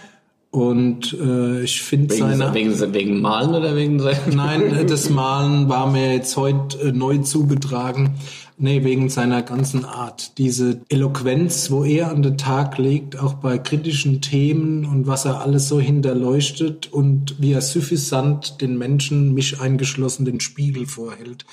Und 0.50 1.12
äh, 1.12 1.62
ich 1.62 1.82
finde 1.82 2.14
Wegen, 2.14 2.36
seine... 2.36 2.54
wegen, 2.54 2.94
wegen 2.94 3.20
Malen 3.20 3.54
oder 3.54 3.76
wegen? 3.76 3.96
Nein, 3.96 4.86
das 4.88 5.10
Malen 5.10 5.68
war 5.68 5.90
mir 5.90 6.14
jetzt 6.14 6.36
heute 6.36 6.78
äh, 6.80 6.92
neu 6.92 7.18
zugetragen. 7.18 8.16
Nee, 8.60 8.82
wegen 8.82 9.08
seiner 9.08 9.42
ganzen 9.42 9.84
Art. 9.84 10.36
Diese 10.36 10.80
Eloquenz, 10.88 11.70
wo 11.70 11.84
er 11.84 12.10
an 12.10 12.22
den 12.22 12.36
Tag 12.36 12.76
legt, 12.78 13.16
auch 13.16 13.34
bei 13.34 13.56
kritischen 13.56 14.20
Themen 14.20 14.84
und 14.84 15.06
was 15.06 15.24
er 15.26 15.40
alles 15.42 15.68
so 15.68 15.78
hinterleuchtet 15.78 16.92
und 16.92 17.40
wie 17.40 17.52
er 17.52 17.60
suffisant 17.62 18.60
den 18.60 18.76
Menschen, 18.76 19.32
mich 19.32 19.60
eingeschlossen, 19.60 20.24
den 20.24 20.40
Spiegel 20.40 20.86
vorhält. 20.86 21.46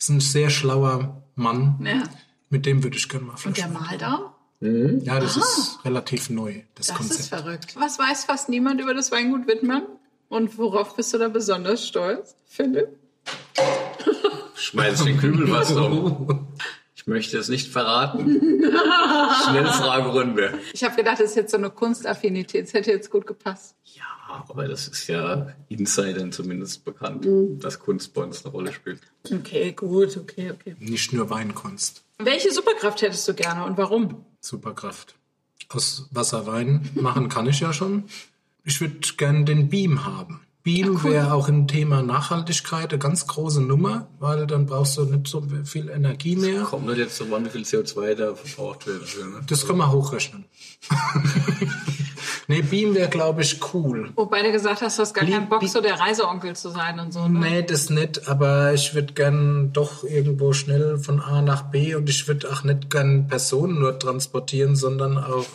Ist 0.00 0.08
ein 0.08 0.18
sehr 0.20 0.50
schlauer 0.50 1.22
Mann. 1.36 1.78
Ja. 1.84 2.02
Mit 2.50 2.66
dem 2.66 2.82
würde 2.82 2.96
ich 2.96 3.08
gerne 3.08 3.26
mal 3.26 3.36
Und 3.44 3.56
der 3.56 3.68
malt 3.68 4.02
auch? 4.02 4.30
Ja, 4.60 5.20
das 5.20 5.36
ist 5.36 5.78
relativ 5.84 6.28
neu, 6.30 6.62
das, 6.74 6.88
Das 6.88 6.96
Konzept. 6.96 7.20
ist 7.20 7.28
verrückt. 7.28 7.76
Was 7.78 8.00
weiß 8.00 8.24
fast 8.24 8.48
niemand 8.48 8.80
über 8.80 8.94
das 8.94 9.12
Weingut 9.12 9.46
Wittmann? 9.46 9.82
Und 10.28 10.58
worauf 10.58 10.96
bist 10.96 11.14
du 11.14 11.18
da 11.18 11.28
besonders 11.28 11.86
stolz, 11.86 12.34
Philipp? 12.46 12.88
Schmeiß 14.58 15.04
den 15.04 15.18
Kübelwasser 15.18 15.84
um. 15.90 16.48
Ich 16.94 17.06
möchte 17.06 17.38
es 17.38 17.48
nicht 17.48 17.70
verraten. 17.70 18.40
Schnellfragerunde. 19.48 20.58
Ich 20.72 20.82
habe 20.84 20.96
gedacht, 20.96 21.20
das 21.20 21.30
ist 21.30 21.36
jetzt 21.36 21.52
so 21.52 21.56
eine 21.56 21.70
Kunstaffinität. 21.70 22.66
Das 22.66 22.74
hätte 22.74 22.90
jetzt 22.90 23.10
gut 23.10 23.26
gepasst. 23.26 23.76
Ja, 23.84 24.04
aber 24.48 24.68
das 24.68 24.88
ist 24.88 25.06
ja 25.06 25.54
Insidern 25.68 26.32
zumindest 26.32 26.84
bekannt, 26.84 27.26
dass 27.62 27.78
Kunst 27.78 28.12
bei 28.14 28.22
uns 28.22 28.44
eine 28.44 28.52
Rolle 28.52 28.72
spielt. 28.72 29.00
Okay, 29.32 29.72
gut, 29.72 30.16
okay, 30.16 30.50
okay. 30.50 30.76
Nicht 30.80 31.12
nur 31.12 31.30
Weinkunst. 31.30 32.04
Welche 32.18 32.52
Superkraft 32.52 33.00
hättest 33.00 33.26
du 33.28 33.34
gerne 33.34 33.64
und 33.64 33.78
warum? 33.78 34.24
Superkraft. 34.40 35.14
Aus 35.70 36.08
Wasser 36.10 36.46
Wein 36.46 36.90
machen 36.94 37.28
kann 37.28 37.46
ich 37.46 37.60
ja 37.60 37.72
schon. 37.72 38.04
Ich 38.64 38.80
würde 38.80 38.96
gern 39.16 39.46
den 39.46 39.68
Beam 39.68 40.04
haben. 40.04 40.40
Beam 40.68 41.02
wäre 41.02 41.32
auch 41.32 41.48
im 41.48 41.66
Thema 41.66 42.02
Nachhaltigkeit 42.02 42.92
eine 42.92 42.98
ganz 42.98 43.26
große 43.26 43.62
Nummer, 43.62 44.08
weil 44.18 44.46
dann 44.46 44.66
brauchst 44.66 44.98
du 44.98 45.04
nicht 45.04 45.26
so 45.26 45.42
viel 45.64 45.88
Energie 45.88 46.36
mehr. 46.36 46.64
Kommt 46.64 46.88
nicht 46.88 46.98
jetzt 46.98 47.16
so 47.16 47.24
an, 47.34 47.46
wie 47.46 47.48
viel 47.48 47.62
CO2 47.62 48.14
da 48.14 48.34
verbraucht 48.34 48.86
wird. 48.86 49.00
Ne? 49.00 49.40
Das 49.46 49.66
kann 49.66 49.78
man 49.78 49.90
hochrechnen. 49.90 50.44
nee, 52.48 52.60
Beam 52.60 52.94
wäre, 52.94 53.08
glaube 53.08 53.40
ich, 53.40 53.58
cool. 53.72 54.10
Wobei 54.14 54.42
du 54.42 54.52
gesagt 54.52 54.82
hast, 54.82 54.98
du 54.98 55.02
hast 55.04 55.14
gar 55.14 55.24
keinen 55.24 55.48
Bock, 55.48 55.66
so 55.66 55.80
der 55.80 55.98
Reiseonkel 55.98 56.54
zu 56.54 56.68
sein 56.68 57.00
und 57.00 57.14
so. 57.14 57.26
Ne? 57.26 57.38
Nee, 57.38 57.62
das 57.62 57.88
nicht, 57.88 58.28
aber 58.28 58.74
ich 58.74 58.94
würde 58.94 59.14
gern 59.14 59.72
doch 59.72 60.04
irgendwo 60.04 60.52
schnell 60.52 60.98
von 60.98 61.20
A 61.20 61.40
nach 61.40 61.62
B 61.70 61.94
und 61.94 62.10
ich 62.10 62.28
würde 62.28 62.52
auch 62.52 62.62
nicht 62.62 62.90
gern 62.90 63.26
Personen 63.26 63.78
nur 63.78 63.98
transportieren, 63.98 64.76
sondern 64.76 65.16
auch 65.16 65.46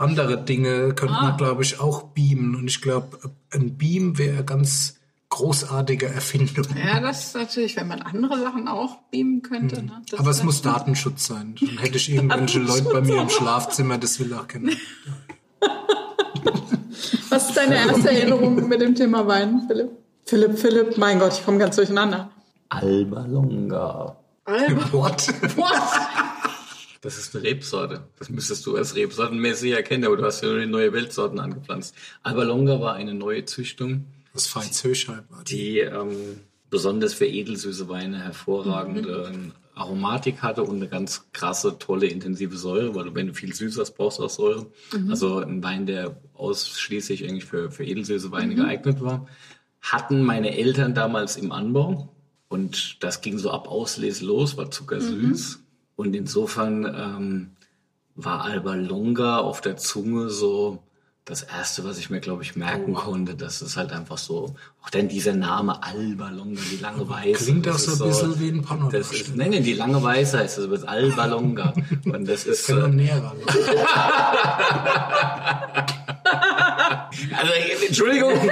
andere 0.00 0.42
Dinge 0.42 0.94
könnte 0.94 1.14
Ah. 1.14 1.22
man, 1.22 1.36
glaube 1.36 1.62
ich, 1.62 1.78
auch 1.80 2.02
beamen. 2.02 2.54
Und 2.56 2.66
ich 2.68 2.80
glaube, 2.82 3.18
ein 3.52 3.76
Beam 3.76 4.18
wäre 4.18 4.34
eine 4.38 4.44
ganz 4.44 4.96
großartige 5.28 6.06
Erfindung. 6.06 6.66
Ja, 6.84 6.98
das 7.00 7.26
ist 7.26 7.34
natürlich, 7.36 7.76
wenn 7.76 7.86
man 7.86 8.02
andere 8.02 8.40
Sachen 8.40 8.66
auch 8.66 8.96
beamen 9.12 9.42
könnte. 9.42 9.82
Ne? 9.82 10.02
Das 10.10 10.18
Aber 10.18 10.30
es 10.30 10.42
muss 10.42 10.60
Datenschutz 10.62 11.26
sein. 11.26 11.54
Dann 11.60 11.78
hätte 11.78 11.98
ich 11.98 12.10
irgendwelche 12.10 12.58
Leute 12.58 12.88
bei 12.92 13.00
mir 13.00 13.20
im 13.22 13.28
Schlafzimmer, 13.30 13.96
das 13.98 14.18
will 14.18 14.34
auch 14.34 14.48
keiner. 14.48 14.72
Was 17.28 17.48
ist 17.48 17.56
deine 17.56 17.76
erste 17.76 18.10
Erinnerung 18.10 18.68
mit 18.68 18.80
dem 18.80 18.94
Thema 18.96 19.26
Wein, 19.26 19.62
Philipp? 19.68 19.90
Philipp, 20.24 20.58
Philipp, 20.58 20.96
mein 20.98 21.18
Gott, 21.20 21.32
ich 21.34 21.44
komme 21.44 21.58
ganz 21.58 21.76
durcheinander. 21.76 22.30
Alba 22.68 23.24
Longa. 23.26 24.16
What? 24.90 25.28
Das 27.02 27.16
ist 27.16 27.34
eine 27.34 27.44
Rebsorte. 27.44 28.04
Das 28.18 28.28
müsstest 28.28 28.66
du 28.66 28.76
als 28.76 28.94
rebsortenmäßig 28.94 29.72
erkennen, 29.72 30.04
aber 30.04 30.16
du 30.16 30.24
hast 30.24 30.42
ja 30.42 30.48
nur 30.50 30.60
die 30.60 30.66
neue 30.66 30.92
Weltsorten 30.92 31.38
angepflanzt. 31.40 31.94
Alba 32.22 32.42
Longa 32.42 32.80
war 32.80 32.94
eine 32.94 33.14
neue 33.14 33.44
Züchtung, 33.46 34.04
Das 34.34 34.54
Veits 34.54 34.84
Höchheim 34.84 35.24
war 35.30 35.42
die. 35.44 35.54
die 35.54 35.78
ähm, 35.80 36.40
besonders 36.68 37.14
für 37.14 37.26
edelsüße 37.26 37.88
Weine 37.88 38.22
hervorragende 38.22 39.30
ähm, 39.32 39.52
Aromatik 39.74 40.42
hatte 40.42 40.62
und 40.62 40.76
eine 40.76 40.88
ganz 40.88 41.26
krasse, 41.32 41.78
tolle, 41.78 42.06
intensive 42.06 42.56
Säure, 42.56 42.94
weil 42.94 43.04
du, 43.06 43.14
wenn 43.14 43.28
du 43.28 43.34
viel 43.34 43.54
süß 43.54 43.78
hast, 43.78 43.92
brauchst 43.92 44.18
du 44.18 44.24
auch 44.24 44.30
Säure. 44.30 44.66
Also 45.08 45.38
ein 45.38 45.62
Wein, 45.62 45.86
der 45.86 46.20
ausschließlich 46.34 47.24
eigentlich 47.26 47.46
für, 47.46 47.70
für 47.70 47.84
edelsüße 47.84 48.30
Weine 48.30 48.54
geeignet 48.54 49.00
war. 49.00 49.26
Hatten 49.80 50.22
meine 50.22 50.54
Eltern 50.56 50.94
damals 50.94 51.36
im 51.36 51.50
Anbau 51.50 52.10
und 52.48 53.02
das 53.02 53.22
ging 53.22 53.38
so 53.38 53.50
ab 53.50 53.68
Auslese 53.68 54.26
los, 54.26 54.58
war 54.58 54.70
zuckersüß. 54.70 55.59
Und 56.00 56.16
insofern 56.16 56.86
ähm, 56.86 57.50
war 58.14 58.42
Alba 58.42 58.72
Longa 58.72 59.36
auf 59.36 59.60
der 59.60 59.76
Zunge 59.76 60.30
so 60.30 60.82
das 61.26 61.42
erste, 61.42 61.84
was 61.84 61.98
ich 61.98 62.08
mir, 62.08 62.20
glaube 62.20 62.42
ich, 62.42 62.56
merken 62.56 62.94
konnte. 62.94 63.34
Das 63.34 63.60
ist 63.60 63.76
halt 63.76 63.92
einfach 63.92 64.16
so, 64.16 64.54
auch 64.82 64.88
dann 64.88 65.08
dieser 65.08 65.34
Name 65.34 65.82
Alba 65.82 66.30
Longa, 66.30 66.62
die 66.72 66.78
lange 66.78 67.06
Weiße. 67.06 67.44
Klingt 67.44 67.66
das 67.66 67.86
ist 67.86 67.98
so 67.98 68.04
ein 68.04 68.10
bisschen 68.10 68.40
wie 68.40 68.48
ein 68.48 68.62
Porno. 68.62 68.88
Das 68.88 69.12
ist, 69.12 69.36
nein, 69.36 69.50
nein, 69.50 69.62
die 69.62 69.74
lange 69.74 70.02
Weiße 70.02 70.38
heißt 70.38 70.56
das, 70.56 70.64
ist 70.64 70.88
Alba 70.88 71.26
Longa. 71.26 71.74
Und 72.06 72.26
das 72.26 72.46
ist, 72.46 72.64
Können 72.64 72.96
wir 72.96 72.96
äh, 73.02 73.04
näher 73.04 73.22
ran. 73.22 73.36
also, 77.36 77.52
Entschuldigung, 77.86 78.50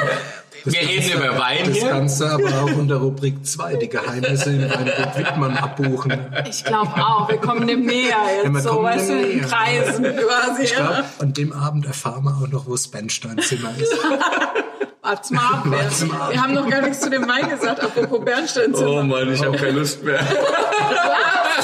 wir 0.65 0.81
reden 0.81 1.13
über 1.13 1.39
Wein 1.39 1.59
Das 1.67 1.77
hier. 1.77 1.89
kannst 1.91 2.21
du 2.21 2.25
aber 2.27 2.49
auch 2.63 2.77
unter 2.77 2.97
Rubrik 2.97 3.45
2, 3.47 3.77
die 3.77 3.89
Geheimnisse 3.89 4.51
in 4.51 4.63
Weingut 4.71 5.17
Wittmann 5.19 5.57
abbuchen. 5.57 6.27
Ich 6.49 6.65
glaube 6.65 6.91
auch, 6.97 7.29
wir 7.29 7.39
kommen 7.39 7.67
dem 7.67 7.87
näher 7.87 8.17
jetzt, 8.43 8.55
Ja, 8.55 8.61
so, 8.61 8.71
kommen 8.71 8.85
weißt 8.85 9.11
du, 9.11 9.15
dem 9.19 9.31
in 9.31 9.37
näher. 9.39 9.47
Kreisen 9.49 10.05
quasi. 10.05 10.63
Ich 10.65 10.71
ja. 10.73 10.77
glaube, 10.79 11.05
an 11.21 11.33
dem 11.33 11.53
Abend 11.53 11.87
erfahren 11.87 12.25
wir 12.25 12.31
auch 12.43 12.49
noch, 12.49 12.67
wo 12.67 12.73
das 12.73 12.89
Bernsteinzimmer 12.89 13.71
ist. 13.79 13.93
Wart's 15.03 15.31
mal 15.31 15.41
ab. 15.41 15.63
Wart's 15.65 16.05
mal 16.05 16.21
ab. 16.21 16.33
Wir 16.33 16.43
haben 16.43 16.53
noch 16.55 16.69
gar 16.69 16.83
nichts 16.83 17.01
zu 17.01 17.09
dem 17.09 17.27
Wein 17.29 17.49
gesagt, 17.49 17.81
apropos 17.81 18.25
Bernsteinzimmer. 18.25 18.91
Oh 18.91 19.03
Mann, 19.03 19.33
ich 19.33 19.43
habe 19.43 19.57
keine 19.57 19.79
Lust 19.79 20.03
mehr. 20.05 20.21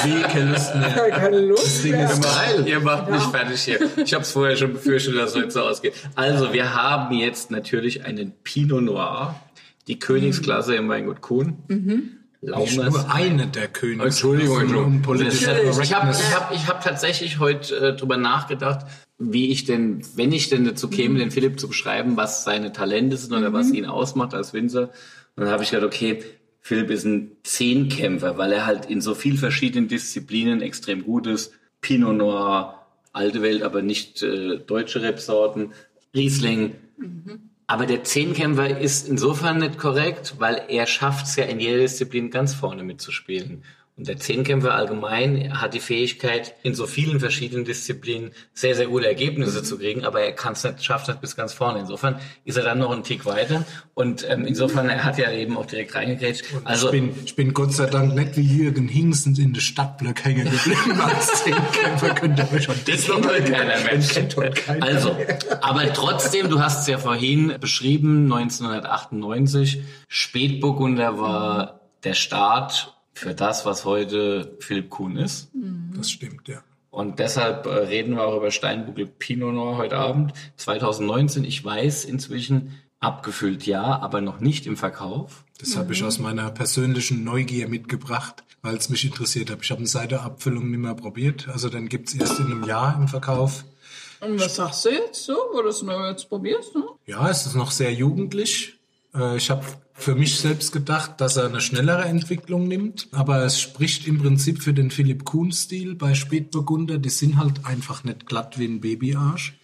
Wie 0.03 0.21
keine 0.21 0.51
Lust 0.51 0.75
mehr. 0.75 1.09
Keine 1.09 1.39
Lust 1.39 1.83
Ding 1.83 1.91
mehr. 1.93 2.11
ist 2.11 2.21
Geil, 2.21 2.67
ihr 2.67 2.79
macht 2.79 3.09
mich 3.09 3.23
fertig 3.23 3.61
hier. 3.61 3.79
Ich 4.03 4.13
habe 4.13 4.23
es 4.23 4.31
vorher 4.31 4.55
schon 4.55 4.73
befürchtet, 4.73 5.15
dass 5.15 5.31
es 5.31 5.35
heute 5.35 5.51
so 5.51 5.61
ausgeht. 5.61 5.93
Also, 6.15 6.53
wir 6.53 6.73
haben 6.73 7.15
jetzt 7.15 7.51
natürlich 7.51 8.05
einen 8.05 8.33
Pinot 8.43 8.83
Noir, 8.83 9.35
die 9.87 9.99
Königsklasse 9.99 10.75
im 10.75 10.89
Weingut 10.89 11.21
Kuhn. 11.21 11.57
Nicht 11.67 12.75
Laumers. 12.77 12.93
nur 12.93 13.13
eine 13.13 13.47
der 13.47 13.67
Könige. 13.67 14.03
Entschuldigung, 14.03 14.61
Entschuldigung. 14.61 15.27
Ich 15.27 15.47
habe 15.93 16.11
ich 16.11 16.35
hab, 16.35 16.53
ich 16.53 16.67
hab 16.67 16.83
tatsächlich 16.83 17.39
heute 17.39 17.75
äh, 17.75 17.95
drüber 17.95 18.17
nachgedacht, 18.17 18.85
wie 19.17 19.49
ich 19.49 19.65
denn, 19.65 20.01
wenn 20.15 20.31
ich 20.31 20.49
denn 20.49 20.65
dazu 20.65 20.89
käme, 20.89 21.17
den 21.17 21.31
Philipp 21.31 21.59
zu 21.59 21.67
beschreiben, 21.67 22.17
was 22.17 22.43
seine 22.43 22.71
Talente 22.71 23.17
sind 23.17 23.33
oder 23.33 23.53
was 23.53 23.71
ihn 23.71 23.85
ausmacht 23.85 24.33
als 24.33 24.53
Winzer. 24.53 24.89
Und 25.35 25.43
dann 25.43 25.49
habe 25.49 25.63
ich 25.63 25.71
gedacht, 25.71 25.87
okay, 25.87 26.23
Philipp 26.65 26.89
ist 26.89 27.05
ein 27.05 27.29
Zehnkämpfer, 27.43 28.39
weil 28.39 28.51
er 28.51 28.65
halt 28.65 28.87
in 28.87 28.99
so 28.99 29.13
vielen 29.13 29.37
verschiedenen 29.37 29.87
Disziplinen 29.87 30.63
extrem 30.63 31.03
gut 31.03 31.27
ist. 31.27 31.53
Pinot 31.79 32.17
Noir, 32.17 32.87
alte 33.13 33.43
Welt, 33.43 33.61
aber 33.61 33.83
nicht 33.83 34.23
äh, 34.23 34.57
deutsche 34.57 35.03
Rebsorten, 35.03 35.73
Riesling. 36.15 36.73
Aber 37.67 37.85
der 37.85 38.03
Zehnkämpfer 38.03 38.79
ist 38.79 39.07
insofern 39.07 39.59
nicht 39.59 39.77
korrekt, 39.77 40.37
weil 40.39 40.63
er 40.67 40.87
schafft 40.87 41.27
es 41.27 41.35
ja 41.35 41.43
in 41.43 41.59
jeder 41.59 41.77
Disziplin 41.77 42.31
ganz 42.31 42.55
vorne 42.55 42.81
mitzuspielen. 42.81 43.61
Und 43.97 44.09
der 44.09 44.17
Zehnkämpfer 44.17 44.73
allgemein 44.73 45.61
hat 45.61 45.73
die 45.73 45.79
Fähigkeit, 45.79 46.53
in 46.63 46.75
so 46.75 46.85
vielen 46.85 47.21
verschiedenen 47.21 47.63
Disziplinen 47.63 48.31
sehr, 48.53 48.75
sehr 48.75 48.87
gute 48.87 49.07
Ergebnisse 49.07 49.63
zu 49.63 49.77
kriegen, 49.77 50.03
aber 50.03 50.19
er 50.19 50.33
kann 50.33 50.51
es 50.51 50.65
nicht, 50.65 50.83
schafft 50.83 51.03
es 51.03 51.15
nicht 51.15 51.21
bis 51.21 51.37
ganz 51.37 51.53
vorne. 51.53 51.79
Insofern 51.79 52.19
ist 52.43 52.57
er 52.57 52.65
dann 52.65 52.79
noch 52.79 52.91
einen 52.91 53.03
Tick 53.03 53.25
weiter. 53.25 53.65
Und 53.93 54.29
ähm, 54.29 54.45
insofern, 54.45 54.89
er 54.89 55.05
hat 55.05 55.17
ja 55.17 55.31
eben 55.31 55.55
auch 55.55 55.65
direkt 55.65 55.95
reingegrätscht. 55.95 56.43
Also, 56.65 56.87
ich, 56.87 56.91
bin, 56.91 57.15
ich 57.23 57.35
bin 57.37 57.53
Gott 57.53 57.71
sei 57.71 57.85
Dank 57.85 58.15
nicht 58.15 58.35
wie 58.35 58.41
Jürgen 58.41 58.89
Hingsend 58.89 59.39
in 59.39 59.53
der 59.53 59.61
Stadtblock 59.61 60.25
hängen 60.25 60.49
geblieben 60.51 60.99
als 60.99 61.45
Zehnkämpfer. 61.45 62.09
Könnte 62.15 62.41
aber 62.41 62.59
schon 62.59 62.75
Das 62.85 63.05
kennt 63.05 63.25
heute 63.25 63.49
keiner 63.49 63.79
mehr. 63.79 63.97
Den 63.97 64.01
kennt 64.01 64.35
heute 64.35 64.61
keiner 64.61 64.85
Also, 64.85 65.15
aber 65.61 65.93
trotzdem, 65.93 66.49
du 66.49 66.59
hast 66.59 66.81
es 66.81 66.87
ja 66.87 66.97
vorhin 66.97 67.55
beschrieben, 67.61 68.25
1998, 68.25 69.83
Spätburgunder 70.09 71.17
war 71.17 71.79
der 72.03 72.13
Start 72.13 72.94
für 73.15 73.33
das, 73.33 73.65
was 73.65 73.85
heute 73.85 74.55
Philipp 74.59 74.89
Kuhn 74.91 75.15
ist. 75.17 75.49
Das 75.95 76.11
stimmt, 76.11 76.47
ja. 76.47 76.61
Und 76.91 77.19
deshalb 77.19 77.65
äh, 77.65 77.69
reden 77.69 78.15
wir 78.15 78.23
auch 78.23 78.37
über 78.37 78.51
Steinbuckel 78.51 79.05
Pinot 79.07 79.53
Noir 79.53 79.77
heute 79.77 79.97
Abend. 79.97 80.33
2019, 80.57 81.43
ich 81.43 81.63
weiß 81.63 82.05
inzwischen, 82.05 82.73
abgefüllt 82.99 83.65
ja, 83.65 83.83
aber 83.99 84.21
noch 84.21 84.39
nicht 84.39 84.65
im 84.67 84.77
Verkauf. 84.77 85.43
Das 85.59 85.77
habe 85.77 85.93
ich 85.93 86.03
aus 86.03 86.19
meiner 86.19 86.51
persönlichen 86.51 87.23
Neugier 87.23 87.67
mitgebracht, 87.67 88.43
weil 88.61 88.75
es 88.75 88.89
mich 88.89 89.05
interessiert 89.05 89.49
hat. 89.49 89.59
Ich 89.61 89.71
habe 89.71 89.79
eine 89.79 89.87
Seite-Abfüllung 89.87 90.69
nicht 90.69 90.79
mehr 90.79 90.95
probiert. 90.95 91.47
Also 91.49 91.69
dann 91.69 91.87
gibt's 91.87 92.13
erst 92.13 92.39
in 92.39 92.45
einem 92.47 92.63
Jahr 92.63 92.95
im 92.97 93.07
Verkauf. 93.07 93.63
Und 94.21 94.39
was 94.39 94.55
sagst 94.55 94.85
du 94.85 94.89
jetzt 94.89 95.23
so, 95.23 95.33
wo 95.53 95.61
du 95.61 95.69
es 95.69 95.81
nur 95.81 96.09
jetzt 96.09 96.29
probierst? 96.29 96.75
Ne? 96.75 96.83
Ja, 97.05 97.29
es 97.29 97.45
ist 97.45 97.55
noch 97.55 97.71
sehr 97.71 97.93
jugendlich. 97.93 98.77
Äh, 99.13 99.37
Ich 99.37 99.49
habe 99.49 99.63
für 99.97 100.13
mich 100.13 100.37
selbst 100.37 100.73
gedacht, 100.73 101.21
dass 101.21 101.37
er 101.37 101.45
eine 101.45 101.61
schnellere 101.61 102.03
Entwicklung 102.03 102.67
nimmt, 102.67 103.07
aber 103.11 103.43
es 103.43 103.59
spricht 103.59 104.07
im 104.07 104.19
Prinzip 104.19 104.61
für 104.61 104.73
den 104.73 104.91
Philipp 104.91 105.23
Kuhn-Stil 105.23 105.95
bei 105.95 106.13
Spätburgunder. 106.13 106.97
Die 106.97 107.09
sind 107.09 107.37
halt 107.37 107.65
einfach 107.65 108.03
nicht 108.03 108.25
glatt 108.25 108.59
wie 108.59 108.65
ein 108.65 108.81
Babyarsch, 108.81 109.57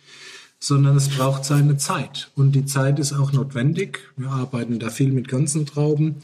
sondern 0.58 0.96
es 0.96 1.10
braucht 1.10 1.44
seine 1.44 1.78
Zeit. 1.78 2.32
Und 2.36 2.54
die 2.54 2.66
Zeit 2.66 2.98
ist 2.98 3.14
auch 3.14 3.34
notwendig. 3.34 4.00
Wir 4.16 4.30
arbeiten 4.30 4.80
da 4.80 4.90
viel 4.90 5.12
mit 5.12 5.28
ganzen 5.28 5.66
Trauben. 5.66 6.16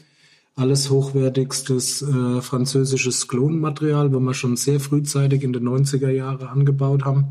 Alles 0.56 0.90
hochwertigstes 0.90 2.02
äh, 2.02 2.40
französisches 2.40 3.28
Klonmaterial, 3.28 4.12
wo 4.12 4.18
wir 4.20 4.34
schon 4.34 4.56
sehr 4.56 4.80
frühzeitig 4.80 5.42
in 5.44 5.52
den 5.52 5.68
90er 5.68 6.10
Jahre 6.10 6.48
angebaut 6.48 7.04
haben. 7.04 7.26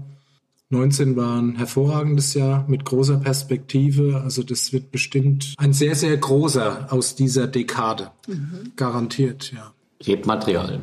19 0.70 1.16
war 1.16 1.42
ein 1.42 1.56
hervorragendes 1.56 2.34
Jahr 2.34 2.66
mit 2.68 2.84
großer 2.84 3.18
Perspektive. 3.18 4.22
Also 4.22 4.44
das 4.44 4.74
wird 4.74 4.92
bestimmt 4.92 5.54
ein 5.58 5.72
sehr, 5.72 5.96
sehr 5.96 6.16
großer 6.18 6.88
aus 6.90 7.16
dieser 7.16 7.48
Dekade. 7.48 8.12
Garantiert, 8.76 9.54
ja. 9.54 9.74
Rebmaterial. 10.06 10.82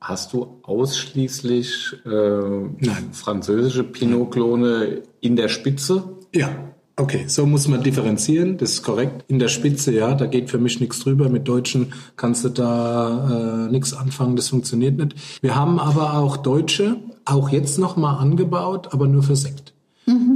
Hast 0.00 0.32
du 0.32 0.60
ausschließlich 0.62 1.94
äh, 2.06 2.90
französische 3.12 3.84
Pinot-Klone 3.84 5.02
in 5.20 5.36
der 5.36 5.48
Spitze? 5.48 6.04
Ja, 6.34 6.48
okay, 6.96 7.24
so 7.26 7.44
muss 7.44 7.68
man 7.68 7.82
differenzieren, 7.82 8.56
das 8.56 8.72
ist 8.72 8.82
korrekt. 8.82 9.24
In 9.28 9.38
der 9.38 9.48
Spitze, 9.48 9.92
ja, 9.92 10.14
da 10.14 10.26
geht 10.26 10.48
für 10.48 10.58
mich 10.58 10.80
nichts 10.80 11.00
drüber. 11.00 11.28
Mit 11.28 11.48
Deutschen 11.48 11.92
kannst 12.16 12.44
du 12.44 12.48
da 12.48 13.66
äh, 13.66 13.72
nichts 13.72 13.92
anfangen, 13.92 14.36
das 14.36 14.48
funktioniert 14.48 14.96
nicht. 14.96 15.42
Wir 15.42 15.54
haben 15.54 15.78
aber 15.78 16.14
auch 16.14 16.38
Deutsche, 16.38 16.96
auch 17.30 17.50
jetzt 17.50 17.78
nochmal 17.78 18.18
angebaut, 18.18 18.88
aber 18.92 19.06
nur 19.06 19.22
für 19.22 19.36
Sekt. 19.36 19.74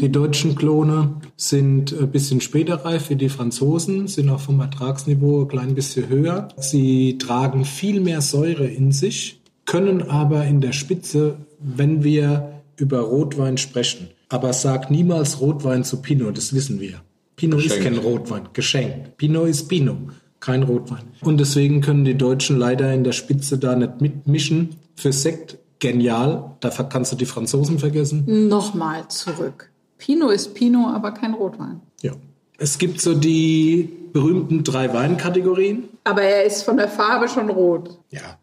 Die 0.01 0.13
deutschen 0.13 0.55
Klone 0.55 1.17
sind 1.37 1.93
ein 1.99 2.11
bisschen 2.11 2.41
später 2.41 2.85
reif 2.85 3.11
wie 3.11 3.17
die 3.17 3.29
Franzosen, 3.29 4.07
sind 4.07 4.29
auch 4.31 4.41
vom 4.41 4.61
Ertragsniveau 4.61 5.43
ein 5.43 5.49
klein 5.49 5.75
bisschen 5.75 6.09
höher. 6.09 6.49
Sie 6.57 7.19
tragen 7.19 7.65
viel 7.65 8.01
mehr 8.01 8.21
Säure 8.21 8.67
in 8.67 8.93
sich, 8.93 9.41
können 9.65 10.03
aber 10.03 10.45
in 10.45 10.61
der 10.61 10.73
Spitze, 10.73 11.39
wenn 11.59 12.05
wir 12.05 12.61
über 12.77 13.01
Rotwein 13.01 13.57
sprechen, 13.57 14.11
aber 14.29 14.53
sag 14.53 14.91
niemals 14.91 15.41
Rotwein 15.41 15.83
zu 15.83 16.01
Pinot, 16.03 16.37
das 16.37 16.55
wissen 16.55 16.81
wir. 16.81 17.01
Pinot 17.37 17.61
ist 17.61 17.77
Geschenkt. 17.77 17.85
kein 17.85 17.99
Rotwein, 17.99 18.49
geschenkt. 18.53 19.17
Pinot 19.17 19.49
ist 19.49 19.69
Pinot, 19.69 19.97
kein 20.39 20.63
Rotwein. 20.63 21.03
Und 21.21 21.41
deswegen 21.41 21.81
können 21.81 22.05
die 22.05 22.17
Deutschen 22.17 22.59
leider 22.59 22.93
in 22.95 23.03
der 23.03 23.13
Spitze 23.13 23.59
da 23.59 23.75
nicht 23.75 24.01
mitmischen. 24.01 24.77
Für 24.95 25.13
Sekt 25.13 25.59
genial, 25.85 26.57
da 26.61 26.71
kannst 26.71 27.13
du 27.13 27.17
die 27.17 27.27
Franzosen 27.27 27.79
vergessen. 27.79 28.49
Nochmal 28.49 29.07
zurück. 29.09 29.71
Pinot 29.99 30.33
ist 30.33 30.55
Pinot, 30.55 30.95
aber 30.95 31.13
kein 31.13 31.35
Rotwein. 31.35 31.83
Ja. 32.01 32.13
Es 32.57 32.79
gibt 32.79 33.03
so 33.03 33.15
die 33.15 33.91
berühmten 34.15 34.65
drei 34.65 34.95
Weinkategorien. 34.95 35.85
Aber 36.05 36.23
er 36.23 36.45
ist 36.45 36.63
von 36.63 36.79
der 36.79 36.89
Farbe 36.89 37.29
schon 37.29 37.51
rot. 37.51 37.99
Ja, 38.11 38.39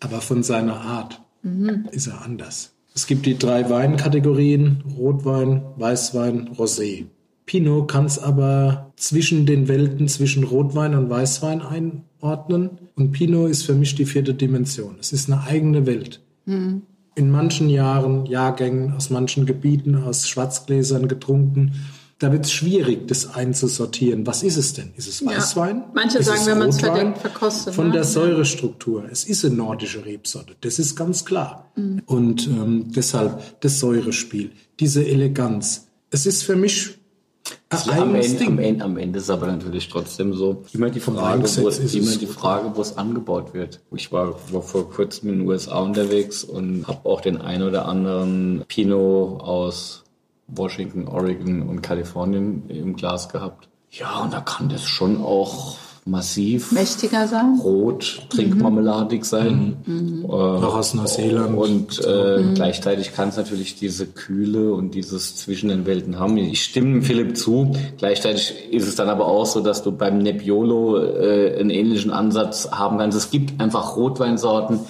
aber 0.00 0.20
von 0.20 0.44
seiner 0.44 0.80
Art 0.80 1.20
ist 1.90 2.06
er 2.06 2.22
anders. 2.22 2.72
Es 2.94 3.06
gibt 3.08 3.26
die 3.26 3.38
drei 3.38 3.68
Weinkategorien, 3.68 4.84
Rotwein, 4.96 5.62
Weißwein, 5.76 6.50
Rosé. 6.56 7.06
Pinot 7.44 7.90
kann 7.90 8.04
es 8.04 8.18
aber 8.18 8.92
zwischen 8.96 9.46
den 9.46 9.66
Welten, 9.66 10.06
zwischen 10.08 10.44
Rotwein 10.44 10.94
und 10.94 11.10
Weißwein 11.10 11.60
einordnen. 11.60 12.78
Und 12.94 13.12
Pinot 13.12 13.50
ist 13.50 13.64
für 13.64 13.74
mich 13.74 13.96
die 13.96 14.06
vierte 14.06 14.34
Dimension. 14.34 14.96
Es 15.00 15.12
ist 15.12 15.28
eine 15.30 15.42
eigene 15.42 15.86
Welt. 15.86 16.20
In 16.46 17.30
manchen 17.30 17.68
Jahren, 17.68 18.26
Jahrgängen, 18.26 18.92
aus 18.92 19.10
manchen 19.10 19.46
Gebieten, 19.46 19.94
aus 19.96 20.28
Schwarzgläsern 20.28 21.08
getrunken. 21.08 21.72
Da 22.18 22.30
wird 22.32 22.44
es 22.46 22.52
schwierig, 22.52 23.08
das 23.08 23.34
einzusortieren. 23.34 24.26
Was 24.26 24.42
ist 24.42 24.56
es 24.56 24.72
denn? 24.72 24.92
Ist 24.96 25.08
es 25.08 25.24
Weißwein? 25.26 25.84
Manche 25.94 26.18
ist 26.18 26.26
sagen, 26.26 26.40
es 26.40 26.46
wenn 26.46 26.58
man's 26.58 26.76
Rotwein? 26.76 26.94
verdeckt, 26.96 27.18
verkostet, 27.18 27.74
Von 27.74 27.86
ne? 27.86 27.92
der 27.92 28.02
Ja. 28.02 28.06
Säurestruktur. 28.08 29.04
Es 29.10 29.24
ist 29.24 29.44
eine 29.44 29.54
nordische 29.56 30.04
Rebsorte. 30.04 30.54
Das 30.60 30.78
ist 30.78 30.96
ganz 30.96 31.24
klar. 31.24 31.70
Und 32.06 32.46
ähm, 32.46 32.86
deshalb 32.94 33.60
das 33.60 33.80
Säurespiel, 33.80 34.52
diese 34.80 35.04
Eleganz. 35.06 35.88
Es 36.10 36.24
ist 36.26 36.44
für 36.44 36.56
mich 36.56 36.98
ein 37.68 37.78
Ja, 37.86 38.02
am, 38.02 38.14
Ende, 38.14 38.46
am. 38.46 38.58
Ende, 38.58 38.84
am 38.84 38.96
Ende 38.96 39.18
ist 39.18 39.30
aber 39.30 39.46
natürlich 39.46 39.88
trotzdem 39.88 40.34
so 40.34 40.64
immer 40.72 40.90
die 40.90 41.00
Frage, 41.00 41.42
wo, 41.42 41.68
ist 41.68 41.94
immer 41.94 42.08
es 42.08 42.18
die. 42.18 42.26
Frage, 42.26 42.72
wo 42.74 42.80
es 42.80 42.96
angebaut 42.96 43.54
wird. 43.54 43.80
Ich 43.94 44.12
war, 44.12 44.34
war 44.52 44.62
vor 44.62 44.90
kurzem 44.90 45.30
in 45.30 45.38
den 45.40 45.48
USA 45.48 45.80
unterwegs 45.80 46.44
und 46.44 46.86
habe 46.86 47.08
auch 47.08 47.20
den 47.20 47.40
ein 47.40 47.62
oder 47.62 47.86
anderen 47.86 48.64
Pinot 48.68 49.40
aus 49.40 50.04
Washington, 50.46 51.08
Oregon 51.08 51.62
und 51.62 51.82
Kalifornien 51.82 52.68
im 52.68 52.96
Glas 52.96 53.28
gehabt. 53.28 53.68
Ja, 53.90 54.20
und 54.20 54.32
da 54.32 54.40
kann 54.40 54.68
das 54.68 54.84
schon 54.84 55.20
auch 55.22 55.76
massiv 56.06 56.72
Mächtiger 56.72 57.26
sein? 57.26 57.58
rot, 57.62 58.26
trinkmarmeladig 58.28 59.24
sein. 59.24 59.76
Äh, 59.86 60.30
Auch 60.30 60.76
aus 60.76 60.92
Neuseeland. 60.92 61.56
und 61.56 61.98
äh, 62.04 62.44
gleichzeitig 62.54 63.14
kann 63.14 63.30
es 63.30 63.36
natürlich 63.38 63.76
diese 63.76 64.06
Kühle 64.06 64.74
und 64.74 64.94
dieses 64.94 65.36
zwischen 65.36 65.70
den 65.70 65.86
Welten 65.86 66.18
haben. 66.18 66.36
Ich 66.36 66.62
stimme 66.62 67.00
Philipp 67.02 67.36
zu. 67.36 67.72
Gleichzeitig 67.96 68.54
ist 68.70 68.86
es 68.86 68.96
dann 68.96 69.08
aber 69.08 69.26
auch 69.26 69.46
so, 69.46 69.60
dass 69.60 69.82
du 69.82 69.92
beim 69.92 70.18
Nebbiolo 70.18 70.98
äh, 70.98 71.56
einen 71.58 71.70
ähnlichen 71.70 72.10
Ansatz 72.10 72.68
haben 72.70 72.98
kannst. 72.98 73.16
Es 73.16 73.30
gibt 73.30 73.58
einfach 73.60 73.96
Rotweinsorten, 73.96 74.80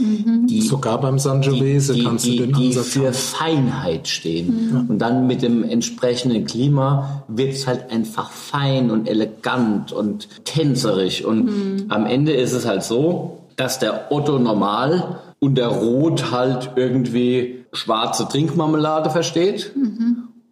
die 0.48 0.62
Sogar 0.62 1.00
beim 1.00 1.18
Sangiovese 1.20 1.94
die, 1.94 2.02
kannst 2.02 2.24
die, 2.26 2.36
du 2.36 2.46
den 2.46 2.54
die 2.54 2.66
Ansatz 2.68 2.88
für 2.88 3.04
haben. 3.06 3.14
Feinheit 3.14 4.08
stehen. 4.08 4.86
Und 4.88 4.98
dann 4.98 5.26
mit 5.28 5.42
dem 5.42 5.62
entsprechenden 5.62 6.44
Klima 6.44 7.24
wird 7.28 7.52
es 7.52 7.66
halt 7.68 7.90
einfach 7.92 8.30
fein 8.32 8.90
und 8.90 9.08
elegant 9.08 9.92
und 9.92 10.26
tänzerisch. 10.44 11.03
Und 11.26 11.86
am 11.88 12.06
Ende 12.06 12.32
ist 12.32 12.52
es 12.52 12.66
halt 12.66 12.82
so, 12.82 13.38
dass 13.56 13.78
der 13.78 14.10
Otto 14.10 14.38
normal 14.38 15.20
unter 15.38 15.66
Rot 15.66 16.30
halt 16.32 16.70
irgendwie 16.76 17.64
schwarze 17.72 18.26
Trinkmarmelade 18.28 19.10
versteht. 19.10 19.72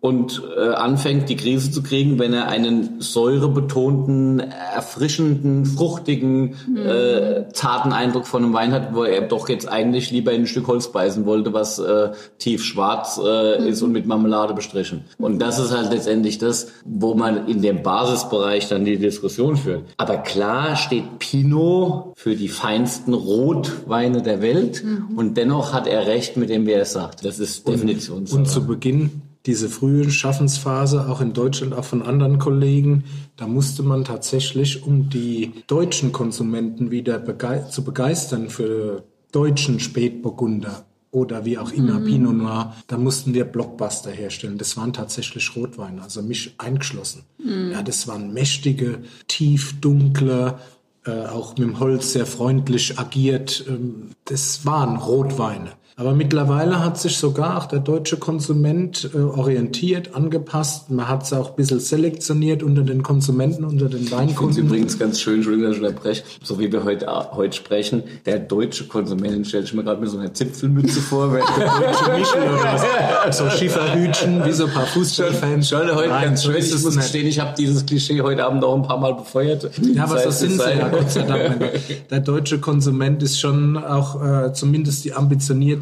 Und 0.03 0.43
äh, 0.59 0.71
anfängt, 0.71 1.29
die 1.29 1.37
Krise 1.37 1.71
zu 1.71 1.81
kriegen, 1.81 2.19
wenn 2.19 2.33
er 2.33 2.49
einen 2.49 3.01
säurebetonten, 3.01 4.41
erfrischenden, 4.41 5.65
fruchtigen, 5.65 6.57
äh, 6.77 7.45
zarten 7.53 7.93
Eindruck 7.93 8.27
von 8.27 8.43
einem 8.43 8.53
Wein 8.53 8.73
hat, 8.73 8.97
wo 8.97 9.05
er 9.05 9.21
doch 9.23 9.49
jetzt 9.49 9.69
eigentlich 9.69 10.11
lieber 10.11 10.33
in 10.33 10.41
ein 10.41 10.47
Stück 10.49 10.67
Holz 10.67 10.91
beißen 10.91 11.25
wollte, 11.25 11.53
was 11.53 11.79
äh, 11.79 12.11
tief 12.39 12.65
schwarz 12.65 13.21
äh, 13.25 13.69
ist 13.69 13.81
und 13.83 13.93
mit 13.93 14.07
Marmelade 14.07 14.55
bestrichen. 14.55 15.05
Und 15.19 15.39
das 15.39 15.61
ist 15.61 15.71
halt 15.71 15.93
letztendlich 15.93 16.39
das, 16.39 16.73
wo 16.85 17.15
man 17.15 17.47
in 17.47 17.63
dem 17.63 17.85
Basisbereich 17.85 18.69
dann 18.69 18.85
die 18.85 18.99
Diskussion 18.99 19.57
führt. 19.57 19.85
Aber 19.99 20.17
klar 20.17 20.75
steht 20.75 21.21
Pinot 21.21 22.15
für 22.17 22.35
die 22.35 22.49
feinsten 22.49 23.15
Rotweine 23.15 24.21
der 24.21 24.43
Welt 24.43 24.83
und 25.15 25.37
dennoch 25.37 25.73
hat 25.73 25.87
er 25.87 26.09
recht 26.09 26.37
mit 26.37 26.51
dem, 26.51 26.67
wie 26.67 26.73
er 26.73 26.83
es 26.83 26.93
sagt. 26.93 27.25
Das 27.25 27.39
ist 27.39 27.69
Definitionssache. 27.69 28.37
Und 28.37 28.49
zu 28.49 28.67
Beginn 28.67 29.23
diese 29.47 29.69
frühe 29.69 30.11
Schaffensphase, 30.11 31.09
auch 31.09 31.21
in 31.21 31.33
Deutschland, 31.33 31.75
auch 31.75 31.85
von 31.85 32.03
anderen 32.03 32.39
Kollegen, 32.39 33.05
da 33.37 33.47
musste 33.47 33.83
man 33.83 34.05
tatsächlich, 34.05 34.85
um 34.85 35.09
die 35.09 35.53
deutschen 35.67 36.13
Konsumenten 36.13 36.91
wieder 36.91 37.19
begei 37.19 37.61
zu 37.61 37.83
begeistern 37.83 38.51
für 38.51 39.05
deutschen 39.33 39.81
Spätburgunder 39.81 40.85
oder 41.11 41.45
wie 41.45 41.59
auch 41.59 41.73
immer, 41.73 42.01
Pinot 42.01 42.35
Noir, 42.35 42.75
da 42.87 42.97
mussten 42.97 43.35
wir 43.35 43.45
Blockbuster 43.45 44.11
herstellen. 44.11 44.57
Das 44.57 44.77
waren 44.79 44.93
tatsächlich 44.93 45.55
Rotweine, 45.55 46.03
also 46.03 46.23
mich 46.23 46.55
eingeschlossen. 46.59 47.25
Ja, 47.73 47.83
das 47.83 48.09
waren 48.09 48.33
mächtige, 48.33 49.03
tief 49.29 49.79
dunkle, 49.81 50.59
äh, 51.05 51.27
auch 51.27 51.51
mit 51.59 51.69
dem 51.69 51.81
Holz 51.81 52.13
sehr 52.13 52.27
freundlich 52.27 52.99
agiert. 52.99 53.65
Ähm, 53.69 54.11
das 54.25 54.65
waren 54.65 54.97
Rotweine. 54.97 55.73
Aber 55.97 56.13
mittlerweile 56.13 56.83
hat 56.83 56.99
sich 56.99 57.17
sogar 57.19 57.59
auch 57.59 57.67
der 57.67 57.81
deutsche 57.81 58.17
Konsument 58.17 59.11
äh, 59.15 59.19
orientiert, 59.19 60.15
angepasst. 60.15 60.91
Man 60.91 61.07
hat 61.07 61.25
es 61.25 61.33
auch 61.33 61.51
ein 61.51 61.57
bisschen 61.57 61.81
selektioniert 61.81 62.63
unter 62.63 62.83
den 62.83 63.03
Konsumenten, 63.03 63.65
unter 63.65 63.89
den 63.89 64.05
Ich 64.05 64.13
Weinkunden. 64.13 64.67
übrigens 64.67 64.99
ganz 64.99 65.21
schön, 65.21 65.37
Entschuldigung, 65.37 65.69
dass 65.69 65.79
ich 65.79 65.83
unterbreche, 65.85 66.23
so 66.43 66.59
wie 66.59 66.73
wir 66.73 66.85
heute, 66.85 67.07
heute 67.33 67.57
sprechen, 67.57 68.03
der 68.25 68.39
deutsche 68.39 68.85
Konsument, 68.85 69.47
stelle 69.47 69.65
ich 69.65 69.75
mir 69.75 69.85
gerade 69.85 70.01
mit 70.01 70.09
so 70.09 70.19
einer 70.19 70.33
Zipfelmütze 70.33 71.01
vor, 71.01 71.31
weil 71.31 71.41
Deutsche 71.57 72.19
Michel 72.19 72.43
oder 72.43 72.65
was. 72.65 72.83
So 73.39 73.49
Schieferhütchen, 73.51 74.45
wie 74.45 74.53
so 74.53 74.67
ein 74.67 74.73
paar 74.73 74.87
Fußballfans. 74.87 75.69
schon 75.69 75.95
heute 75.95 76.09
Nein, 76.09 76.25
ganz 76.25 76.45
schön. 76.45 76.57
Ich 76.57 76.71
muss 76.73 76.97
gestehen, 76.97 77.27
ich 77.27 77.39
habe 77.41 77.55
dieses 77.57 77.87
Klischee 77.87 78.21
heute 78.21 78.45
Abend 78.45 78.65
auch 78.65 78.75
ein 78.75 78.83
paar 78.83 78.99
Mal 78.99 79.15
befeuert. 79.15 79.71
Ja, 79.81 80.05
aber 80.05 80.19
so 80.19 80.31
sind 80.31 80.61
sie 80.61 80.71
ja, 80.79 80.89
Gott 80.89 81.11
sei 81.11 81.23
Dank. 81.23 81.61
Der 82.11 82.21
deutsche 82.21 82.59
Konsument 82.59 83.23
ist 83.23 83.39
schon 83.41 83.77
auch 83.77 84.23
äh, 84.23 84.53
zumindest 84.53 85.05
die 85.05 85.15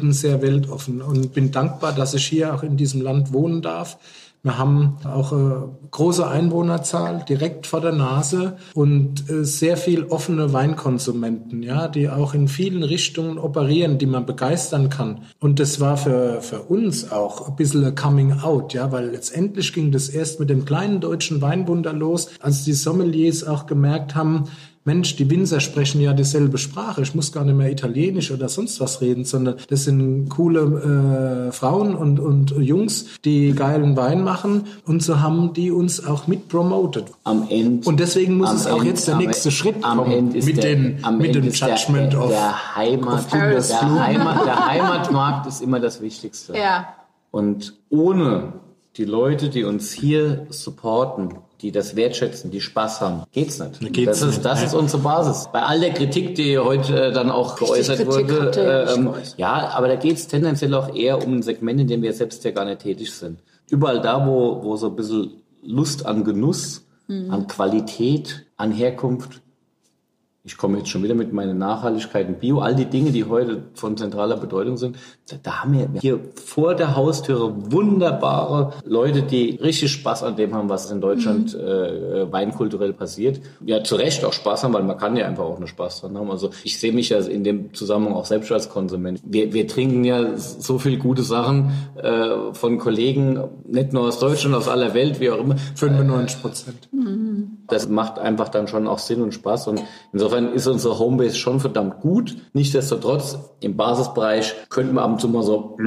Ambitionierten 0.01 0.13
sehr 0.13 0.41
weltoffen 0.41 1.01
und 1.01 1.33
bin 1.33 1.51
dankbar, 1.51 1.93
dass 1.93 2.13
ich 2.13 2.25
hier 2.25 2.53
auch 2.53 2.63
in 2.63 2.77
diesem 2.77 3.01
Land 3.01 3.33
wohnen 3.33 3.61
darf. 3.61 3.97
Wir 4.43 4.57
haben 4.57 4.97
auch 5.03 5.33
äh, 5.33 5.67
große 5.91 6.27
Einwohnerzahl 6.27 7.23
direkt 7.29 7.67
vor 7.67 7.79
der 7.79 7.91
Nase 7.91 8.57
und 8.73 9.29
äh, 9.29 9.45
sehr 9.45 9.77
viel 9.77 10.05
offene 10.05 10.51
Weinkonsumenten, 10.51 11.61
ja, 11.61 11.87
die 11.87 12.09
auch 12.09 12.33
in 12.33 12.47
vielen 12.47 12.81
Richtungen 12.81 13.37
operieren, 13.37 13.99
die 13.99 14.07
man 14.07 14.25
begeistern 14.25 14.89
kann. 14.89 15.25
Und 15.39 15.59
das 15.59 15.79
war 15.79 15.95
für, 15.95 16.41
für 16.41 16.61
uns 16.61 17.11
auch 17.11 17.49
ein 17.49 17.55
bisschen 17.55 17.85
ein 17.85 17.93
Coming 17.93 18.39
Out, 18.39 18.73
ja, 18.73 18.91
weil 18.91 19.11
letztendlich 19.11 19.73
ging 19.73 19.91
das 19.91 20.09
erst 20.09 20.39
mit 20.39 20.49
dem 20.49 20.65
kleinen 20.65 21.01
deutschen 21.01 21.39
Weinwunder 21.43 21.93
los, 21.93 22.31
als 22.39 22.63
die 22.63 22.73
Sommeliers 22.73 23.43
auch 23.43 23.67
gemerkt 23.67 24.15
haben, 24.15 24.45
Mensch, 24.83 25.15
die 25.15 25.29
Winzer 25.29 25.59
sprechen 25.59 26.01
ja 26.01 26.13
dieselbe 26.13 26.57
Sprache. 26.57 27.03
Ich 27.03 27.13
muss 27.13 27.31
gar 27.31 27.43
nicht 27.45 27.55
mehr 27.55 27.71
Italienisch 27.71 28.31
oder 28.31 28.49
sonst 28.49 28.79
was 28.79 28.99
reden, 28.99 29.25
sondern 29.25 29.57
das 29.69 29.83
sind 29.83 30.27
coole 30.29 31.47
äh, 31.49 31.51
Frauen 31.51 31.95
und, 31.95 32.19
und 32.19 32.51
Jungs, 32.57 33.05
die 33.23 33.53
geilen 33.53 33.95
Wein 33.95 34.23
machen. 34.23 34.63
Und 34.87 35.03
so 35.03 35.19
haben 35.19 35.53
die 35.53 35.69
uns 35.69 36.03
auch 36.05 36.25
mit 36.25 36.47
promoted. 36.49 37.05
am 37.25 37.45
Ende. 37.49 37.87
Und 37.87 37.99
deswegen 37.99 38.37
muss 38.37 38.51
es 38.53 38.65
auch 38.65 38.77
Ende- 38.77 38.87
jetzt 38.89 39.07
der 39.07 39.17
nächste 39.17 39.51
Schritt 39.51 39.75
am 39.83 39.99
kommen 39.99 40.11
Ende 40.11 40.37
ist 40.39 40.45
mit, 40.47 40.57
der, 40.57 40.75
den, 40.75 40.99
am 41.03 41.19
mit 41.19 41.35
dem 41.35 41.49
Judgment 41.51 42.13
der, 42.13 42.23
of 42.23 42.29
der 42.29 42.75
Heimat, 42.75 43.29
Paris. 43.29 43.67
der, 43.67 44.03
Heimat, 44.03 44.45
der 44.45 44.67
Heimatmarkt 44.67 45.45
ist 45.45 45.61
immer 45.61 45.79
das 45.79 46.01
Wichtigste. 46.01 46.57
Ja. 46.57 46.87
Und 47.29 47.75
ohne 47.89 48.53
die 48.97 49.05
Leute, 49.05 49.49
die 49.49 49.63
uns 49.63 49.91
hier 49.91 50.47
supporten, 50.49 51.35
die 51.61 51.71
das 51.71 51.95
wertschätzen, 51.95 52.51
die 52.51 52.61
Spaß 52.61 53.01
haben, 53.01 53.23
geht's 53.31 53.59
nicht. 53.59 53.93
Geht's 53.93 54.19
das 54.19 54.29
ist, 54.29 54.35
nicht, 54.35 54.45
das 54.45 54.63
ist 54.63 54.73
unsere 54.73 55.01
Basis. 55.01 55.49
Bei 55.51 55.61
all 55.63 55.79
der 55.79 55.93
Kritik, 55.93 56.35
die 56.35 56.57
heute 56.57 57.07
äh, 57.07 57.11
dann 57.11 57.29
auch 57.29 57.55
geäußert 57.55 57.97
Kritik 57.97 58.29
wurde, 58.31 58.87
ähm, 58.95 59.13
ja, 59.37 59.69
aber 59.69 59.87
da 59.87 59.95
geht's 59.95 60.27
tendenziell 60.27 60.73
auch 60.73 60.95
eher 60.95 61.25
um 61.25 61.35
ein 61.35 61.41
Segment, 61.43 61.79
in 61.81 61.87
dem 61.87 62.01
wir 62.01 62.13
selbst 62.13 62.43
ja 62.43 62.51
gar 62.51 62.65
nicht 62.65 62.79
tätig 62.81 63.11
sind. 63.13 63.39
Überall 63.69 64.01
da, 64.01 64.25
wo, 64.25 64.63
wo 64.63 64.75
so 64.75 64.87
ein 64.87 64.95
bisschen 64.95 65.41
Lust 65.63 66.05
an 66.05 66.23
Genuss, 66.23 66.85
Mhm. 67.11 67.31
an 67.31 67.47
Qualität, 67.47 68.45
an 68.57 68.71
Herkunft 68.71 69.41
ich 70.43 70.57
komme 70.57 70.79
jetzt 70.79 70.89
schon 70.89 71.03
wieder 71.03 71.13
mit 71.13 71.33
meiner 71.33 71.53
Nachhaltigkeit 71.53 72.27
und 72.27 72.39
Bio, 72.39 72.61
all 72.61 72.73
die 72.73 72.85
Dinge, 72.85 73.11
die 73.11 73.25
heute 73.25 73.61
von 73.75 73.95
zentraler 73.95 74.37
Bedeutung 74.37 74.75
sind. 74.75 74.97
Da, 75.29 75.35
da 75.41 75.61
haben 75.61 75.73
wir 75.73 76.01
hier 76.01 76.19
vor 76.33 76.73
der 76.73 76.95
Haustüre 76.95 77.71
wunderbare 77.71 78.73
Leute, 78.83 79.21
die 79.21 79.59
richtig 79.61 79.91
Spaß 79.91 80.23
an 80.23 80.37
dem 80.37 80.55
haben, 80.55 80.67
was 80.67 80.89
in 80.89 80.99
Deutschland 80.99 81.53
mhm. 81.53 81.59
äh, 81.61 82.31
weinkulturell 82.31 82.91
passiert. 82.91 83.39
Ja, 83.63 83.83
zu 83.83 83.95
Recht 83.95 84.25
auch 84.25 84.33
Spaß 84.33 84.63
haben, 84.63 84.73
weil 84.73 84.81
man 84.81 84.97
kann 84.97 85.15
ja 85.15 85.27
einfach 85.27 85.43
auch 85.43 85.59
nur 85.59 85.67
Spaß 85.67 86.01
dran 86.01 86.17
haben. 86.17 86.31
Also 86.31 86.49
ich 86.63 86.79
sehe 86.79 86.91
mich 86.91 87.09
ja 87.09 87.19
in 87.19 87.43
dem 87.43 87.71
Zusammenhang 87.75 88.15
auch 88.15 88.25
selbst 88.25 88.51
als 88.51 88.67
Konsument. 88.67 89.21
Wir, 89.23 89.53
wir 89.53 89.67
trinken 89.67 90.03
ja 90.03 90.37
so 90.37 90.79
viel 90.79 90.97
gute 90.97 91.21
Sachen 91.21 91.71
äh, 92.01 92.51
von 92.53 92.79
Kollegen, 92.79 93.43
nicht 93.67 93.93
nur 93.93 94.07
aus 94.07 94.17
Deutschland, 94.17 94.55
aus 94.55 94.67
aller 94.67 94.95
Welt, 94.95 95.19
wie 95.19 95.29
auch 95.29 95.37
immer. 95.37 95.55
95 95.75 96.41
Prozent. 96.41 96.89
Mhm. 96.91 97.59
Das 97.67 97.87
macht 97.87 98.17
einfach 98.17 98.49
dann 98.49 98.67
schon 98.67 98.87
auch 98.87 98.99
Sinn 98.99 99.21
und 99.21 99.33
Spaß 99.33 99.67
und 99.67 99.83
insofern 100.11 100.30
Insofern 100.31 100.53
ist 100.53 100.67
unsere 100.67 100.97
Homebase 100.97 101.35
schon 101.35 101.59
verdammt 101.59 101.99
gut. 101.99 102.37
Nichtsdestotrotz, 102.53 103.37
im 103.59 103.75
Basisbereich 103.75 104.55
könnten 104.69 104.95
wir 104.95 105.01
ab 105.01 105.11
und 105.11 105.19
zu 105.19 105.27
mal 105.27 105.43
so, 105.43 105.77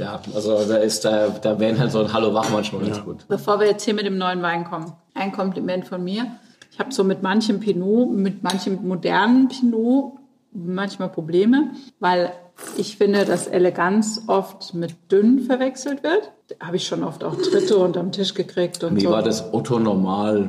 ja, 0.00 0.18
also 0.34 0.64
da 0.66 0.76
ist, 0.76 1.04
da, 1.04 1.28
da 1.28 1.60
wären 1.60 1.78
halt 1.78 1.92
so 1.92 2.00
ein 2.00 2.10
Hallo 2.10 2.32
Wach 2.32 2.48
manchmal 2.50 2.82
ja. 2.82 2.88
ganz 2.88 3.04
gut. 3.04 3.26
Bevor 3.28 3.60
wir 3.60 3.66
jetzt 3.66 3.84
hier 3.84 3.92
mit 3.92 4.06
dem 4.06 4.16
neuen 4.16 4.40
Wein 4.40 4.64
kommen, 4.64 4.94
ein 5.12 5.30
Kompliment 5.30 5.86
von 5.86 6.02
mir. 6.02 6.26
Ich 6.72 6.78
habe 6.78 6.90
so 6.90 7.04
mit 7.04 7.22
manchem 7.22 7.60
Pinot, 7.60 8.10
mit 8.12 8.42
manchem 8.42 8.86
modernen 8.86 9.48
Pinot 9.48 10.12
manchmal 10.52 11.10
Probleme, 11.10 11.72
weil 12.00 12.32
ich 12.78 12.96
finde, 12.96 13.26
dass 13.26 13.46
Eleganz 13.46 14.22
oft 14.26 14.72
mit 14.72 15.12
dünn 15.12 15.40
verwechselt 15.40 16.02
wird. 16.02 16.32
Da 16.48 16.66
habe 16.66 16.76
ich 16.76 16.86
schon 16.86 17.04
oft 17.04 17.22
auch 17.22 17.34
Dritte 17.36 17.76
unterm 17.76 18.10
Tisch 18.10 18.32
gekriegt 18.32 18.82
und 18.84 18.96
Wie 18.96 19.02
so. 19.02 19.10
war 19.10 19.22
das 19.22 19.52
Otto 19.52 19.78
normal? 19.78 20.48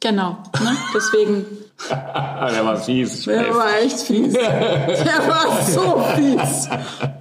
Genau, 0.00 0.38
ne? 0.62 0.76
deswegen 0.94 1.46
der 1.90 2.64
war 2.64 2.76
fies. 2.76 3.24
Der 3.24 3.48
weiß. 3.48 3.56
war 3.56 3.78
echt 3.80 3.98
fies. 4.00 4.32
Der 4.32 5.28
war 5.28 5.62
so 5.62 6.04
fies. 6.14 6.68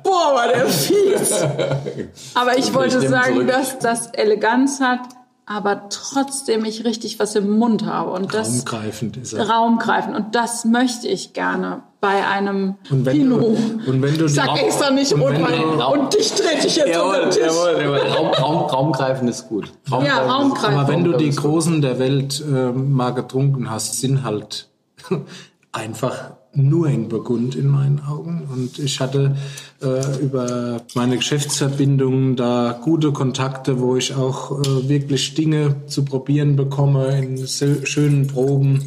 Boah, 0.03 0.35
war 0.35 0.47
der 0.47 0.67
fies. 0.67 1.41
Aber 2.35 2.57
ich 2.57 2.73
wollte 2.73 3.07
sagen, 3.07 3.47
dass 3.47 3.79
das 3.79 4.07
Eleganz 4.07 4.79
hat, 4.79 5.01
aber 5.45 5.89
trotzdem 5.89 6.63
ich 6.65 6.85
richtig 6.85 7.19
was 7.19 7.35
im 7.35 7.57
Mund 7.57 7.85
habe. 7.85 8.11
Und 8.11 8.33
das, 8.33 8.49
raumgreifend 8.49 9.17
ist 9.17 9.33
er. 9.33 9.49
Raumgreifend. 9.49 10.15
Und 10.15 10.35
das 10.35 10.65
möchte 10.65 11.07
ich 11.07 11.33
gerne 11.33 11.83
bei 11.99 12.25
einem 12.25 12.75
und 12.89 13.05
wenn 13.05 13.13
Pinot. 13.13 13.41
Du, 13.41 13.91
und 13.91 14.01
wenn 14.01 14.17
du 14.17 14.27
Sag 14.27 14.61
extra 14.61 14.91
nicht 14.91 15.13
und, 15.13 15.21
Rotwein. 15.21 15.63
Und 15.63 16.13
dich 16.13 16.31
trete 16.31 16.67
ich 16.67 16.75
jetzt 16.75 16.89
jawohl, 16.89 17.15
unter 17.15 17.21
den 17.21 17.31
Tisch. 17.31 17.43
Jawohl, 17.45 17.81
jawohl. 17.81 17.97
Raum, 18.09 18.27
Raum, 18.33 18.57
raumgreifend 18.65 19.29
ist 19.29 19.47
gut. 19.47 19.71
Raumgreifend 19.91 20.27
ja, 20.27 20.33
raumgreifend. 20.33 20.79
Aber 20.79 20.87
wenn 20.87 21.03
du 21.03 21.13
die 21.17 21.29
Großen 21.29 21.81
der 21.81 21.99
Welt 21.99 22.41
äh, 22.45 22.71
mal 22.71 23.11
getrunken 23.11 23.69
hast, 23.69 23.99
sind 23.99 24.23
halt 24.23 24.69
einfach 25.71 26.31
nur 26.55 26.87
in 26.87 27.09
Burgund 27.09 27.55
in 27.55 27.67
meinen 27.67 27.99
Augen. 27.99 28.47
Und 28.51 28.79
ich 28.79 28.99
hatte 28.99 29.35
äh, 29.81 30.21
über 30.21 30.81
meine 30.93 31.17
Geschäftsverbindungen 31.17 32.35
da 32.35 32.79
gute 32.83 33.11
Kontakte, 33.11 33.79
wo 33.79 33.95
ich 33.95 34.13
auch 34.15 34.59
äh, 34.59 34.89
wirklich 34.89 35.33
Dinge 35.33 35.87
zu 35.87 36.05
probieren 36.05 36.55
bekomme 36.55 37.19
in 37.19 37.47
schönen 37.47 38.27
Proben. 38.27 38.81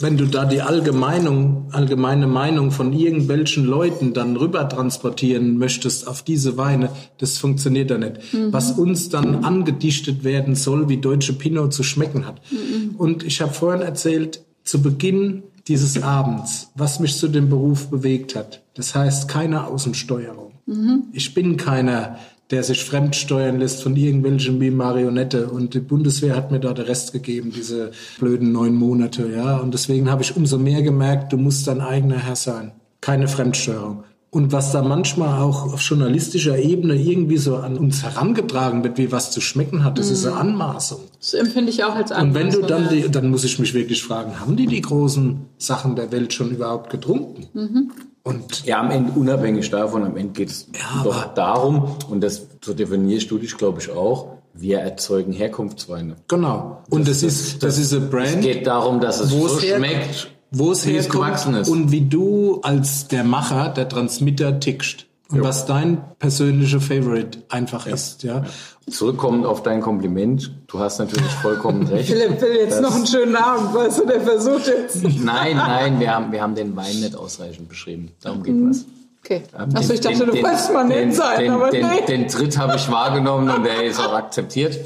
Wenn 0.00 0.16
du 0.16 0.26
da 0.26 0.44
die 0.44 0.62
allgemeine, 0.62 1.64
allgemeine 1.70 2.26
Meinung 2.26 2.72
von 2.72 2.92
irgendwelchen 2.92 3.64
Leuten 3.64 4.14
dann 4.14 4.36
rüber 4.36 4.68
transportieren 4.68 5.58
möchtest 5.58 6.08
auf 6.08 6.22
diese 6.22 6.56
Weine, 6.56 6.90
das 7.18 7.38
funktioniert 7.38 7.90
da 7.90 7.98
nicht. 7.98 8.32
Mhm. 8.32 8.52
Was 8.52 8.72
uns 8.72 9.10
dann 9.10 9.44
angedichtet 9.44 10.24
werden 10.24 10.56
soll, 10.56 10.88
wie 10.88 10.96
deutsche 10.96 11.34
Pinot 11.34 11.72
zu 11.72 11.84
schmecken 11.84 12.26
hat. 12.26 12.40
Mhm. 12.50 12.96
Und 12.96 13.22
ich 13.22 13.40
habe 13.40 13.52
vorhin 13.52 13.82
erzählt, 13.82 14.42
zu 14.64 14.82
Beginn 14.82 15.42
dieses 15.68 16.02
Abends, 16.02 16.70
was 16.74 17.00
mich 17.00 17.16
zu 17.16 17.28
dem 17.28 17.48
Beruf 17.48 17.88
bewegt 17.88 18.34
hat. 18.34 18.62
Das 18.74 18.94
heißt, 18.94 19.28
keine 19.28 19.66
Außensteuerung. 19.66 20.52
Mhm. 20.66 21.04
Ich 21.12 21.34
bin 21.34 21.56
keiner, 21.56 22.18
der 22.50 22.62
sich 22.62 22.84
fremdsteuern 22.84 23.58
lässt 23.58 23.82
von 23.82 23.96
irgendwelchen 23.96 24.60
wie 24.60 24.70
Marionette. 24.70 25.48
Und 25.48 25.74
die 25.74 25.80
Bundeswehr 25.80 26.36
hat 26.36 26.50
mir 26.50 26.60
da 26.60 26.74
den 26.74 26.84
Rest 26.84 27.12
gegeben, 27.12 27.50
diese 27.54 27.92
blöden 28.18 28.52
neun 28.52 28.74
Monate. 28.74 29.28
Ja, 29.34 29.56
und 29.56 29.72
deswegen 29.72 30.10
habe 30.10 30.22
ich 30.22 30.36
umso 30.36 30.58
mehr 30.58 30.82
gemerkt, 30.82 31.32
du 31.32 31.38
musst 31.38 31.66
dein 31.66 31.80
eigener 31.80 32.18
Herr 32.18 32.36
sein. 32.36 32.72
Keine 33.00 33.26
Fremdsteuerung. 33.26 34.04
Und 34.34 34.50
was 34.50 34.72
da 34.72 34.80
manchmal 34.80 35.42
auch 35.42 35.74
auf 35.74 35.82
journalistischer 35.82 36.56
Ebene 36.56 36.94
irgendwie 36.94 37.36
so 37.36 37.56
an 37.56 37.76
uns 37.76 38.02
herangetragen 38.02 38.82
wird, 38.82 38.96
wie 38.96 39.12
was 39.12 39.30
zu 39.30 39.42
schmecken 39.42 39.84
hat, 39.84 39.98
das 39.98 40.06
mhm. 40.06 40.12
ist 40.14 40.26
eine 40.26 40.36
Anmaßung. 40.36 41.00
Das 41.20 41.34
empfinde 41.34 41.70
ich 41.70 41.84
auch 41.84 41.94
als 41.94 42.12
Anmaßung. 42.12 42.48
Und 42.48 42.54
wenn 42.54 42.60
du 42.62 42.66
dann, 42.66 42.88
die, 42.88 43.10
dann 43.10 43.30
muss 43.30 43.44
ich 43.44 43.58
mich 43.58 43.74
wirklich 43.74 44.02
fragen, 44.02 44.40
haben 44.40 44.56
die 44.56 44.66
die 44.66 44.80
großen 44.80 45.44
Sachen 45.58 45.96
der 45.96 46.10
Welt 46.12 46.32
schon 46.32 46.50
überhaupt 46.50 46.88
getrunken? 46.88 47.46
Mhm. 47.52 47.90
Und 48.22 48.64
ja, 48.64 48.80
am 48.80 48.90
Ende, 48.90 49.12
unabhängig 49.12 49.68
davon, 49.68 50.02
am 50.02 50.16
Ende 50.16 50.32
geht 50.32 50.48
es 50.48 50.66
ja, 50.74 51.02
doch 51.04 51.34
darum, 51.34 51.96
und 52.08 52.22
das 52.22 52.46
so 52.64 52.72
definierst 52.72 53.30
du 53.30 53.36
dich, 53.36 53.54
glaube 53.58 53.82
ich, 53.82 53.90
auch, 53.90 54.38
wir 54.54 54.78
erzeugen 54.78 55.32
Herkunftsweine. 55.32 56.16
Genau. 56.28 56.82
Und 56.88 57.06
das, 57.06 57.20
das 57.20 57.32
ist, 57.34 57.62
das, 57.62 57.76
das 57.76 57.78
ist 57.78 57.92
ein 57.92 58.08
Brand. 58.08 58.36
Es 58.36 58.40
geht 58.40 58.66
darum, 58.66 58.98
dass 58.98 59.20
es 59.20 59.28
so 59.28 59.46
schmeckt 59.48 60.31
wo 60.52 60.72
es 60.72 60.86
herkommt 60.86 61.68
und 61.68 61.90
wie 61.90 62.02
du 62.02 62.60
als 62.62 63.08
der 63.08 63.24
Macher, 63.24 63.70
der 63.70 63.88
Transmitter 63.88 64.60
tickst. 64.60 65.06
Und 65.30 65.38
jo. 65.38 65.44
was 65.44 65.64
dein 65.64 66.04
persönlicher 66.18 66.80
Favorite 66.80 67.38
einfach 67.48 67.86
ja. 67.86 67.94
ist, 67.94 68.22
ja. 68.22 68.44
Zurückkommend 68.90 69.46
auf 69.46 69.62
dein 69.62 69.80
Kompliment, 69.80 70.52
du 70.66 70.78
hast 70.78 70.98
natürlich 70.98 71.30
vollkommen 71.40 71.86
recht. 71.88 72.10
Philipp 72.10 72.38
will 72.42 72.54
jetzt 72.56 72.82
noch 72.82 72.94
einen 72.94 73.06
schönen 73.06 73.34
Abend, 73.34 73.74
weißt 73.74 74.00
du, 74.00 74.06
der 74.06 74.20
versucht 74.20 74.66
jetzt. 74.66 75.02
Nein, 75.24 75.56
nein, 75.56 75.98
wir 76.00 76.14
haben, 76.14 76.32
wir 76.32 76.42
haben 76.42 76.54
den 76.54 76.76
Wein 76.76 77.00
nicht 77.00 77.16
ausreichend 77.16 77.70
beschrieben. 77.70 78.10
Darum 78.20 78.42
geht 78.42 78.54
es. 78.70 78.84
Okay. 79.24 79.42
Achso, 79.74 79.94
ich 79.94 80.00
dachte, 80.00 80.18
den, 80.18 80.26
du 80.26 80.42
wolltest 80.42 80.72
mal 80.72 80.84
nett 80.84 81.14
sein, 81.14 81.40
den, 81.40 81.50
aber 81.50 81.70
den, 81.70 81.86
nee. 81.86 82.06
Den 82.06 82.28
Tritt 82.28 82.58
habe 82.58 82.76
ich 82.76 82.90
wahrgenommen 82.90 83.48
und 83.48 83.62
der 83.62 83.84
ist 83.84 84.00
auch 84.00 84.12
akzeptiert. 84.12 84.78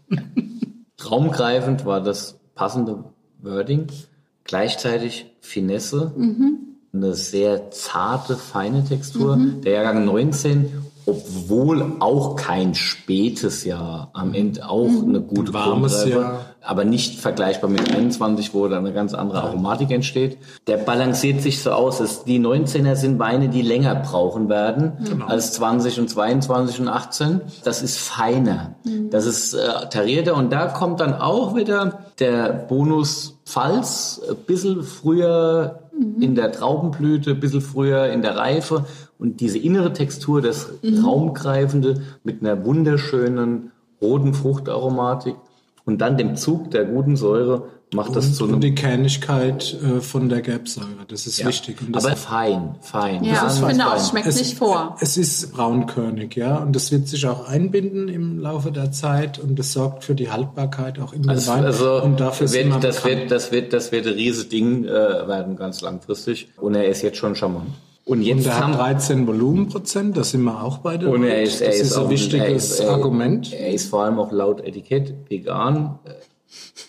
Raumgreifend 1.10 1.86
war 1.86 2.02
das 2.02 2.38
passende 2.54 3.04
Wording. 3.40 3.86
Gleichzeitig 4.46 5.34
Finesse, 5.40 6.12
mhm. 6.16 6.58
eine 6.92 7.14
sehr 7.14 7.70
zarte, 7.70 8.36
feine 8.36 8.84
Textur. 8.84 9.36
Mhm. 9.36 9.62
Der 9.62 9.72
Jahrgang 9.72 10.04
19 10.04 10.70
obwohl 11.06 11.92
auch 12.00 12.34
kein 12.34 12.74
spätes 12.74 13.64
Jahr, 13.64 14.10
am 14.12 14.34
Ende 14.34 14.68
auch 14.68 14.88
mhm. 14.88 15.08
eine 15.08 15.20
gute 15.20 15.54
Warmes 15.54 16.04
Jahr. 16.04 16.46
aber 16.60 16.84
nicht 16.84 17.20
vergleichbar 17.20 17.70
mit 17.70 17.94
21, 17.94 18.52
wo 18.52 18.66
dann 18.66 18.80
eine 18.84 18.92
ganz 18.92 19.14
andere 19.14 19.40
Aromatik 19.42 19.92
entsteht. 19.92 20.38
Der 20.66 20.78
balanciert 20.78 21.42
sich 21.42 21.62
so 21.62 21.70
aus. 21.70 22.00
Es, 22.00 22.24
die 22.24 22.40
19er 22.40 22.96
sind 22.96 23.20
Weine, 23.20 23.48
die 23.48 23.62
länger 23.62 23.94
brauchen 23.94 24.48
werden 24.48 24.94
genau. 25.04 25.26
als 25.26 25.52
20 25.52 26.00
und 26.00 26.10
22 26.10 26.80
und 26.80 26.88
18. 26.88 27.40
Das 27.62 27.82
ist 27.82 27.98
feiner. 27.98 28.74
Mhm. 28.84 29.10
Das 29.10 29.26
ist 29.26 29.54
äh, 29.54 29.88
tarierter 29.88 30.34
und 30.34 30.52
da 30.52 30.66
kommt 30.66 30.98
dann 30.98 31.14
auch 31.14 31.54
wieder 31.54 32.00
der 32.18 32.48
Bonus 32.48 33.35
Pfalz, 33.46 34.20
ein 34.28 34.36
bisschen 34.44 34.82
früher 34.82 35.88
mhm. 35.96 36.20
in 36.20 36.34
der 36.34 36.50
Traubenblüte, 36.50 37.30
ein 37.30 37.40
bisschen 37.40 37.60
früher 37.60 38.08
in 38.12 38.20
der 38.20 38.36
Reife 38.36 38.84
und 39.18 39.40
diese 39.40 39.58
innere 39.58 39.92
Textur, 39.92 40.42
das 40.42 40.68
mhm. 40.82 41.04
Raumgreifende 41.04 42.02
mit 42.24 42.42
einer 42.42 42.64
wunderschönen 42.64 43.70
roten 44.02 44.34
Fruchtaromatik 44.34 45.36
und 45.84 46.00
dann 46.00 46.18
dem 46.18 46.36
Zug 46.36 46.72
der 46.72 46.84
guten 46.84 47.16
Säure 47.16 47.68
macht 47.92 48.08
und, 48.08 48.16
das 48.16 48.34
zu 48.34 48.44
einem... 48.44 48.54
Und 48.54 48.60
die 48.62 48.74
Kernigkeit 48.74 49.76
äh, 49.82 50.00
von 50.00 50.28
der 50.28 50.42
Gelbsäure, 50.42 51.06
das 51.08 51.26
ist 51.26 51.38
ja. 51.38 51.46
wichtig. 51.46 51.80
Und 51.80 51.94
das 51.94 52.04
Aber 52.04 52.16
fein, 52.16 52.74
fein. 52.80 53.24
Ja, 53.24 53.46
ich 53.46 53.64
finde 53.64 53.86
auch, 53.86 53.96
es 53.96 54.08
schmeckt 54.08 54.26
es, 54.26 54.38
nicht 54.38 54.58
vor. 54.58 54.96
Es 55.00 55.16
ist 55.16 55.52
braunkörnig, 55.52 56.34
ja, 56.36 56.56
und 56.56 56.74
das 56.74 56.90
wird 56.90 57.08
sich 57.08 57.26
auch 57.26 57.48
einbinden 57.48 58.08
im 58.08 58.38
Laufe 58.38 58.72
der 58.72 58.92
Zeit 58.92 59.38
und 59.38 59.58
das 59.58 59.72
sorgt 59.72 60.04
für 60.04 60.14
die 60.14 60.30
Haltbarkeit 60.30 60.98
auch 60.98 61.12
in 61.12 61.28
also, 61.28 61.52
Wein. 61.52 61.64
Also 61.64 62.02
und 62.02 62.20
dafür 62.20 62.52
wird, 62.52 62.82
das, 62.82 63.04
wird, 63.04 63.30
das, 63.30 63.52
wird, 63.52 63.72
das 63.72 63.92
wird 63.92 64.06
ein 64.06 64.14
riesiges 64.14 64.48
Ding 64.48 64.84
äh, 64.84 64.88
werden, 64.88 65.56
ganz 65.56 65.80
langfristig. 65.80 66.48
Und 66.56 66.74
er 66.74 66.88
ist 66.88 67.02
jetzt 67.02 67.18
schon 67.18 67.34
charmant. 67.34 67.70
Und 68.04 68.22
jetzt 68.22 68.46
und 68.46 68.52
er 68.52 68.60
haben, 68.60 68.74
hat 68.74 68.80
13 68.80 69.26
Volumenprozent, 69.26 70.16
das 70.16 70.30
sind 70.30 70.42
wir 70.42 70.62
auch 70.62 70.78
beide. 70.78 71.08
Und 71.08 71.24
er 71.24 71.42
ist, 71.42 71.60
er 71.60 71.68
das 71.68 71.80
ist, 71.80 71.90
ist 71.90 71.98
ein 71.98 72.08
wichtiges 72.08 72.70
ist, 72.78 72.80
Argument. 72.82 73.52
Er 73.52 73.72
ist 73.72 73.90
vor 73.90 74.04
allem 74.04 74.20
auch 74.20 74.30
laut 74.30 74.60
Etikett 74.60 75.12
vegan, 75.28 75.98
äh, 76.04 76.10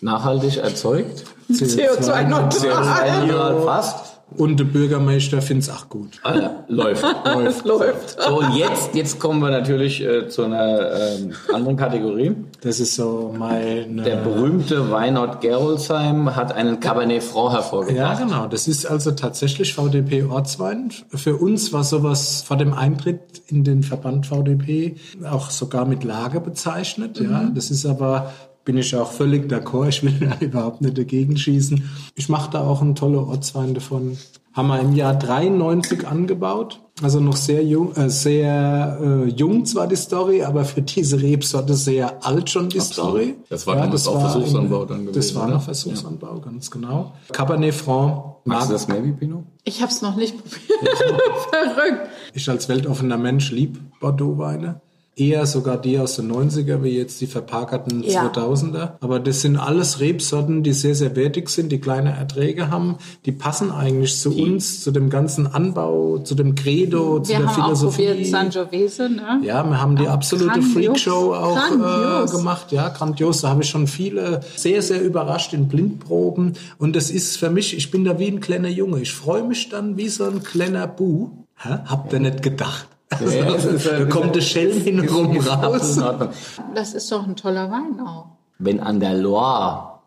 nachhaltig 0.00 0.58
erzeugt. 0.58 1.24
CO2-neutral. 1.50 2.48
CO2 2.50 3.64
fast. 3.64 4.18
Und 4.36 4.60
der 4.60 4.64
Bürgermeister 4.64 5.40
findet 5.40 5.70
es 5.70 5.74
auch 5.74 5.88
gut. 5.88 6.20
Ah, 6.22 6.36
ja. 6.36 6.64
Läuft. 6.68 7.02
läuft. 7.24 7.64
läuft. 7.64 8.20
So, 8.20 8.40
und 8.40 8.56
jetzt, 8.56 8.94
jetzt 8.94 9.18
kommen 9.18 9.40
wir 9.40 9.50
natürlich 9.50 10.04
äh, 10.04 10.28
zu 10.28 10.42
einer 10.42 10.92
ähm, 10.92 11.32
anderen 11.52 11.78
Kategorie. 11.78 12.36
Das 12.60 12.78
ist 12.78 12.94
so 12.94 13.34
mein... 13.36 13.96
Der 13.96 14.16
berühmte 14.16 14.90
Weinort 14.90 15.40
Gerolzheim 15.40 16.36
hat 16.36 16.52
einen 16.52 16.78
Cabernet 16.78 17.22
Franc 17.22 17.54
hervorgebracht. 17.54 17.96
Ja, 17.96 18.14
genau. 18.14 18.46
Das 18.46 18.68
ist 18.68 18.84
also 18.84 19.12
tatsächlich 19.12 19.72
VDP-Ortswein. 19.72 20.92
Für 21.14 21.36
uns 21.36 21.72
war 21.72 21.82
sowas 21.82 22.42
vor 22.46 22.58
dem 22.58 22.74
Eintritt 22.74 23.40
in 23.46 23.64
den 23.64 23.82
Verband 23.82 24.26
VDP 24.26 24.96
auch 25.24 25.48
sogar 25.48 25.86
mit 25.86 26.04
Lage 26.04 26.40
bezeichnet. 26.42 27.18
Mhm. 27.18 27.30
Ja, 27.30 27.50
Das 27.54 27.70
ist 27.70 27.86
aber 27.86 28.30
bin 28.68 28.76
ich 28.76 28.94
auch 28.94 29.10
völlig 29.10 29.50
d'accord. 29.50 29.88
Ich 29.88 30.02
will 30.02 30.12
da 30.20 30.36
überhaupt 30.44 30.82
nicht 30.82 30.98
dagegen 30.98 31.38
schießen. 31.38 31.82
Ich 32.16 32.28
mache 32.28 32.50
da 32.50 32.60
auch 32.66 32.82
einen 32.82 32.94
tolle 32.94 33.18
Ortswein 33.18 33.72
davon. 33.72 34.18
Haben 34.52 34.68
wir 34.68 34.78
im 34.80 34.94
Jahr 34.94 35.14
93 35.14 36.06
angebaut. 36.06 36.80
Also 37.00 37.18
noch 37.20 37.36
sehr 37.36 37.64
jung, 37.64 37.94
äh, 37.96 38.10
sehr 38.10 38.98
äh, 39.00 39.28
jung 39.30 39.64
zwar 39.64 39.86
die 39.86 39.96
Story, 39.96 40.42
aber 40.42 40.66
für 40.66 40.82
diese 40.82 41.18
Rebsorte 41.22 41.72
sehr 41.74 42.26
alt 42.26 42.50
schon 42.50 42.68
die 42.68 42.78
Absolut. 42.80 43.10
Story. 43.10 43.34
Das 43.48 43.66
war 43.66 43.76
damals 43.76 44.06
auch 44.06 44.20
Versuchsanbau 44.20 44.82
in- 44.82 44.88
dann 44.88 45.06
Das 45.06 45.14
gewesen, 45.14 45.36
war 45.36 45.44
oder? 45.46 45.54
noch 45.54 45.62
Versuchsanbau, 45.62 46.40
ganz 46.40 46.70
genau. 46.70 47.12
Cabernet 47.32 47.72
Franc 47.74 48.22
Magst 48.44 48.68
du 48.68 48.72
das 48.74 48.88
mehr 48.88 49.02
wie 49.02 49.12
Pinot? 49.12 49.44
Ich 49.64 49.80
habe 49.80 49.90
es 49.92 50.02
noch 50.02 50.16
nicht 50.16 50.36
probiert. 50.36 50.96
Verrückt. 51.50 52.08
ich 52.34 52.48
als 52.50 52.68
weltoffener 52.68 53.16
Mensch 53.16 53.50
lieb 53.50 53.78
Bordeaux-Weine. 54.00 54.80
Eher 55.18 55.46
sogar 55.46 55.76
die 55.78 55.98
aus 55.98 56.14
den 56.16 56.30
90er, 56.30 56.82
wie 56.84 56.90
jetzt 56.96 57.20
die 57.20 57.26
verpagerten 57.26 58.04
Ja. 58.04 58.22
2000er. 58.28 58.92
Aber 59.00 59.18
das 59.18 59.40
sind 59.42 59.56
alles 59.56 59.98
Rebsorten, 59.98 60.62
die 60.62 60.72
sehr, 60.72 60.94
sehr 60.94 61.16
wertig 61.16 61.48
sind, 61.48 61.72
die 61.72 61.80
kleine 61.80 62.10
Erträge 62.16 62.70
haben. 62.70 62.96
Die 63.26 63.32
passen 63.32 63.72
eigentlich 63.72 64.16
zu 64.20 64.30
uns, 64.30 64.82
zu 64.84 64.92
dem 64.92 65.10
ganzen 65.10 65.46
Anbau, 65.48 66.18
zu 66.18 66.36
dem 66.36 66.54
Credo, 66.54 67.18
zu 67.20 67.30
Wir 67.30 67.38
der 67.40 67.46
haben 67.48 67.60
auch 67.62 67.64
Philosophie. 67.66 68.06
probiert 68.06 68.26
Sangiovese, 68.26 69.08
ne? 69.10 69.40
Ja, 69.42 69.64
wir 69.68 69.82
haben 69.82 69.96
die 69.96 70.06
absolute 70.06 70.50
grandios. 70.60 70.72
Freakshow 70.72 71.34
auch 71.34 71.58
äh, 71.72 72.30
gemacht. 72.30 72.70
Ja, 72.70 72.88
grandios. 72.90 73.40
Da 73.40 73.48
habe 73.48 73.62
ich 73.64 73.68
schon 73.68 73.88
viele 73.88 74.40
sehr, 74.54 74.82
sehr 74.82 75.02
überrascht 75.02 75.52
in 75.52 75.66
Blindproben. 75.66 76.52
Und 76.78 76.94
das 76.94 77.10
ist 77.10 77.36
für 77.38 77.50
mich, 77.50 77.76
ich 77.76 77.90
bin 77.90 78.04
da 78.04 78.20
wie 78.20 78.28
ein 78.28 78.38
kleiner 78.40 78.68
Junge. 78.68 79.00
Ich 79.00 79.12
freue 79.12 79.42
mich 79.42 79.68
dann 79.68 79.96
wie 79.96 80.08
so 80.08 80.24
ein 80.24 80.44
kleiner 80.44 80.86
Bu. 80.86 81.30
Hä? 81.56 81.78
Habt 81.86 82.12
ihr 82.12 82.20
nicht 82.20 82.42
gedacht? 82.42 82.86
Ja, 83.20 83.54
es 83.54 83.64
ist, 83.64 83.86
da 83.86 84.04
kommt 84.04 84.36
der 84.36 84.40
Schelm 84.42 84.80
hintenrum 84.82 85.34
Ist 85.36 85.48
raus. 85.48 85.74
absolut 85.74 85.96
in 85.96 86.02
Ordnung. 86.02 86.28
Das 86.74 86.92
ist 86.94 87.10
doch 87.10 87.26
ein 87.26 87.36
toller 87.36 87.70
Wein 87.70 88.00
auch. 88.06 88.26
Wenn 88.58 88.80
an 88.80 89.00
der 89.00 89.14
Loire 89.14 90.00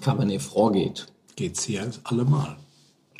Cabernet 0.00 0.42
Franc 0.42 0.74
geht, 0.74 1.06
Geht's 1.36 1.62
hier 1.64 1.88
allemal. 2.04 2.56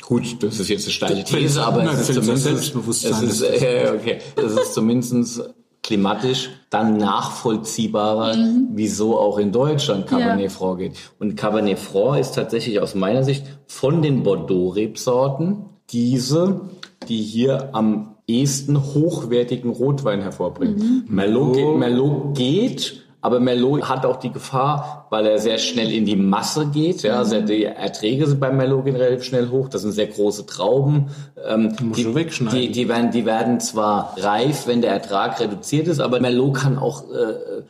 Gut, 0.01 0.41
das 0.43 0.59
ist 0.59 0.67
jetzt 0.69 0.83
eine 0.85 0.91
steile 0.91 1.21
Das- 1.21 1.29
These, 1.29 1.63
aber 1.63 1.83
Nein, 1.83 1.95
es 1.95 2.01
ist 2.01 2.09
das 2.09 2.15
zumindest, 2.17 2.43
Selbstbewusstsein 2.45 3.11
es 3.13 3.21
ist, 3.23 3.41
äh, 3.61 3.93
okay, 3.97 4.17
es 4.35 4.51
ist 4.53 4.73
zumindest 4.73 5.41
klimatisch 5.83 6.49
dann 6.69 6.97
nachvollziehbarer, 6.97 8.35
wieso 8.73 9.17
auch 9.17 9.37
in 9.37 9.51
Deutschland 9.51 10.07
Cabernet 10.07 10.43
Ja. 10.45 10.49
Franc 10.49 10.79
geht. 10.79 10.93
Und 11.19 11.35
Cabernet 11.35 11.79
Franc 11.79 12.19
ist 12.19 12.35
tatsächlich 12.35 12.79
aus 12.81 12.95
meiner 12.95 13.23
Sicht 13.23 13.45
von 13.67 14.01
den 14.01 14.23
Bordeaux-Rebsorten 14.23 15.65
diese, 15.89 16.61
die 17.07 17.21
hier 17.23 17.69
am 17.73 18.15
ehesten 18.29 18.77
hochwertigen 18.93 19.71
Rotwein 19.71 20.21
hervorbringen. 20.21 21.05
Merlot, 21.09 21.55
geht, 21.55 21.77
Merlot 21.77 22.37
geht, 22.37 23.01
aber 23.21 23.39
Merlot 23.39 23.89
hat 23.89 24.05
auch 24.05 24.17
die 24.17 24.31
Gefahr, 24.31 25.07
weil 25.09 25.25
er 25.25 25.39
sehr 25.39 25.57
schnell 25.57 25.91
in 25.91 26.05
die 26.05 26.15
Masse 26.15 26.67
geht. 26.67 27.01
Ja, 27.01 27.17
also 27.17 27.41
die 27.41 27.65
Erträge 27.65 28.27
sind 28.27 28.39
beim 28.39 28.55
Merlot 28.55 28.85
gehen 28.85 28.95
relativ 28.95 29.23
schnell 29.23 29.49
hoch. 29.49 29.67
Das 29.67 29.81
sind 29.81 29.91
sehr 29.91 30.07
große 30.07 30.45
Trauben. 30.45 31.07
Ähm, 31.45 31.75
die. 31.95 32.05
Die, 32.51 32.71
die, 32.71 32.87
werden, 32.87 33.11
die 33.11 33.25
werden 33.25 33.59
zwar 33.59 34.15
reif, 34.17 34.67
wenn 34.67 34.81
der 34.81 34.91
Ertrag 34.91 35.39
reduziert 35.39 35.87
ist, 35.87 35.99
aber 35.99 36.19
Merlot 36.21 36.55
kann 36.55 36.77
auch 36.77 37.03
äh, 37.11 37.63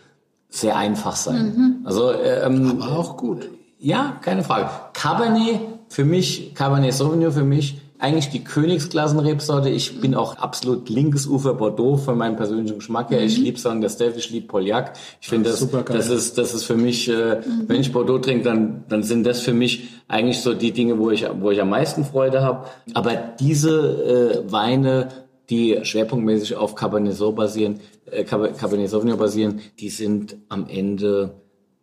sehr 0.49 0.76
einfach 0.77 1.15
sein. 1.15 1.81
Also 1.84 2.11
ähm, 2.14 2.80
War 2.80 2.98
auch 2.98 3.18
gut. 3.18 3.49
ja, 3.80 4.18
keine 4.22 4.44
Frage. 4.44 4.69
Cabernet 4.94 5.61
für 5.88 6.06
mich, 6.06 6.53
Cabernet 6.53 6.94
Sauvignon 6.94 7.31
für 7.31 7.44
mich, 7.44 7.81
eigentlich 8.00 8.30
die 8.30 8.44
Königsklassenrebsorte. 8.44 9.70
Ich 9.70 10.00
bin 10.00 10.16
auch 10.16 10.38
absolut 10.38 10.90
linkes 10.90 11.28
Ufer 11.28 11.54
Bordeaux 11.54 11.98
von 11.98 12.18
meinem 12.18 12.38
persönlichen 12.38 12.78
Geschmack 12.80 13.12
her. 13.12 13.22
Ich 13.22 13.38
liebe 13.38 13.60
Saint 13.60 13.84
Estève, 13.84 14.16
ich 14.16 14.30
liebe 14.30 14.48
Pauillac. 14.48 14.94
Ich 15.20 15.28
finde 15.28 15.50
das, 15.50 15.60
supergeil. 15.60 15.98
das 15.98 16.10
ist, 16.10 16.38
das 16.38 16.54
ist 16.54 16.64
für 16.64 16.78
mich, 16.78 17.10
äh, 17.10 17.42
wenn 17.68 17.82
ich 17.82 17.92
Bordeaux 17.92 18.20
trinke, 18.20 18.44
dann, 18.46 18.86
dann 18.88 19.04
sind 19.04 19.26
das 19.26 19.42
für 19.42 19.54
mich 19.54 19.90
eigentlich 20.08 20.40
so 20.40 20.54
die 20.54 20.72
Dinge, 20.72 20.98
wo 20.98 21.12
ich, 21.12 21.26
wo 21.40 21.52
ich 21.52 21.62
am 21.62 21.70
meisten 21.70 22.06
Freude 22.06 22.42
habe. 22.42 22.68
Aber 22.94 23.16
diese 23.40 24.44
äh, 24.48 24.52
Weine, 24.52 25.10
die 25.50 25.80
schwerpunktmäßig 25.84 26.56
auf 26.56 26.76
Cabernet 26.76 27.14
Sauvignon 27.16 27.36
basieren, 27.36 27.80
äh, 28.10 28.24
Cab- 28.24 28.58
Cabernet 28.58 28.90
Sauvignon 28.90 29.18
basieren, 29.20 29.60
die 29.80 29.90
sind 29.90 30.38
am 30.48 30.68
Ende 30.70 31.32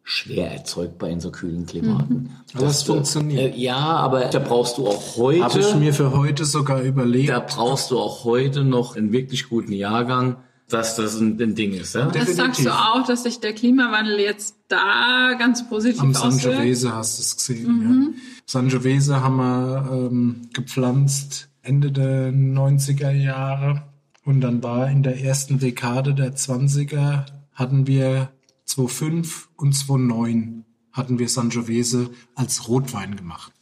schwer 0.08 0.52
erzeugbar 0.52 1.10
in 1.10 1.18
so 1.18 1.32
kühlen 1.32 1.66
Klimaten. 1.66 2.30
Aber 2.54 2.66
es 2.66 2.84
funktioniert. 2.84 3.56
Äh, 3.56 3.58
ja, 3.58 3.76
aber 3.76 4.26
da 4.26 4.38
brauchst 4.38 4.78
du 4.78 4.86
auch 4.86 5.16
heute, 5.16 5.42
Habe 5.42 5.58
ich 5.58 5.74
mir 5.74 5.92
für 5.92 6.16
heute 6.16 6.44
sogar 6.44 6.80
überlegt. 6.80 7.30
da 7.30 7.40
brauchst 7.40 7.90
du 7.90 7.98
auch 7.98 8.22
heute 8.24 8.62
noch 8.62 8.94
einen 8.94 9.10
wirklich 9.10 9.48
guten 9.48 9.72
Jahrgang, 9.72 10.36
dass 10.68 10.94
das 10.94 11.18
ein, 11.18 11.42
ein 11.42 11.56
Ding 11.56 11.72
ist. 11.72 11.96
Ja? 11.96 12.02
Das 12.04 12.12
Definitiv. 12.12 12.36
sagst 12.36 12.66
du 12.66 12.70
auch, 12.70 13.04
dass 13.04 13.24
sich 13.24 13.40
der 13.40 13.52
Klimawandel 13.52 14.20
jetzt 14.20 14.54
da 14.68 15.34
ganz 15.40 15.68
positiv 15.68 16.00
Am 16.00 16.10
auswirkt? 16.10 16.40
Sangiovese 16.42 16.94
hast 16.94 17.18
du 17.18 17.22
es 17.22 17.36
gesehen. 17.36 18.14
Ja. 18.14 18.20
Sangiovese 18.46 19.20
haben 19.20 19.36
wir 19.38 19.88
ähm, 19.90 20.42
gepflanzt 20.52 21.48
Ende 21.62 21.90
der 21.90 22.30
90er 22.30 23.10
Jahre. 23.10 23.82
Und 24.24 24.40
dann 24.40 24.62
war 24.62 24.88
in 24.88 25.02
der 25.02 25.20
ersten 25.20 25.58
Dekade 25.58 26.14
der 26.14 26.36
20er 26.36 27.26
hatten 27.54 27.88
wir 27.88 28.28
2005 28.66 29.48
und 29.56 29.72
2009 29.72 30.64
hatten 30.92 31.18
wir 31.18 31.28
Sangiovese 31.28 32.10
als 32.34 32.68
Rotwein 32.68 33.16
gemacht. 33.16 33.52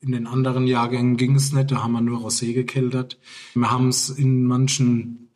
In 0.00 0.12
den 0.12 0.26
anderen 0.26 0.66
Jahrgängen 0.66 1.16
ging 1.16 1.34
es 1.36 1.52
nicht, 1.52 1.70
da 1.70 1.82
haben 1.82 1.92
wir 1.92 2.00
nur 2.00 2.20
Rosé 2.20 2.54
gekeltert. 2.54 3.18
Wir 3.54 3.70
haben 3.70 3.88
es 3.88 4.08
in 4.08 4.44
manchen 4.44 5.28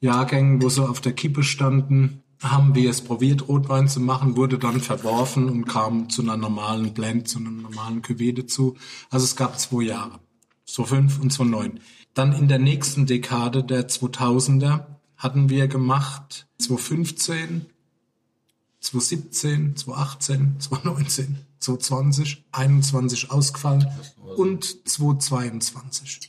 Jahrgängen, 0.00 0.62
wo 0.62 0.68
so 0.68 0.86
auf 0.86 1.00
der 1.00 1.12
Kippe 1.12 1.42
standen, 1.42 2.22
haben 2.42 2.74
wir 2.74 2.90
es 2.90 3.02
probiert, 3.02 3.48
Rotwein 3.48 3.88
zu 3.88 4.00
machen, 4.00 4.36
wurde 4.36 4.58
dann 4.58 4.80
verworfen 4.80 5.48
und 5.48 5.66
kam 5.66 6.08
zu 6.10 6.22
einer 6.22 6.36
normalen 6.36 6.92
Blend, 6.94 7.28
zu 7.28 7.38
einer 7.38 7.50
normalen 7.50 8.02
Cuvée 8.02 8.34
dazu. 8.34 8.76
Also 9.10 9.24
es 9.24 9.36
gab 9.36 9.58
zwei 9.58 9.84
Jahre, 9.84 10.20
so 10.64 10.84
fünf 10.84 11.20
und 11.20 11.32
so 11.32 11.44
neun. 11.44 11.80
Dann 12.14 12.32
in 12.32 12.48
der 12.48 12.58
nächsten 12.58 13.06
Dekade 13.06 13.64
der 13.64 13.88
2000er 13.88 14.86
hatten 15.16 15.48
wir 15.48 15.68
gemacht 15.68 16.46
2015, 16.58 17.66
2017, 18.84 19.76
2018, 19.76 20.56
2019, 20.58 21.36
2020, 21.58 22.44
21 22.52 23.30
ausgefallen 23.30 23.88
und 24.36 24.88
2022. 24.88 26.20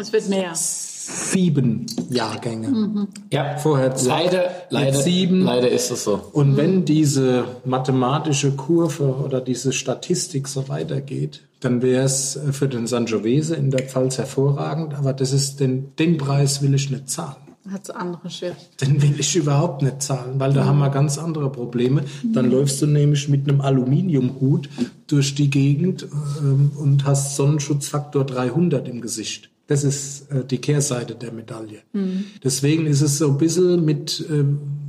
Es 0.00 0.12
wird 0.12 0.28
mehr. 0.28 0.52
Sieben 0.54 1.86
Jahrgänge. 2.08 3.08
Ja, 3.32 3.58
Vorher 3.58 3.96
zwei, 3.96 4.24
leider, 4.24 4.50
leider, 4.70 5.02
sieben. 5.02 5.40
leider 5.42 5.68
ist 5.68 5.90
es 5.90 6.04
so. 6.04 6.20
Und 6.32 6.56
wenn 6.56 6.84
diese 6.84 7.44
mathematische 7.64 8.52
Kurve 8.52 9.16
oder 9.16 9.40
diese 9.40 9.72
Statistik 9.72 10.46
so 10.46 10.68
weitergeht, 10.68 11.42
dann 11.58 11.82
wäre 11.82 12.04
es 12.04 12.36
äh, 12.36 12.52
für 12.52 12.68
den 12.68 12.86
Sangiovese 12.86 13.56
in 13.56 13.72
der 13.72 13.88
Pfalz 13.88 14.18
hervorragend, 14.18 14.94
aber 14.94 15.12
das 15.12 15.32
ist 15.32 15.58
den, 15.58 15.96
den 15.96 16.18
Preis 16.18 16.62
will 16.62 16.74
ich 16.74 16.90
nicht 16.90 17.10
zahlen. 17.10 17.41
Hat 17.70 17.94
andere 17.94 18.28
Schwierigkeiten. 18.28 18.76
Den 18.80 19.02
will 19.02 19.20
ich 19.20 19.36
überhaupt 19.36 19.82
nicht 19.82 20.02
zahlen, 20.02 20.40
weil 20.40 20.52
da 20.52 20.64
haben 20.64 20.78
wir 20.78 20.90
ganz 20.90 21.16
andere 21.16 21.50
Probleme. 21.50 22.04
Dann 22.24 22.50
läufst 22.50 22.82
du 22.82 22.86
nämlich 22.86 23.28
mit 23.28 23.48
einem 23.48 23.60
Aluminiumhut 23.60 24.68
durch 25.06 25.34
die 25.36 25.48
Gegend 25.48 26.06
ähm, 26.40 26.72
und 26.76 27.04
hast 27.04 27.36
Sonnenschutzfaktor 27.36 28.24
300 28.26 28.88
im 28.88 29.00
Gesicht. 29.00 29.50
Das 29.68 29.84
ist 29.84 30.30
äh, 30.32 30.44
die 30.44 30.58
Kehrseite 30.58 31.14
der 31.14 31.32
Medaille. 31.32 31.82
Deswegen 32.42 32.86
ist 32.86 33.00
es 33.00 33.18
so 33.18 33.28
ein 33.28 33.38
bisschen 33.38 33.84
mit 33.84 34.20
äh, 34.28 34.44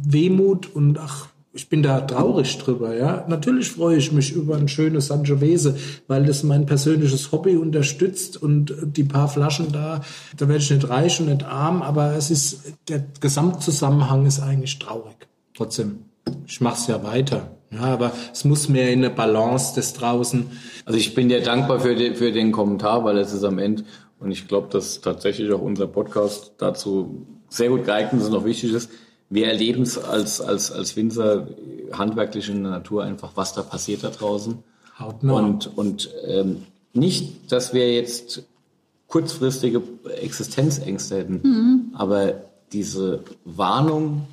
Wehmut 0.05 0.73
und 0.73 0.97
ach, 0.97 1.27
ich 1.55 1.69
bin 1.69 1.83
da 1.83 2.01
traurig 2.01 2.57
drüber, 2.57 2.95
ja. 2.95 3.25
Natürlich 3.27 3.69
freue 3.69 3.97
ich 3.97 4.11
mich 4.11 4.33
über 4.33 4.57
ein 4.57 4.67
schönes 4.67 5.07
Sangiovese, 5.07 5.77
weil 6.07 6.25
das 6.25 6.41
mein 6.41 6.65
persönliches 6.65 7.31
Hobby 7.31 7.55
unterstützt 7.55 8.41
und 8.41 8.75
die 8.83 9.03
paar 9.03 9.27
Flaschen 9.27 9.71
da, 9.71 10.01
da 10.35 10.47
werde 10.47 10.63
ich 10.63 10.71
nicht 10.71 10.89
reich 10.89 11.19
und 11.19 11.27
nicht 11.27 11.43
arm, 11.45 11.83
aber 11.83 12.15
es 12.15 12.31
ist, 12.31 12.73
der 12.89 13.05
Gesamtzusammenhang 13.21 14.25
ist 14.25 14.39
eigentlich 14.39 14.79
traurig. 14.79 15.15
Trotzdem, 15.53 15.99
ich 16.47 16.59
mache 16.59 16.77
es 16.77 16.87
ja 16.87 17.03
weiter. 17.03 17.51
Ja, 17.69 17.81
aber 17.81 18.11
es 18.31 18.45
muss 18.45 18.67
mehr 18.67 18.91
in 18.91 18.99
eine 18.99 19.09
Balance 19.09 19.75
des 19.75 19.93
draußen. 19.93 20.45
Also 20.85 20.97
ich 20.97 21.13
bin 21.13 21.29
dir 21.29 21.41
dankbar 21.41 21.79
für 21.79 21.95
den, 21.95 22.15
für 22.15 22.31
den 22.31 22.51
Kommentar, 22.51 23.03
weil 23.03 23.17
es 23.17 23.31
ist 23.31 23.43
am 23.43 23.59
Ende 23.59 23.83
und 24.19 24.31
ich 24.31 24.47
glaube, 24.47 24.69
dass 24.71 25.01
tatsächlich 25.01 25.51
auch 25.51 25.61
unser 25.61 25.85
Podcast 25.85 26.53
dazu 26.57 27.27
sehr 27.49 27.69
gut 27.69 27.85
geeignet 27.85 28.21
ist 28.21 28.29
und 28.29 28.35
auch 28.35 28.45
wichtig 28.45 28.73
ist. 28.73 28.89
Wir 29.33 29.47
erleben 29.47 29.81
es 29.81 29.97
als, 29.97 30.41
als, 30.41 30.71
als 30.71 30.95
Winzer 30.95 31.47
handwerklich 31.91 32.49
in 32.49 32.61
der 32.61 32.71
Natur 32.71 33.03
einfach, 33.03 33.31
was 33.33 33.53
da 33.53 33.63
passiert 33.63 34.03
da 34.03 34.11
draußen. 34.11 34.59
Hautnah. 34.99 35.33
Und, 35.33 35.75
und 35.75 36.09
ähm, 36.27 36.67
nicht, 36.93 37.51
dass 37.51 37.73
wir 37.73 37.91
jetzt 37.91 38.43
kurzfristige 39.07 39.81
Existenzängste 40.21 41.17
hätten, 41.17 41.91
aber 41.95 42.43
diese 42.73 43.23
Warnung 43.43 44.27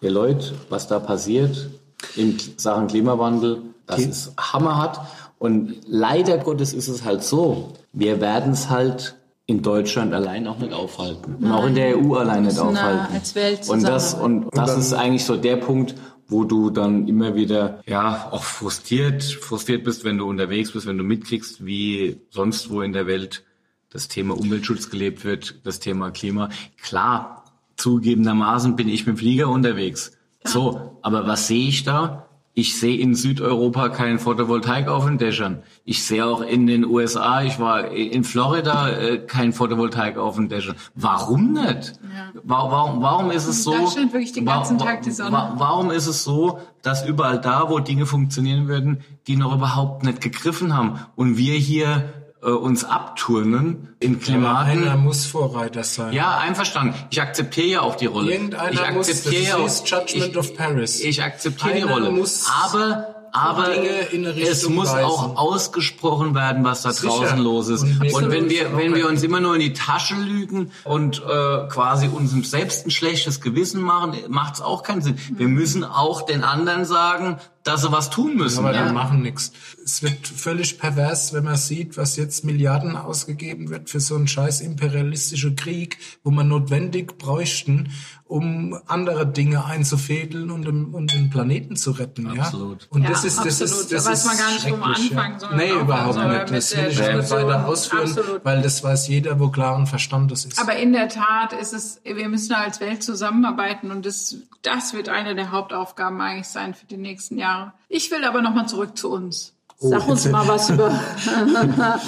der 0.00 0.12
Leute, 0.12 0.54
was 0.68 0.86
da 0.86 1.00
passiert 1.00 1.68
in 2.14 2.38
Sachen 2.56 2.86
Klimawandel, 2.86 3.62
das 3.86 4.00
ist 4.00 4.32
hammerhart. 4.38 5.00
Und 5.40 5.74
leider 5.88 6.38
Gottes 6.38 6.72
ist 6.72 6.86
es 6.86 7.04
halt 7.04 7.24
so, 7.24 7.72
wir 7.92 8.20
werden 8.20 8.52
es 8.52 8.70
halt 8.70 9.16
in 9.50 9.62
Deutschland 9.62 10.14
allein 10.14 10.46
auch 10.46 10.58
nicht 10.58 10.72
aufhalten. 10.72 11.34
Und 11.40 11.50
auch 11.50 11.66
in 11.66 11.74
der 11.74 11.98
EU 11.98 12.14
allein 12.14 12.44
nicht 12.44 12.58
aufhalten. 12.58 13.12
als 13.12 13.34
Welt 13.34 13.68
und 13.68 13.82
das, 13.82 14.14
und 14.14 14.46
das 14.52 14.78
ist 14.78 14.92
eigentlich 14.92 15.24
so 15.24 15.36
der 15.36 15.56
Punkt, 15.56 15.96
wo 16.28 16.44
du 16.44 16.70
dann 16.70 17.08
immer 17.08 17.34
wieder 17.34 17.80
ja 17.86 18.28
auch 18.30 18.44
frustriert, 18.44 19.24
frustriert 19.24 19.82
bist, 19.82 20.04
wenn 20.04 20.18
du 20.18 20.28
unterwegs 20.28 20.70
bist, 20.70 20.86
wenn 20.86 20.98
du 20.98 21.02
mitkriegst, 21.02 21.66
wie 21.66 22.20
sonst 22.30 22.70
wo 22.70 22.80
in 22.82 22.92
der 22.92 23.08
Welt 23.08 23.44
das 23.90 24.06
Thema 24.06 24.38
Umweltschutz 24.38 24.88
gelebt 24.88 25.24
wird, 25.24 25.66
das 25.66 25.80
Thema 25.80 26.12
Klima. 26.12 26.50
Klar, 26.80 27.44
zugegebenermaßen 27.76 28.76
bin 28.76 28.88
ich 28.88 29.04
mit 29.04 29.16
dem 29.16 29.18
Flieger 29.18 29.48
unterwegs. 29.48 30.12
So, 30.44 30.98
aber 31.02 31.26
was 31.26 31.48
sehe 31.48 31.68
ich 31.68 31.82
da? 31.82 32.29
Ich 32.60 32.78
sehe 32.78 32.98
in 32.98 33.14
Südeuropa 33.14 33.88
kein 33.88 34.18
Photovoltaik 34.18 34.86
auf 34.88 35.06
den 35.06 35.16
Dächern. 35.16 35.62
Ich 35.86 36.04
sehe 36.04 36.26
auch 36.26 36.42
in 36.42 36.66
den 36.66 36.84
USA, 36.84 37.42
ich 37.42 37.58
war 37.58 37.88
in 37.88 38.22
Florida, 38.22 38.90
äh, 38.90 39.16
kein 39.26 39.54
Photovoltaik 39.54 40.18
auf 40.18 40.36
den 40.36 40.50
Dächern. 40.50 40.76
Warum 40.94 41.52
nicht? 41.54 41.94
Ja. 42.02 42.32
Warum, 42.44 43.00
warum 43.00 43.30
ist 43.30 43.46
es 43.46 43.64
so? 43.64 43.72
Da 43.72 43.86
scheint 43.90 44.12
wirklich 44.12 44.32
den 44.32 44.44
ganzen 44.44 44.76
Tag 44.76 45.00
die 45.00 45.10
Sonne. 45.10 45.32
wa- 45.32 45.54
Warum 45.56 45.90
ist 45.90 46.06
es 46.06 46.22
so, 46.22 46.58
dass 46.82 47.06
überall 47.06 47.40
da, 47.40 47.70
wo 47.70 47.78
Dinge 47.78 48.04
funktionieren 48.04 48.68
würden, 48.68 49.00
die 49.26 49.36
noch 49.36 49.54
überhaupt 49.54 50.04
nicht 50.04 50.20
gegriffen 50.20 50.76
haben 50.76 50.98
und 51.16 51.38
wir 51.38 51.54
hier 51.54 52.12
äh, 52.42 52.50
uns 52.50 52.84
abturnen 52.84 53.94
in 54.00 54.20
Klimaten? 54.20 54.82
einer 54.82 54.96
muss 54.96 55.26
Vorreiter 55.26 55.84
sein. 55.84 56.12
Ja, 56.12 56.38
einverstanden. 56.38 56.94
Ich 57.10 57.20
akzeptiere 57.20 57.66
ja 57.66 57.80
auch 57.82 57.96
die 57.96 58.06
Rolle. 58.06 58.32
Irgendeiner 58.32 58.72
ich 58.72 58.94
muss, 58.94 59.08
akzeptiere 59.08 59.42
das 59.42 59.48
ja 59.48 59.56
auch, 59.56 60.00
Judgment 60.06 60.30
ich, 60.30 60.38
of 60.38 60.56
Paris. 60.56 61.00
Ich 61.00 61.22
akzeptiere 61.22 61.74
die 61.74 61.82
Rolle. 61.82 62.10
muss 62.10 62.50
aber 62.64 63.14
aber 63.32 63.68
es 63.76 64.68
muss 64.68 64.88
weisen. 64.88 65.04
auch 65.04 65.36
ausgesprochen 65.36 66.34
werden, 66.34 66.64
was 66.64 66.82
da 66.82 66.92
Sicher. 66.92 67.08
draußen 67.08 67.38
los 67.38 67.68
ist. 67.68 67.82
Und 67.82 68.12
Und, 68.12 68.30
wenn 68.30 68.50
wir 68.50 68.76
wenn 68.76 68.94
wir 68.94 69.08
uns 69.08 69.22
immer 69.22 69.40
nur 69.40 69.54
in 69.54 69.60
die 69.60 69.72
Tasche 69.72 70.14
lügen 70.14 70.72
und 70.84 71.22
äh, 71.22 71.68
quasi 71.68 72.08
uns 72.08 72.32
selbst 72.50 72.86
ein 72.86 72.90
schlechtes 72.90 73.40
Gewissen 73.40 73.82
machen, 73.82 74.14
macht 74.28 74.54
es 74.54 74.60
auch 74.60 74.82
keinen 74.82 75.02
Sinn. 75.02 75.18
Wir 75.32 75.48
müssen 75.48 75.84
auch 75.84 76.22
den 76.22 76.42
anderen 76.42 76.84
sagen, 76.84 77.38
dass 77.64 77.82
sie 77.82 77.92
was 77.92 78.10
tun 78.10 78.36
müssen. 78.36 78.60
Aber 78.60 78.74
ja? 78.74 78.86
die 78.88 78.92
machen 78.94 79.22
nichts. 79.22 79.52
Es 79.84 80.02
wird 80.02 80.26
völlig 80.26 80.78
pervers, 80.78 81.32
wenn 81.32 81.44
man 81.44 81.56
sieht, 81.56 81.96
was 81.96 82.16
jetzt 82.16 82.44
Milliarden 82.44 82.96
ausgegeben 82.96 83.68
wird 83.70 83.90
für 83.90 84.00
so 84.00 84.14
einen 84.16 84.28
scheiß 84.28 84.60
imperialistischen 84.62 85.56
Krieg, 85.56 85.98
wo 86.24 86.30
man 86.30 86.48
notwendig 86.48 87.18
bräuchten, 87.18 87.90
um 88.24 88.78
andere 88.86 89.26
Dinge 89.26 89.64
einzufädeln 89.64 90.50
und, 90.52 90.64
den- 90.64 90.86
und 90.94 91.12
den 91.12 91.30
Planeten 91.30 91.74
zu 91.74 91.90
retten. 91.90 92.38
Absolut. 92.38 92.82
Ja? 92.82 92.88
Und 92.90 93.02
Ja, 93.02 93.08
das 93.10 93.24
ist, 93.24 93.38
das 93.44 93.60
absolut. 93.60 93.72
ist, 93.72 93.92
das 93.92 94.04
Da 94.04 94.10
weiß 94.10 94.18
ist 94.20 94.26
man 94.26 94.38
gar 94.38 94.52
nicht, 94.52 94.70
wo 94.70 94.76
man 94.76 94.94
anfangen 94.94 95.32
ja. 95.34 95.40
soll, 95.40 95.56
Nee, 95.56 95.72
überhaupt 95.72 96.16
nicht. 96.50 96.50
Das 96.52 96.76
will 96.76 96.86
ich 96.90 96.98
nicht 96.98 97.30
weiter 97.30 97.66
ausführen, 97.66 98.02
Absolut. 98.04 98.44
weil 98.44 98.62
das 98.62 98.84
weiß 98.84 99.08
jeder, 99.08 99.40
wo 99.40 99.48
klaren 99.50 99.86
Verstandes 99.88 100.44
ist. 100.44 100.60
Aber 100.60 100.76
in 100.76 100.92
der 100.92 101.08
Tat 101.08 101.52
ist 101.52 101.72
es, 101.74 102.00
wir 102.04 102.28
müssen 102.28 102.52
als 102.54 102.80
Welt 102.80 103.02
zusammenarbeiten 103.02 103.90
und 103.90 104.06
das, 104.06 104.36
das 104.62 104.94
wird 104.94 105.08
eine 105.08 105.34
der 105.34 105.50
Hauptaufgaben 105.50 106.20
eigentlich 106.20 106.46
sein 106.48 106.74
für 106.74 106.86
die 106.86 106.96
nächsten 106.98 107.36
Jahre. 107.36 107.49
Ich 107.88 108.10
will 108.10 108.24
aber 108.24 108.42
nochmal 108.42 108.66
zurück 108.68 108.96
zu 108.96 109.10
uns. 109.10 109.54
Sag 109.78 110.06
uns 110.08 110.26
mal 110.28 110.46
was 110.46 110.70
über. 110.70 110.90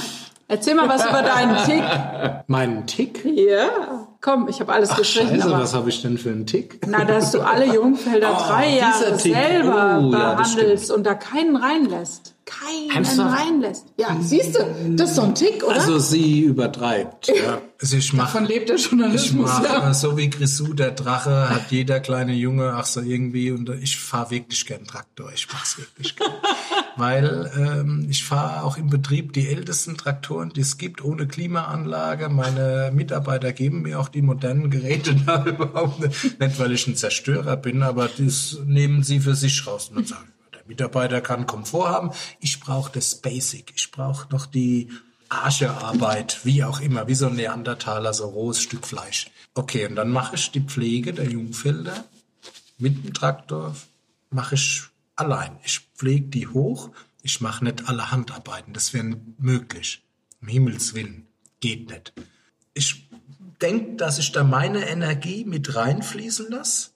Erzähl 0.48 0.74
mal 0.74 0.88
was 0.88 1.06
über 1.08 1.22
deinen 1.22 1.56
Tick. 1.64 1.82
Meinen 2.46 2.86
Tick? 2.86 3.24
Ja. 3.24 4.06
Komm, 4.20 4.48
ich 4.48 4.60
habe 4.60 4.72
alles 4.72 4.90
Ach, 4.90 4.98
geschrieben. 4.98 5.30
scheiße, 5.30 5.44
aber 5.48 5.60
was 5.62 5.72
habe 5.74 5.88
ich 5.88 6.02
denn 6.02 6.18
für 6.18 6.28
einen 6.28 6.46
Tick? 6.46 6.80
na, 6.86 7.04
dass 7.04 7.32
du 7.32 7.40
alle 7.40 7.64
Jungfelder 7.72 8.36
Oh, 8.38 8.48
drei 8.48 8.76
Jahre 8.76 9.16
Tick. 9.16 9.34
selber 9.34 10.00
Oh, 10.02 10.12
ja, 10.12 10.34
behandelst 10.34 10.90
und 10.92 11.04
da 11.04 11.14
keinen 11.14 11.56
reinlässt. 11.56 12.34
Keinen 12.44 12.90
Ernsthaft? 12.90 13.38
reinlässt. 13.40 13.86
Ja, 13.96 14.16
siehst 14.20 14.56
du, 14.56 14.94
das 14.96 15.10
ist 15.10 15.16
so 15.16 15.22
ein 15.22 15.34
Tick, 15.34 15.62
oder? 15.62 15.74
Also 15.74 15.98
sie 15.98 16.40
übertreibt. 16.42 17.28
Ja. 17.28 17.60
Also 17.80 17.96
ich 17.96 18.12
mache 18.12 18.32
Davon 18.32 18.46
lebt 18.46 18.68
der 18.68 18.76
Ich 18.76 18.86
Journalismus. 18.90 19.48
mache 19.50 19.94
so 19.94 20.16
wie 20.16 20.28
Grisou, 20.28 20.72
der 20.72 20.90
Drache, 20.90 21.50
hat 21.50 21.70
jeder 21.70 22.00
kleine 22.00 22.32
Junge, 22.34 22.72
ach 22.74 22.86
so 22.86 23.00
irgendwie, 23.00 23.50
und 23.52 23.68
ich 23.80 23.96
fahre 23.96 24.30
wirklich 24.30 24.66
gern 24.66 24.84
Traktor. 24.84 25.30
Ich 25.34 25.46
mach's 25.52 25.78
wirklich 25.78 26.16
gern. 26.16 26.30
Weil 26.96 27.50
ähm, 27.56 28.06
ich 28.10 28.24
fahre 28.24 28.64
auch 28.64 28.76
im 28.76 28.90
Betrieb 28.90 29.32
die 29.32 29.48
ältesten 29.48 29.96
Traktoren, 29.96 30.50
die 30.50 30.60
es 30.60 30.78
gibt, 30.78 31.02
ohne 31.04 31.26
Klimaanlage. 31.26 32.28
Meine 32.28 32.90
Mitarbeiter 32.94 33.52
geben 33.52 33.82
mir 33.82 33.98
auch 33.98 34.08
die 34.08 34.22
modernen 34.22 34.70
Geräte 34.70 35.14
da 35.26 35.44
überhaupt 35.44 36.00
nicht. 36.00 36.38
Nicht, 36.40 36.58
weil 36.58 36.72
ich 36.72 36.86
ein 36.86 36.96
Zerstörer 36.96 37.56
bin, 37.56 37.82
aber 37.82 38.08
das 38.08 38.58
nehmen 38.66 39.02
sie 39.02 39.20
für 39.20 39.34
sich 39.34 39.66
raus. 39.66 39.88
Und 39.88 39.96
dann 39.96 40.04
sagen, 40.06 40.28
Mitarbeiter 40.66 41.20
kann 41.20 41.46
Komfort 41.46 41.88
haben. 41.88 42.10
Ich 42.40 42.60
brauche 42.60 42.92
das 42.92 43.16
Basic. 43.16 43.72
Ich 43.76 43.90
brauche 43.90 44.28
noch 44.32 44.46
die 44.46 44.88
Arschearbeit, 45.28 46.44
wie 46.44 46.62
auch 46.62 46.80
immer, 46.80 47.08
wie 47.08 47.14
so 47.14 47.26
ein 47.26 47.36
Neandertaler, 47.36 48.12
so 48.12 48.26
rohes 48.26 48.60
Stück 48.60 48.86
Fleisch. 48.86 49.30
Okay, 49.54 49.86
und 49.86 49.96
dann 49.96 50.10
mache 50.10 50.36
ich 50.36 50.50
die 50.50 50.60
Pflege 50.60 51.12
der 51.12 51.28
Jungfelder 51.28 52.04
mit 52.78 53.04
dem 53.04 53.14
Traktor, 53.14 53.74
mache 54.30 54.56
ich 54.56 54.82
allein. 55.16 55.58
Ich 55.64 55.80
pflege 55.94 56.26
die 56.26 56.48
hoch, 56.48 56.90
ich 57.22 57.40
mache 57.40 57.64
nicht 57.64 57.88
alle 57.88 58.10
Handarbeiten, 58.10 58.74
das 58.74 58.92
wäre 58.92 59.16
möglich. 59.38 60.02
Um 60.40 60.48
Himmels 60.48 60.94
Willen, 60.94 61.26
geht 61.60 61.88
nicht. 61.90 62.12
Ich 62.74 63.08
denke, 63.60 63.96
dass 63.96 64.18
ich 64.18 64.32
da 64.32 64.44
meine 64.44 64.86
Energie 64.88 65.44
mit 65.44 65.74
reinfließen 65.74 66.50
lasse. 66.50 66.90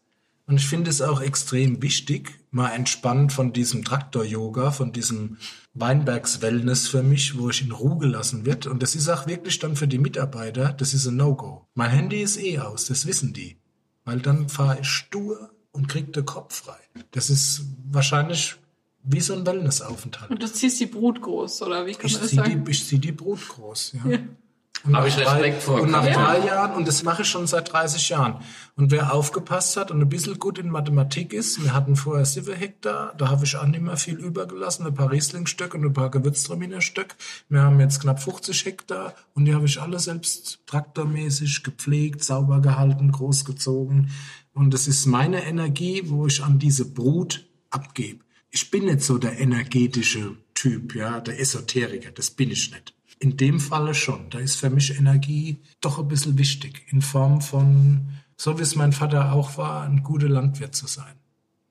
Und 0.47 0.59
ich 0.59 0.67
finde 0.67 0.91
es 0.91 1.01
auch 1.01 1.21
extrem 1.21 1.83
wichtig, 1.83 2.39
mal 2.51 2.71
entspannt 2.71 3.33
von 3.33 3.53
diesem 3.53 3.85
Traktor-Yoga, 3.85 4.71
von 4.71 4.93
diesem 4.93 5.37
Weinbergs-Wellness 5.75 6.89
für 6.89 7.03
mich, 7.03 7.39
wo 7.39 7.51
ich 7.51 7.63
in 7.63 7.73
Ruhe 7.73 7.99
gelassen 7.99 8.47
wird. 8.47 8.67
Und 8.67 8.83
das 8.83 8.95
ist 8.95 9.09
auch 9.09 9.27
wirklich 9.27 9.59
dann 9.59 9.77
für 9.77 9.89
die 9.89 9.99
Mitarbeiter, 9.99 10.73
das 10.73 10.95
ist 10.95 11.07
ein 11.07 11.17
No-Go. 11.17 11.67
Mein 11.75 11.91
Handy 11.91 12.23
ist 12.23 12.39
eh 12.39 12.59
aus, 12.59 12.87
das 12.87 13.07
wissen 13.07 13.33
die. 13.33 13.59
Weil 14.05 14.21
dann 14.21 14.49
fahre 14.49 14.79
ich 14.81 14.89
stur 14.89 15.51
und 15.73 15.89
krieg 15.89 16.13
den 16.13 16.25
Kopf 16.25 16.63
frei. 16.65 16.79
Das 17.11 17.29
ist 17.29 17.63
wahrscheinlich 17.91 18.57
wie 19.03 19.21
so 19.21 19.35
ein 19.35 19.47
Wellnessaufenthalt. 19.47 20.31
Und 20.31 20.43
du 20.43 20.51
ziehst 20.53 20.81
die 20.81 20.87
Brut 20.87 21.21
groß, 21.21 21.63
oder 21.63 21.87
wie 21.87 21.93
kann 21.93 22.07
Ich 22.07 22.15
man 22.15 22.23
das 22.23 22.31
ziehe 22.31 22.43
sagen? 22.43 22.65
die, 22.65 22.71
ich 22.71 22.85
zieh 22.87 22.99
die 22.99 23.13
Brut 23.13 23.47
groß, 23.49 23.93
ja. 23.93 24.03
Und 24.05 24.37
Hab 24.85 24.91
nach 24.91 25.07
ich 25.07 25.15
drei- 25.17 25.25
Respekt 25.25 25.63
vor. 25.63 25.81
Und 25.81 25.91
nach 25.91 26.05
Ja. 26.05 26.13
drei 26.13 26.47
Jahren, 26.47 26.73
und 26.77 26.87
das 26.87 27.03
mache 27.03 27.23
ich 27.23 27.29
schon 27.29 27.47
seit 27.47 27.73
30 27.73 28.09
Jahren. 28.11 28.37
Und 28.77 28.91
wer 28.91 29.13
aufgepasst 29.13 29.77
hat 29.77 29.91
und 29.91 30.01
ein 30.01 30.09
bisschen 30.09 30.39
gut 30.39 30.59
in 30.59 30.69
Mathematik 30.71 31.33
ist, 31.33 31.63
wir 31.65 31.73
hatten 31.73 31.97
vorher 31.97 32.25
7 32.25 32.55
Hektar, 32.55 33.15
da 33.17 33.29
habe 33.29 33.45
ich 33.45 33.57
auch 33.57 33.67
nicht 33.67 33.81
mehr 33.83 33.97
viel 33.97 34.15
übergelassen, 34.17 34.87
ein 34.87 34.95
paar 34.95 35.11
Rieslingstück 35.11 35.75
und 35.75 35.85
ein 35.85 35.93
paar 35.93 36.11
Gewürztraminer 36.11 36.81
Stück. 36.83 37.17
Wir 37.49 37.63
haben 37.63 37.81
jetzt 37.81 38.01
knapp 38.01 38.23
50 38.23 38.65
Hektar 38.65 39.15
und 39.35 39.47
die 39.47 39.55
habe 39.55 39.67
ich 39.67 39.81
alle 39.81 39.99
selbst 39.99 40.61
traktormäßig 40.67 41.63
gepflegt, 41.65 42.23
sauber 42.23 42.61
gehalten, 42.61 43.11
großgezogen. 43.13 44.11
Und 44.55 44.73
das 44.73 44.87
ist 44.89 45.07
meine 45.07 45.45
Energie, 45.45 46.03
wo 46.07 46.27
ich 46.27 46.43
an 46.45 46.59
diese 46.59 46.85
Brut 46.93 47.47
abgebe. 47.71 48.25
Ich 48.51 48.71
bin 48.71 48.85
nicht 48.87 49.03
so 49.03 49.19
der 49.19 49.39
energetische 49.39 50.37
Typ, 50.55 50.95
ja, 50.95 51.21
der 51.21 51.39
Esoteriker, 51.41 52.11
das 52.13 52.31
bin 52.31 52.51
ich 52.51 52.71
nicht. 52.71 52.95
In 53.19 53.37
dem 53.37 53.61
Falle 53.61 53.95
schon. 53.95 54.29
Da 54.31 54.39
ist 54.39 54.57
für 54.57 54.71
mich 54.71 54.97
Energie 54.99 55.59
doch 55.81 55.99
ein 55.99 56.09
bisschen 56.09 56.37
wichtig. 56.39 56.87
In 56.91 57.01
Form 57.01 57.41
von, 57.41 58.09
so 58.37 58.59
wie 58.59 58.63
es 58.63 58.77
mein 58.77 58.93
Vater 58.93 59.33
auch 59.33 59.57
war, 59.57 59.85
ein 59.85 60.03
guter 60.03 60.29
Landwirt 60.29 60.75
zu 60.75 60.87
sein. 60.87 61.15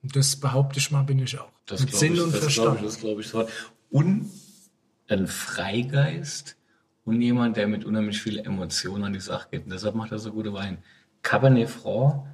Und 0.02 0.16
das 0.16 0.36
behaupte 0.36 0.78
ich 0.78 0.90
mal, 0.90 1.02
bin 1.02 1.18
ich 1.20 1.38
auch. 1.38 1.50
Das 1.66 1.80
Mit 1.80 1.94
Sinn 1.94 2.14
ich, 2.14 2.20
und 2.20 2.32
das 2.32 2.40
Verstand. 2.40 2.78
Glaub 2.78 2.80
ich, 2.80 2.86
das 2.86 3.00
glaube 3.00 3.20
ich 3.20 3.28
so. 3.28 3.48
Und 3.90 4.30
ein 5.08 5.26
Freigeist 5.26 6.56
und 7.04 7.20
jemand, 7.20 7.56
der 7.56 7.68
mit 7.68 7.84
unheimlich 7.84 8.20
viel 8.20 8.38
Emotion 8.38 9.04
an 9.04 9.12
die 9.12 9.20
Sache 9.20 9.48
geht. 9.50 9.64
Und 9.64 9.72
deshalb 9.72 9.94
macht 9.94 10.12
er 10.12 10.18
so 10.18 10.32
gute 10.32 10.52
Wein. 10.52 10.78
Cabernet 11.22 11.68
Franc 11.68 12.26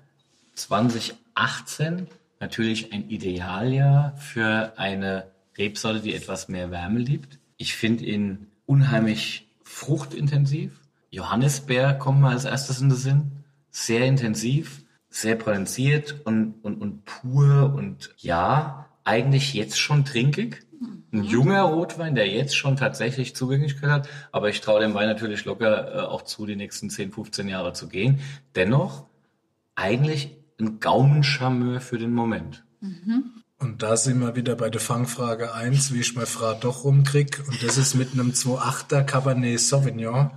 2018, 0.54 2.08
natürlich 2.40 2.92
ein 2.92 3.08
Idealjahr 3.08 4.16
für 4.16 4.72
eine 4.76 5.30
Rebsorte, 5.56 6.00
die 6.00 6.14
etwas 6.14 6.48
mehr 6.48 6.70
Wärme 6.70 6.98
liebt. 6.98 7.38
Ich 7.56 7.74
finde 7.74 8.04
ihn 8.04 8.48
unheimlich 8.66 9.48
fruchtintensiv. 9.62 10.80
Johannisbeer 11.10 11.94
kommt 11.94 12.20
mal 12.20 12.32
als 12.32 12.44
erstes 12.44 12.80
in 12.80 12.88
den 12.88 12.98
Sinn. 12.98 13.32
Sehr 13.70 14.06
intensiv, 14.06 14.82
sehr 15.10 15.36
potenziert 15.36 16.20
und, 16.24 16.54
und, 16.62 16.80
und 16.80 17.04
pur 17.04 17.74
und 17.74 18.14
ja, 18.18 18.88
eigentlich 19.04 19.54
jetzt 19.54 19.78
schon 19.78 20.04
trinkig. 20.04 20.66
Ein 21.12 21.24
junger 21.24 21.62
Rotwein, 21.62 22.14
der 22.14 22.28
jetzt 22.28 22.56
schon 22.56 22.76
tatsächlich 22.76 23.36
Zugänglichkeit 23.36 23.90
hat, 23.90 24.08
aber 24.32 24.48
ich 24.48 24.60
traue 24.62 24.80
dem 24.80 24.94
Wein 24.94 25.08
natürlich 25.08 25.44
locker 25.44 25.94
äh, 25.94 25.98
auch 26.00 26.22
zu, 26.22 26.46
die 26.46 26.56
nächsten 26.56 26.90
10, 26.90 27.12
15 27.12 27.48
Jahre 27.48 27.72
zu 27.74 27.88
gehen. 27.88 28.20
Dennoch 28.54 29.06
eigentlich 29.74 30.36
ein 30.58 30.80
Gaumencharmeur 30.80 31.80
für 31.80 31.98
den 31.98 32.12
Moment. 32.12 32.64
Und 33.62 33.80
da 33.80 33.96
sind 33.96 34.18
wir 34.18 34.34
wieder 34.34 34.56
bei 34.56 34.70
der 34.70 34.80
Fangfrage 34.80 35.54
1, 35.54 35.94
wie 35.94 36.00
ich 36.00 36.16
meine 36.16 36.26
Frau 36.26 36.52
doch 36.52 36.82
rumkrieg. 36.82 37.40
Und 37.46 37.62
das 37.62 37.78
ist 37.78 37.94
mit 37.94 38.12
einem 38.12 38.32
2,8er 38.32 39.04
Cabernet 39.04 39.60
Sauvignon, 39.60 40.32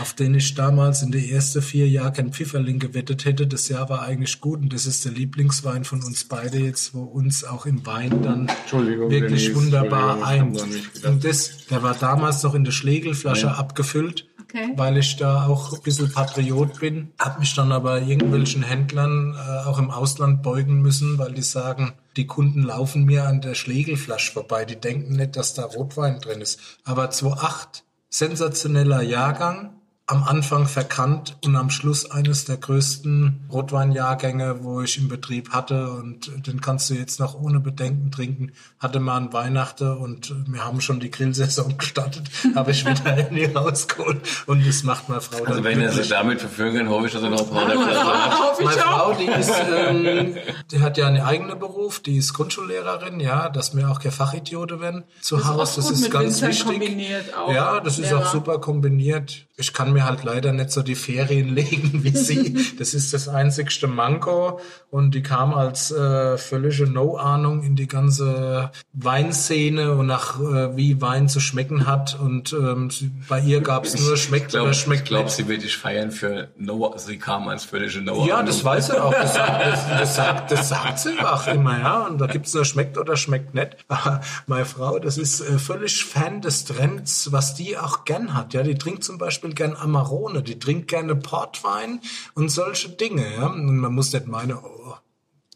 auf 0.00 0.14
den 0.14 0.36
ich 0.36 0.54
damals 0.54 1.02
in 1.02 1.10
den 1.10 1.28
ersten 1.28 1.62
vier 1.62 1.88
Jahren 1.88 2.12
kein 2.12 2.32
Pfifferling 2.32 2.78
gewettet 2.78 3.24
hätte. 3.24 3.48
Das 3.48 3.68
Jahr 3.68 3.88
war 3.88 4.02
eigentlich 4.02 4.40
gut 4.40 4.60
und 4.60 4.72
das 4.72 4.86
ist 4.86 5.04
der 5.04 5.10
Lieblingswein 5.10 5.82
von 5.82 6.00
uns 6.04 6.22
beide 6.22 6.58
jetzt, 6.58 6.94
wo 6.94 7.02
uns 7.02 7.42
auch 7.42 7.66
im 7.66 7.84
Wein 7.86 8.22
dann 8.22 8.46
wirklich 8.70 9.46
Denise, 9.46 9.54
wunderbar 9.56 10.24
ein. 10.24 10.56
Und 11.04 11.24
das, 11.24 11.66
der 11.66 11.82
war 11.82 11.94
damals 11.94 12.44
noch 12.44 12.54
in 12.54 12.62
der 12.62 12.72
Schlegelflasche 12.72 13.52
abgefüllt. 13.56 14.28
Okay. 14.44 14.72
Weil 14.76 14.96
ich 14.96 15.16
da 15.16 15.46
auch 15.46 15.72
ein 15.72 15.82
bisschen 15.82 16.10
Patriot 16.10 16.80
bin, 16.80 17.12
hab 17.20 17.38
mich 17.38 17.54
dann 17.54 17.70
aber 17.70 18.02
irgendwelchen 18.02 18.64
Händlern 18.64 19.34
äh, 19.34 19.68
auch 19.68 19.78
im 19.78 19.92
Ausland 19.92 20.42
beugen 20.42 20.82
müssen, 20.82 21.18
weil 21.18 21.32
die 21.32 21.42
sagen, 21.42 21.92
Die 22.16 22.26
Kunden 22.26 22.62
laufen 22.62 23.04
mir 23.04 23.24
an 23.24 23.40
der 23.40 23.54
Schlegelflasche 23.54 24.32
vorbei. 24.32 24.64
Die 24.64 24.80
denken 24.80 25.14
nicht, 25.14 25.36
dass 25.36 25.54
da 25.54 25.64
Rotwein 25.64 26.20
drin 26.20 26.40
ist. 26.40 26.60
Aber 26.84 27.10
2,8, 27.10 27.82
sensationeller 28.08 29.02
Jahrgang 29.02 29.79
am 30.10 30.24
Anfang 30.24 30.66
verkannt 30.66 31.36
und 31.44 31.54
am 31.54 31.70
Schluss 31.70 32.10
eines 32.10 32.44
der 32.44 32.56
größten 32.56 33.46
Rotweinjahrgänge, 33.52 34.64
wo 34.64 34.80
ich 34.82 34.98
im 34.98 35.08
Betrieb 35.08 35.50
hatte 35.50 35.92
und 35.92 36.30
den 36.46 36.60
kannst 36.60 36.90
du 36.90 36.94
jetzt 36.94 37.20
noch 37.20 37.40
ohne 37.40 37.60
Bedenken 37.60 38.10
trinken. 38.10 38.50
Hatte 38.80 38.98
mal 38.98 39.16
an 39.16 39.32
Weihnachten 39.32 39.96
und 39.96 40.34
wir 40.48 40.64
haben 40.64 40.80
schon 40.80 40.98
die 40.98 41.12
Grillsaison 41.12 41.78
gestartet, 41.78 42.28
habe 42.56 42.72
ich 42.72 42.84
wieder 42.84 43.04
Handy 43.12 43.44
rausgeholt 43.44 44.20
und 44.46 44.66
das 44.66 44.82
macht 44.82 45.08
meine 45.08 45.20
Frau 45.20 45.44
Also 45.44 45.54
dann 45.54 45.64
wenn 45.64 45.78
er 45.80 45.86
glücklich. 45.86 45.96
sich 45.96 46.08
damit 46.08 46.40
verfügen 46.40 46.78
kann, 46.78 46.88
hoffe 46.88 47.06
ich, 47.06 47.12
dass 47.12 47.22
er 47.22 47.30
noch 47.30 47.40
ein 47.42 47.50
paar 47.50 47.68
Meine. 47.68 48.78
Frau, 48.80 49.12
die 49.12 49.26
ist, 49.26 49.52
ähm, 49.72 50.36
die 50.72 50.80
hat 50.80 50.98
ja 50.98 51.06
einen 51.06 51.20
eigenen 51.22 51.58
Beruf, 51.58 52.00
die 52.00 52.16
ist 52.16 52.34
Grundschullehrerin, 52.34 53.20
ja, 53.20 53.48
dass 53.48 53.76
wir 53.76 53.88
auch 53.88 54.00
keine 54.00 54.12
Fachidiote 54.12 54.80
werden 54.80 55.04
zu 55.20 55.46
Hause, 55.46 55.76
das 55.76 55.90
ist 55.90 56.10
ganz 56.10 56.42
Winzern 56.42 56.48
wichtig. 56.48 56.66
kombiniert 56.66 57.36
auch. 57.36 57.52
Ja, 57.52 57.80
das 57.80 57.98
ist 57.98 58.12
auch 58.12 58.26
super 58.26 58.58
kombiniert. 58.60 59.46
Ich 59.56 59.72
kann 59.72 59.92
mir 59.92 59.99
halt 60.04 60.24
leider 60.24 60.52
nicht 60.52 60.70
so 60.70 60.82
die 60.82 60.94
Ferien 60.94 61.48
legen 61.54 62.04
wie 62.04 62.16
sie. 62.16 62.56
Das 62.78 62.94
ist 62.94 63.12
das 63.12 63.28
einzigste 63.28 63.86
Manko. 63.86 64.60
Und 64.90 65.14
die 65.14 65.22
kam 65.22 65.54
als 65.54 65.90
äh, 65.90 66.38
völlige 66.38 66.86
No-Ahnung 66.86 67.62
in 67.62 67.76
die 67.76 67.86
ganze 67.86 68.70
Weinszene 68.92 69.92
und 69.94 70.06
nach 70.06 70.40
äh, 70.40 70.76
wie 70.76 71.00
Wein 71.00 71.28
zu 71.28 71.40
schmecken 71.40 71.86
hat. 71.86 72.18
Und 72.18 72.52
ähm, 72.52 72.90
bei 73.28 73.40
ihr 73.40 73.60
gab 73.60 73.84
es 73.84 74.00
nur 74.00 74.14
Ich 74.14 74.22
schmeckt 74.22 74.50
glaube, 74.50 74.64
oder 74.64 74.72
ich 74.72 74.80
schmeckt 74.80 75.06
glaub, 75.06 75.24
nicht. 75.24 75.34
sie 75.36 75.48
wird 75.48 75.62
dich 75.62 75.76
feiern 75.76 76.10
für 76.10 76.48
Noah. 76.58 76.98
Sie 76.98 77.18
kam 77.18 77.48
als 77.48 77.64
völlige 77.64 78.00
Noah. 78.00 78.26
Ja, 78.26 78.42
das 78.42 78.64
weiß 78.64 78.86
sie 78.88 79.02
auch. 79.02 79.12
Das 79.12 79.34
sagt, 79.34 79.66
das, 79.66 79.88
das, 79.88 80.16
sagt, 80.16 80.50
das 80.52 80.68
sagt 80.68 80.98
sie 80.98 81.18
auch 81.20 81.46
immer, 81.46 81.78
ja. 81.78 82.06
Und 82.06 82.18
da 82.18 82.26
gibt's 82.26 82.54
nur 82.54 82.64
schmeckt 82.64 82.98
oder 82.98 83.16
schmeckt 83.16 83.54
nicht. 83.54 83.76
Aber 83.88 84.20
meine 84.46 84.64
Frau, 84.64 84.98
das 84.98 85.18
ist 85.18 85.40
äh, 85.40 85.58
völlig 85.58 86.04
Fan 86.04 86.40
des 86.40 86.64
Trends, 86.64 87.32
was 87.32 87.54
die 87.54 87.78
auch 87.78 88.04
gern 88.04 88.34
hat. 88.34 88.54
Ja, 88.54 88.62
die 88.62 88.74
trinkt 88.74 89.04
zum 89.04 89.18
Beispiel 89.18 89.52
gern 89.52 89.76
Amarone, 89.90 90.42
die 90.42 90.58
trinkt 90.58 90.88
gerne 90.88 91.16
Portwein 91.16 92.00
und 92.34 92.48
solche 92.48 92.90
Dinge. 92.90 93.34
Ja, 93.34 93.48
und 93.48 93.76
man 93.76 93.94
muss 93.94 94.12
nicht 94.12 94.26
meinen, 94.26 94.56
oh, 94.56 94.94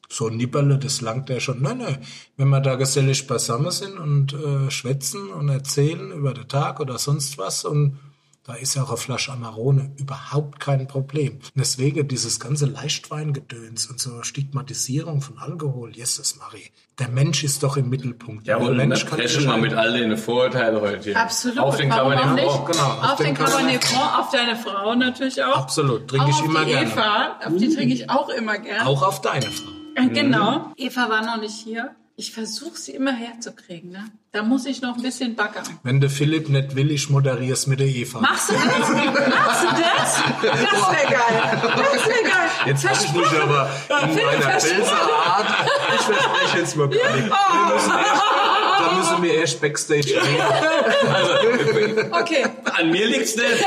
so 0.09 0.28
ein 0.28 0.36
Nibberle, 0.36 0.78
das 0.78 1.01
langt 1.01 1.28
ja 1.28 1.40
schon. 1.40 1.62
Nein, 1.62 1.78
nein. 1.78 1.98
Wenn 2.36 2.48
wir 2.48 2.61
da 2.61 2.74
gesellig 2.77 3.27
beisammen 3.27 3.70
sind 3.70 3.98
und 3.98 4.32
äh, 4.32 4.70
schwätzen 4.70 5.28
und 5.31 5.48
erzählen 5.48 6.12
über 6.12 6.35
den 6.35 6.48
Tag 6.48 6.81
oder 6.81 6.98
sonst 6.98 7.39
was 7.39 7.65
und 7.65 7.98
da 8.46 8.54
ist 8.54 8.74
ja 8.74 8.82
auch 8.82 8.88
eine 8.88 8.96
Flasche 8.98 9.32
Amarone 9.32 9.92
überhaupt 9.96 10.60
kein 10.60 10.86
Problem. 10.86 11.38
Deswegen 11.54 12.06
dieses 12.08 12.38
ganze 12.38 12.66
Leichtweingedöns 12.66 13.86
und 13.86 14.00
so 14.00 14.22
Stigmatisierung 14.22 15.20
von 15.22 15.38
Alkohol, 15.38 15.94
Jesus 15.96 16.36
Marie. 16.36 16.70
Der 16.98 17.08
Mensch 17.08 17.42
ist 17.42 17.62
doch 17.62 17.76
im 17.76 17.88
Mittelpunkt. 17.88 18.46
Ja, 18.46 18.58
der 18.58 18.68
und 18.68 18.76
Mensch 18.76 19.06
kann 19.06 19.18
wir 19.18 19.52
ein- 19.52 19.60
mit 19.60 19.72
all 19.74 19.92
den 19.98 20.16
Vorurteilen 20.16 20.80
heute 20.80 21.02
hier. 21.04 21.20
Absolut. 21.20 21.58
Auf 21.58 21.76
den 21.76 21.88
Cabernet? 21.90 22.44
Franc. 22.44 22.72
genau, 22.72 22.84
Auf, 22.84 23.02
auf 23.12 23.16
den 23.16 23.26
den 23.26 23.34
Cabernet 23.34 23.84
Franc, 23.84 24.18
auf 24.18 24.30
deine 24.30 24.56
Frau 24.56 24.94
natürlich 24.94 25.42
auch. 25.42 25.56
Absolut, 25.56 26.06
trinke 26.08 26.28
ich 26.30 26.36
auf 26.36 26.44
immer 26.44 26.64
die 26.64 26.70
gerne. 26.72 26.90
Eva, 26.92 27.38
auf 27.46 27.56
die 27.56 27.74
trinke 27.74 27.94
ich 27.94 28.10
auch 28.10 28.28
immer 28.28 28.58
gern. 28.58 28.86
Auch 28.86 29.02
auf 29.02 29.20
deine 29.20 29.46
Frau. 29.46 29.70
Äh, 29.96 30.08
Genau. 30.08 30.72
Eva 30.76 31.08
war 31.08 31.24
noch 31.24 31.40
nicht 31.40 31.54
hier. 31.56 31.94
Ich 32.16 32.32
versuche 32.32 32.76
sie 32.78 32.92
immer 32.92 33.12
herzukriegen. 33.12 33.90
Ne? 33.90 34.04
Da 34.35 34.43
muss 34.43 34.66
ich 34.66 34.82
noch 34.82 34.97
ein 34.97 35.02
bisschen 35.02 35.36
backern. 35.36 35.62
Wenn 35.85 36.01
der 36.01 36.11
Philipp 36.11 36.48
nicht 36.48 36.74
will, 36.74 36.90
ich 36.90 37.09
moderier's 37.09 37.69
mit 37.69 37.78
der 37.78 37.86
Eva. 37.86 38.19
Machst 38.19 38.51
du 38.51 38.55
das? 38.55 38.89
Machst 38.90 39.62
du 39.62 39.69
das? 39.69 40.23
Das 40.43 40.52
wäre 40.90 41.09
geil. 41.09 41.62
Das 41.62 42.06
wäre 42.09 42.23
geil. 42.24 42.48
Jetzt 42.66 42.89
habe 42.89 42.98
ich 43.05 43.12
mich 43.12 43.40
aber 43.40 43.70
in 44.02 44.09
Philipp, 44.09 44.40
meiner 44.40 44.47
Art. 44.47 45.47
Ich 45.94 46.01
verspreche 46.01 46.59
jetzt 46.59 46.77
mal 46.77 46.89
gar 46.89 47.16
nicht. 47.16 47.31
Da 47.31 48.93
müssen 48.97 49.23
wir 49.23 49.35
erst 49.35 49.61
Backstage 49.61 50.09
reden. 50.20 52.11
Okay, 52.11 52.44
An 52.78 52.90
mir 52.90 53.06
liegt's 53.06 53.36
nicht. 53.36 53.65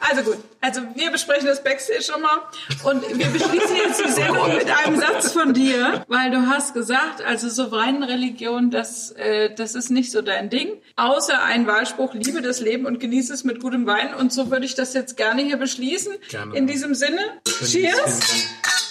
also 0.00 0.22
gut. 0.22 0.38
Also 0.60 0.82
wir 0.94 1.10
besprechen 1.10 1.46
das 1.46 1.62
Backstage 1.64 2.02
schon 2.02 2.20
mal. 2.20 2.38
Und 2.84 3.02
wir 3.18 3.26
beschließen 3.26 3.76
jetzt 3.76 4.04
die 4.04 4.10
Sendung 4.10 4.54
mit 4.54 4.66
einem 4.70 5.00
Satz 5.00 5.32
von 5.32 5.54
dir, 5.54 6.04
weil 6.08 6.30
du 6.30 6.46
hast 6.48 6.74
gesagt, 6.74 7.22
also 7.26 7.48
so 7.48 7.70
Weinreligion, 7.72 8.70
das, 8.70 9.10
äh, 9.12 9.54
das 9.54 9.74
ist 9.74 9.90
nicht 9.90 10.09
so 10.10 10.22
dein 10.22 10.50
Ding. 10.50 10.80
Außer 10.96 11.42
ein 11.42 11.66
Wahlspruch, 11.66 12.14
liebe 12.14 12.42
das 12.42 12.60
Leben 12.60 12.86
und 12.86 13.00
genieße 13.00 13.32
es 13.32 13.44
mit 13.44 13.60
gutem 13.60 13.86
Wein. 13.86 14.14
Und 14.14 14.32
so 14.32 14.50
würde 14.50 14.66
ich 14.66 14.74
das 14.74 14.94
jetzt 14.94 15.16
gerne 15.16 15.42
hier 15.42 15.56
beschließen. 15.56 16.14
Gerne. 16.28 16.56
In 16.56 16.66
diesem 16.66 16.94
Sinne, 16.94 17.20
Cheers. 17.64 18.20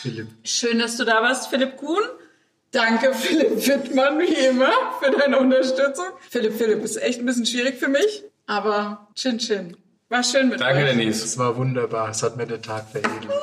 Philipp. 0.01 0.27
Schön, 0.43 0.79
dass 0.79 0.97
du 0.97 1.03
da 1.05 1.21
warst, 1.21 1.49
Philipp 1.49 1.77
Kuhn. 1.77 2.01
Danke, 2.71 3.13
Philipp 3.15 3.67
Wittmann, 3.67 4.19
wie 4.19 4.33
immer, 4.45 4.71
für 5.01 5.11
deine 5.11 5.39
Unterstützung. 5.39 6.05
Philipp, 6.29 6.53
Philipp 6.57 6.83
ist 6.83 6.97
echt 6.97 7.19
ein 7.19 7.25
bisschen 7.25 7.45
schwierig 7.45 7.77
für 7.79 7.87
mich, 7.87 8.23
aber 8.45 9.07
Chin 9.15 9.39
Chin. 9.39 9.75
War 10.09 10.23
schön 10.23 10.49
mit 10.49 10.59
Danke, 10.61 10.83
euch. 10.83 10.89
Denise. 10.91 11.23
Es 11.23 11.37
war 11.37 11.55
wunderbar. 11.57 12.09
Es 12.09 12.23
hat 12.23 12.35
mir 12.37 12.47
den 12.47 12.61
Tag 12.61 12.89
veredelt. 12.91 13.27
Oh, 13.27 13.33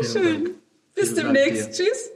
Vielen 0.00 0.12
schön. 0.12 0.44
Dank. 0.44 0.56
Bis 0.94 1.10
Vielen 1.12 1.32
demnächst. 1.34 1.72
Tschüss. 1.72 2.10